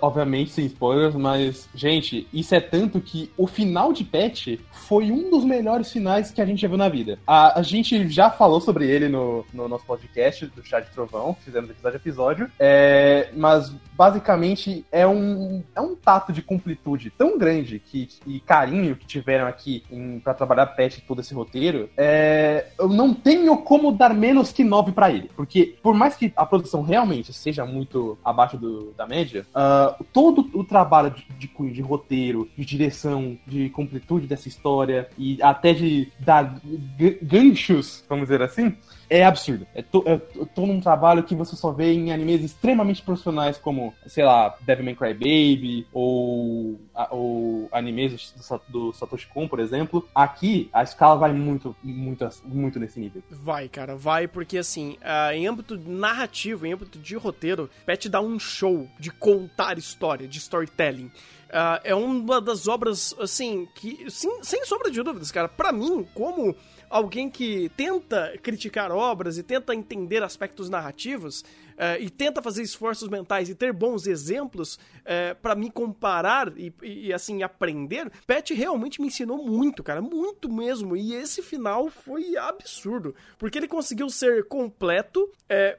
[0.00, 5.30] obviamente, sem spoilers, mas, gente, isso é tanto que o final de Pet foi um
[5.30, 7.18] dos melhores finais que a gente já viu na vida.
[7.26, 11.36] A, a gente já falou sobre ele no, no nosso podcast do Chá de Trovão,
[11.44, 17.36] fizemos episódio a episódio, é, mas basicamente é um, é um tato de completude tão
[17.36, 19.84] grande que, e carinho que tiveram aqui
[20.22, 21.88] pra trabalhar Pet todo esse roteiro.
[21.96, 26.32] É, eu não tenho como dar menos que 9 pra ele, porque por mais que
[26.36, 31.54] a produção realmente seja muito abaixo do- da média, ah, todo o trabalho de, de
[31.74, 36.60] de roteiro, de direção, de completude dessa história e até de dar
[37.22, 38.74] ganchos, vamos dizer assim,
[39.10, 39.66] é absurdo.
[39.74, 43.58] É, to, é to- todo um trabalho que você só vê em animes extremamente profissionais
[43.58, 50.08] como, sei lá, Devilman Crybaby ou, ou animes do, do Satoshi Kon, por exemplo.
[50.14, 53.22] Aqui, a escala vai muito, muito, muito nesse nível.
[53.30, 58.20] Vai, cara, vai, porque assim, ah, em âmbito narrativo, em âmbito de roteiro, Pet dá
[58.20, 61.10] um show de contar história, de storytelling.
[61.52, 66.04] Ah, é uma das obras, assim, que, sim, sem sombra de dúvidas, cara, pra mim,
[66.12, 66.54] como
[66.94, 71.44] alguém que tenta criticar obras e tenta entender aspectos narrativos
[71.76, 76.72] eh, e tenta fazer esforços mentais e ter bons exemplos eh, pra me comparar e,
[76.82, 80.96] e, assim aprender, Pet realmente me ensinou muito, cara, muito mesmo.
[80.96, 85.78] E esse final foi absurdo, porque ele conseguiu ser completo, é,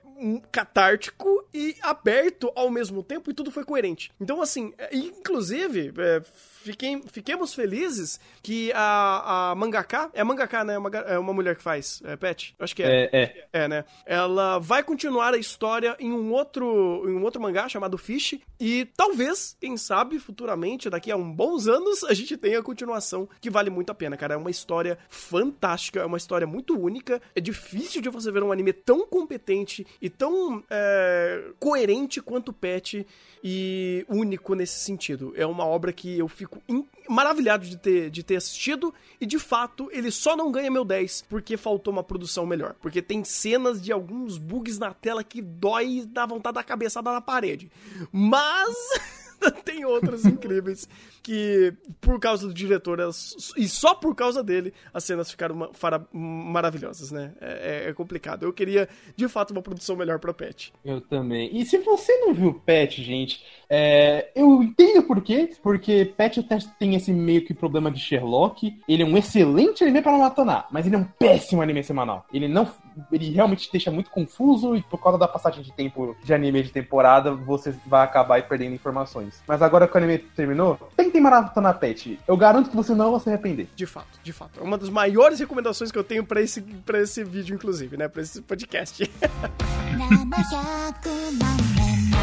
[0.52, 4.12] catártico e aberto ao mesmo tempo e tudo foi coerente.
[4.20, 10.76] Então assim, inclusive é, fiquem, fiquemos felizes que a, a mangaka é mangaka, né?
[10.76, 13.06] É uma, é uma mulher que faz, é Pet, acho que é.
[13.06, 13.48] É, é.
[13.54, 13.86] É, né?
[14.06, 18.86] Ela vai continuar a história em um outro, em um outro mangá chamado Fish e
[18.98, 23.50] talvez, quem sabe, futuramente, daqui a uns bons anos, a gente tenha a continuação que
[23.50, 24.34] vale muito a pena, cara.
[24.34, 27.22] É uma história fantástica, é uma história muito única.
[27.36, 33.06] É difícil de você ver um anime tão competente e tão é, coerente quanto Pet
[33.44, 35.34] e único nesse sentido.
[35.36, 36.62] É uma obra que eu fico
[37.08, 41.26] maravilhado de ter, de ter assistido e de fato ele só não ganha meu 10
[41.30, 42.76] porque faltou uma produção melhor.
[42.82, 47.12] Porque tem cenas de alguns bugs na tela que dói e dá vontade da cabeçada
[47.12, 47.72] na parede.
[48.12, 48.76] Mas.
[49.64, 50.88] tem outras incríveis
[51.24, 55.70] que, por causa do diretor, elas- e só por causa dele, as cenas ficaram
[56.14, 57.34] maravilhosas, né?
[57.42, 58.44] É, é- é complicado.
[58.44, 60.74] Eu queria, de fato, uma produção melhor pra Pet.
[60.84, 61.50] Eu também.
[61.58, 65.50] E se você não viu Pet, gente, é, eu entendo por quê.
[65.64, 68.78] Porque Pet até tem esse meio que problema de Sherlock.
[68.88, 72.26] Ele é um excelente anime para maratonar, mas ele é um péssimo anime semanal.
[72.34, 72.70] Ele não.
[73.12, 76.72] Ele realmente deixa muito confuso e por causa da passagem de tempo de anime de
[76.72, 79.42] temporada, você vai acabar perdendo informações.
[79.48, 82.20] Mas agora que o anime terminou, tentem maratonar Pet.
[82.28, 83.68] Eu garanto que você não vai se arrepender.
[83.76, 84.60] De fato, de fato.
[84.60, 88.08] É uma das maiores recomendações que eu tenho pra esse, pra esse vídeo, inclusive, né?
[88.08, 89.10] Pra esse podcast.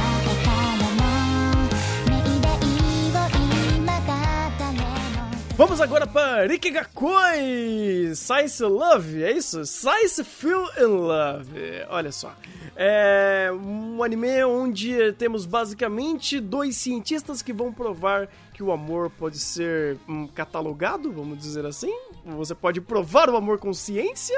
[5.63, 9.65] Vamos agora para Rikigakoi Science Love, é isso?
[9.65, 11.53] Science Feel in Love.
[11.89, 12.35] Olha só.
[12.75, 19.39] É um anime onde temos basicamente dois cientistas que vão provar que o amor pode
[19.39, 21.97] ser hum, catalogado, vamos dizer assim.
[22.27, 24.37] Você pode provar o amor com ciência,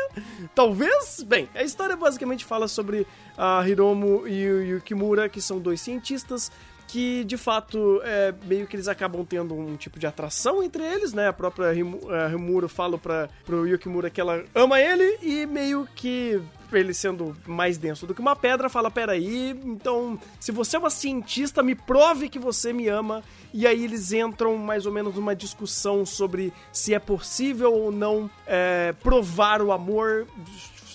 [0.54, 1.24] talvez.
[1.26, 6.52] Bem, a história basicamente fala sobre a Hiromu e o Yukimura, que são dois cientistas
[6.94, 11.12] que de fato é, meio que eles acabam tendo um tipo de atração entre eles,
[11.12, 11.26] né?
[11.26, 15.88] A própria Himu- a Himuro fala para pro Yukimura que ela ama ele e meio
[15.96, 16.40] que
[16.72, 20.90] ele sendo mais denso do que uma pedra, fala: Peraí, então, se você é uma
[20.90, 23.24] cientista, me prove que você me ama.
[23.52, 28.28] E aí eles entram mais ou menos numa discussão sobre se é possível ou não
[28.46, 30.26] é, provar o amor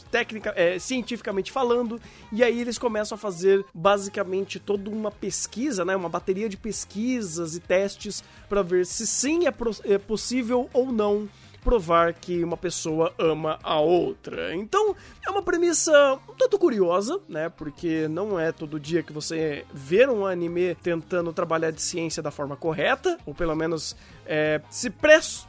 [0.10, 2.00] técnica, é, cientificamente falando,
[2.32, 7.56] e aí eles começam a fazer basicamente toda uma pesquisa, né, uma bateria de pesquisas
[7.56, 9.54] e testes para ver se sim é,
[9.86, 11.28] é possível ou não
[11.60, 14.56] provar que uma pessoa ama a outra.
[14.56, 17.50] Então, é uma premissa um tanto curiosa, né?
[17.50, 22.32] Porque não é todo dia que você vê um anime tentando trabalhar de ciência da
[22.32, 23.96] forma correta, ou pelo menos
[24.30, 24.94] é, se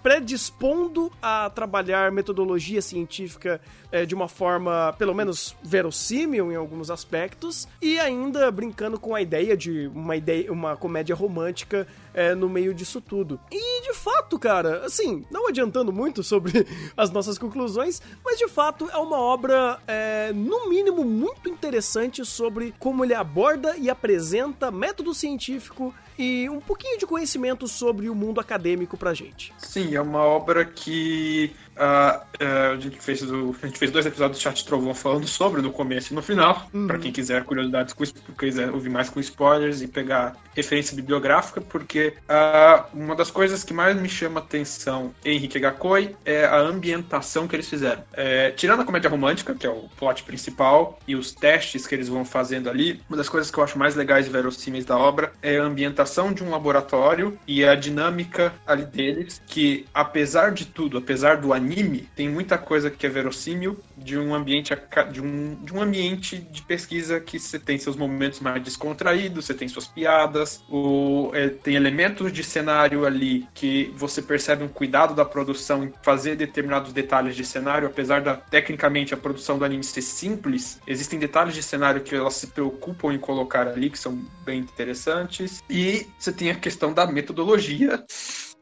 [0.02, 3.60] predispondo a trabalhar metodologia científica
[3.92, 9.20] é, de uma forma, pelo menos, verossímil em alguns aspectos, e ainda brincando com a
[9.20, 13.38] ideia de uma ideia, uma comédia romântica é, no meio disso tudo.
[13.52, 18.88] E de fato, cara, assim, não adiantando muito sobre as nossas conclusões, mas de fato
[18.90, 25.12] é uma obra, é, no mínimo, muito interessante sobre como ele aborda e apresenta método
[25.12, 29.54] científico e um pouquinho de conhecimento sobre o mundo acadêmico pra gente.
[29.56, 31.50] Sim, é uma obra que
[31.80, 35.26] ah, ah, a, gente fez o- a gente fez dois episódios do Chat Trovão falando
[35.26, 36.68] sobre no começo e no final.
[36.86, 38.04] Pra quem quiser curiosidades, com,
[38.38, 43.72] quiser ouvir mais com spoilers e pegar referência bibliográfica, porque ah, uma das coisas que
[43.72, 48.04] mais me chama atenção em Henrique Gakoi é a ambientação que eles fizeram.
[48.12, 52.08] É, tirando a comédia romântica, que é o plot principal, e os testes que eles
[52.08, 55.32] vão fazendo ali, uma das coisas que eu acho mais legais e verossímeis da obra
[55.40, 60.98] é a ambientação de um laboratório e a dinâmica ali deles, que apesar de tudo,
[60.98, 61.69] apesar do anime,
[62.16, 64.72] tem muita coisa que é verossímil de um ambiente
[65.12, 69.54] de um, de um ambiente de pesquisa que você tem seus momentos mais descontraídos, você
[69.54, 75.14] tem suas piadas, o, é, tem elementos de cenário ali que você percebe um cuidado
[75.14, 79.84] da produção em fazer determinados detalhes de cenário, apesar da tecnicamente a produção do anime
[79.84, 84.18] ser simples, existem detalhes de cenário que elas se preocupam em colocar ali que são
[84.44, 85.62] bem interessantes.
[85.68, 88.04] E você tem a questão da metodologia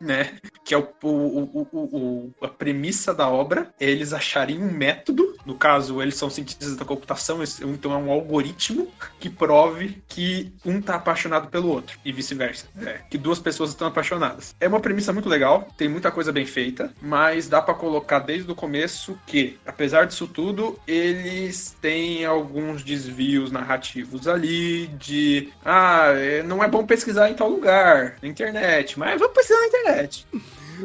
[0.01, 0.39] né?
[0.65, 5.35] Que é o, o, o, o- a premissa da obra, é eles acharem um método,
[5.45, 10.81] no caso, eles são cientistas da computação, então é um algoritmo que prove que um
[10.81, 12.67] tá apaixonado pelo outro, e vice-versa.
[12.85, 14.55] É, que duas pessoas estão apaixonadas.
[14.61, 18.51] É uma premissa muito legal, tem muita coisa bem feita, mas dá pra colocar desde
[18.51, 26.43] o começo que, apesar disso tudo, eles têm alguns desvios narrativos ali de ah, é,
[26.43, 30.25] não é bom pesquisar em tal lugar, na internet, mas vamos pesquisar na internet internet.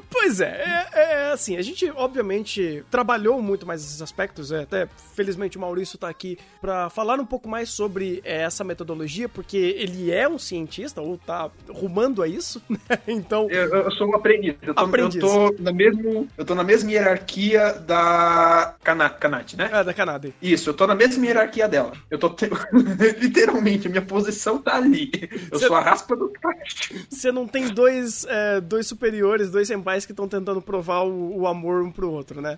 [0.09, 4.87] Pois é, é, é assim, a gente obviamente trabalhou muito mais esses aspectos, é, até
[5.15, 9.57] felizmente o Maurício tá aqui pra falar um pouco mais sobre é, essa metodologia, porque
[9.57, 12.79] ele é um cientista, ou tá rumando a isso, né?
[13.07, 14.55] Então, Eu, eu sou um aprendiz.
[14.61, 15.21] Eu tô, Aprendiz.
[15.23, 19.69] eu tô na mesmo, eu tô na mesma hierarquia da Kanate, né?
[19.71, 20.29] é da Canadá.
[20.41, 21.93] Isso, eu tô na mesma hierarquia dela.
[22.09, 22.49] Eu tô te-
[23.19, 25.11] literalmente, a minha posição tá ali.
[25.51, 26.93] Eu Você- sou a raspa do tacho.
[27.09, 31.47] Você não tem dois, é, dois superiores, dois senpais que estão tentando provar o, o
[31.47, 32.57] amor um pro outro, né?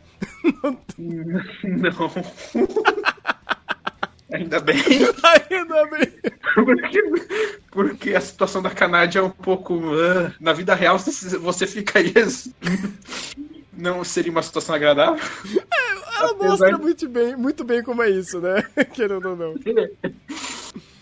[0.98, 2.12] Não.
[4.32, 4.76] Ainda bem,
[5.52, 6.12] Ainda bem.
[6.56, 7.02] porque,
[7.72, 9.80] porque a situação da Kanade é um pouco.
[9.94, 12.12] ah, na vida real, você você fica aí.
[13.72, 15.24] Não seria uma situação agradável?
[16.18, 18.64] Ela Apesar mostra de- muito bem, muito bem como é isso, né?
[18.94, 19.54] Querendo ou não.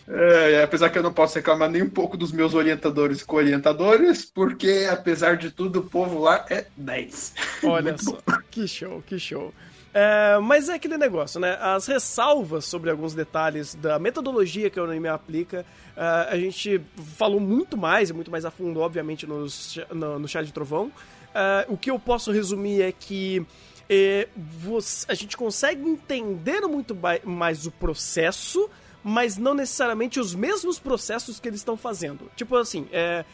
[0.07, 4.25] É, apesar que eu não posso reclamar nem um pouco dos meus orientadores e co-orientadores,
[4.25, 7.33] porque apesar de tudo, o povo lá é 10.
[7.63, 8.17] Olha só,
[8.51, 9.53] que show, que show.
[9.93, 11.55] É, mas é aquele negócio, né?
[11.61, 15.63] As ressalvas sobre alguns detalhes da metodologia que o anime aplica,
[15.95, 16.01] é,
[16.31, 16.81] a gente
[17.15, 20.91] falou muito mais e muito mais a fundo, obviamente, nos, no, no Chá de Trovão.
[21.33, 23.45] É, o que eu posso resumir é que
[23.89, 28.67] é, você- a gente consegue entender muito mais o processo,
[29.03, 32.31] mas não necessariamente os mesmos processos que eles estão fazendo.
[32.35, 33.25] Tipo assim, é,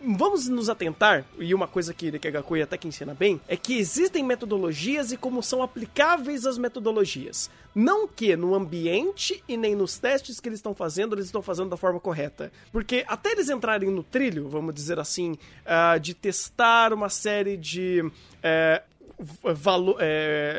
[0.00, 3.56] vamos nos atentar, e uma coisa que que a Gakui até que ensina bem, é
[3.56, 7.50] que existem metodologias e como são aplicáveis as metodologias.
[7.74, 11.70] Não que no ambiente e nem nos testes que eles estão fazendo, eles estão fazendo
[11.70, 12.52] da forma correta.
[12.72, 18.02] Porque até eles entrarem no trilho, vamos dizer assim, ah, de testar uma série de.
[18.42, 18.82] é,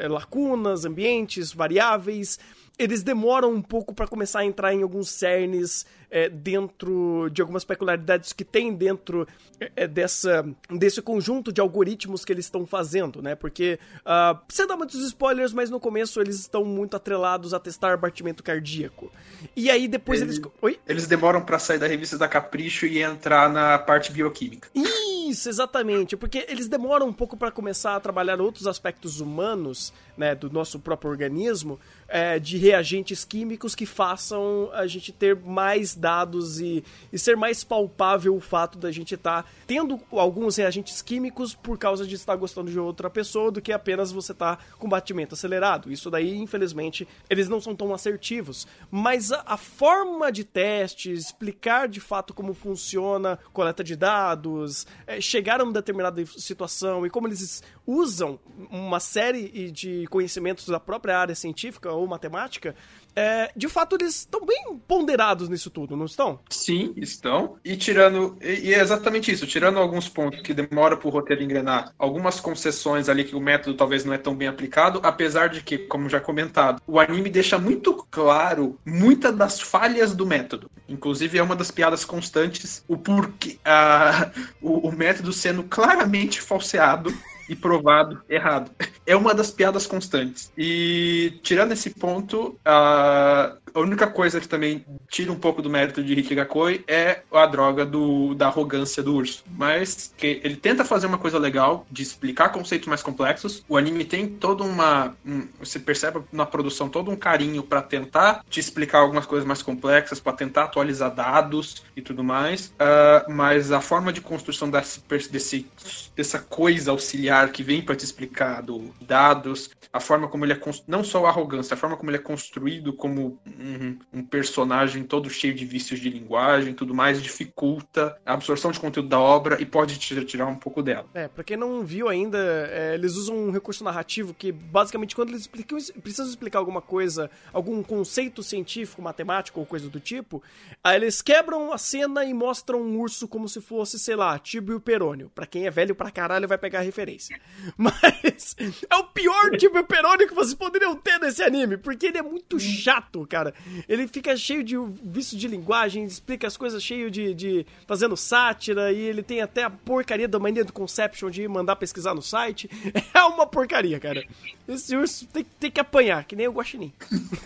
[0.09, 2.39] lacunas, ambientes, variáveis.
[2.79, 7.65] Eles demoram um pouco para começar a entrar em alguns cernes é, dentro de algumas
[7.65, 9.27] peculiaridades que tem dentro
[9.75, 13.35] é, dessa, desse conjunto de algoritmos que eles estão fazendo, né?
[13.35, 17.97] Porque, ah, sem dar muitos spoilers, mas no começo eles estão muito atrelados a testar
[17.97, 19.11] batimento cardíaco.
[19.55, 20.41] E aí depois Ele- eles...
[20.61, 20.79] Oi?
[20.87, 24.69] Eles demoram pra sair da revista da Capricho e entrar na parte bioquímica.
[24.73, 30.33] Isso, exatamente, porque eles demoram um pouco para começar a trabalhar outros aspectos humanos, né,
[30.33, 36.59] do nosso próprio organismo, é, de reagentes químicos que façam a gente ter mais dados
[36.59, 41.77] e, e ser mais palpável o fato da gente estar tendo alguns reagentes químicos por
[41.77, 45.91] causa de estar gostando de outra pessoa do que apenas você estar com batimento acelerado.
[45.91, 48.67] Isso daí, infelizmente, eles não são tão assertivos.
[48.89, 55.19] Mas a, a forma de teste, explicar de fato como funciona coleta de dados, é,
[55.19, 61.17] chegar a uma determinada situação e como eles usam uma série de conhecimentos da própria
[61.17, 62.75] área científica ou matemática,
[63.15, 66.39] é, de fato eles estão bem ponderados nisso tudo, não estão?
[66.49, 67.57] Sim, estão.
[67.65, 68.37] E tirando.
[68.41, 73.23] E, é exatamente isso, tirando alguns pontos que demora pro roteiro engrenar, algumas concessões ali
[73.23, 76.81] que o método talvez não é tão bem aplicado, apesar de que, como já comentado,
[76.85, 80.69] o anime deixa muito claro muitas das falhas do método.
[80.87, 83.57] Inclusive, é uma das piadas constantes o porquê.
[83.65, 87.13] a- o, o método sendo claramente falseado.
[87.49, 88.71] E provado errado.
[89.05, 90.51] É uma das piadas constantes.
[90.57, 96.03] E tirando esse ponto, a a única coisa que também tira um pouco do mérito
[96.03, 99.43] de Hikigakoi é a droga do, da arrogância do urso.
[99.51, 103.63] Mas que ele tenta fazer uma coisa legal de explicar conceitos mais complexos.
[103.69, 105.15] O anime tem toda uma.
[105.23, 109.61] um- você percebe na produção todo um carinho para tentar te explicar algumas coisas mais
[109.61, 112.73] complexas, para tentar atualizar dados e tudo mais.
[112.79, 115.67] Ah, mas a forma de construção desse, desse,
[116.15, 120.55] dessa coisa auxiliar que vem para te explicar do dados, a forma como ele é
[120.55, 125.03] cons- não só a arrogância, a forma como ele é construído como um, um personagem
[125.03, 129.61] todo cheio de vícios de linguagem tudo mais, dificulta a absorção de conteúdo da obra
[129.61, 131.05] e pode te tirar um pouco dela.
[131.13, 132.37] É, pra quem não viu ainda,
[132.71, 137.29] é, eles usam um recurso narrativo que, basicamente, quando eles explicam, precisam explicar alguma coisa,
[137.53, 140.41] algum conceito científico, matemático ou coisa do tipo,
[140.83, 144.79] aí eles quebram a cena e mostram um urso como se fosse, sei lá, Tibio
[144.79, 145.31] Perônio.
[145.33, 147.26] Pra quem é velho pra caralho vai pegar a referência.
[147.77, 148.55] Mas
[148.89, 152.59] é o pior Tibio Perônio que vocês poderiam ter nesse anime, porque ele é muito
[152.59, 153.53] chato, cara.
[153.87, 158.91] Ele fica cheio de vício de linguagem, explica as coisas cheio de, de fazendo sátira
[158.91, 162.69] e ele tem até a porcaria da mania do Conception de mandar pesquisar no site.
[163.13, 164.23] É uma porcaria, cara.
[164.67, 166.93] Esse urso tem, tem que apanhar, que nem o Guaxinim.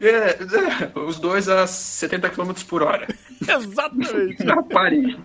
[0.00, 3.06] É, é, os dois a 70 km por hora.
[3.42, 4.42] Exatamente.
[4.42, 5.20] Na parede.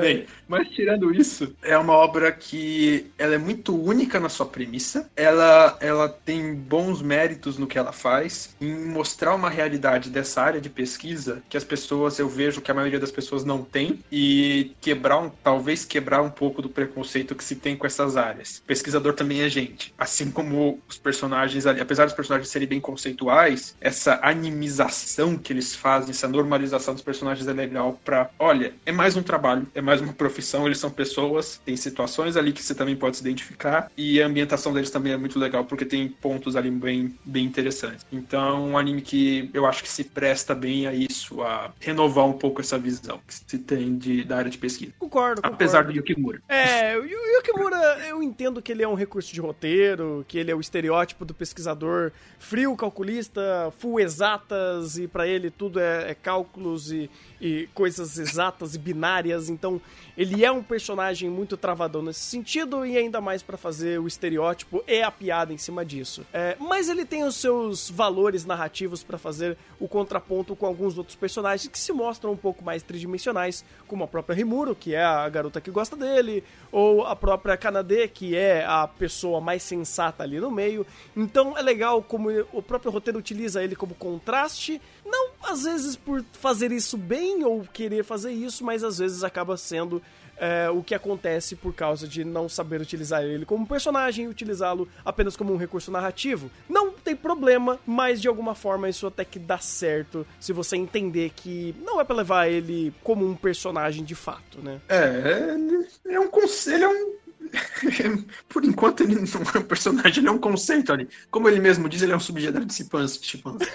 [0.00, 5.10] Bem, mas tirando isso, é uma obra que ela é muito única na sua premissa.
[5.16, 10.60] Ela, ela tem bons méritos no que ela faz em mostrar uma realidade dessa área
[10.60, 14.72] de pesquisa que as pessoas, eu vejo que a maioria das pessoas não tem e
[14.80, 18.62] quebrar um, talvez quebrar um pouco do preconceito que se tem com essas áreas.
[18.66, 23.76] Pesquisador também é gente, assim como os personagens ali, apesar dos personagens serem bem conceituais,
[23.80, 29.16] essa animização que eles fazem, essa normalização dos personagens é legal pra, olha, é mais
[29.16, 32.96] um trabalho, é mais uma profissão, eles são pessoas, tem situações ali que você também
[32.96, 36.70] pode se identificar e a ambientação deles também é muito legal porque tem pontos ali
[36.70, 38.04] bem, bem interessantes.
[38.12, 42.32] Então, um anime que eu acho que se presta bem a isso, a renovar um
[42.32, 44.92] pouco essa visão que se tem de, da área de pesquisa.
[44.98, 45.54] Concordo, concordo.
[45.54, 46.40] Apesar do Yukimura.
[46.48, 47.76] É, o Yu- Yukimura,
[48.08, 51.34] eu entendo que ele é um recurso de roteiro, que ele é o estereótipo do
[51.34, 57.10] pesquisador frio, calculista, full exatas, e pra ele tudo é, é cálculos e,
[57.42, 59.80] e coisas exatas e binárias, então
[60.16, 64.84] ele é um personagem muito travadão nesse sentido, e ainda mais pra fazer o estereótipo
[64.86, 66.24] e a piada em cima disso.
[66.32, 71.16] É, mas ele tem os seus valores narrativos pra fazer o contraponto com alguns outros
[71.16, 75.28] personagens que se mostram um pouco mais tridimensionais, como a própria Rimuro, que é a
[75.28, 80.38] garota que gosta dele, ou a própria Kanade, que é a pessoa mais sensata ali
[80.38, 80.86] no meio.
[81.16, 86.24] Então é legal como o próprio roteiro utiliza ele como contraste, não às vezes por
[86.32, 90.02] fazer isso bem ou querer fazer isso, mas às vezes acaba sendo
[90.36, 94.88] é, o que acontece por causa de não saber utilizar ele como personagem e utilizá-lo
[95.04, 96.50] apenas como um recurso narrativo.
[96.68, 101.30] Não tem problema, mas de alguma forma isso até que dá certo se você entender
[101.34, 104.80] que não é pra levar ele como um personagem de fato, né?
[104.88, 107.21] É, ele é um conselho, é um.
[108.48, 109.24] Por enquanto ele não
[109.54, 111.08] é um personagem, ele é um conceito ali.
[111.30, 113.18] Como ele mesmo diz, ele é um subgênero de chimpanzé.
[113.22, 113.66] chimpanzé.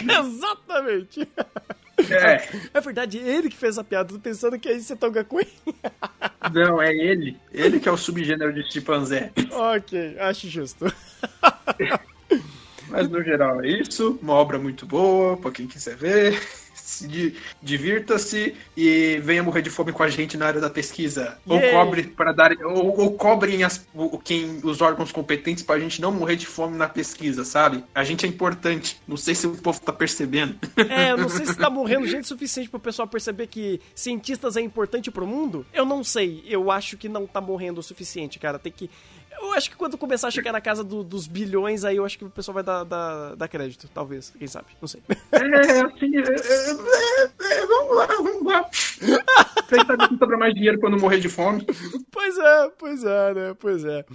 [0.00, 1.28] Exatamente!
[2.10, 5.46] É, É verdade, ele que fez a piada, tô pensando que é esse Togakui.
[6.52, 7.38] não, é ele.
[7.52, 9.32] Ele que é o subgênero de chimpanzé.
[9.50, 10.84] ok, acho justo.
[12.88, 14.18] Mas no geral é isso.
[14.22, 16.40] Uma obra muito boa pra quem quiser ver.
[16.86, 21.36] Se di- Divirta-se e venha morrer de fome com a gente na área da pesquisa.
[21.44, 21.72] Ou Yay!
[21.72, 22.52] cobre para dar.
[22.64, 26.76] Ou, ou cobrem as, o, quem, os órgãos competentes pra gente não morrer de fome
[26.78, 27.82] na pesquisa, sabe?
[27.92, 29.00] A gente é importante.
[29.06, 30.56] Não sei se o povo tá percebendo.
[30.88, 34.60] É, eu não sei se tá morrendo gente suficiente pro pessoal perceber que cientistas é
[34.60, 35.66] importante pro mundo.
[35.74, 38.60] Eu não sei, eu acho que não tá morrendo o suficiente, cara.
[38.60, 38.88] Tem que.
[39.40, 42.18] Eu acho que quando começar a chegar na casa do- dos bilhões, aí eu acho
[42.18, 44.30] que o pessoal vai dar, dar, dar crédito, talvez.
[44.38, 44.66] Quem sabe?
[44.80, 45.02] Não sei.
[45.32, 48.68] É, assim, é, é, é, vamos lá, vamos lá.
[49.68, 51.66] Quem sabe que sobra mais dinheiro não morrer de fome.
[52.10, 53.54] Pois é, pois é, né?
[53.58, 54.04] Pois é.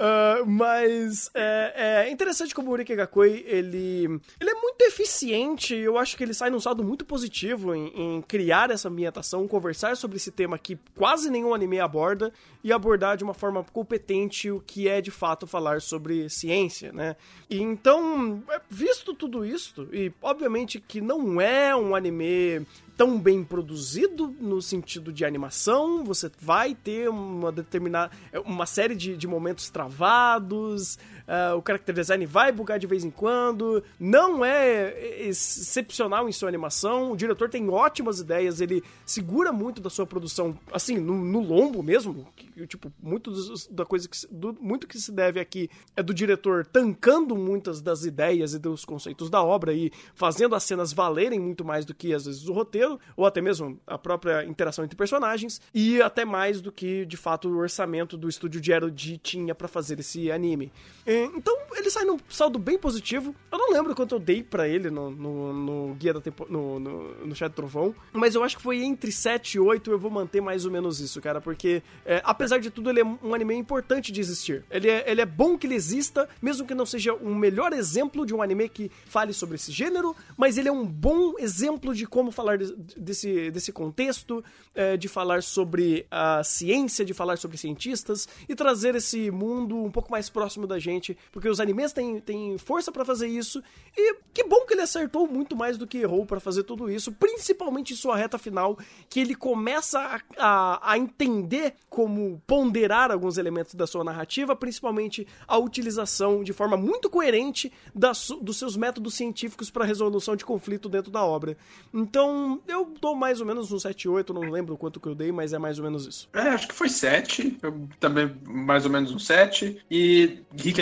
[0.00, 4.04] Ah, mas é, é interessante como o Urike Gakoi, ele,
[4.40, 5.74] ele é muito eficiente.
[5.74, 9.96] Eu acho que ele sai num saldo muito positivo em, em criar essa ambientação, conversar
[9.96, 14.60] sobre esse tema que quase nenhum anime aborda e abordar de uma forma competente o
[14.60, 17.16] que é de fato falar sobre ciência, né?
[17.48, 23.44] E então, é, visto tudo isso, e obviamente que não é um anime tão bem
[23.44, 28.10] produzido no sentido de animação, você vai ter uma determinada
[28.44, 33.10] uma série de, de momentos travados, ah, o character design vai bugar de vez em
[33.10, 39.80] quando, não é excepcional em sua animação, o diretor tem ótimas ideias, ele segura muito
[39.80, 43.32] da sua produção, assim, no, no lombo mesmo, que, tipo, muito
[43.70, 48.04] da coisa que do- muito que se deve aqui é do diretor tancando muitas das
[48.04, 52.14] ideias e dos conceitos da obra e fazendo as cenas valerem muito mais do que
[52.14, 56.60] às vezes o roteiro, ou até mesmo a própria interação entre personagens, e até mais
[56.60, 60.72] do que de fato o orçamento do estúdio de Erodi tinha pra fazer esse anime.
[61.04, 63.34] É, Então ele sai num saldo bem positivo.
[63.50, 66.78] Eu não lembro quanto eu dei pra ele no, no, no guia da tempo, no,
[66.78, 69.90] no, no chat trovão, mas eu acho que foi entre 7 e 8.
[69.90, 73.04] Eu vou manter mais ou menos isso, cara, porque é, apesar de tudo, ele é
[73.04, 74.64] um anime importante de existir.
[74.70, 78.24] Ele é, ele é bom que ele exista, mesmo que não seja um melhor exemplo
[78.26, 82.06] de um anime que fale sobre esse gênero, mas ele é um bom exemplo de
[82.06, 87.56] como falar de- desse, desse contexto, é, de falar sobre a ciência, de falar sobre
[87.56, 92.20] cientistas e trazer esse mundo um pouco mais próximo da gente, porque os animes têm,
[92.20, 93.62] têm força pra fazer isso
[93.96, 97.12] e que bom que ele acertou muito mais do que errou pra fazer tudo isso,
[97.12, 98.78] principalmente em sua reta final,
[99.08, 105.26] que ele começa a, a, a entender como ponderar alguns elementos da sua narrativa, principalmente
[105.46, 110.44] a utilização de forma muito coerente da su- dos seus métodos científicos para resolução de
[110.44, 111.56] conflito dentro da obra.
[111.92, 115.32] Então, eu dou mais ou menos um 7, 8, não lembro quanto que eu dei,
[115.32, 116.28] mas é mais ou menos isso.
[116.32, 117.58] É, acho que foi 7.
[117.62, 119.82] Eu também mais ou menos um 7.
[119.90, 120.80] E Rick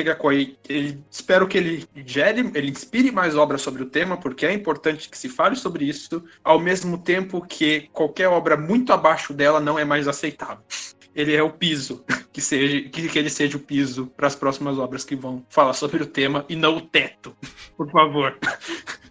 [0.68, 5.08] Ele, espero que ele gere, ele inspire mais obras sobre o tema, porque é importante
[5.08, 9.78] que se fale sobre isso, ao mesmo tempo que qualquer obra muito abaixo dela não
[9.78, 10.64] é mais aceitável.
[11.14, 14.78] Ele é o piso, que, seja, que, que ele seja o piso para as próximas
[14.78, 17.36] obras que vão falar sobre o tema e não o teto.
[17.76, 18.38] Por favor.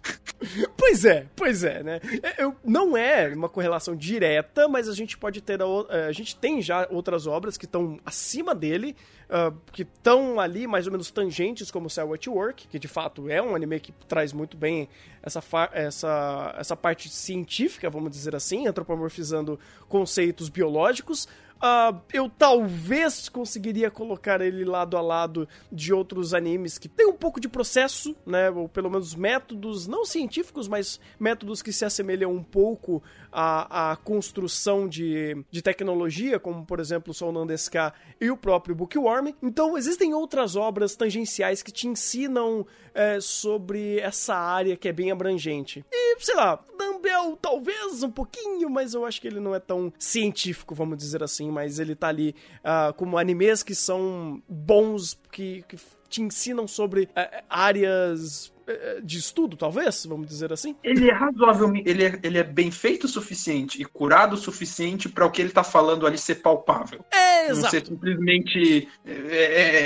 [0.76, 2.00] Pois é, pois é, né?
[2.22, 5.60] É, Eu, não é uma correlação direta, mas a gente pode ter.
[5.60, 8.94] A, é, a gente tem já outras obras que estão acima dele,
[9.28, 13.28] ah, que estão ali mais ou menos tangentes, como Cell at Work, que de fato
[13.28, 14.88] é um anime que traz muito bem
[15.22, 15.42] essa,
[15.72, 19.58] essa, essa parte científica, vamos dizer assim, antropomorfizando
[19.88, 21.26] conceitos biológicos.
[21.60, 27.14] Ah, eu talvez conseguiria colocar ele lado a lado de outros animes que tem um
[27.14, 28.50] pouco de processo, né?
[28.50, 33.02] Ou pelo menos métodos, não científicos, mas métodos que se assemelham um pouco
[33.32, 39.32] à, à construção de, de tecnologia, como por exemplo o Sonandeska e o próprio Bookworm.
[39.42, 45.10] Então existem outras obras tangenciais que te ensinam é, sobre essa área que é bem
[45.10, 45.84] abrangente.
[45.92, 49.92] E, sei lá, Dumbbell talvez um pouquinho, mas eu acho que ele não é tão
[49.98, 55.62] científico, vamos dizer assim, mas ele tá ali ah, como animes que são bons, que,
[55.68, 55.76] que
[56.08, 60.74] te ensinam sobre eh, áreas eh, de estudo, talvez, vamos dizer assim.
[60.82, 61.88] Ele é razoavelmente.
[61.90, 65.42] Ele é, ele é bem feito o suficiente e curado o suficiente para o que
[65.42, 67.04] ele tá falando ali ser palpável.
[67.12, 67.70] É, Não exato.
[67.70, 68.88] ser simplesmente.
[69.04, 69.12] é,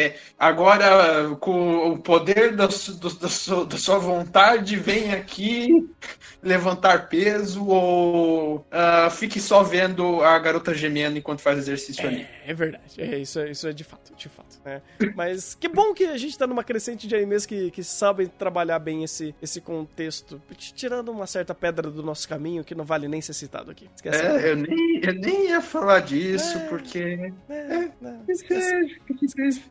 [0.07, 5.69] é, agora, com o poder da, do- da sua, da sua vontade, vem aqui
[6.43, 12.23] levantar peso ou ah, fique só vendo a garota gemendo enquanto faz exercício ali.
[12.45, 13.01] É, é verdade.
[13.01, 14.59] É, isso, é- isso é de fato, de fato.
[14.65, 14.81] né?
[15.15, 18.79] Mas que bom que a gente tá numa crescente de animes que, que sabem trabalhar
[18.79, 23.21] bem esse, esse contexto, tirando uma certa pedra do nosso caminho que não vale nem
[23.21, 23.89] ser citado aqui.
[23.95, 24.23] Esquece.
[24.23, 27.33] É, eu nem, eu nem ia falar disso, porque.
[27.49, 29.01] É, não, esquece,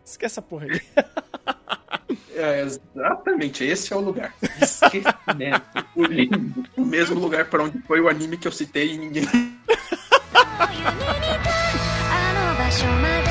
[0.06, 0.82] esquece essa porra aí.
[2.36, 4.34] É, exatamente, esse é o lugar.
[4.62, 5.64] Esquecimento.
[6.78, 9.28] O mesmo lugar para onde foi o anime que eu citei e ninguém.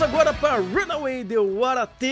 [0.00, 2.06] Vamos agora para Runaway de Warate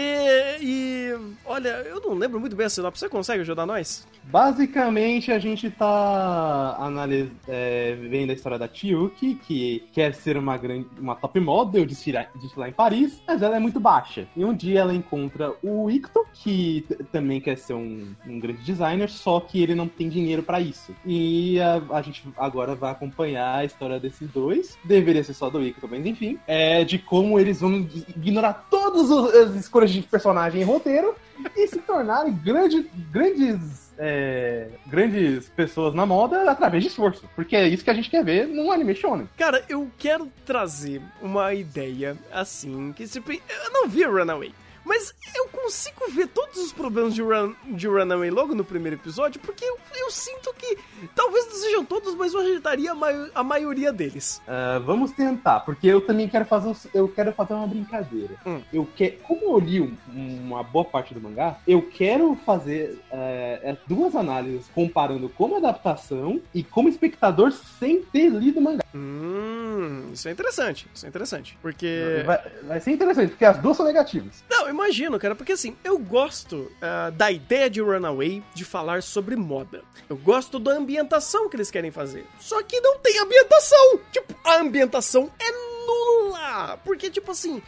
[0.61, 1.11] e
[1.43, 3.01] olha, eu não lembro muito bem a sinopse.
[3.01, 4.07] Você consegue ajudar nós?
[4.25, 10.59] Basicamente, a gente tá analis- é, vendo a história da Chiyuki, que quer ser uma,
[10.59, 12.29] grande, uma top model de desfilar,
[12.69, 14.27] em Paris, mas ela é muito baixa.
[14.37, 19.09] E um dia ela encontra o Icto, que também quer ser um, um grande designer,
[19.09, 20.95] só que ele não tem dinheiro pra isso.
[21.07, 24.77] E a, a gente agora vai acompanhar a história desses dois.
[24.85, 26.39] Deveria ser só do Icto, mas enfim.
[26.47, 27.78] É de como eles vão
[28.17, 31.15] ignorar todas as escolhas de personagem e roteiro
[31.57, 37.29] e se tornarem grande, grandes é, grandes pessoas na moda através de esforço.
[37.35, 39.29] Porque é isso que a gente quer ver num anime shonen.
[39.37, 44.55] Cara, eu quero trazer uma ideia assim, que tipo, eu não vi Runaway.
[44.89, 49.39] Mas eu consigo ver todos os problemas de, Run, de Runaway logo no primeiro episódio,
[49.41, 50.79] porque eu, eu sinto que
[51.15, 54.41] talvez não sejam todos, mas eu ajeitaria a, mai- a maioria deles.
[54.49, 58.35] Ah, vamos tentar, porque eu também quero fazer, eu quero fazer uma brincadeira.
[58.47, 58.63] Hum.
[58.73, 63.77] Eu que, como eu li um- uma boa parte do mangá, eu quero fazer é,
[63.87, 68.83] duas análises comparando como adaptação e como espectador sem ter lido o mangá.
[68.95, 71.59] Hum, isso é interessante, isso é interessante.
[71.61, 72.23] Porque.
[72.25, 74.43] Vai, vai ser interessante, porque as duas são negativas.
[74.49, 79.35] Não, imagino, cara, porque assim, eu gosto ah, da ideia de Runaway de falar sobre
[79.37, 79.83] moda.
[80.09, 82.25] Eu gosto da ambientação que eles querem fazer.
[82.39, 84.01] Só que não tem ambientação.
[84.13, 85.51] Tipo, a ambientação é
[85.87, 86.79] nula.
[86.85, 87.63] Porque, tipo assim,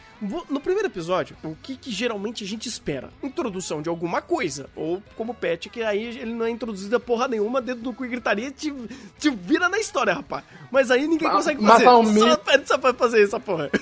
[0.49, 3.09] no primeiro episódio, o que, que geralmente a gente espera?
[3.21, 4.69] Introdução de alguma coisa.
[4.75, 8.05] Ou como pet, que aí ele não é introduzido a porra nenhuma, dedo no cu
[8.05, 8.73] e gritaria te,
[9.19, 10.43] te vira na história, rapaz.
[10.71, 11.85] Mas aí ninguém Mas- consegue mas fazer.
[11.87, 13.69] ao Só menos- pede só pra fazer essa porra.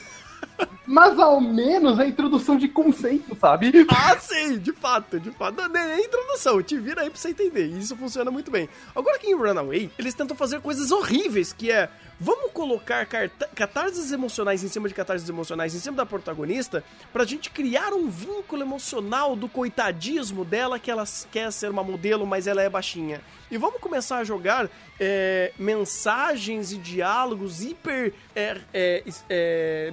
[0.85, 3.71] Mas ao menos a introdução de conceito, sabe?
[3.89, 5.55] Ah, sim, de fato, de fato.
[5.69, 7.67] Nem nem introdução, te vira aí pra você entender.
[7.67, 8.67] E isso funciona muito bem.
[8.95, 11.89] Agora que em Runaway, eles tentam fazer coisas horríveis, que é.
[12.21, 13.07] Vamos colocar
[13.55, 18.09] catarses emocionais em cima de catarses emocionais em cima da protagonista pra gente criar um
[18.09, 23.21] vínculo emocional do coitadismo dela que ela quer ser uma modelo, mas ela é baixinha.
[23.49, 29.89] E vamos começar a jogar é, mensagens e diálogos hiper é, é, é,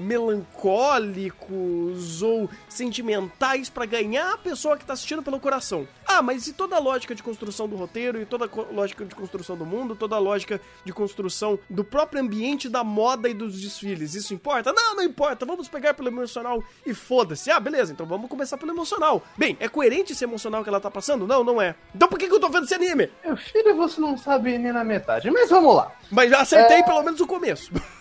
[0.56, 5.86] melancólicos ou sentimentais pra ganhar a pessoa que tá assistindo pelo coração.
[6.06, 9.14] Ah, mas e toda a lógica de construção do roteiro, e toda a lógica de
[9.14, 13.60] construção do mundo, toda a lógica de construção do próprio ambiente da moda e dos
[13.60, 14.14] desfiles?
[14.14, 14.72] Isso importa?
[14.72, 15.44] Não, não importa.
[15.44, 17.50] Vamos pegar pelo emocional e foda-se.
[17.50, 19.22] Ah, beleza, então vamos começar pelo emocional.
[19.36, 21.26] Bem, é coerente esse emocional que ela tá passando?
[21.26, 21.74] Não, não é.
[21.94, 23.10] Então por que, que eu tô vendo esse anime?
[23.24, 25.30] Meu filho, você não sabe nem na metade.
[25.30, 25.92] Mas vamos lá.
[26.10, 27.72] Mas já acertei pelo menos o começo.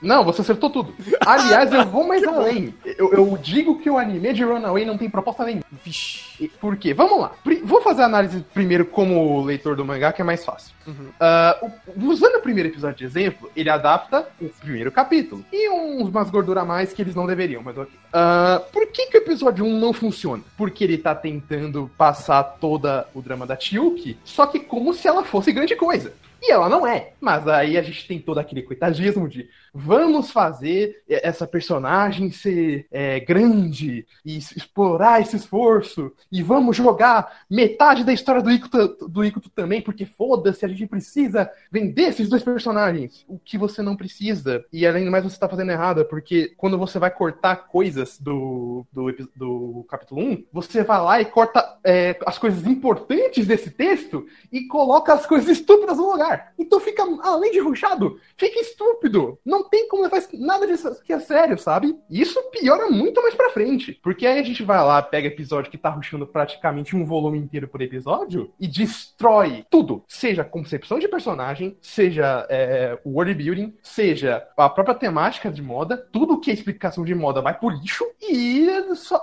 [0.00, 0.94] Não, você acertou tudo.
[1.26, 2.72] Aliás, eu vou mais além.
[2.84, 5.64] Eu, eu digo que o anime de Runaway não tem proposta nenhuma.
[5.84, 6.48] Vixe.
[6.60, 6.94] Por quê?
[6.94, 7.32] Vamos lá.
[7.42, 10.72] Pri- Vou fazer a análise primeiro como leitor do mangá, que é mais fácil.
[11.18, 15.44] Ah, o- usando o primeiro episódio de exemplo, ele adapta o primeiro capítulo.
[15.52, 17.92] E uns, umas gorduras a mais que eles não deveriam, mas ok.
[18.12, 20.42] Ah, por que, que o episódio 1 não funciona?
[20.56, 25.24] Porque ele tá tentando passar toda o drama da Chiyuki, só que como se ela
[25.24, 26.12] fosse grande coisa.
[26.40, 27.12] E ela não é.
[27.20, 33.20] Mas aí a gente tem todo aquele coitadismo de vamos fazer essa personagem ser é,
[33.20, 36.12] grande e explorar esse esforço.
[36.30, 40.86] E vamos jogar metade da história do Ikuto, do Ikuto também, porque foda-se, a gente
[40.86, 43.24] precisa vender esses dois personagens.
[43.28, 44.64] O que você não precisa.
[44.72, 48.84] E além do mais, você tá fazendo errado, porque quando você vai cortar coisas do,
[48.92, 54.26] do, do capítulo 1, você vai lá e corta é, as coisas importantes desse texto
[54.50, 56.52] e coloca as coisas estúpidas no lugar.
[56.58, 59.38] Então fica, além de ruchado, fica estúpido.
[59.44, 61.96] Não tem como levar nada disso que é sério, sabe?
[62.10, 63.98] Isso piora muito mais pra frente.
[64.02, 67.68] Porque aí a gente vai lá, pega episódio que tá ruxando praticamente um volume inteiro
[67.68, 70.04] por episódio e destrói tudo.
[70.08, 75.96] Seja concepção de personagem, seja é, o world building, seja a própria temática de moda,
[75.96, 78.66] tudo que é explicação de moda vai pro lixo e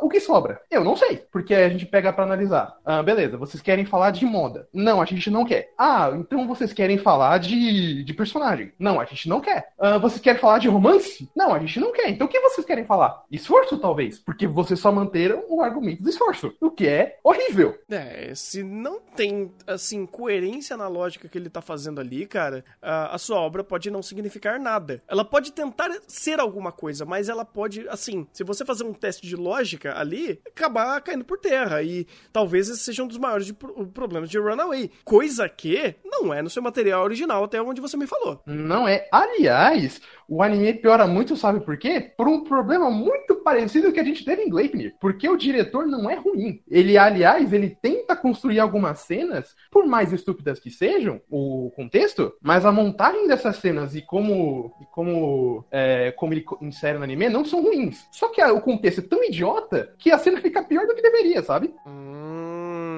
[0.01, 0.61] o que sobra?
[0.69, 1.24] Eu não sei.
[1.32, 2.77] Porque a gente pega pra analisar.
[2.85, 4.67] Ah, beleza, vocês querem falar de moda.
[4.74, 5.72] Não, a gente não quer.
[5.77, 8.72] Ah, então vocês querem falar de, de personagem.
[8.80, 9.69] Não, a gente não quer.
[9.80, 11.30] Ah, vocês querem falar de romance?
[11.36, 12.10] Não, a gente não quer.
[12.10, 13.24] Então o que vocês querem falar?
[13.32, 14.20] Esforço, talvez.
[14.20, 16.54] Porque vocês só manteram o argumento do esforço.
[16.62, 17.78] O que é horrível.
[17.90, 23.16] É, se não tem, assim, coerência na lógica que ele tá fazendo ali, cara, a,
[23.16, 25.02] a sua obra pode não significar nada.
[25.08, 29.26] Ela pode tentar ser alguma coisa, mas ela pode, assim, se você fazer um teste
[29.28, 31.82] de lógica ali, acabar caindo por terra.
[31.82, 34.92] E talvez esse seja um dos maiores de pro- problemas de Runaway.
[35.04, 38.42] Coisa que não é no seu material original, até onde você me falou.
[38.46, 39.08] Não é.
[39.12, 42.12] Aliás, o anime piora muito, sabe por quê?
[42.18, 44.95] Por um problema muito parecido que a gente teve em Gleipnir.
[45.00, 46.62] Porque o diretor não é ruim.
[46.70, 52.66] Ele, aliás, ele tenta construir algumas cenas, por mais estúpidas que sejam, o contexto, mas
[52.66, 57.45] a montagem dessas cenas e como, e como, é, como ele insere no anime não
[57.45, 58.08] são ruins.
[58.12, 61.44] Só que o contexto é tão idiota que a cena fica pior do que deveria,
[61.44, 61.74] sabe?
[61.86, 62.35] Hum,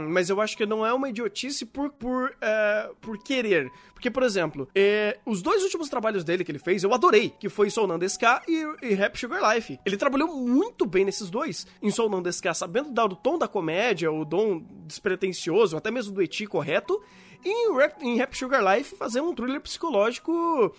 [0.07, 3.71] mas eu acho que não é uma idiotice por, por, é, por querer.
[3.93, 7.49] Porque, por exemplo, é, os dois últimos trabalhos dele que ele fez, eu adorei, que
[7.49, 7.69] foi
[8.05, 9.79] Ska e, e Rap Sugar Life.
[9.85, 11.65] Ele trabalhou muito bem nesses dois.
[11.81, 11.89] Em
[12.31, 17.01] Ska, sabendo dar o tom da comédia, o tom despretensioso, até mesmo do eti correto.
[17.43, 20.75] E em Rap, em Rap Sugar Life, fazer um thriller psicológico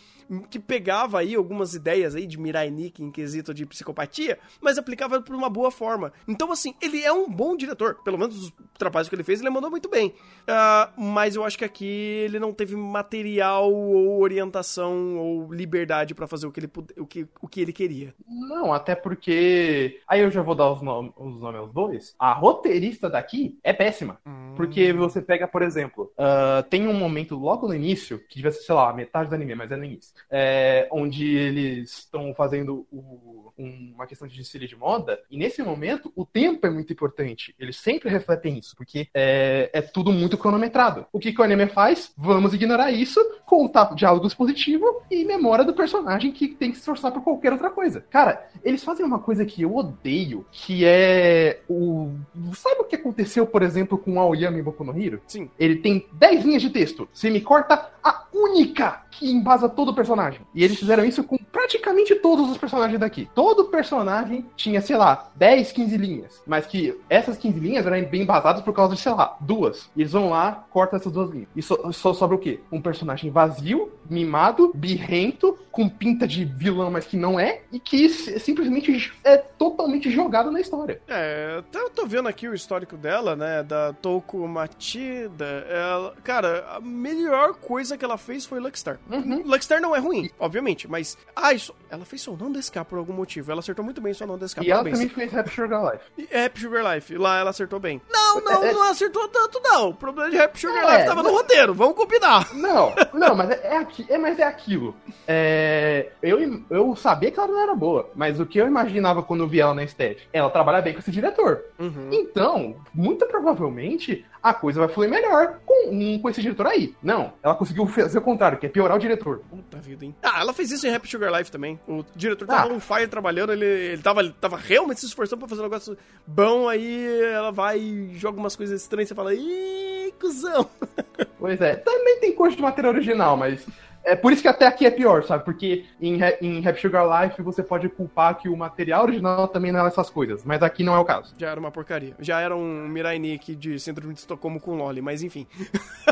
[0.50, 5.20] que pegava aí algumas ideias aí de Mirai Nikki em quesito de psicopatia, mas aplicava
[5.20, 6.12] por uma boa forma.
[6.26, 7.96] Então, assim, ele é um bom diretor.
[8.04, 10.14] Pelo menos os trabalhos que ele fez, ele mandou muito bem.
[10.46, 11.84] Ah, mas eu acho que aqui
[12.24, 17.06] ele não teve material ou orientação ou liberdade pra fazer o que, ele, pude- o,
[17.06, 18.14] que, o que ele queria.
[18.26, 20.00] Não, até porque.
[20.06, 22.14] Aí eu já vou dar os, nom- os nomes aos dois.
[22.18, 24.18] A roteirista daqui é péssima.
[24.56, 28.62] Porque você pega, por exemplo, ah, tem um momento logo no início, que devia ser,
[28.62, 33.52] sei lá, metade do anime, mas é no início, é, onde eles estão fazendo o-
[33.58, 37.54] um- uma questão de desfile de moda, e nesse momento o tempo é muito importante.
[37.58, 41.06] Eles sempre refletem isso, porque é, é tudo muito cronometrado.
[41.12, 42.12] O que, que o anime faz?
[42.16, 47.10] Vamos ignorar isso, contar diálogos positivos e memória do personagem que tem que se esforçar
[47.12, 48.00] por qualquer outra coisa.
[48.10, 52.10] Cara, eles fazem uma coisa que eu odeio, que é o.
[52.54, 55.20] Sabe o que aconteceu, por exemplo, com o Aoyama em Boku no Hero?
[55.26, 55.50] Sim.
[55.58, 57.08] Ele tem 10 linhas de texto.
[57.12, 57.76] Você me corta
[58.08, 60.40] a única que embasa todo o personagem.
[60.54, 63.28] E eles fizeram isso com praticamente todos os personagens daqui.
[63.34, 66.42] Todo personagem tinha, sei lá, 10, 15 linhas.
[66.46, 69.90] Mas que essas 15 linhas eram bem embasadas por causa de, sei lá, duas.
[69.96, 71.48] E eles vão lá, cortam essas duas linhas.
[71.56, 72.60] E só, sobra o quê?
[72.70, 78.08] Um personagem vazio, mimado, birrento, com pinta de vilão, mas que não é, e que
[78.08, 81.00] simplesmente é totalmente jogado na história.
[81.08, 85.66] É, eu tô vendo aqui o histórico dela, né, da Toku Machida.
[85.68, 88.98] Ela, cara, a melhor coisa que ela fez foi Luckstar.
[89.10, 89.42] Uhum.
[89.44, 91.18] Luckstar não é ruim, obviamente, mas...
[91.36, 93.50] Ah, isso, ela fez Soul Não Descar por algum motivo.
[93.50, 96.04] Ela acertou muito bem Soul Não Descar, E ela também fez Rap Sugar Life.
[96.16, 98.00] E Rap Sugar Life, lá ela acertou bem.
[98.10, 99.90] Não, não, É- não acertou tanto não.
[99.90, 102.54] O problema de Rap Sugar É, Life tava no roteiro, vamos combinar.
[102.54, 104.94] Não, não, mas é, é, aqui, é, mas é aquilo.
[105.26, 109.40] É, eu, eu sabia que ela não era boa, mas o que eu imaginava quando
[109.42, 110.20] eu vi ela na Steph?
[110.32, 111.62] Ela trabalha bem com esse diretor.
[111.78, 112.08] Uhum.
[112.12, 116.94] Então, muito provavelmente, a coisa vai fluir melhor com, um- com esse diretor aí.
[117.02, 119.42] Não, ela conseguiu fazer o contrário, que é piorar o diretor.
[119.50, 120.14] Puta vida, hein?
[120.22, 121.78] Ah, ela fez isso em Rap Sugar Life também.
[121.88, 122.74] O diretor tava Ah.
[122.74, 125.96] on fire trabalhando, ele, ele tava, ele tava realmente se esforçando pra fazer um negócio
[126.26, 130.68] bom, aí ela vai e joga umas coisas estranhas e você fala, ih, cuzão.
[131.38, 133.64] Pois é, também tem coisa de material original, mas.
[134.08, 135.44] É por isso que até aqui é pior, sabe?
[135.44, 139.84] Porque em, em Rap Sugar Life você pode culpar que o material original também não
[139.84, 141.34] é essas coisas, mas aqui não é o caso.
[141.36, 142.14] Já era uma porcaria.
[142.18, 145.46] Já era um Mirai Nikki de Síndrome de Estocolmo com Loli, mas enfim.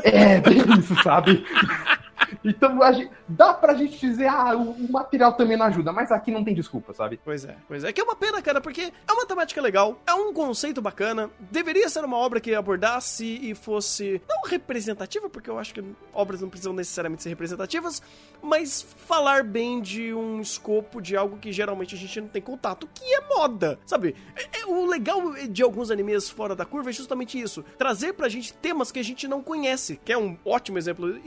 [0.04, 1.44] É, bem isso, sabe?
[2.44, 6.10] Então a gente- dá pra gente dizer, ah, o, o material também não ajuda, mas
[6.10, 7.20] aqui não tem desculpa, sabe?
[7.24, 7.92] Pois é, pois é.
[7.92, 11.88] Que é uma pena, cara, porque é uma temática legal, é um conceito bacana, deveria
[11.88, 16.48] ser uma obra que abordasse e fosse, não representativa, porque eu acho que obras não
[16.48, 18.02] precisam necessariamente ser representativas,
[18.42, 22.88] mas falar bem de um escopo de algo que geralmente a gente não tem contato,
[22.94, 24.14] que é moda, sabe?
[24.34, 28.28] É- é- o legal de alguns animes fora da curva é justamente isso, trazer pra
[28.28, 31.18] gente temas que a gente não conhece, que é um ótimo exemplo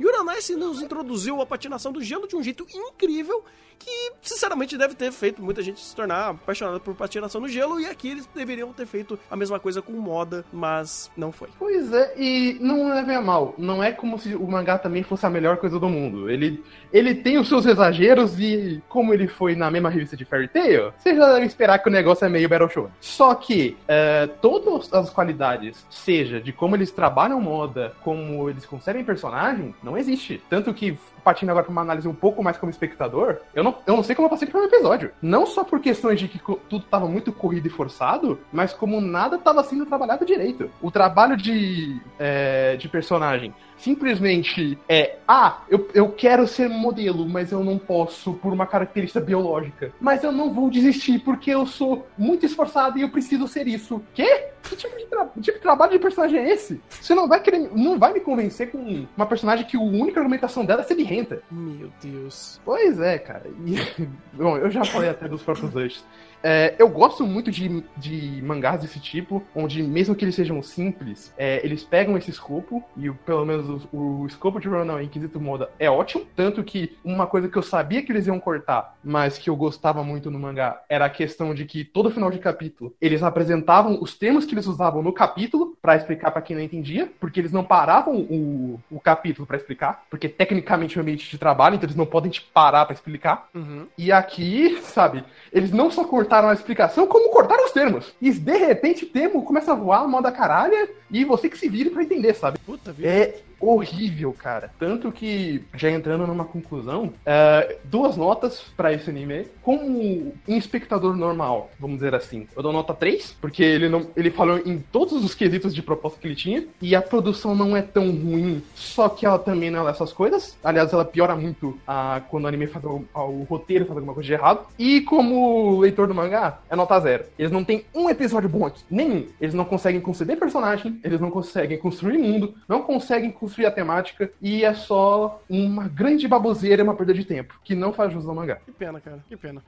[0.00, 0.54] Uranice.
[0.56, 3.44] Nos introduziu a patinação do gelo de um jeito incrível
[3.78, 7.86] que, sinceramente, deve ter feito muita gente se tornar apaixonada por patinação no gelo, e
[7.86, 11.48] aqui eles deveriam ter feito a mesma coisa com moda, mas não foi.
[11.58, 13.54] Pois é, e não leve a mal.
[13.58, 16.30] Não é como se o mangá também fosse a melhor coisa do mundo.
[16.30, 20.48] Ele, ele tem os seus exageros e, como ele foi na mesma revista de Fairy
[20.48, 22.90] Tail, você já deve esperar que o negócio é meio Battle Show.
[23.00, 28.64] Só que é, todas as qualidades, seja de como eles trabalham moda, como eles
[29.04, 30.40] personagens, personagem não existe.
[30.48, 33.96] Tanto que, partindo agora pra uma análise um pouco mais como espectador, eu não, eu
[33.96, 35.12] não sei como eu passei pelo episódio.
[35.20, 36.38] Não só por questões de que
[36.68, 40.70] tudo tava muito corrido e forçado, mas como nada tava sendo trabalhado direito.
[40.82, 47.52] O trabalho de, é, de personagem simplesmente é: ah, eu, eu quero ser modelo, mas
[47.52, 49.92] eu não posso por uma característica biológica.
[50.00, 54.02] Mas eu não vou desistir porque eu sou muito esforçado e eu preciso ser isso.
[54.14, 54.48] Quê?
[54.62, 56.80] Que tipo de, tra- tipo de trabalho de personagem é esse?
[56.90, 60.64] Você não vai querer, não vai me convencer com uma personagem que a única argumentação
[60.64, 61.42] dela é ser birrenta.
[61.50, 62.60] Meu Deus.
[62.64, 63.44] Pois é, cara.
[63.64, 63.76] E,
[64.34, 66.04] bom, eu já falei até dos próprios Ushes.
[66.42, 71.32] É, eu gosto muito de, de mangás desse tipo, onde mesmo que eles sejam simples,
[71.36, 75.40] é, eles pegam esse escopo, e pelo menos o, o escopo de Ronald em quesito
[75.40, 79.38] moda é ótimo, tanto que uma coisa que eu sabia que eles iam cortar, mas
[79.38, 82.94] que eu gostava muito no mangá, era a questão de que todo final de capítulo,
[83.00, 87.10] eles apresentavam os termos que eles usavam no capítulo pra explicar pra quem não entendia,
[87.20, 91.38] porque eles não paravam o, o capítulo pra explicar, porque tecnicamente é um ambiente de
[91.38, 93.48] trabalho, então eles não podem te parar pra explicar.
[93.54, 93.86] Uhum.
[93.96, 98.12] E aqui, sabe, eles não só cortaram a explicação, como cortaram os termos.
[98.20, 101.90] E de repente o termo começa a voar, moda caralha, e você que se vire
[101.90, 102.58] pra entender, sabe?
[102.64, 103.08] Puta vida.
[103.08, 104.70] É horrível, cara.
[104.78, 109.46] Tanto que, já entrando numa conclusão, é, duas notas pra esse anime.
[109.62, 114.30] Como um espectador normal, vamos dizer assim, eu dou nota 3, porque ele, não, ele
[114.30, 117.82] falou em todos os quesitos de proposta que ele tinha, e a produção não é
[117.82, 120.56] tão ruim, só que ela também não é essas coisas.
[120.62, 124.26] Aliás, ela piora muito ah, quando o anime faz o, o roteiro faz alguma coisa
[124.26, 124.66] de errado.
[124.78, 127.24] E como leitor do mangá, é nota zero.
[127.38, 129.26] Eles não têm um episódio bom aqui, nenhum.
[129.40, 134.30] Eles não conseguem conceber personagem, eles não conseguem construir mundo, não conseguem construir a temática,
[134.40, 138.28] e é só uma grande baboseira e uma perda de tempo, que não faz jus
[138.28, 138.56] ao mangá.
[138.56, 139.18] Que pena, cara.
[139.26, 139.62] Que pena.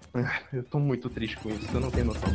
[0.53, 2.29] Eu tô muito triste com isso, eu não tenho noção.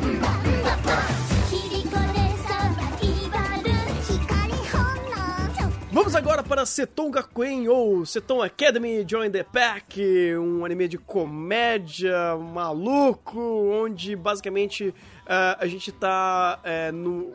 [0.00, 0.39] キ
[5.92, 10.00] Vamos agora para Seton Gakuen ou Seton Academy Join the Pack,
[10.36, 14.94] um anime de comédia maluco, onde basicamente
[15.26, 17.32] ah, a gente tá é, no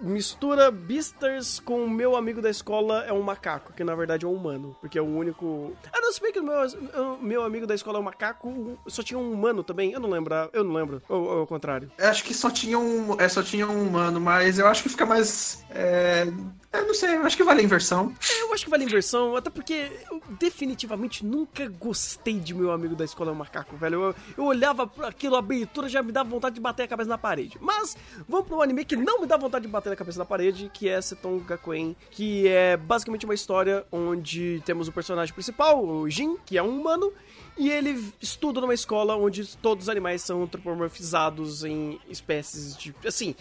[0.00, 4.28] mistura Beastars com o meu amigo da escola é um macaco, que na verdade é
[4.28, 5.72] um humano, porque é o único.
[5.92, 9.02] Ah, não, se bem que o meu, meu amigo da escola é um macaco, só
[9.02, 11.90] tinha um humano também, eu não lembro, eu não lembro, ou, ou ao contrário.
[11.98, 13.20] Eu acho que só tinha um.
[13.20, 15.64] É, só tinha um humano, mas eu acho que fica mais.
[15.70, 16.26] É,
[16.72, 18.12] eu não sei, eu acho que vale a inversão.
[18.40, 22.94] Eu acho que vale a inversão, até porque eu definitivamente nunca gostei de meu amigo
[22.94, 24.04] da escola macaco, velho.
[24.04, 27.18] Eu, eu olhava aquilo, a abertura já me dava vontade de bater a cabeça na
[27.18, 27.56] parede.
[27.60, 27.96] Mas
[28.28, 30.70] vamos pra um anime que não me dá vontade de bater a cabeça na parede,
[30.72, 36.08] que é Seton Gakuen, que é basicamente uma história onde temos o personagem principal, o
[36.08, 37.12] Jin, que é um humano,
[37.56, 42.94] e ele estuda numa escola onde todos os animais são antropomorfizados em espécies de.
[43.04, 43.34] Assim.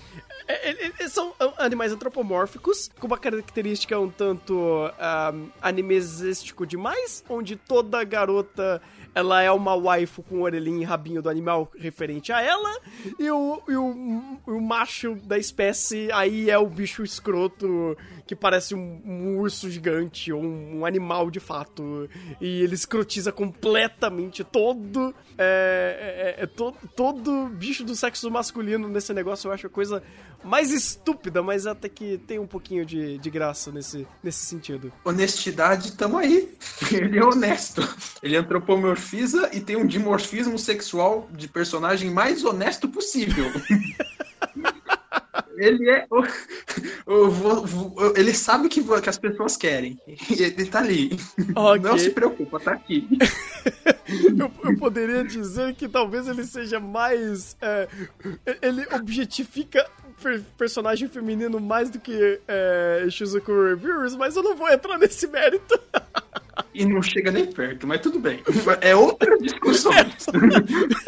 [0.48, 7.56] é- é- é- são animais antropomórficos, com uma característica um tanto ah, animesístico demais, onde
[7.56, 8.82] toda garota
[9.18, 12.80] ela é uma waifu com orelhinha e rabinho do animal referente a ela,
[13.18, 17.98] e o, e o, o macho da espécie aí é o bicho escroto
[18.28, 22.10] que parece um, um urso gigante ou um, um animal de fato,
[22.42, 29.14] e ele escrotiza completamente todo, é, é- é to- todo bicho do sexo masculino nesse
[29.14, 30.04] negócio, eu acho a coisa
[30.44, 34.92] mais estúpida, mas até que tem um pouquinho de, de graça nesse, nesse sentido.
[35.04, 36.54] Honestidade, tamo aí.
[36.92, 37.82] Ele é honesto.
[38.22, 43.46] Ele antropomorfiza e tem um dimorfismo sexual de personagem mais honesto possível.
[45.58, 46.06] Ele é.
[46.10, 46.24] o-
[47.08, 50.00] o- ele sabe que, que as pessoas querem.
[50.30, 51.18] Ele tá ali.
[51.56, 51.82] Ok.
[51.82, 53.08] Não se preocupa, tá aqui.
[54.40, 57.58] Eu, eu poderia dizer que talvez ele seja mais.
[57.62, 57.90] é,
[58.62, 59.86] ele objetifica
[60.22, 65.28] per- personagem feminino mais do que é, Shizuku Reviewers, mas eu não vou entrar nesse
[65.28, 65.80] mérito.
[66.74, 68.42] E não chega nem perto, mas tudo bem.
[68.82, 69.92] É outra discussão.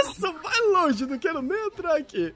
[0.01, 2.33] Isso vai longe, não quero nem entrar aqui.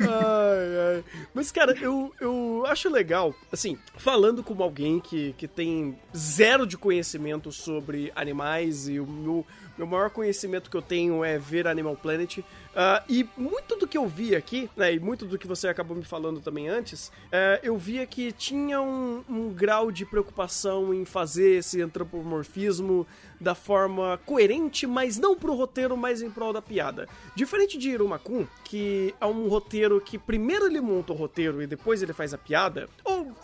[0.00, 1.04] Ai, ai.
[1.32, 6.76] Mas, cara, eu, eu acho legal, assim, falando como alguém que, que tem zero de
[6.76, 9.46] conhecimento sobre animais e o meu,
[9.76, 12.38] meu maior conhecimento que eu tenho é ver Animal Planet.
[12.74, 15.96] ah, e muito do que eu vi aqui, né, e muito do que você acabou
[15.96, 21.04] me falando também antes, eh, eu via que tinha um, um grau de preocupação em
[21.04, 23.06] fazer esse antropomorfismo
[23.40, 27.08] da forma coerente, mas não pro roteiro, mas em prol da piada.
[27.36, 32.02] Diferente de Irumakun, que é um roteiro que primeiro ele monta o roteiro e depois
[32.02, 32.88] ele faz a piada,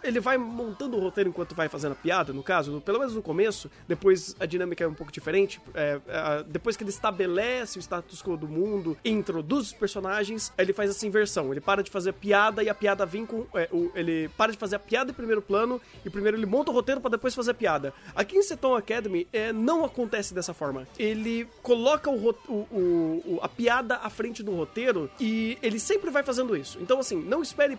[0.02, 3.22] ele vai montando o roteiro enquanto vai fazendo a piada, no caso, pelo menos no
[3.22, 5.60] começo, depois a dinâmica é um pouco diferente.
[5.74, 10.52] é, é, depois que ele estabelece o status quo do mundo e introduz os personagens,
[10.58, 11.50] ele faz essa inversão.
[11.52, 13.46] Ele para de fazer a piada e a piada vem com.
[13.54, 16.70] é, o- ele para de fazer a piada em primeiro plano e primeiro ele monta
[16.70, 17.92] o roteiro pra depois fazer a piada.
[18.14, 20.86] Aqui em Seton Academy é, não acontece dessa forma.
[20.98, 26.22] Ele coloca o, o- o- a piada à frente do roteiro e ele sempre vai
[26.22, 26.78] fazendo isso.
[26.80, 27.78] Então, assim, não espere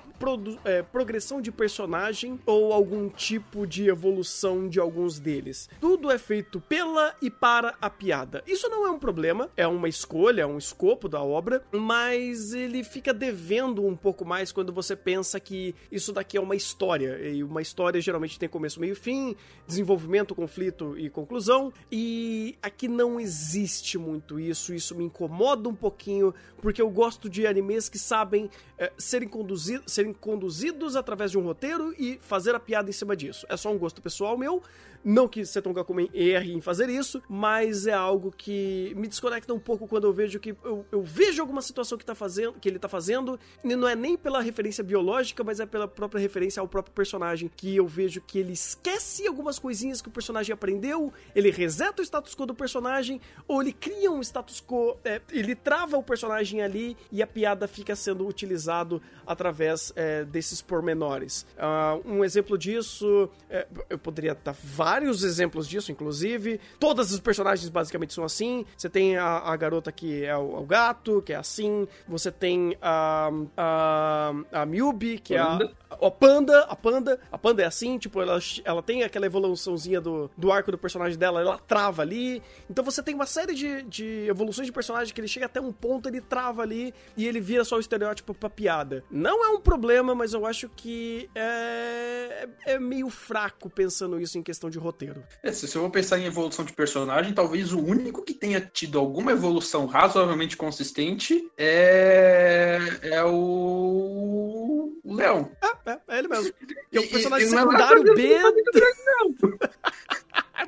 [0.66, 2.01] é, progressão de personagem
[2.46, 5.70] ou algum tipo de evolução de alguns deles.
[5.80, 8.44] Tudo é feito pela e para a piada.
[8.48, 12.84] Isso não é um problema, é uma escolha, é um escopo da obra, mas ele
[12.84, 17.20] fica devendo um pouco mais quando você pensa que isso daqui é uma história.
[17.30, 19.36] E uma história geralmente tem começo, meio fim,
[19.68, 21.72] desenvolvimento, conflito e conclusão.
[21.92, 24.74] E aqui não existe muito isso.
[24.74, 29.80] Isso me incomoda um pouquinho, porque eu gosto de animes que sabem eh, serem, conduzi
[29.86, 33.46] serem conduzidos através de um roteiro e fazer a piada em cima disso.
[33.50, 34.62] É só um gosto pessoal meu.
[35.04, 39.60] Não que Seton Gakumen erre em fazer isso, mas é algo que me desconecta um
[39.60, 42.80] pouco quando eu vejo que eu, eu vejo alguma situação que, tá fazendo, que ele
[42.80, 46.68] tá fazendo, e não é nem pela referência biológica, mas é pela própria referência ao
[46.68, 51.52] próprio personagem, que eu vejo que ele esquece algumas coisinhas que o personagem aprendeu, ele
[51.52, 55.98] reseta o status quo do personagem, ou ele cria um status quo, é, ele trava
[55.98, 61.46] o personagem ali e a piada fica sendo utilizado através é, desses pormenores.
[61.58, 64.91] Ah, um exemplo disso, é, eu poderia dar vários
[65.24, 66.60] exemplos disso, inclusive.
[66.80, 68.66] Todos os personagens basicamente são assim.
[68.76, 71.88] Você tem a, a garota que é o, o gato, que é assim.
[72.08, 75.60] Você tem a, a, a Milby, que é a,
[76.00, 76.62] a Panda.
[76.62, 77.20] A Panda.
[77.32, 81.18] A Panda é assim, tipo, ela, ela tem aquela evoluçãozinha do, do arco do personagem
[81.18, 82.42] dela, ela trava ali.
[82.70, 85.72] Então você tem uma série de, de evoluções de personagem que ele chega até um
[85.72, 89.04] ponto, ele trava ali e ele vira só o estereótipo pra piada.
[89.10, 94.44] Não é um problema, mas eu acho que é, é meio fraco pensando isso em
[94.44, 95.24] questão de roteiro.
[95.44, 99.00] É, se eu vou pensar em evolução de personagem, talvez o único que tenha tido
[99.00, 104.92] alguma evolução razoavelmente consistente é, é o...
[105.04, 105.52] o Leão.
[105.86, 106.54] É, é ele mesmo.
[106.92, 108.40] Que é um personagem e não é secundário nada B.
[108.40, 109.58] não.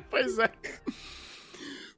[0.10, 0.52] pois é.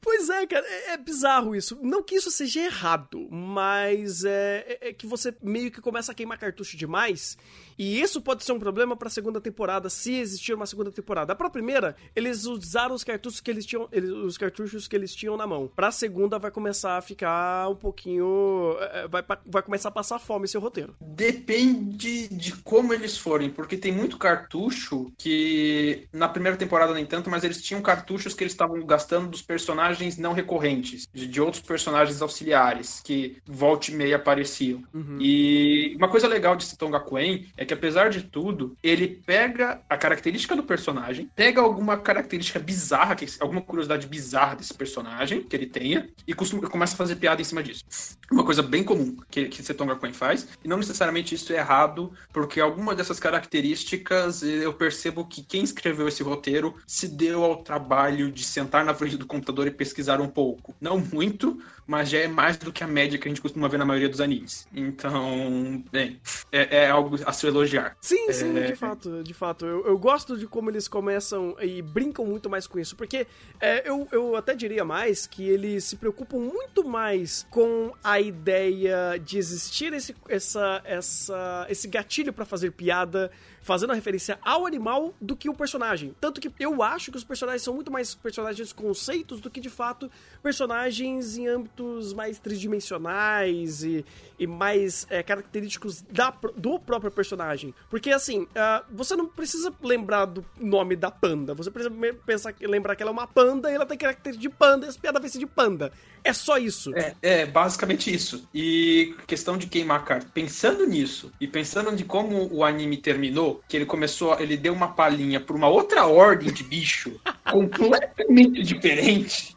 [0.01, 1.77] Pois é, cara, é, é bizarro isso.
[1.83, 6.15] Não que isso seja errado, mas é, é- é que você meio que começa a
[6.15, 7.37] queimar cartucho demais.
[7.79, 11.35] E isso pode ser um problema pra segunda temporada, se existir uma segunda temporada.
[11.35, 15.37] Pra primeira, eles usaram os cartuchos que eles tinham, eles- os cartuchos que eles tinham
[15.37, 15.71] na mão.
[15.75, 18.77] Pra segunda, vai começar a ficar um pouquinho.
[18.81, 20.95] é, Vai, pa- vai começar a passar fome esse roteiro.
[21.01, 27.29] Depende de como eles forem, porque tem muito cartucho que na primeira temporada nem tanto,
[27.31, 31.63] mas eles tinham cartuchos que eles estavam gastando dos personagens não recorrentes, de, de outros
[31.63, 34.83] personagens auxiliares que volta e meia apareciam.
[35.21, 39.97] E uma coisa legal de Citon Gakuen é que apesar de tudo, ele pega a
[39.97, 46.09] característica do personagem, pega alguma característica bizarra, alguma curiosidade bizarra desse personagem que ele tenha
[46.27, 47.85] e costuma, começa a fazer piada em cima disso.
[48.31, 52.13] Uma coisa bem comum que, que Seton Gakuen faz, e não necessariamente isso é errado,
[52.33, 58.31] porque alguma dessas características eu percebo que quem escreveu esse roteiro se deu ao trabalho
[58.31, 60.75] de sentar na frente do computador e pesquisar um pouco.
[60.81, 63.79] Não muito, mas já é mais do que a média que a gente costuma ver
[63.79, 64.67] na maioria dos animes.
[64.75, 67.97] Então, bem, é, é algo a se elogiar.
[68.01, 68.65] Sim, sim, É.
[68.67, 69.65] de fato, de fato.
[69.67, 73.27] Eu, eu gosto de como eles começam e brincam muito mais com isso, porque
[73.61, 79.19] é, eu, eu até diria mais que eles se preocupam muito mais com a ideia
[79.23, 83.31] de existir esse, essa, essa, esse gatilho pra fazer piada,
[83.67, 86.15] fazendo a referência ao animal do que o personagem.
[86.21, 89.69] Tanto que eu acho que os personagens são muito mais personagens conceitos do que de
[89.69, 90.09] fato
[90.41, 94.07] personagens em âmbitos mais tridimensionais e,
[94.39, 97.75] e mais é, característicos da, do próprio personagem.
[97.91, 101.93] Porque assim, ah, você não precisa lembrar do nome da panda, você precisa
[102.25, 104.97] pensar lembrar que ela é uma panda e ela tem características de panda e as
[104.97, 105.91] piadas vão ser de panda.
[106.23, 106.93] É só isso.
[106.97, 108.49] É, é, basicamente isso.
[108.53, 110.29] E questão de queimar carta.
[110.35, 114.89] Pensando nisso e pensando de como o anime terminou, que ele começou, ele deu uma
[114.89, 117.19] palhinha pra uma outra ordem de bicho
[117.51, 119.57] completamente diferente.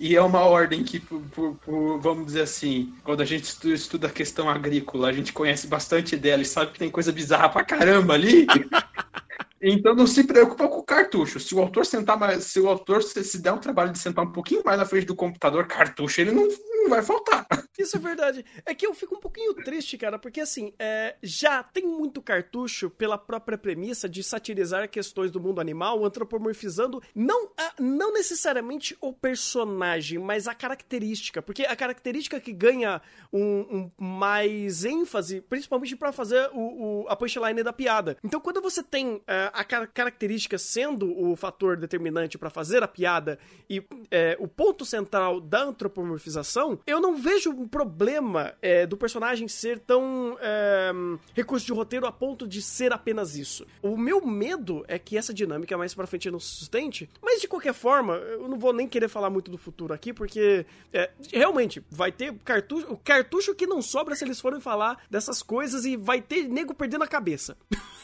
[0.00, 3.72] E é uma ordem que, por- por- por, vamos dizer assim, quando a gente estu-
[3.72, 7.48] estuda a questão agrícola, a gente conhece bastante dela e sabe que tem coisa bizarra
[7.48, 8.46] pra caramba ali.
[9.66, 11.40] Então não se preocupa com o cartucho.
[11.40, 14.24] Se o autor sentar mais, se o autor se, se der um trabalho de sentar
[14.24, 17.46] um pouquinho mais na frente do computador, cartucho, ele não, não vai faltar.
[17.78, 18.44] Isso é verdade.
[18.64, 22.88] É que eu fico um pouquinho triste, cara, porque assim, é, já tem muito cartucho
[22.90, 29.12] pela própria premissa de satirizar questões do mundo animal, antropomorfizando não, a- não necessariamente o
[29.12, 31.42] personagem, mas a característica.
[31.42, 33.00] Porque a característica que ganha
[33.32, 38.16] um, um mais ênfase, principalmente pra fazer o, o- a punchline da piada.
[38.22, 42.88] Então, quando você tem é, a car- característica sendo o fator determinante pra fazer a
[42.88, 48.96] piada e é, o ponto central da antropomorfização, eu não vejo um problema é, do
[48.96, 50.92] personagem ser tão é,
[51.34, 53.66] recurso de roteiro a ponto de ser apenas isso.
[53.82, 57.48] O meu medo é que essa dinâmica mais pra frente não se sustente, mas de
[57.48, 61.82] qualquer forma, eu não vou nem querer falar muito do futuro aqui, porque é, realmente
[61.90, 65.96] vai ter cartucho, o cartucho que não sobra se eles forem falar dessas coisas e
[65.96, 67.56] vai ter nego perdendo a cabeça.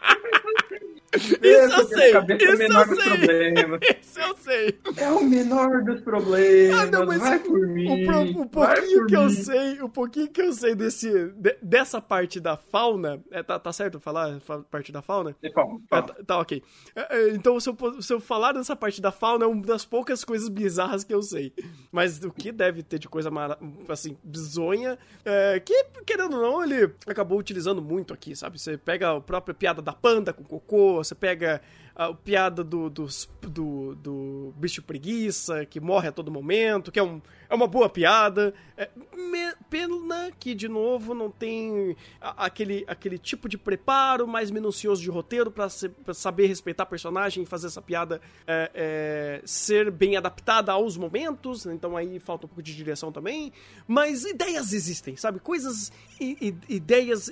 [1.13, 3.17] Isso eu sei, Cabeça é isso menor eu dos sei.
[3.17, 3.79] problemas.
[4.01, 4.79] Isso eu sei.
[4.97, 6.79] É o menor dos problemas.
[6.79, 7.87] Ah, não, mas vai por mim.
[8.07, 9.29] o, o pouquinho que eu mim.
[9.29, 13.71] sei, o pouquinho que eu sei desse, de- dessa parte da fauna, é, tá, tá
[13.73, 15.35] certo falar fa- parte da fauna?
[15.43, 16.61] É, tá, tá, ok.
[16.95, 19.83] É, é, então, se eu, se eu falar dessa parte da fauna, é uma das
[19.85, 21.53] poucas coisas bizarras que eu sei.
[21.91, 23.57] Mas o que deve ter de coisa, mara-
[23.89, 28.59] assim, bizonha, é, que, querendo ou não, ele acabou utilizando muito aqui, sabe?
[28.59, 31.61] Você pega a própria piada da panda com cocô, você pega
[31.95, 37.03] a piada do, dos- do, do bicho preguiça, que morre a todo momento, que é,
[37.03, 38.53] um, é uma boa piada.
[38.77, 44.49] É, me- pena que, de novo, não tem a- aquele, aquele tipo de preparo mais
[44.51, 45.67] minucioso de roteiro pra
[46.13, 51.65] saber respeitar personagem e fazer essa piada é, é, ser bem adaptada aos momentos.
[51.65, 53.51] Então aí falta um pouco de direção também.
[53.87, 55.39] Mas ideias existem, sabe?
[55.39, 57.29] Coisas, e, ideias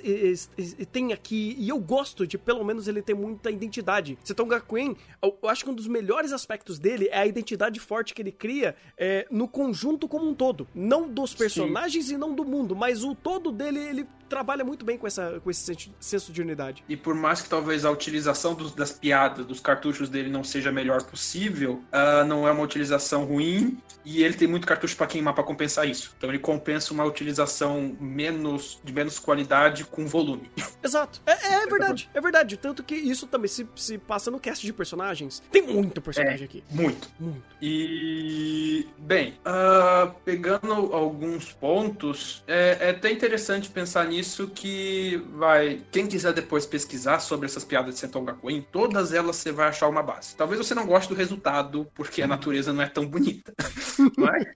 [0.92, 1.54] tem aqui.
[1.58, 4.18] E eu gosto de, pelo menos, ele ter muita identidade.
[4.50, 8.12] Seton Gakuen, eu, eu acho que um dos melhores aspectos dele é a identidade forte
[8.14, 10.66] que ele cria é, no conjunto como um todo.
[10.74, 14.96] Não dos personagens e não do mundo, mas o todo dele, ele trabalha muito bem
[14.96, 16.84] com, essa, com esse senso de unidade.
[16.88, 20.68] E por mais que talvez a utilização dos- das piadas, dos cartuchos dele não seja
[20.70, 25.08] a melhor possível, ah, não é uma utilização ruim e ele tem muito cartucho para
[25.08, 26.14] queimar para compensar isso.
[26.16, 30.48] Então ele compensa uma utilização menos de menos qualidade com volume.
[30.82, 31.20] Exato.
[31.26, 32.56] É, é verdade, é verdade.
[32.56, 35.42] Tanto que isso também se, se passa no cast de personagens.
[35.52, 36.64] Tem muito personagem aqui.
[36.70, 37.08] Muito.
[37.18, 37.42] Muito.
[37.60, 45.82] E, bem, ah, pegando alguns pontos, é, é até interessante pensar nisso que vai.
[45.92, 49.88] Quem quiser depois pesquisar sobre essas piadas de Senton Gakuen, todas elas você vai achar
[49.88, 50.34] uma base.
[50.36, 53.52] Talvez você não goste do resultado, porque a natureza não é tão bonita.
[54.16, 54.46] Mas,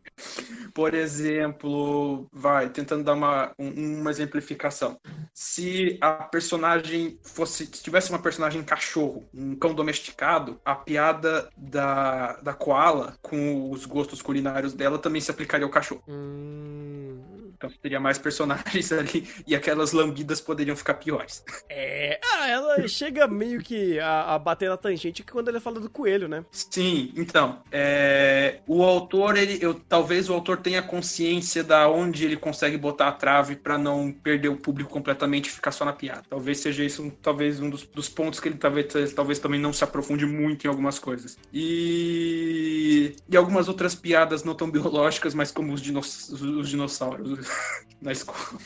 [0.73, 4.99] por exemplo, vai, tentando dar uma, um- uma exemplificação.
[5.33, 7.67] Se a personagem fosse.
[7.67, 13.85] Se tivesse uma personagem cachorro, um cão domesticado, a piada da, da koala com os
[13.85, 16.03] gostos culinários dela também se aplicaria ao cachorro.
[16.09, 17.34] Hum.
[17.57, 21.45] Então teria mais personagens ali e aquelas lambidas poderiam ficar piores.
[21.69, 22.21] É.
[22.33, 25.89] Ah, ela chega meio que a, a bater na tangente que quando ele fala do
[25.89, 26.45] coelho, né?
[26.51, 32.37] Sim, então, é, o autor, ele, eu, talvez o autor tenha consciência da onde ele
[32.37, 36.23] consegue botar a trave pra não perder o público completamente e ficar só na piada.
[36.29, 39.73] Talvez seja isso, um, talvez um dos, dos pontos que ele talvez, talvez também não
[39.73, 41.39] se aprofunde muito em algumas coisas.
[41.53, 47.44] E, e algumas outras piadas não tão biológicas, mas como os, dinos, os dinossauros
[48.01, 48.61] na escola.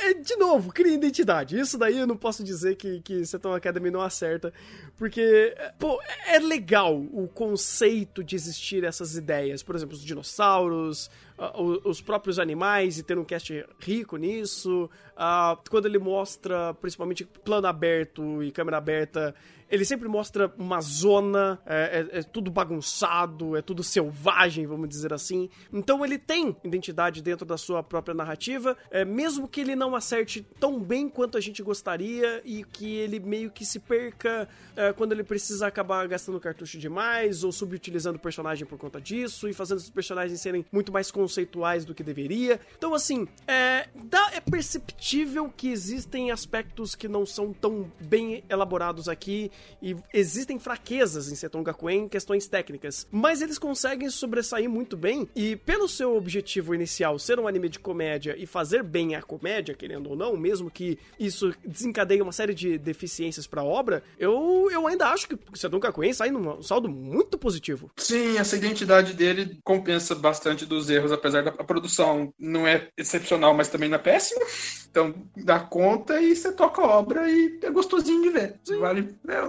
[0.00, 1.58] É, de novo, cria identidade.
[1.58, 4.52] Isso daí eu não posso dizer que, que Seton Academy não acerta.
[4.96, 9.62] Porque, é, pô, é legal o conceito de existir essas ideias.
[9.62, 11.10] Por exemplo, os dinossauros,
[11.54, 14.88] o- os próprios animais e ter um cast rico nisso.
[15.16, 19.34] Ah, quando ele mostra, principalmente, plano aberto e câmera aberta.
[19.70, 25.12] Ele sempre mostra uma zona, é, é- é tudo bagunçado, é tudo selvagem, vamos dizer
[25.12, 25.48] assim.
[25.72, 30.46] Então ele tem identidade dentro da sua própria narrativa, é, mesmo que ele não acerte
[30.58, 35.12] tão bem quanto a gente gostaria e que ele meio que se perca é, quando
[35.12, 39.78] ele precisa acabar gastando cartucho demais ou subutilizando o personagem por conta disso e fazendo
[39.78, 42.60] os personagens serem muito mais conceituais do que deveria.
[42.76, 49.08] Então, assim, é, dá, é perceptível que existem aspectos que não são tão bem elaborados
[49.08, 49.50] aqui
[49.82, 55.28] e existem fraquezas em Seton Gakuen em questões técnicas, mas eles conseguem sobressair muito bem
[55.36, 59.74] e pelo seu objetivo inicial ser um anime de comédia e fazer bem a comédia,
[59.74, 64.86] querendo ou não, mesmo que isso desencadeie uma série de deficiências pra obra, eu, eu
[64.86, 67.90] ainda acho que Seton Gakuen sai num saldo muito positivo.
[67.96, 73.52] Sim, essa identidade dele compensa bastante dos erros, apesar da a produção não é excepcional,
[73.52, 74.44] mas também não é péssima.
[74.90, 78.60] Então dá conta e você toca a obra e é gostosinho de ver.
[78.78, 79.40] Vale, é,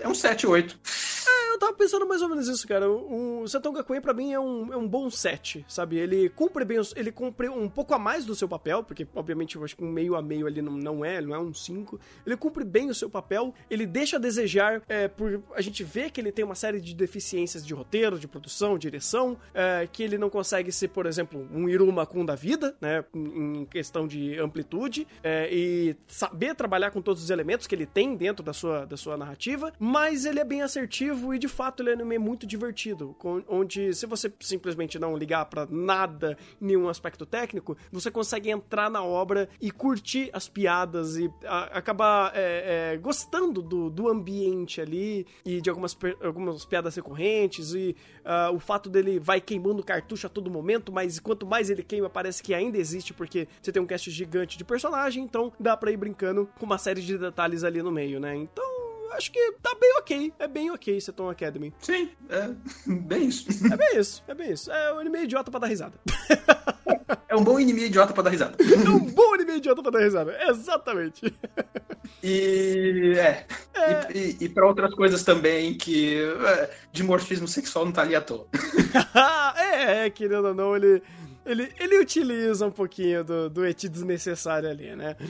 [0.00, 0.78] é um 7, 8.
[1.50, 2.88] Eu tava pensando mais ou menos isso, cara.
[2.88, 5.98] O, o Seton Gakuen pra mim é um, é um bom set, sabe?
[5.98, 9.64] Ele cumpre bem, ele cumpre um pouco a mais do seu papel, porque obviamente eu
[9.64, 11.98] acho que um meio a meio ali não, não é, não é um 5.
[12.24, 16.08] Ele cumpre bem o seu papel, ele deixa a desejar, é, por a gente vê
[16.08, 20.16] que ele tem uma série de deficiências de roteiro, de produção, direção, é, que ele
[20.16, 23.04] não consegue ser, por exemplo, um Iruma Kun da vida, né?
[23.14, 28.16] Em questão de amplitude, é, e saber trabalhar com todos os elementos que ele tem
[28.16, 29.39] dentro da sua, da sua narrativa,
[29.78, 33.16] mas ele é bem assertivo e de fato ele é um anime muito divertido,
[33.48, 39.02] onde se você simplesmente não ligar pra nada, nenhum aspecto técnico, você consegue entrar na
[39.02, 45.26] obra e curtir as piadas e a- acabar é, é, gostando do, do ambiente ali
[45.44, 50.30] e de algumas, algumas piadas recorrentes e ah, o fato dele vai queimando cartucho a
[50.30, 53.86] todo momento, mas quanto mais ele queima, parece que ainda existe porque você tem um
[53.86, 57.82] cast gigante de personagem, então dá pra ir brincando com uma série de detalhes ali
[57.82, 58.34] no meio, né?
[58.36, 60.32] Então, acho que tá bem ok.
[60.38, 61.72] É bem ok Seton Academy.
[61.80, 62.50] Sim, é
[62.86, 63.46] bem isso.
[63.72, 64.70] É bem isso, é bem isso.
[64.70, 65.94] É um anime idiota pra dar risada.
[67.28, 68.56] É um bom inimigo idiota pra dar risada.
[68.70, 70.36] É um bom anime idiota pra dar risada.
[70.48, 71.32] Exatamente.
[72.22, 73.46] E é.
[74.12, 76.22] E, e, e pra outras coisas também que.
[76.46, 78.46] é, dimorfismo sexual não tá ali à toa.
[79.56, 81.02] é, é, querendo ou não, ele,
[81.44, 85.16] ele, ele utiliza um pouquinho do, do eti desnecessário ali, né?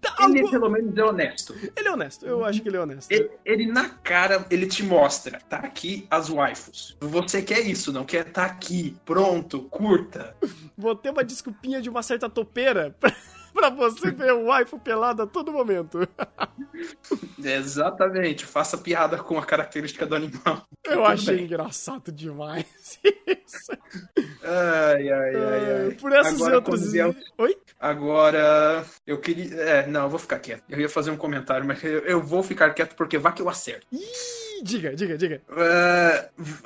[0.00, 1.54] Tá, Ele pelo menos é honesto.
[1.76, 3.10] ele é honesto, eu acho que ele é honesto.
[3.12, 6.96] Ele, ele na cara, ele te mostra, tá aqui as waifus.
[7.00, 8.24] Você quer isso, não quer?
[8.24, 10.34] Tá aqui, pronto, curta.
[10.76, 13.14] Vou ter uma desculpinha de uma certa topeira pra,
[13.58, 15.98] pra você ver o waifu pelado a todo momento.
[17.42, 20.62] Exatamente, faça piada com a característica do animal.
[20.84, 21.44] Eu achei bem.
[21.44, 22.66] engraçado demais
[23.26, 23.72] isso.
[24.42, 25.90] Ai, ai, ai, ai.
[26.00, 26.92] Por essas Agora, outras...
[26.92, 27.56] vier- Oi?
[27.80, 29.54] Agora, eu queria.
[29.60, 30.62] É, não, eu vou ficar quieto.
[30.68, 33.48] Eu ia fazer um comentário, mas eu, eu vou ficar quieto porque vai que eu
[33.48, 33.86] acerto.
[33.92, 33.98] Ih,
[34.62, 35.42] diga, diga, diga.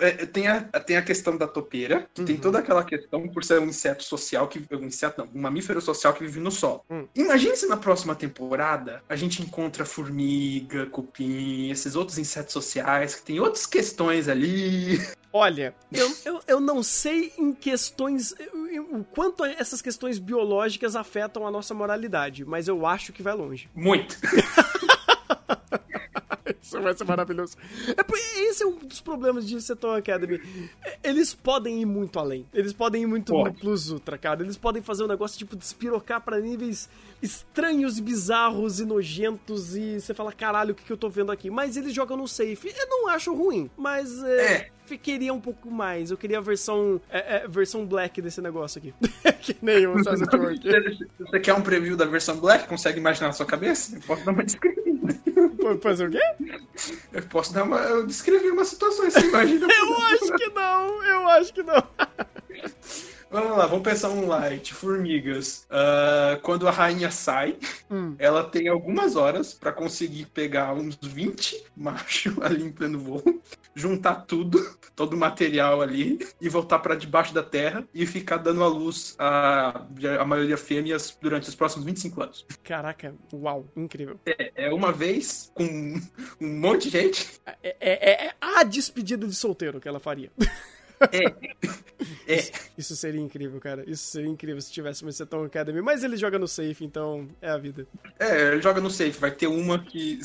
[0.01, 2.41] É, tem, a, tem a questão da topeira, que tem Uhum.
[2.41, 4.63] toda aquela questão por ser um inseto social que.
[4.73, 6.85] Um inseto não, um mamífero social que vive no solo.
[6.91, 7.07] Hum.
[7.15, 13.23] Imagine se na próxima temporada a gente encontra formiga, cupim, esses outros insetos sociais que
[13.23, 15.01] tem outras questões ali.
[15.33, 18.35] Olha, eu, eu, eu não sei em questões.
[18.91, 23.69] O quanto essas questões biológicas afetam a nossa moralidade, mas eu acho que vai longe.
[23.75, 24.17] Muito.
[26.77, 27.57] Isso vai ser maravilhoso.
[27.89, 30.41] É, esse é um dos problemas de Seton Academy.
[30.85, 32.47] É, Eles podem ir muito além.
[32.53, 33.59] Eles podem ir muito Pode.
[33.59, 34.43] plus ultra, cara.
[34.43, 36.89] Eles podem fazer um negócio tipo despirocar pra níveis
[37.23, 39.77] estranhos, bizarros e nojentos.
[39.77, 41.51] E você fala, caralho, o que, que eu tô vendo aqui?
[41.51, 42.69] Mas eles jogam no safe.
[42.77, 44.97] Eu não acho ruim, mas é, É.
[44.97, 46.11] queria um pouco mais.
[46.11, 48.95] Eu queria a versão, é, é, versão black desse negócio aqui.
[49.41, 50.05] que nem o Work.
[50.05, 52.67] Você você quer um preview da versão Black?
[52.69, 53.97] Consegue imaginar na sua cabeça?
[53.97, 54.83] Eu posso dar uma descrição.
[55.81, 56.21] Fazer o quê?
[57.13, 57.79] Eu posso dar uma.
[57.79, 59.67] Eu descrever uma situação, você imagina?
[59.73, 61.83] Eu acho que não, eu acho que não.
[63.31, 65.67] Vamos lá, vamos pensar um light, formigas.
[65.71, 67.57] Ah, quando a rainha sai,
[67.91, 68.15] Hum.
[68.19, 73.23] ela tem algumas horas pra conseguir pegar uns 20 machos ali em pleno voo,
[73.75, 74.59] juntar tudo,
[74.95, 79.15] todo o material ali, e voltar pra debaixo da terra e ficar dando à luz
[79.19, 79.87] a,
[80.21, 82.47] a maioria fêmeas durante os próximos 25 anos.
[82.63, 84.19] Caraca, uau, incrível.
[84.55, 85.65] É uma vez com
[86.41, 87.41] um monte de gente.
[87.63, 90.31] É, é- é a despedida de solteiro que ela faria.
[92.27, 93.89] É, Isso seria incrível, cara.
[93.89, 95.81] Isso seria incrível se tivesse uma Seton Academy.
[95.81, 97.87] Mas ele joga no safe, então é a vida.
[98.19, 100.21] É, joga no safe, vai ter uma que.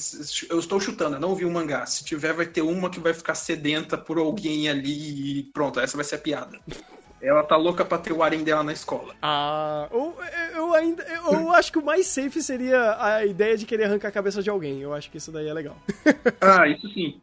[0.49, 1.85] Eu estou chutando, eu não vi o mangá.
[1.85, 5.95] Se tiver, vai ter uma que vai ficar sedenta por alguém ali e pronto, essa
[5.95, 6.59] vai ser a piada.
[7.20, 9.14] Ela tá louca pra ter o harem dela na escola.
[9.22, 10.16] Ah, ou,
[10.54, 11.04] eu ainda.
[11.04, 14.50] Eu acho que o mais safe seria a ideia de querer arrancar a cabeça de
[14.50, 14.80] alguém.
[14.80, 15.76] Eu acho que isso daí é legal.
[16.40, 17.20] Ah, isso sim.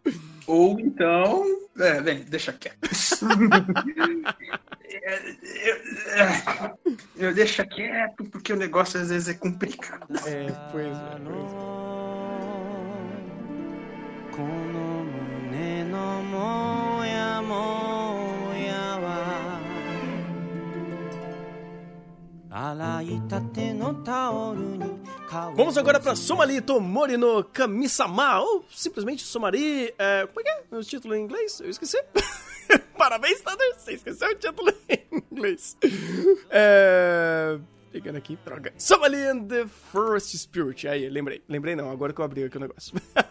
[0.48, 1.44] Ou então.
[1.78, 2.78] É, bem, deixa quieto.
[5.04, 5.76] eu,
[6.16, 6.78] eu,
[7.18, 10.08] eu deixa quieto porque o negócio às vezes é complicado.
[10.26, 11.90] É, pois é, pois é.
[14.40, 15.04] この
[15.52, 17.93] 胸のもやも
[25.57, 29.93] Vamos agora pra Somalito Mori no Kamisama, ou simplesmente Somari.
[29.99, 31.59] É, como é que é o título em inglês?
[31.59, 32.01] Eu esqueci.
[32.97, 35.77] Parabéns, Thunder, você esqueceu o título em inglês.
[36.49, 37.59] É,
[37.95, 38.73] Ligando aqui, droga.
[38.77, 40.89] Somali and the Forest Spirit.
[40.89, 41.41] Aí, lembrei.
[41.49, 42.93] Lembrei não, agora que eu abri aqui o negócio.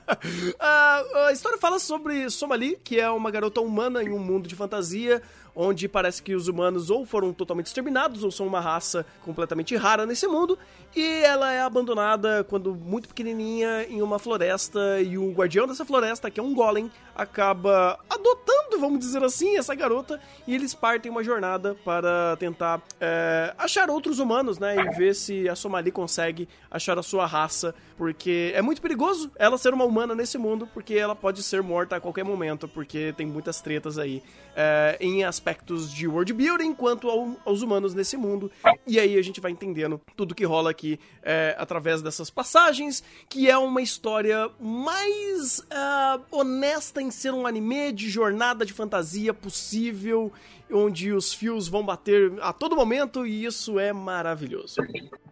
[0.60, 4.56] Ah, a história fala sobre Somali, que é uma garota humana em um mundo de
[4.56, 5.22] fantasia,
[5.56, 10.06] onde parece que os humanos ou foram totalmente exterminados ou são uma raça completamente rara
[10.06, 10.58] nesse mundo,
[10.96, 16.30] e ela é abandonada quando muito pequenininha em uma floresta e o guardião dessa floresta,
[16.30, 21.24] que é um golem, acaba adotando, vamos dizer assim, essa garota e eles partem uma
[21.24, 26.98] jornada para tentar é, achar outros humanos, né, e ver se a Somali consegue achar
[26.98, 31.16] a sua raça, porque é muito perigoso ela ser uma humana nesse mundo, porque ela
[31.16, 34.22] pode ser morta a qualquer momento, porque tem muitas tretas aí
[34.56, 38.52] é, em aspectos de world building quanto ao- aos humanos nesse mundo.
[38.86, 43.50] E aí a gente vai entendendo tudo que rola aqui é, através dessas passagens, que
[43.50, 50.32] é uma história mais ah, honesta em ser um anime de jornada de fantasia possível,
[50.74, 54.76] onde os fios vão bater a todo momento e isso é maravilhoso.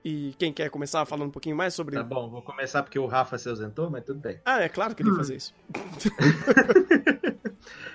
[0.03, 1.95] E quem quer começar falando um pouquinho mais sobre.
[1.95, 4.39] Tá bom, vou começar porque o Rafa se ausentou, mas tudo bem.
[4.45, 5.53] Ah, é claro que ele ia fazer isso.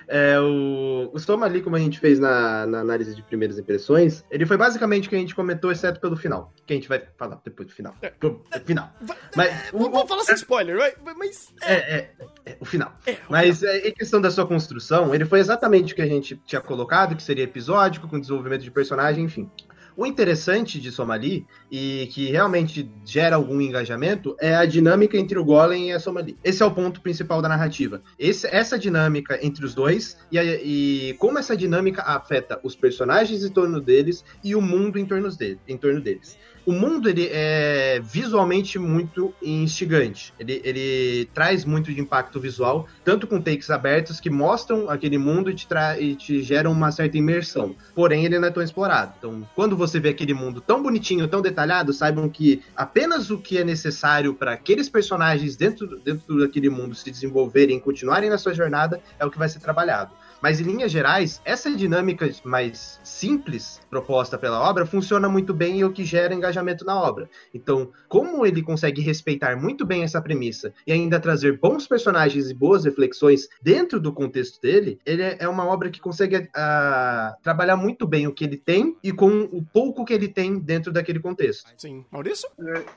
[0.07, 4.23] É, o, o Soma ali, como a gente fez na, na análise de primeiras impressões,
[4.31, 6.53] ele foi basicamente o que a gente comentou, exceto pelo final.
[6.65, 7.93] Que a gente vai falar depois do final.
[8.19, 8.89] Pro- final.
[9.01, 10.93] Vai- Mas o- Vamos falar sem spoiler, vai?
[11.15, 11.53] mas.
[11.61, 12.11] É, é,
[12.45, 12.93] é, o final.
[13.05, 16.35] É, Mas é, em questão da sua construção, ele foi exatamente o que a gente
[16.45, 19.49] tinha colocado, que seria episódico, com desenvolvimento de personagem, enfim.
[19.97, 25.43] O interessante de Somali, e que realmente gera algum engajamento, é a dinâmica entre o
[25.43, 26.37] Golem e a Somali.
[26.43, 28.03] Esse é o ponto principal da narrativa.
[28.19, 33.43] Esse- essa dinâmica entre os dois, e, a- e como essa dinâmica afeta os personagens
[33.43, 36.37] em torno deles e o mundo em torno, dele, em torno deles.
[36.67, 40.33] O mundo ele é visualmente muito instigante.
[40.37, 45.49] Ele, ele traz muito de impacto visual, tanto com takes abertos que mostram aquele mundo
[45.49, 45.65] e te,
[45.97, 47.73] e te geram uma certa imersão.
[47.95, 49.13] Porém, ele não é tão explorado.
[49.17, 53.57] Então, quando você vê aquele mundo tão bonitinho, tão detalhado, saibam que apenas o que
[53.57, 58.53] é necessário para aqueles personagens dentro, dentro daquele mundo se desenvolverem e continuarem na sua
[58.53, 60.11] jornada é o que vai ser trabalhado.
[60.41, 65.81] Mas em linhas gerais, essa dinâmica mais simples proposta pela obra funciona muito bem e
[65.81, 67.29] é o que gera engajamento na obra.
[67.53, 72.53] Então, como ele consegue respeitar muito bem essa premissa e ainda trazer bons personagens e
[72.53, 77.77] boas reflexões dentro do contexto dele, ele é é uma obra que consegue ah, trabalhar
[77.77, 81.19] muito bem o que ele tem e com o pouco que ele tem dentro daquele
[81.19, 81.71] contexto.
[81.77, 82.05] Sim.
[82.11, 82.49] Maurício?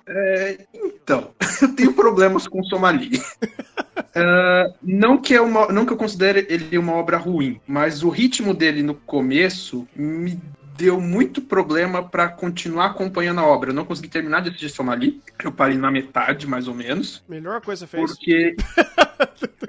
[0.06, 3.10] É, então, eu tenho problemas com o Somali.
[4.14, 8.08] Ah, não, que é uma, não que eu considere ele uma obra ruim, mas o
[8.08, 10.40] ritmo dele no começo me
[10.76, 13.70] deu muito problema para continuar acompanhando a obra.
[13.70, 15.20] Eu não consegui terminar de assistir Somali.
[15.44, 17.22] Eu parei na metade, mais ou menos.
[17.28, 18.16] Melhor coisa que você fez.
[18.16, 18.56] Porque.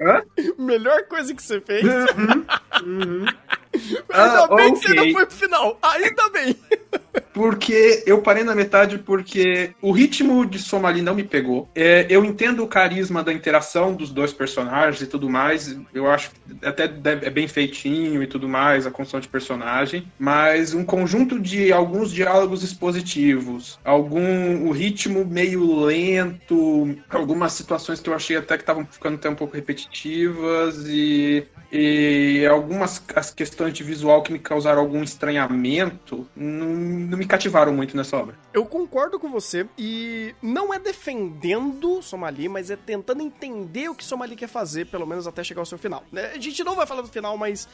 [0.00, 0.22] Hã?
[0.58, 1.84] Melhor coisa que você fez.
[1.84, 3.26] Uhum.
[4.12, 5.78] Ainda Ah, bem que você não foi pro final.
[5.82, 6.56] Ainda bem.
[7.32, 11.68] Porque eu parei na metade porque o ritmo de Somali não me pegou.
[11.74, 15.74] É, eu entendo o carisma da interação dos dois personagens e tudo mais.
[15.94, 20.06] Eu acho que até é bem feitinho e tudo mais, a construção de personagem.
[20.18, 28.10] Mas um conjunto de alguns diálogos expositivos, algum o ritmo meio lento, algumas situações que
[28.10, 33.72] eu achei até que estavam ficando até um pouco repetitivas e e algumas as questões
[33.72, 38.36] de visual que me causaram algum estranhamento não, não me cativaram muito nessa obra.
[38.52, 44.04] Eu concordo com você e não é defendendo Somali, mas é tentando entender o que
[44.04, 46.04] Somali quer fazer, pelo menos até chegar ao seu final.
[46.12, 46.32] né?
[46.34, 47.66] A gente não vai falar do final, mas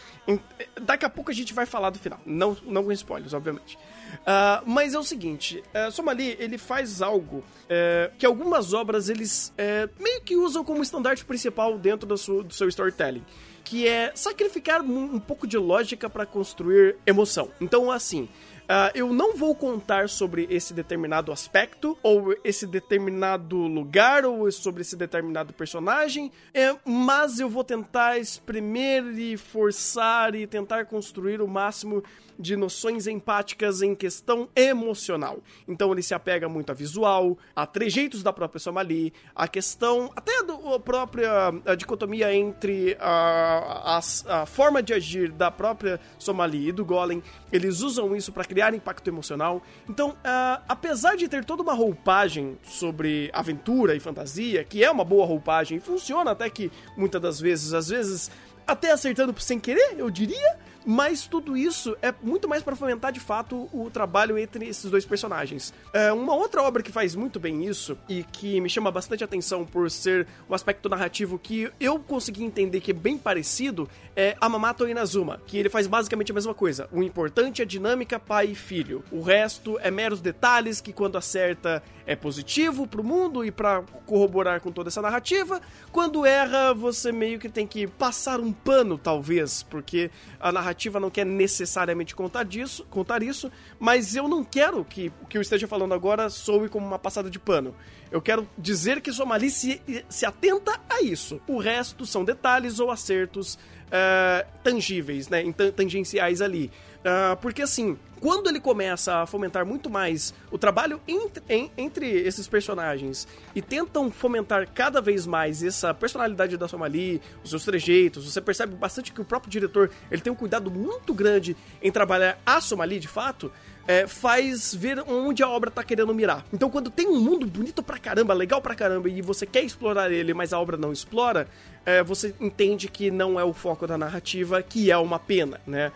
[0.81, 2.21] daqui a pouco a gente vai falar do final.
[2.25, 3.77] Não, não com spoilers, obviamente.
[4.25, 9.53] Ah, mas é o seguinte, uh, Somali, ele faz algo eh, que algumas obras eles
[9.59, 13.25] eh, meio que usam como estandarte principal dentro do seu, do seu storytelling
[13.69, 17.51] que é sacrificar um, pouco de lógica para construir emoção.
[17.61, 18.27] Então, assim,
[18.67, 24.81] ah, eu não vou contar sobre esse determinado aspecto, ou esse determinado lugar, ou sobre
[24.81, 31.47] esse determinado personagem, é, mas eu vou tentar espremer e forçar e tentar construir o
[31.47, 32.03] máximo
[32.39, 35.39] de noções empáticas em questão emocional.
[35.67, 40.33] Então ele se apega muito a visual, a trejeitos da própria Somali, a questão até
[40.39, 46.85] a própria dicotomia entre a, a, a forma de agir da própria Somali e do
[46.85, 47.23] Golem.
[47.53, 49.63] Eles usam isso para criar impacto emocional.
[49.89, 55.05] Então, ah, apesar de ter toda uma roupagem sobre aventura e fantasia, que é uma
[55.05, 58.31] boa roupagem, funciona até que muitas das vezes, às vezes
[58.67, 60.59] até acertando sem querer, eu diria.
[60.91, 65.05] Mas tudo isso é muito mais para fomentar de fato o trabalho entre esses dois
[65.05, 65.75] personagens.
[65.93, 69.67] É, uma outra obra que faz muito bem isso e que me chama bastante atenção
[69.67, 73.87] por ser um aspecto narrativo que eu consegui entender que é bem parecido
[74.17, 76.89] é Amamato Inazuma, que ele faz basicamente a mesma coisa.
[76.91, 79.05] O importante é a dinâmica pai e filho.
[79.13, 84.63] O resto é meros detalhes que quando acerta é positivo pro mundo e para corroborar
[84.63, 85.61] com toda essa narrativa.
[85.93, 90.11] Quando erra, você meio que tem que passar um pano, talvez, porque
[90.41, 93.51] a narrativa não quer necessariamente contar disso, contar isso,
[93.81, 97.29] mas eu não quero que o que eu esteja falando agora soe como uma passada
[97.31, 97.75] de pano.
[98.11, 101.41] Eu quero dizer que Somali se, se atenta a isso.
[101.47, 103.59] O resto são detalhes ou acertos
[103.91, 106.71] eh, tangíveis, né, tan- tangenciais ali.
[107.05, 112.07] Ah, porque assim, quando ele começa a fomentar muito mais o trabalho entre, em- entre
[112.11, 118.31] esses personagens e tentam fomentar cada vez mais essa personalidade da Somali, os seus trejeitos,
[118.31, 122.39] você percebe bastante que o próprio diretor ele tem um cuidado muito grande em trabalhar
[122.45, 123.51] a Somali de fato.
[123.91, 126.45] é, faz ver onde a obra tá querendo mirar.
[126.53, 130.13] Então, quando tem um mundo bonito pra caramba, legal pra caramba, e você quer explorar
[130.13, 131.49] ele, mas a obra não explora,
[131.87, 135.91] é, você entende que não é o foco da narrativa, que é uma pena, né?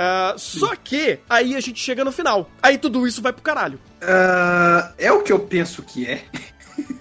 [0.00, 2.48] Ah, só que aí a gente chega no final.
[2.62, 3.80] Aí tudo isso vai pro caralho.
[4.00, 6.24] Ah, é o que eu penso que é.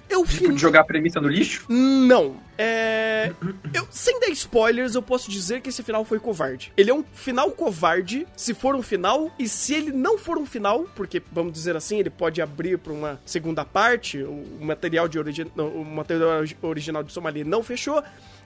[0.10, 1.66] Eu Tipo, de jogar a premissa no lixo?
[1.70, 2.38] Não.
[2.58, 3.32] É.
[3.74, 6.72] Eu, sem dar spoilers, eu posso dizer que esse final foi covarde.
[6.76, 10.46] Ele é um final covarde, se for um final, e se ele não for um
[10.46, 15.20] final, porque, vamos dizer assim, ele pode abrir pra uma segunda parte, o material, de
[15.20, 15.52] origi...
[15.56, 18.02] o material original de Somali não fechou,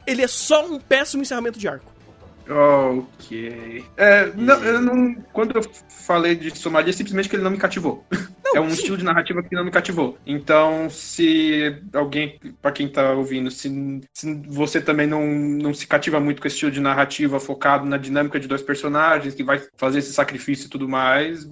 [0.05, 1.91] ele é só um péssimo encerramento de arco.
[2.49, 3.83] Ok.
[3.97, 7.57] É, não, eu não, quando eu falei de Somalia, é simplesmente que ele não me
[7.57, 8.05] cativou.
[8.55, 8.75] é um sim.
[8.75, 10.17] estilo de narrativa que não me cativou.
[10.25, 16.19] Então, se alguém, pra quem tá ouvindo, se, se você também não, não se cativa
[16.19, 19.99] muito com esse estilo de narrativa focado na dinâmica de dois personagens, que vai fazer
[19.99, 21.47] esse sacrifício e tudo mais,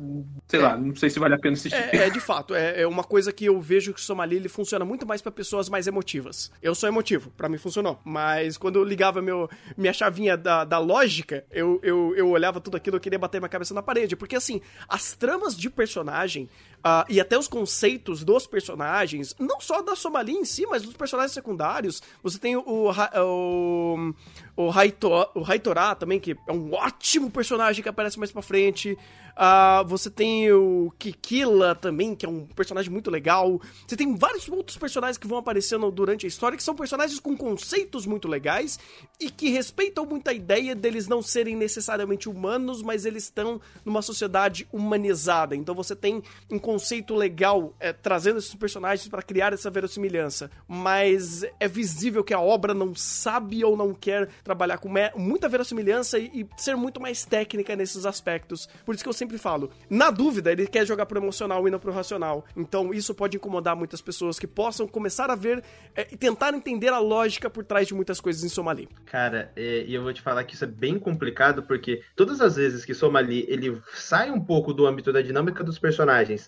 [0.48, 1.78] sei lá, não sei se vale a pena assistir.
[1.78, 4.50] É, é, de fato, é, é uma coisa que eu vejo que o Somali ele
[4.50, 6.52] funciona muito mais pra pessoas mais emotivas.
[6.62, 8.00] Eu sou emotivo, pra mim funcionou.
[8.04, 12.76] Mas quando eu ligava meu, minha chavinha da, da lógica, eu, eu, eu olhava tudo
[12.76, 14.16] aquilo, eu queria bater minha cabeça na parede.
[14.16, 16.50] Porque assim, as tramas de personagem
[16.84, 20.96] ah, e até os conceitos dos personagens, não só da Somali em si, mas dos
[20.96, 24.14] personagens secundários, você tem o, o, o,
[24.56, 28.98] o Haitorá também, que é um ótimo personagem que aparece mais pra frente.
[29.42, 33.62] Ah, você tem o Kikila também, que é um personagem muito legal.
[33.88, 37.38] Você tem vários outros personagens que vão aparecendo durante a história, que são personagens com
[37.38, 38.78] conceitos muito legais
[39.18, 44.02] e que respeitam muito a ideia deles não serem necessariamente humanos, mas eles estão numa
[44.02, 45.56] sociedade humanizada.
[45.56, 50.52] Então você tem um conceito legal é, trazendo esses personagens para criar essa verossimilhança.
[50.68, 56.20] Mas é visível que a obra não sabe ou não quer trabalhar com muita verossimilhança
[56.20, 58.70] e, e ser muito mais técnica nesses aspectos.
[58.86, 61.80] Por isso que eu sempre falo, na dúvida, ele quer jogar pro emocional e não
[61.80, 62.46] pro racional.
[62.56, 65.64] Então isso pode incomodar muitas pessoas que possam começar a ver
[65.96, 68.88] é, e tentar entender a lógica por trás de muitas coisas em Somali.
[69.08, 72.58] Cara, é, e eu vou te falar que isso é bem complicado, porque todas as
[72.58, 76.48] vezes que Somali ele sai um pouco do âmbito da dinâmica dos personagens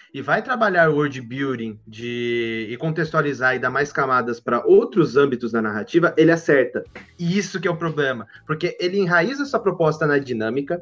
[0.13, 5.51] e vai trabalhar world building de, e contextualizar e dar mais camadas para outros âmbitos
[5.51, 6.83] da narrativa, ele acerta.
[7.17, 10.81] E isso que é o problema, porque ele enraiza sua proposta na dinâmica,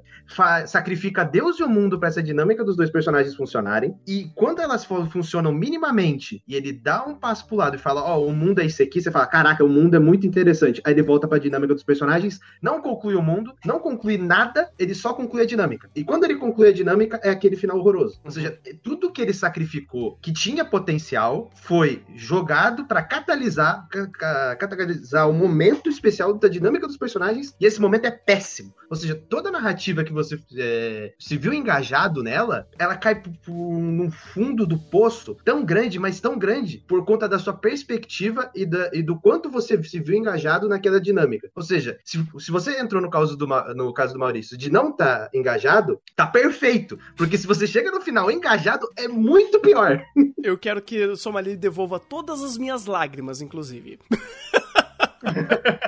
[0.66, 4.85] sacrifica Deus e o mundo para essa dinâmica dos dois personagens funcionarem, e quando elas
[4.85, 8.66] funcionam minimamente, e ele dá um passo pro lado e fala, ó, o mundo é
[8.66, 10.82] isso aqui, você fala, caraca, o mundo é muito interessante.
[10.85, 14.95] Aí ele volta pra dinâmica dos personagens, não conclui o mundo, não conclui nada, ele
[14.95, 15.90] só conclui a dinâmica.
[15.95, 18.19] E quando ele conclui a dinâmica, é aquele final horroroso.
[18.24, 24.56] Ou seja, tudo que ele sacrificou, que tinha potencial, foi jogado pra catalisar, ca- ca-
[24.56, 28.73] catalisar o momento especial da dinâmica dos personagens, e esse momento é péssimo.
[28.90, 34.66] Ou seja, toda narrativa que você é, se viu engajado nela, ela cai no fundo
[34.66, 39.03] do poço tão grande, mas tão grande, por conta da sua perspectiva e, da- e
[39.03, 41.50] do quanto você se viu engajado naquela dinâmica.
[41.56, 43.45] Ou seja, se, se você entrou no caso, do,
[43.76, 46.98] no caso do Maurício de não estar engajado, tá perfeito.
[47.16, 50.03] Porque se você chega no final engajado, é muito pior.
[50.42, 54.00] Eu quero que o Somali devolva todas as minhas lágrimas, inclusive.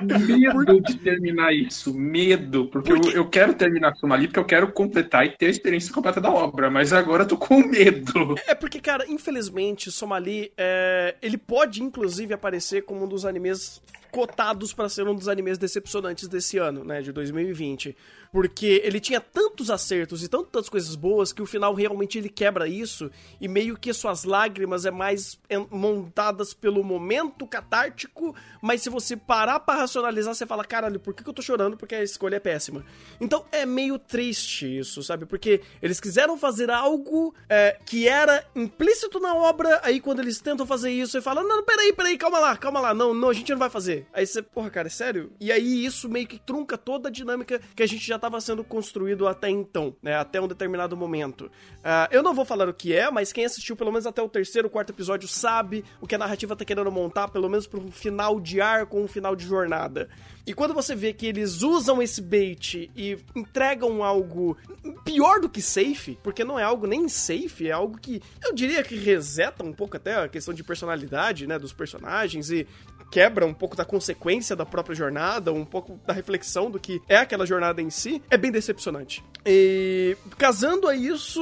[0.01, 4.71] Medo de terminar isso, medo, porque Por eu, eu quero terminar Somali porque eu quero
[4.71, 8.35] completar e ter a experiência completa da obra, mas agora eu tô com medo.
[8.47, 14.73] É porque, cara, infelizmente, Somali, é, ele pode, inclusive, aparecer como um dos animes cotados
[14.73, 17.95] pra ser um dos animes decepcionantes desse ano, né, de 2020.
[18.31, 22.67] Porque ele tinha tantos acertos e tantas coisas boas que o final realmente ele quebra
[22.67, 29.17] isso e meio que suas lágrimas é mais montadas pelo momento catártico, mas se você
[29.17, 31.75] parar pra racionalizar, você fala, caralho, por que que eu tô chorando?
[31.75, 32.85] Porque a escolha é péssima.
[33.19, 35.25] Então é meio triste isso, sabe?
[35.25, 40.65] Porque eles quiseram fazer algo é, que era implícito na obra, aí quando eles tentam
[40.65, 43.51] fazer isso, você fala, não, peraí, peraí, calma lá, calma lá, não, não, a gente
[43.51, 44.07] não vai fazer.
[44.13, 45.31] Aí você, porra, cara, é sério?
[45.39, 48.63] E aí isso meio que trunca toda a dinâmica que a gente já tava sendo
[48.63, 50.15] construído até então, né?
[50.15, 51.51] Até um determinado momento.
[51.83, 54.29] Ah, eu não vou falar o que é, mas quem assistiu pelo menos até o
[54.29, 57.91] terceiro, quarto episódio sabe o que a narrativa tá querendo montar, pelo menos para um
[57.91, 60.07] final de arco, um final de jornada.
[60.45, 64.57] E quando você vê que eles usam esse bait e entregam algo
[65.05, 68.83] pior do que safe, porque não é algo nem safe, é algo que eu diria
[68.83, 72.67] que reseta um pouco até a questão de personalidade, né, dos personagens e
[73.11, 77.17] quebra um pouco da consequência da própria jornada, um pouco da reflexão do que é
[77.17, 79.21] aquela jornada em si, é bem decepcionante.
[79.45, 81.41] E casando a isso,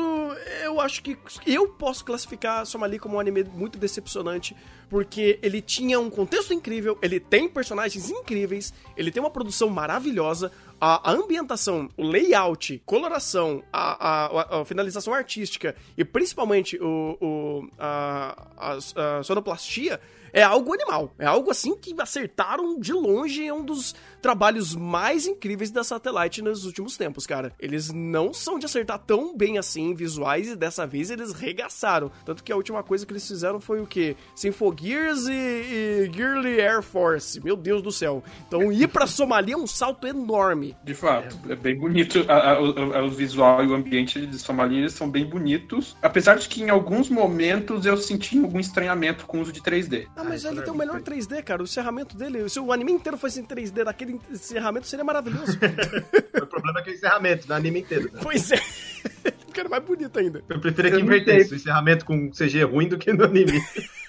[0.63, 1.15] eu acho que
[1.45, 4.55] eu posso classificar Somali como um anime muito decepcionante,
[4.89, 10.51] porque ele tinha um contexto incrível, ele tem personagens incríveis, ele tem uma produção maravilhosa,
[10.81, 14.25] a, ambientação, o layout, coloração, a,
[14.57, 19.99] a- a finalização artística e principalmente o, o- a, a- a sonoplastia
[20.33, 21.13] é algo animal.
[21.17, 23.45] É algo assim que acertaram de longe.
[23.45, 27.53] É um dos trabalhos mais incríveis da Satellite nos últimos tempos, cara.
[27.59, 32.11] Eles não são de acertar tão bem assim visuais e dessa vez eles regaçaram.
[32.25, 34.15] Tanto que a última coisa que eles fizeram foi o quê?
[34.35, 37.39] Symphogears e, e Gearly Air Force.
[37.43, 38.23] Meu Deus do céu.
[38.47, 40.75] Então ir pra Somalia é um salto enorme.
[40.83, 42.25] De fato, é, bem bonito.
[42.27, 45.95] A- a- o, o visual e o ambiente de Somalia eles são bem bonitos.
[46.01, 50.07] Apesar de que em alguns momentos eu senti algum estranhamento com o uso de 3D.
[50.15, 51.61] Ah, mas isso ele é tem o melhor 3D, cara.
[51.61, 55.57] O encerramento dele, se o anime inteiro fosse em 3D, daquele encerramento seria maravilhoso.
[56.41, 58.11] O problema é que é o encerramento, no anime inteiro.
[58.11, 58.19] né?
[58.23, 58.57] pois é.
[59.47, 60.43] Ficaria mais bonito ainda.
[60.49, 63.61] Eu prefiro que invertesse o encerramento com CG ruim do que no anime.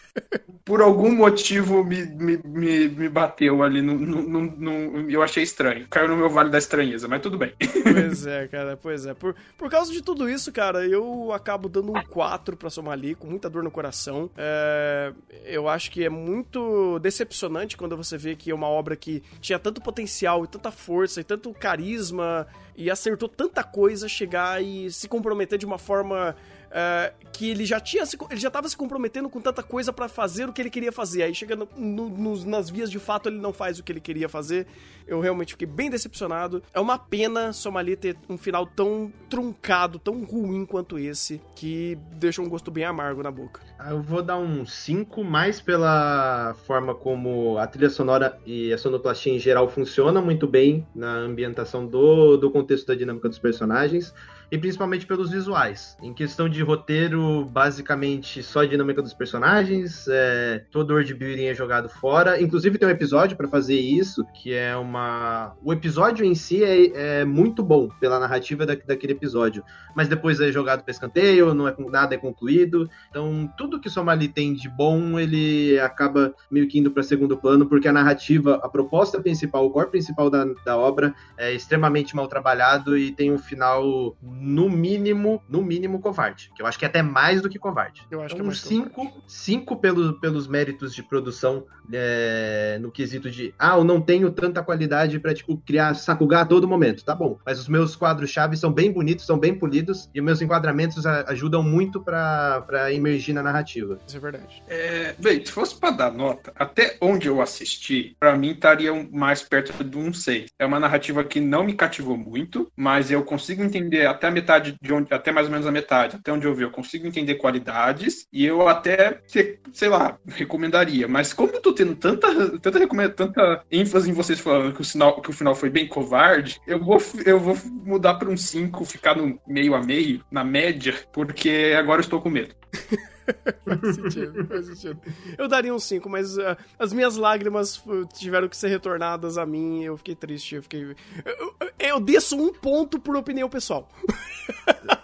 [0.64, 3.82] Por algum motivo me, me, me, me bateu ali.
[3.82, 5.86] No, no, no- eu achei estranho.
[5.88, 7.52] Caiu no meu vale da estranheza, mas tudo bem.
[7.82, 9.14] Pois é, cara, pois é.
[9.14, 13.26] Por, por causa de tudo isso, cara, eu acabo dando um 4 pra Somali, com
[13.26, 14.30] muita dor no coração.
[14.36, 15.12] É,
[15.46, 19.58] eu acho que é muito decepcionante quando você vê que é uma obra que tinha
[19.58, 25.08] tanto potencial e tanta força e tanto carisma e acertou tanta coisa chegar e se
[25.08, 26.36] comprometer de uma forma.
[26.70, 30.08] É, que ele já tinha se, ele já tava se comprometendo com tanta coisa pra
[30.08, 31.22] fazer o que ele queria fazer.
[31.24, 34.28] Aí chega no- no- nas vias de fato ele não faz o que ele queria
[34.28, 34.66] fazer.
[35.06, 36.62] Eu realmente fiquei bem decepcionado.
[36.72, 42.40] É uma pena Somali ter um final tão truncado, tão ruim quanto esse, que deixa
[42.40, 43.60] um gosto bem amargo na boca.
[43.78, 48.78] Ah, Eu vou dar um 5, mais pela forma como a trilha sonora e a
[48.78, 54.14] sonoplastia em geral funciona muito bem na ambientação do, do contexto da dinâmica dos personagens.
[54.50, 55.96] E principalmente pelos visuais.
[56.02, 61.46] Em questão de roteiro, basicamente só a dinâmica dos personagens, é, todo o world building
[61.46, 62.40] é jogado fora.
[62.40, 65.54] Inclusive tem um episódio para fazer isso, que é uma.
[65.62, 69.62] O episódio em si é, é muito bom pela narrativa da, daquele episódio.
[69.94, 72.88] Mas depois é jogado para escanteio, não é, nada é concluído.
[73.08, 77.66] Então, tudo que Somali tem de bom, ele acaba meio que indo para segundo plano,
[77.66, 82.26] porque a narrativa, a proposta principal, o core principal da, da obra é extremamente mal
[82.28, 86.50] trabalhado e tem um final, no mínimo, no mínimo, covarde.
[86.56, 88.02] Que eu acho que é até mais do que covarde.
[88.10, 92.90] Eu acho que é Então, mais cinco, cinco pelo, pelos méritos de produção é, no
[92.90, 97.04] quesito de ah, eu não tenho tanta qualidade pra, tipo, criar Sakuga a todo momento,
[97.04, 97.38] tá bom.
[97.44, 101.24] Mas os meus quadros-chave são bem bonitos, são bem polidos, e os meus enquadramentos a-
[101.28, 103.98] ajudam muito pra, pra emergir na narrativa.
[104.06, 104.62] Isso é verdade.
[104.68, 109.42] É, bem, se fosse pra dar nota, até onde eu assisti, pra mim estaria mais
[109.42, 110.46] perto de um 6.
[110.58, 114.76] É uma narrativa que não me cativou muito, mas eu consigo entender até a metade
[114.80, 117.34] de onde, até mais ou menos a metade, até onde eu vi, eu consigo entender
[117.34, 121.06] qualidades e eu até, se- sei lá, recomendaria.
[121.06, 125.20] Mas como eu tô tendo tanta, tanta, tanta ênfase em vocês falando que o, sinal,
[125.20, 129.16] que o final foi bem covarde, eu vou, eu vou mudar pra um 5, ficar
[129.16, 132.54] no meio a meio, na média, porque agora eu estou com medo.
[133.64, 135.00] Faz sentido, faz sentido.
[135.38, 139.46] Eu daria um 5, mas ah, as minhas lágrimas uh, tiveram que ser retornadas a
[139.46, 139.82] mim.
[139.82, 140.56] Eu fiquei triste.
[140.56, 140.96] Eu fiquei.
[141.24, 143.88] Eu, eu desço um ponto por opinião pessoal.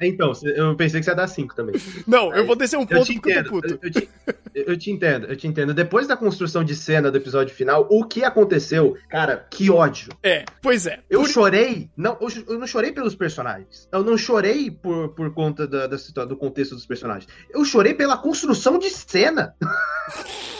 [0.00, 1.74] Então, eu pensei que você ia dar cinco também.
[2.06, 3.68] Não, eu vou descer um Eu ponto te porque eu entendo, tô puto.
[3.74, 4.08] eu, eu te,
[4.54, 5.74] eu te entendo, eu te entendo.
[5.74, 10.10] Depois da construção de cena do episódio final, o que aconteceu, cara, que ódio.
[10.22, 11.00] É, pois é.
[11.08, 13.88] Eu Por- chorei, não, eu, não chorei pelos personagens.
[13.92, 17.26] Eu não chorei por, por conta da, da do contexto dos personagens.
[17.50, 19.54] Eu chorei pela construção de cena.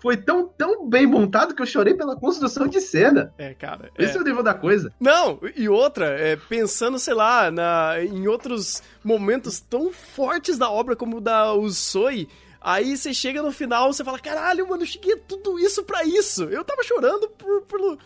[0.00, 3.32] Foi tão, tão bem montado que eu chorei pela construção de cena.
[3.36, 3.90] É, cara.
[3.96, 4.04] é.
[4.04, 4.92] Esse é o nível da coisa.
[4.98, 10.96] Não, e outra, é, pensando, sei lá, na, em outros momentos tão fortes da obra
[10.96, 12.28] como o da Usoi,
[12.62, 16.44] Aí você chega no final, você fala, caralho, mano, eu cheguei tudo isso pra isso.
[16.44, 17.98] Eu tava chorando por, pelo,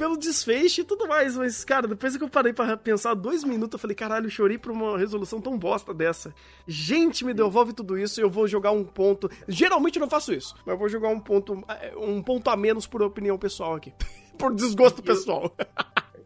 [0.00, 3.74] pelo desfecho e tudo mais, mas, cara, depois que eu parei pra pensar dois minutos,
[3.74, 6.34] eu falei, caralho, eu chorei por uma resolução tão bosta dessa.
[6.66, 9.30] Gente, me devolve tudo isso e eu vou jogar um ponto.
[9.46, 11.62] Geralmente eu não faço isso, mas eu vou jogar um ponto,
[11.98, 13.92] um ponto a menos por opinião pessoal aqui.
[14.38, 15.54] por desgosto pessoal.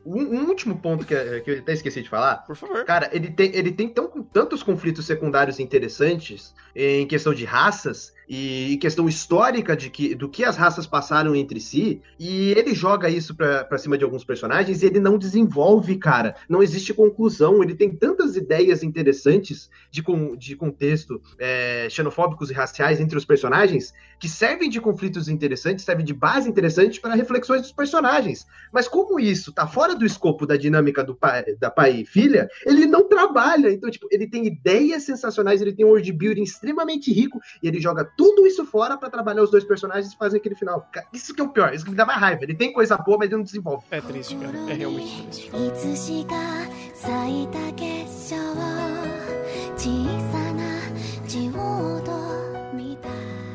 [0.07, 2.47] Um, um último ponto que, que eu até esqueci de falar.
[2.47, 2.85] Por favor.
[2.85, 8.79] Cara, ele tem, ele tem tão, tantos conflitos secundários interessantes em questão de raças e
[8.81, 13.35] questão histórica de que, do que as raças passaram entre si, e ele joga isso
[13.35, 16.37] pra, pra cima de alguns personagens e ele não desenvolve, cara.
[16.49, 17.63] Não existe conclusão.
[17.63, 23.25] Ele tem tantas ideias interessantes de, con, de contexto é, xenofóbicos e raciais entre os
[23.25, 28.47] personagens que servem de conflitos interessantes, servem de base interessante para reflexões dos personagens.
[28.73, 32.49] Mas como isso tá fora do escopo da dinâmica do pai, da pai e filha,
[32.65, 33.71] ele não trabalha.
[33.71, 37.81] Então, tipo, ele tem ideias sensacionais, ele tem um world building extremamente rico e ele
[37.81, 40.89] joga tudo isso fora para trabalhar os dois personagens e fazer aquele final.
[41.13, 42.45] Isso que é o pior, isso que me dá mais raiva.
[42.45, 43.85] Ele tem coisa boa, mas ele não desenvolve.
[43.91, 44.57] É triste, cara.
[44.71, 45.51] É realmente triste.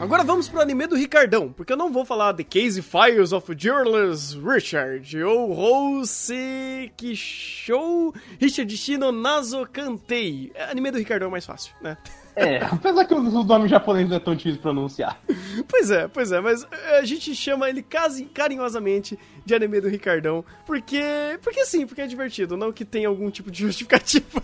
[0.10, 3.54] agora vamos pro anime do Ricardão, porque eu não vou falar de Case Files of
[3.56, 10.52] Journalist Richard ou Rose Kishou Richard Shino Nazo Kantei.
[10.56, 11.96] É, anime do Ricardão é mais fácil, né?
[12.36, 15.20] É, apesar que os nomes japoneses não é tão difícil de pronunciar.
[15.68, 17.86] Pois é, pois é, mas é, a gente chama ele
[18.34, 21.02] carinhosamente de anime do Ricardão, porque.
[21.42, 24.44] Porque sim, porque é divertido, não que tenha algum tipo de justificativa.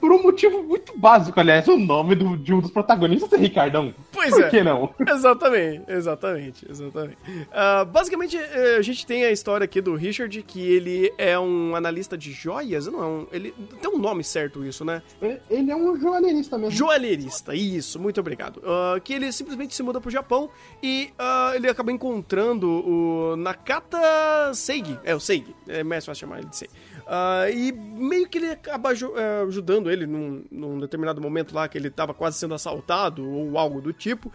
[0.00, 3.94] Por um motivo muito básico, aliás, o nome do- de um dos protagonistas é Ricardão.
[4.12, 4.48] Pois Por é.
[4.50, 4.92] que não?
[5.06, 7.18] Exatamente, exatamente, exatamente.
[7.52, 11.74] Ah, basicamente, eh, a gente tem a história aqui do Richard, que ele é um
[11.76, 15.02] analista de joias, não é um, ele tem um nome certo isso, né?
[15.50, 16.70] Ele é um jornalista mesmo.
[16.76, 18.62] Joalheirista, isso, muito obrigado.
[18.64, 20.48] Ah, que ele simplesmente se muda pro Japão
[20.82, 26.38] e ah, ele acaba encontrando o Nakata Seigi, é o Seigi, é mais fácil chamar
[26.38, 26.74] ele de Seigi.
[27.14, 31.76] Ah, e meio que ele acaba eh, ajudando ele num, num determinado momento lá que
[31.76, 34.32] ele tava quase sendo assaltado ou algo do tipo,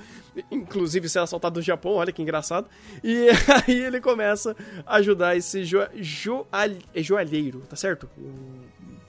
[0.52, 2.70] inclusive ser assaltado no Japão, olha que engraçado.
[3.04, 3.30] E
[3.68, 6.46] aí ele começa a ajudar esse jo, joal-
[6.96, 8.08] joalheiro, tá certo?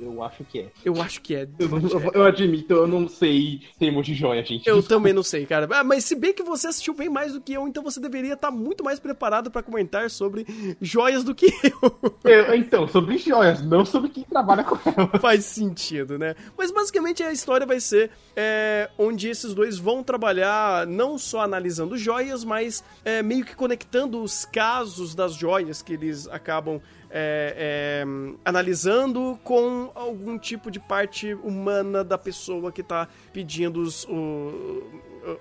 [0.01, 0.69] Eu acho que é.
[0.85, 1.49] Eu acho que é.
[1.59, 4.69] Eu, eu- eu admito, eu não sei termos de joia, gente.
[4.69, 5.69] Eu também não sei, cara.
[5.73, 8.35] Ah, mas se bem que você assistiu bem mais do que eu, então você deveria
[8.35, 10.47] estar muito mais preparado pra comentar sobre
[10.81, 11.99] joias do que eu.
[12.25, 15.19] Eu- então, sobre joias, não sobre quem trabalha com ela.
[15.19, 16.35] Faz sentido, né?
[16.57, 21.97] Mas basicamente a história vai ser é, onde esses dois vão trabalhar não só analisando
[21.97, 26.81] joias, mas é, meio que conectando os casos das joias que eles acabam
[27.11, 28.05] é, é,
[28.45, 34.83] analisando com algum tipo de parte humana da pessoa que tá pedindo os- o,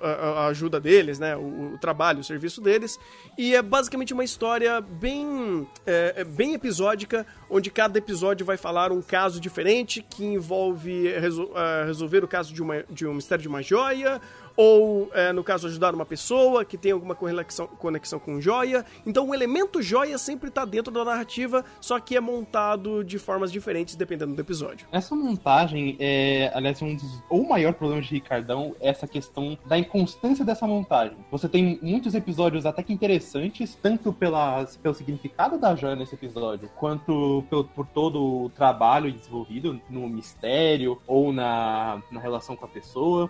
[0.01, 1.35] a, a- ajuda deles, né?
[1.35, 2.99] O, o trabalho, o serviço deles.
[3.37, 8.91] E é basicamente uma história bem, é, é bem episódica, onde cada episódio vai falar
[8.91, 13.41] um caso diferente que envolve resol- ah, resolver o caso de, uma, de um mistério
[13.41, 14.19] de uma joia.
[14.57, 18.83] Ou, é, no caso, ajudar uma pessoa que tem alguma conexão, conexão com joia.
[19.05, 23.51] Então, o elemento joia sempre tá dentro da narrativa, só que é montado de formas
[23.51, 24.87] diferentes dependendo do episódio.
[24.91, 29.57] Essa montagem é, aliás, um dos, ou o maior problema de Ricardão é essa questão
[29.65, 31.17] da inconstância dessa montagem.
[31.31, 36.69] Você tem muitos episódios até que interessantes, tanto pelas, pelo significado da joia nesse episódio,
[36.75, 42.69] quanto pelo, por todo o trabalho desenvolvido no mistério ou na, na relação com a
[42.69, 43.29] pessoa.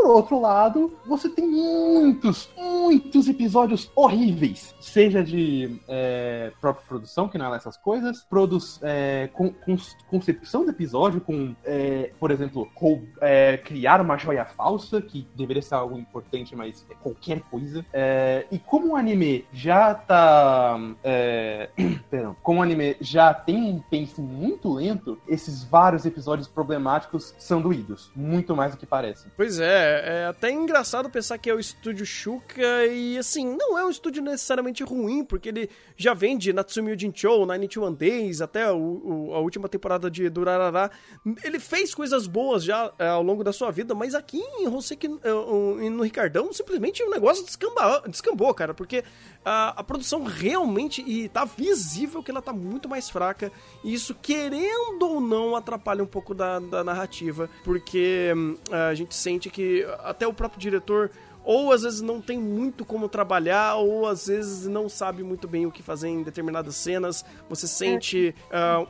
[0.00, 7.36] Por outro lado, você tem muitos, muitos episódios horríveis, seja de é, própria produção, que
[7.36, 12.68] não é essas coisas, produ é, con- cons- concepção do episódio, com, é, por exemplo,
[12.76, 17.84] rou- é, criar uma joia falsa, que deveria ser algo importante, mas é qualquer coisa.
[17.92, 20.78] É, e como o anime já tá.
[21.02, 21.70] É,
[22.08, 27.60] perdão, como o anime já tem um pace muito lento, esses vários episódios problemáticos são
[27.60, 29.30] doídos, muito mais do que parecem.
[29.36, 33.84] Pois é, é até engraçado pensar que é o estúdio Shuka e assim, não é
[33.84, 38.76] um estúdio necessariamente ruim, porque ele já vem de Natsumi Ujinchou, 91 Days, até o,
[38.78, 40.90] o- a última temporada de Durarara.
[41.44, 45.06] Ele fez coisas boas já é, ao longo da sua vida, mas aqui em Hoseki,
[45.22, 45.30] é,
[45.90, 49.02] no Ricardão, simplesmente o negócio descamba, descambou, cara, porque
[49.44, 53.50] a, a produção realmente, e tá visível que ela tá muito mais fraca,
[53.84, 59.14] e isso, querendo ou não, atrapalha um pouco da, da narrativa, porque hum, a gente
[59.14, 61.10] sente que até o próprio diretor
[61.50, 65.64] ou às vezes não tem muito como trabalhar, ou às vezes não sabe muito bem
[65.64, 67.24] o que fazer em determinadas cenas.
[67.48, 68.34] Você sente.
[68.52, 68.84] ah,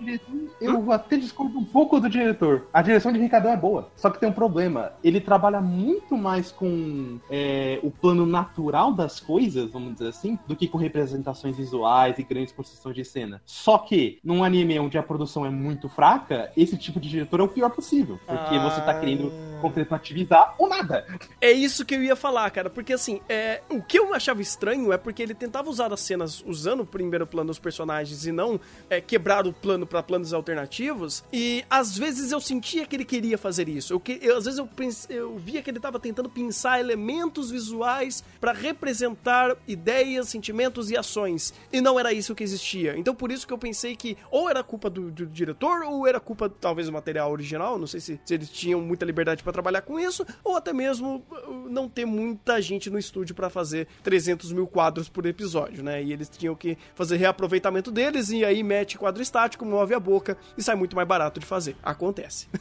[0.61, 2.67] Eu até discordo um pouco do diretor.
[2.73, 4.93] A direção de Ricardão é boa, só que tem um problema.
[5.05, 10.57] Ele trabalha muito mais com é, o plano natural das coisas, vamos dizer assim, do
[10.57, 13.41] que com representações visuais e grandes construções de cena.
[13.47, 17.43] Só que, num anime onde a produção é muito fraca, esse tipo de diretor é
[17.45, 18.19] o pior possível.
[18.27, 18.69] Porque Ah.
[18.69, 19.31] você tá querendo
[19.61, 21.07] completivizar ou nada.
[21.41, 24.93] É isso que eu ia falar, cara, porque assim, é, o que eu achava estranho
[24.93, 28.61] é porque ele tentava usar as cenas usando o primeiro plano dos personagens e não
[28.91, 33.39] é, quebrar o plano pra planos alternativos, e às vezes eu sentia que ele queria
[33.39, 33.93] fazer isso.
[33.93, 34.69] Eu, eu- às vezes eu,
[35.09, 41.53] eu via que ele tava tentando pensar elementos visuais pra representar ideias, sentimentos e ações,
[41.73, 42.97] e não era isso que existia.
[42.97, 46.19] Então por isso que eu pensei que ou era culpa do, do diretor ou era
[46.21, 49.83] culpa talvez do material original, não sei se, se eles tinham muita liberdade pra trabalhar
[49.83, 52.05] com isso, ou até mesmo uh, não ter
[52.39, 56.03] muita gente no estúdio pra fazer 300 mil quadros por episódio, né?
[56.03, 60.39] E eles tinham que fazer reaproveitamento deles e aí mete quadro estático, move a boca
[60.57, 61.77] e sai muito mais barato de fazer.
[61.83, 62.47] Acontece.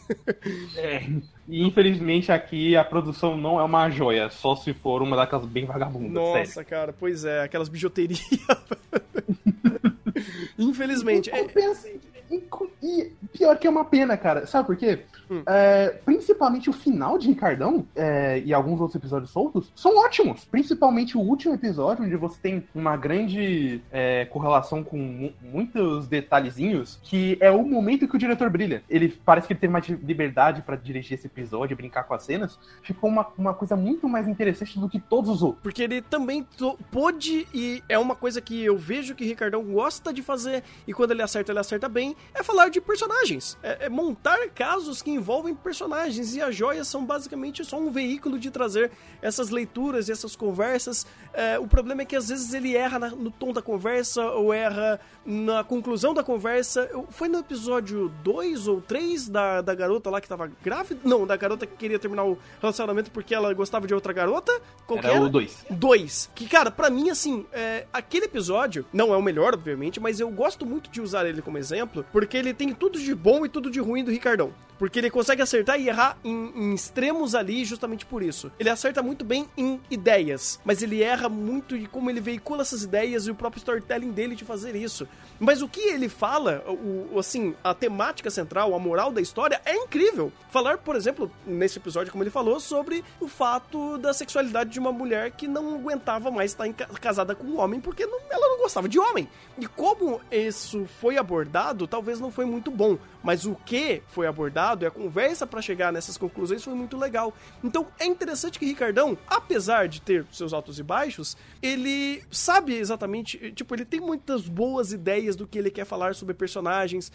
[0.76, 1.04] É.
[1.48, 5.66] E infelizmente aqui a produção não é uma joia, só se for uma daquelas bem
[5.66, 6.70] vagabundas, Nossa, sério.
[6.70, 8.22] cara, pois é, aquelas bijuterias.
[10.58, 11.30] Infelizmente.
[11.30, 11.90] É, Compensa-
[12.30, 12.42] e,
[12.88, 14.48] e pior que é uma pena, cara.
[14.48, 15.02] Sabe por quê?
[15.30, 15.44] Hum.
[15.46, 20.46] É, principalmente o final de Ricardão é, e alguns outros episódios soltos são ótimos.
[20.46, 27.00] Principalmente o último episódio, onde você tem uma grande é, correlação com mu- muitos detalhezinhos,
[27.04, 28.84] que é o momento que o diretor brilha.
[28.90, 32.58] Ele parece que ele teve mais liberdade pra dirigir esse episódio, brincar com as cenas.
[32.82, 35.62] Ficou uma, uma coisa muito mais interessante do que todos os outros.
[35.64, 36.48] Porque ele também
[36.92, 41.12] pôde, e é uma coisa que eu vejo que Ricardão gosta de fazer, e quando
[41.12, 43.58] ele acerta, ele acerta bem, é falar de personagens.
[43.64, 48.38] É, é montar casos que envolvem personagens, e as joias são basicamente só um veículo
[48.40, 48.92] de trazer
[49.22, 51.06] essas leituras e essas conversas.
[51.34, 54.54] É, o problema é que às vezes ele erra na- no tom da conversa, ou
[54.54, 56.88] erra na conclusão da conversa.
[56.92, 61.02] Eu- foi no episódio 2 ou 3 da, da garota lá que tava grávida?
[61.04, 64.52] Não, da garota que queria terminar o relacionamento porque ela gostava de outra garota?
[64.86, 65.22] Qual Era era?
[65.22, 65.66] o 2.
[65.70, 66.30] Dois.
[66.34, 70.30] Que, cara, pra mim, assim, é, aquele episódio não é o melhor, obviamente, mas eu
[70.30, 73.70] gosto muito de usar ele como exemplo, porque ele tem tudo de bom e tudo
[73.70, 74.52] de ruim do Ricardão.
[74.80, 78.52] Porque ele consegue acertar e errar em, em extremos ali, justamente por isso.
[78.60, 82.84] Ele acerta muito bem em ideias, mas ele erra muito em como ele veicula essas
[82.84, 85.08] ideias e o próprio storytelling dele de fazer isso.
[85.40, 89.76] Mas o que ele fala, o, assim, a temática central, a moral da história é
[89.76, 90.32] incrível.
[90.52, 94.92] Falar, por exemplo, nesse episódio, como ele falou, sobre o fato da sexualidade de uma
[94.92, 96.72] mulher que não aguentava mais estar
[97.02, 99.28] casada com um homem porque não- ela não gostava de homem.
[99.58, 102.98] E como isso foi abordado, talvez não foi muito bom.
[103.24, 107.34] Mas o que foi abordado e a conversa pra chegar nessas conclusões foi muito legal.
[107.64, 113.52] Então é interessante que Ricardão, apesar de ter seus altos e baixos, ele sabe exatamente,
[113.52, 117.12] tipo, ele tem muitas boas ideias do que ele quer falar sobre personagens,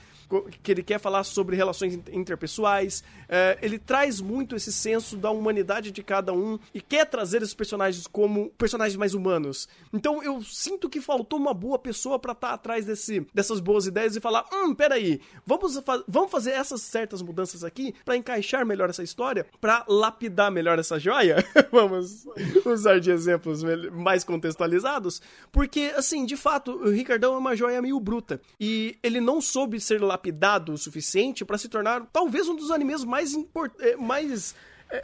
[0.62, 3.02] que ele quer falar sobre relações in- interpessoais.
[3.27, 7.55] É, ele traz muito esse senso da humanidade de cada um e quer trazer esses
[7.55, 9.67] personagens como personagens mais humanos.
[9.94, 14.15] Então eu sinto que faltou uma boa pessoa pra estar atrás desse, dessas boas ideias
[14.15, 18.91] e falar: hum, peraí, vamos, fa vamos fazer essas certas mudanças aqui pra encaixar melhor
[18.91, 21.44] essa história, pra lapidar melhor essa joia.
[21.70, 22.26] vamos
[22.65, 25.20] usar de exemplos mais contextualizados,
[25.51, 29.81] porque assim, de fato, o Ricardão é uma joia meio bruta e ele não soube
[29.81, 33.34] ser lapidado o suficiente pra se tornar talvez um dos animes mais
[33.81, 34.55] eh, mais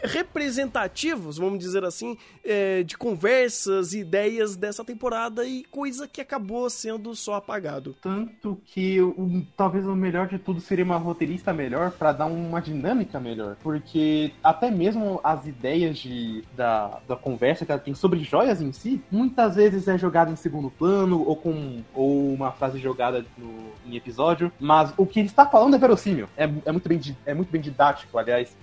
[0.02, 6.68] representativos, vamos dizer assim, eh, de conversas e ideias dessa temporada e coisa que acabou
[6.70, 7.96] sendo só apagado.
[8.00, 12.60] Tanto que o- talvez o melhor de tudo seria uma roteirista melhor pra dar uma
[12.60, 13.56] dinâmica melhor.
[13.62, 18.72] Porque até mesmo as ideias de, da, da conversa que ela tem sobre joias em
[18.72, 23.72] si, muitas vezes é jogada em segundo plano ou com ou uma frase jogada no,
[23.86, 24.52] em episódio.
[24.60, 26.28] Mas o que ele está falando é verossímil.
[26.36, 28.56] É, é, muito, bem, é muito bem didático, aliás,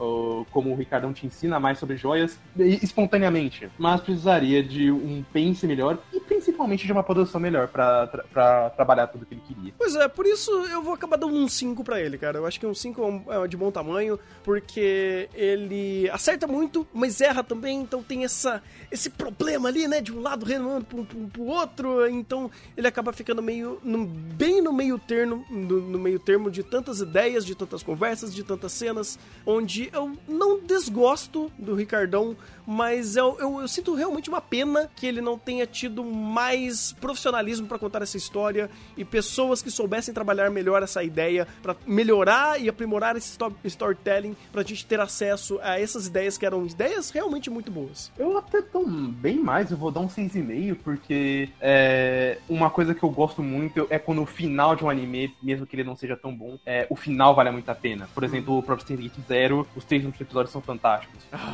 [0.52, 3.70] como o Ricardão te ensina mais sobre joias espontaneamente.
[3.78, 8.70] Mas precisaria de um pense melhor e principalmente de uma produção melhor pra, tra- pra
[8.72, 9.74] trabalhar tudo que ele queria.
[9.78, 12.38] Pois é, por isso eu vou acabar dando um 5 pra ele, cara.
[12.38, 16.88] Eu acho que um 5 é um- é de bom tamanho, porque ele acerta muito,
[16.94, 18.62] mas erra também, então tem essa,
[18.92, 20.02] esse problema ali, né?
[20.02, 23.80] De um lado remando pro, pro, pro outro, então ele acaba ficando meio.
[23.84, 28.34] no- bem no meio termo, no, no meio termo de tantas ideias, de tantas conversas,
[28.34, 32.36] de tantas cenas, onde eu não desgosto gosto do Ricardão,
[32.66, 37.68] mas eu, eu, eu sinto realmente uma pena que ele não tenha tido mais profissionalismo
[37.68, 42.68] pra contar essa história e pessoas que soubessem trabalhar melhor essa ideia pra melhorar e
[42.68, 47.52] aprimorar esse sto- storytelling pra gente ter acesso a essas ideias que eram ideias realmente
[47.52, 48.12] muito boas.
[48.18, 53.04] Eu até dou bem mais, eu vou dar um 6,5, porque é, uma coisa que
[53.04, 56.18] eu gosto muito é quando o final de um anime, mesmo que ele não seja
[56.18, 58.10] tão bom, é, o final vale muito a pena.
[58.16, 60.95] Por exemplo, o próprio Steins Zero, os três últimos episódios são fantásticos.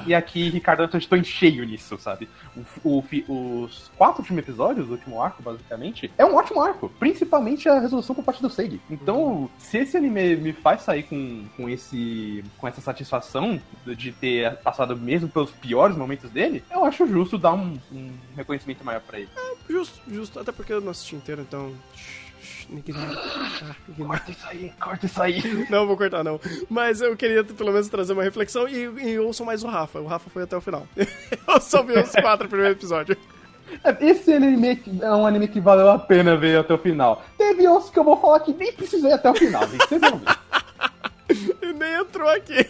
[0.06, 2.30] E aqui, Ricardo, estou em cheio nisso, sabe?
[2.84, 6.90] O, o os quatro últimos episódios, o último arco, basicamente, é um ótimo arco.
[7.00, 8.82] Principalmente a resolução por parte do Seigi.
[8.90, 14.56] Então, se esse anime me faz sair com, com, esse, com essa satisfação de ter
[14.58, 19.20] passado mesmo pelos piores momentos dele, eu acho justo dar um, um reconhecimento maior pra
[19.20, 19.30] ele.
[19.70, 21.74] Justo, justo, até porque eu não assisti inteiro, então.
[22.70, 23.20] Ignora.
[23.20, 24.20] Ah, ignora.
[24.20, 25.42] Corta isso aí, corta isso aí.
[25.70, 26.40] Não, vou cortar não.
[26.70, 30.00] Mas eu queria pelo menos trazer uma reflexão e, e ouçam mais o Rafa.
[30.00, 30.88] O Rafa foi até o final.
[30.96, 33.18] eu só vi os quatro primeiros episódios.
[34.00, 37.24] Esse anime é um anime que valeu a pena ver até o final.
[37.38, 39.88] Teve outros que eu vou falar que nem precisei até o final, gente.
[39.88, 40.42] Vocês vão ver.
[41.62, 42.68] E nem entrou aqui.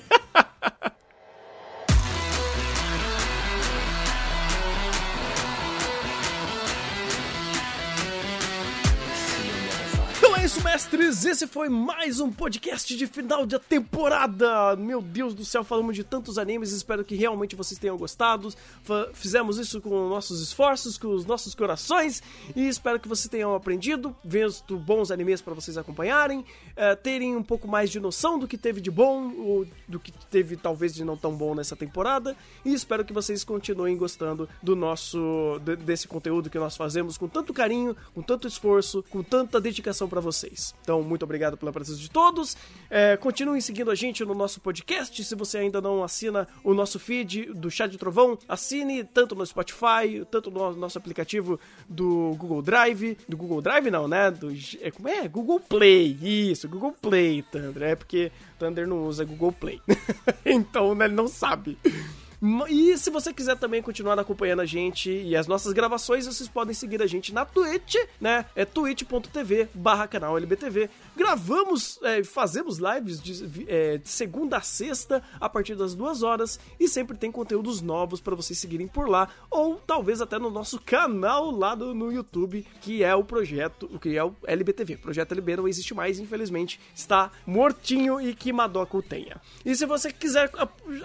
[10.52, 11.24] Isso, mestres.
[11.26, 14.76] Esse foi mais um podcast de final de temporada.
[14.76, 16.74] Meu Deus do céu, falamos de tantos animes.
[16.74, 18.54] Espero que realmente vocês tenham gostado.
[19.14, 22.22] Fizemos isso com nossos esforços, com os nossos corações.
[22.54, 26.44] E espero que vocês tenham aprendido, vendo bons animes para vocês acompanharem,
[26.76, 30.12] eh, terem um pouco mais de noção do que teve de bom, ou do que
[30.30, 32.36] teve talvez de não tão bom nessa temporada.
[32.66, 37.28] E espero que vocês continuem gostando do nosso de- desse conteúdo que nós fazemos com
[37.28, 40.41] tanto carinho, com tanto esforço, com tanta dedicação para vocês.
[40.82, 42.56] Então, muito obrigado pela presença de todos.
[42.90, 45.24] É, continuem seguindo a gente no nosso podcast.
[45.24, 49.46] Se você ainda não assina o nosso feed do Chá de Trovão, assine tanto no
[49.46, 53.18] Spotify, tanto no nosso aplicativo do Google Drive.
[53.28, 54.32] Do Google Drive, não, né?
[54.32, 55.28] Do, é, como é?
[55.28, 56.18] Google Play.
[56.22, 57.84] Isso, Google Play, Thunder.
[57.84, 59.82] É porque Thunder não usa Google Play.
[60.46, 61.78] então, né, ele não sabe.
[62.68, 66.74] E se você quiser também continuar acompanhando a gente e as nossas gravações, vocês podem
[66.74, 68.46] seguir a gente na Twitch, né?
[68.56, 70.90] É twitch.tv barra canal LBTV.
[71.16, 76.60] Gravamos, é, fazemos lives de, é, de segunda a sexta, a partir das duas horas,
[76.80, 80.80] e sempre tem conteúdos novos para vocês seguirem por lá, ou talvez até no nosso
[80.80, 84.96] canal lá do, no YouTube, que é o projeto, que é o LBTV.
[84.96, 89.42] O projeto LB não existe mais, infelizmente, está mortinho e que Madoka o tenha.
[89.66, 90.50] E se você quiser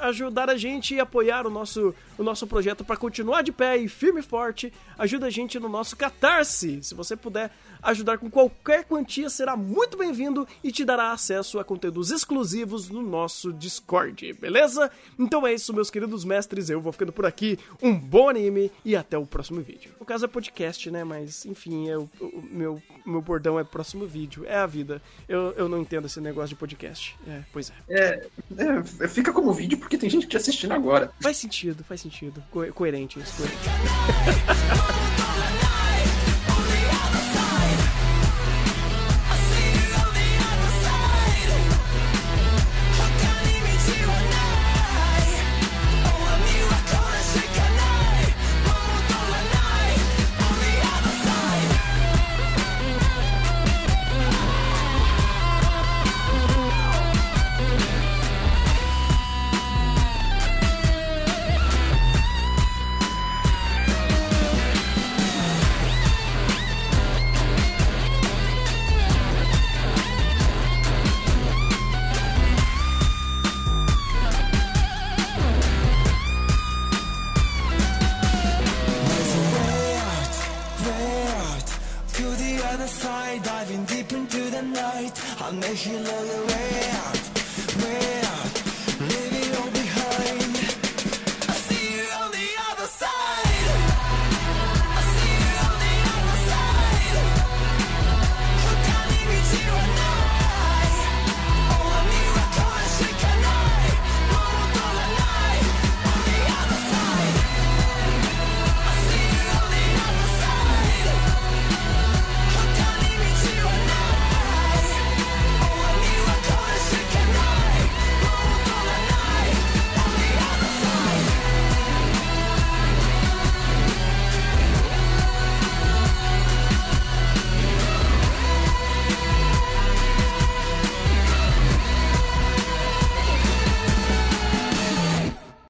[0.01, 3.89] ajudar a gente e apoiar o nosso, o nosso projeto para continuar de pé e
[3.89, 6.83] firme e forte, ajuda a gente no nosso Catarse.
[6.83, 7.51] Se você puder
[7.83, 13.03] ajudar com qualquer quantia, será muito bem-vindo e te dará acesso a conteúdos exclusivos no
[13.03, 14.91] nosso Discord, beleza?
[15.19, 16.69] Então é isso, meus queridos mestres.
[16.71, 17.59] Eu vou ficando por aqui.
[17.83, 19.91] Um bom anime e até o próximo vídeo.
[19.99, 21.03] No caso é podcast, né?
[21.05, 24.45] Mas enfim, é o, o meu, meu bordão é próximo vídeo.
[24.47, 25.01] É a vida.
[25.29, 27.17] Eu, eu não entendo esse negócio de podcast.
[27.27, 27.75] É, pois é.
[27.89, 28.29] É,
[29.05, 31.11] é, fica como vídeo porque tem gente te assistindo agora.
[31.21, 32.43] Faz sentido, faz sentido.
[32.51, 33.37] Co- coerente isso.
[33.43, 33.57] Coerente.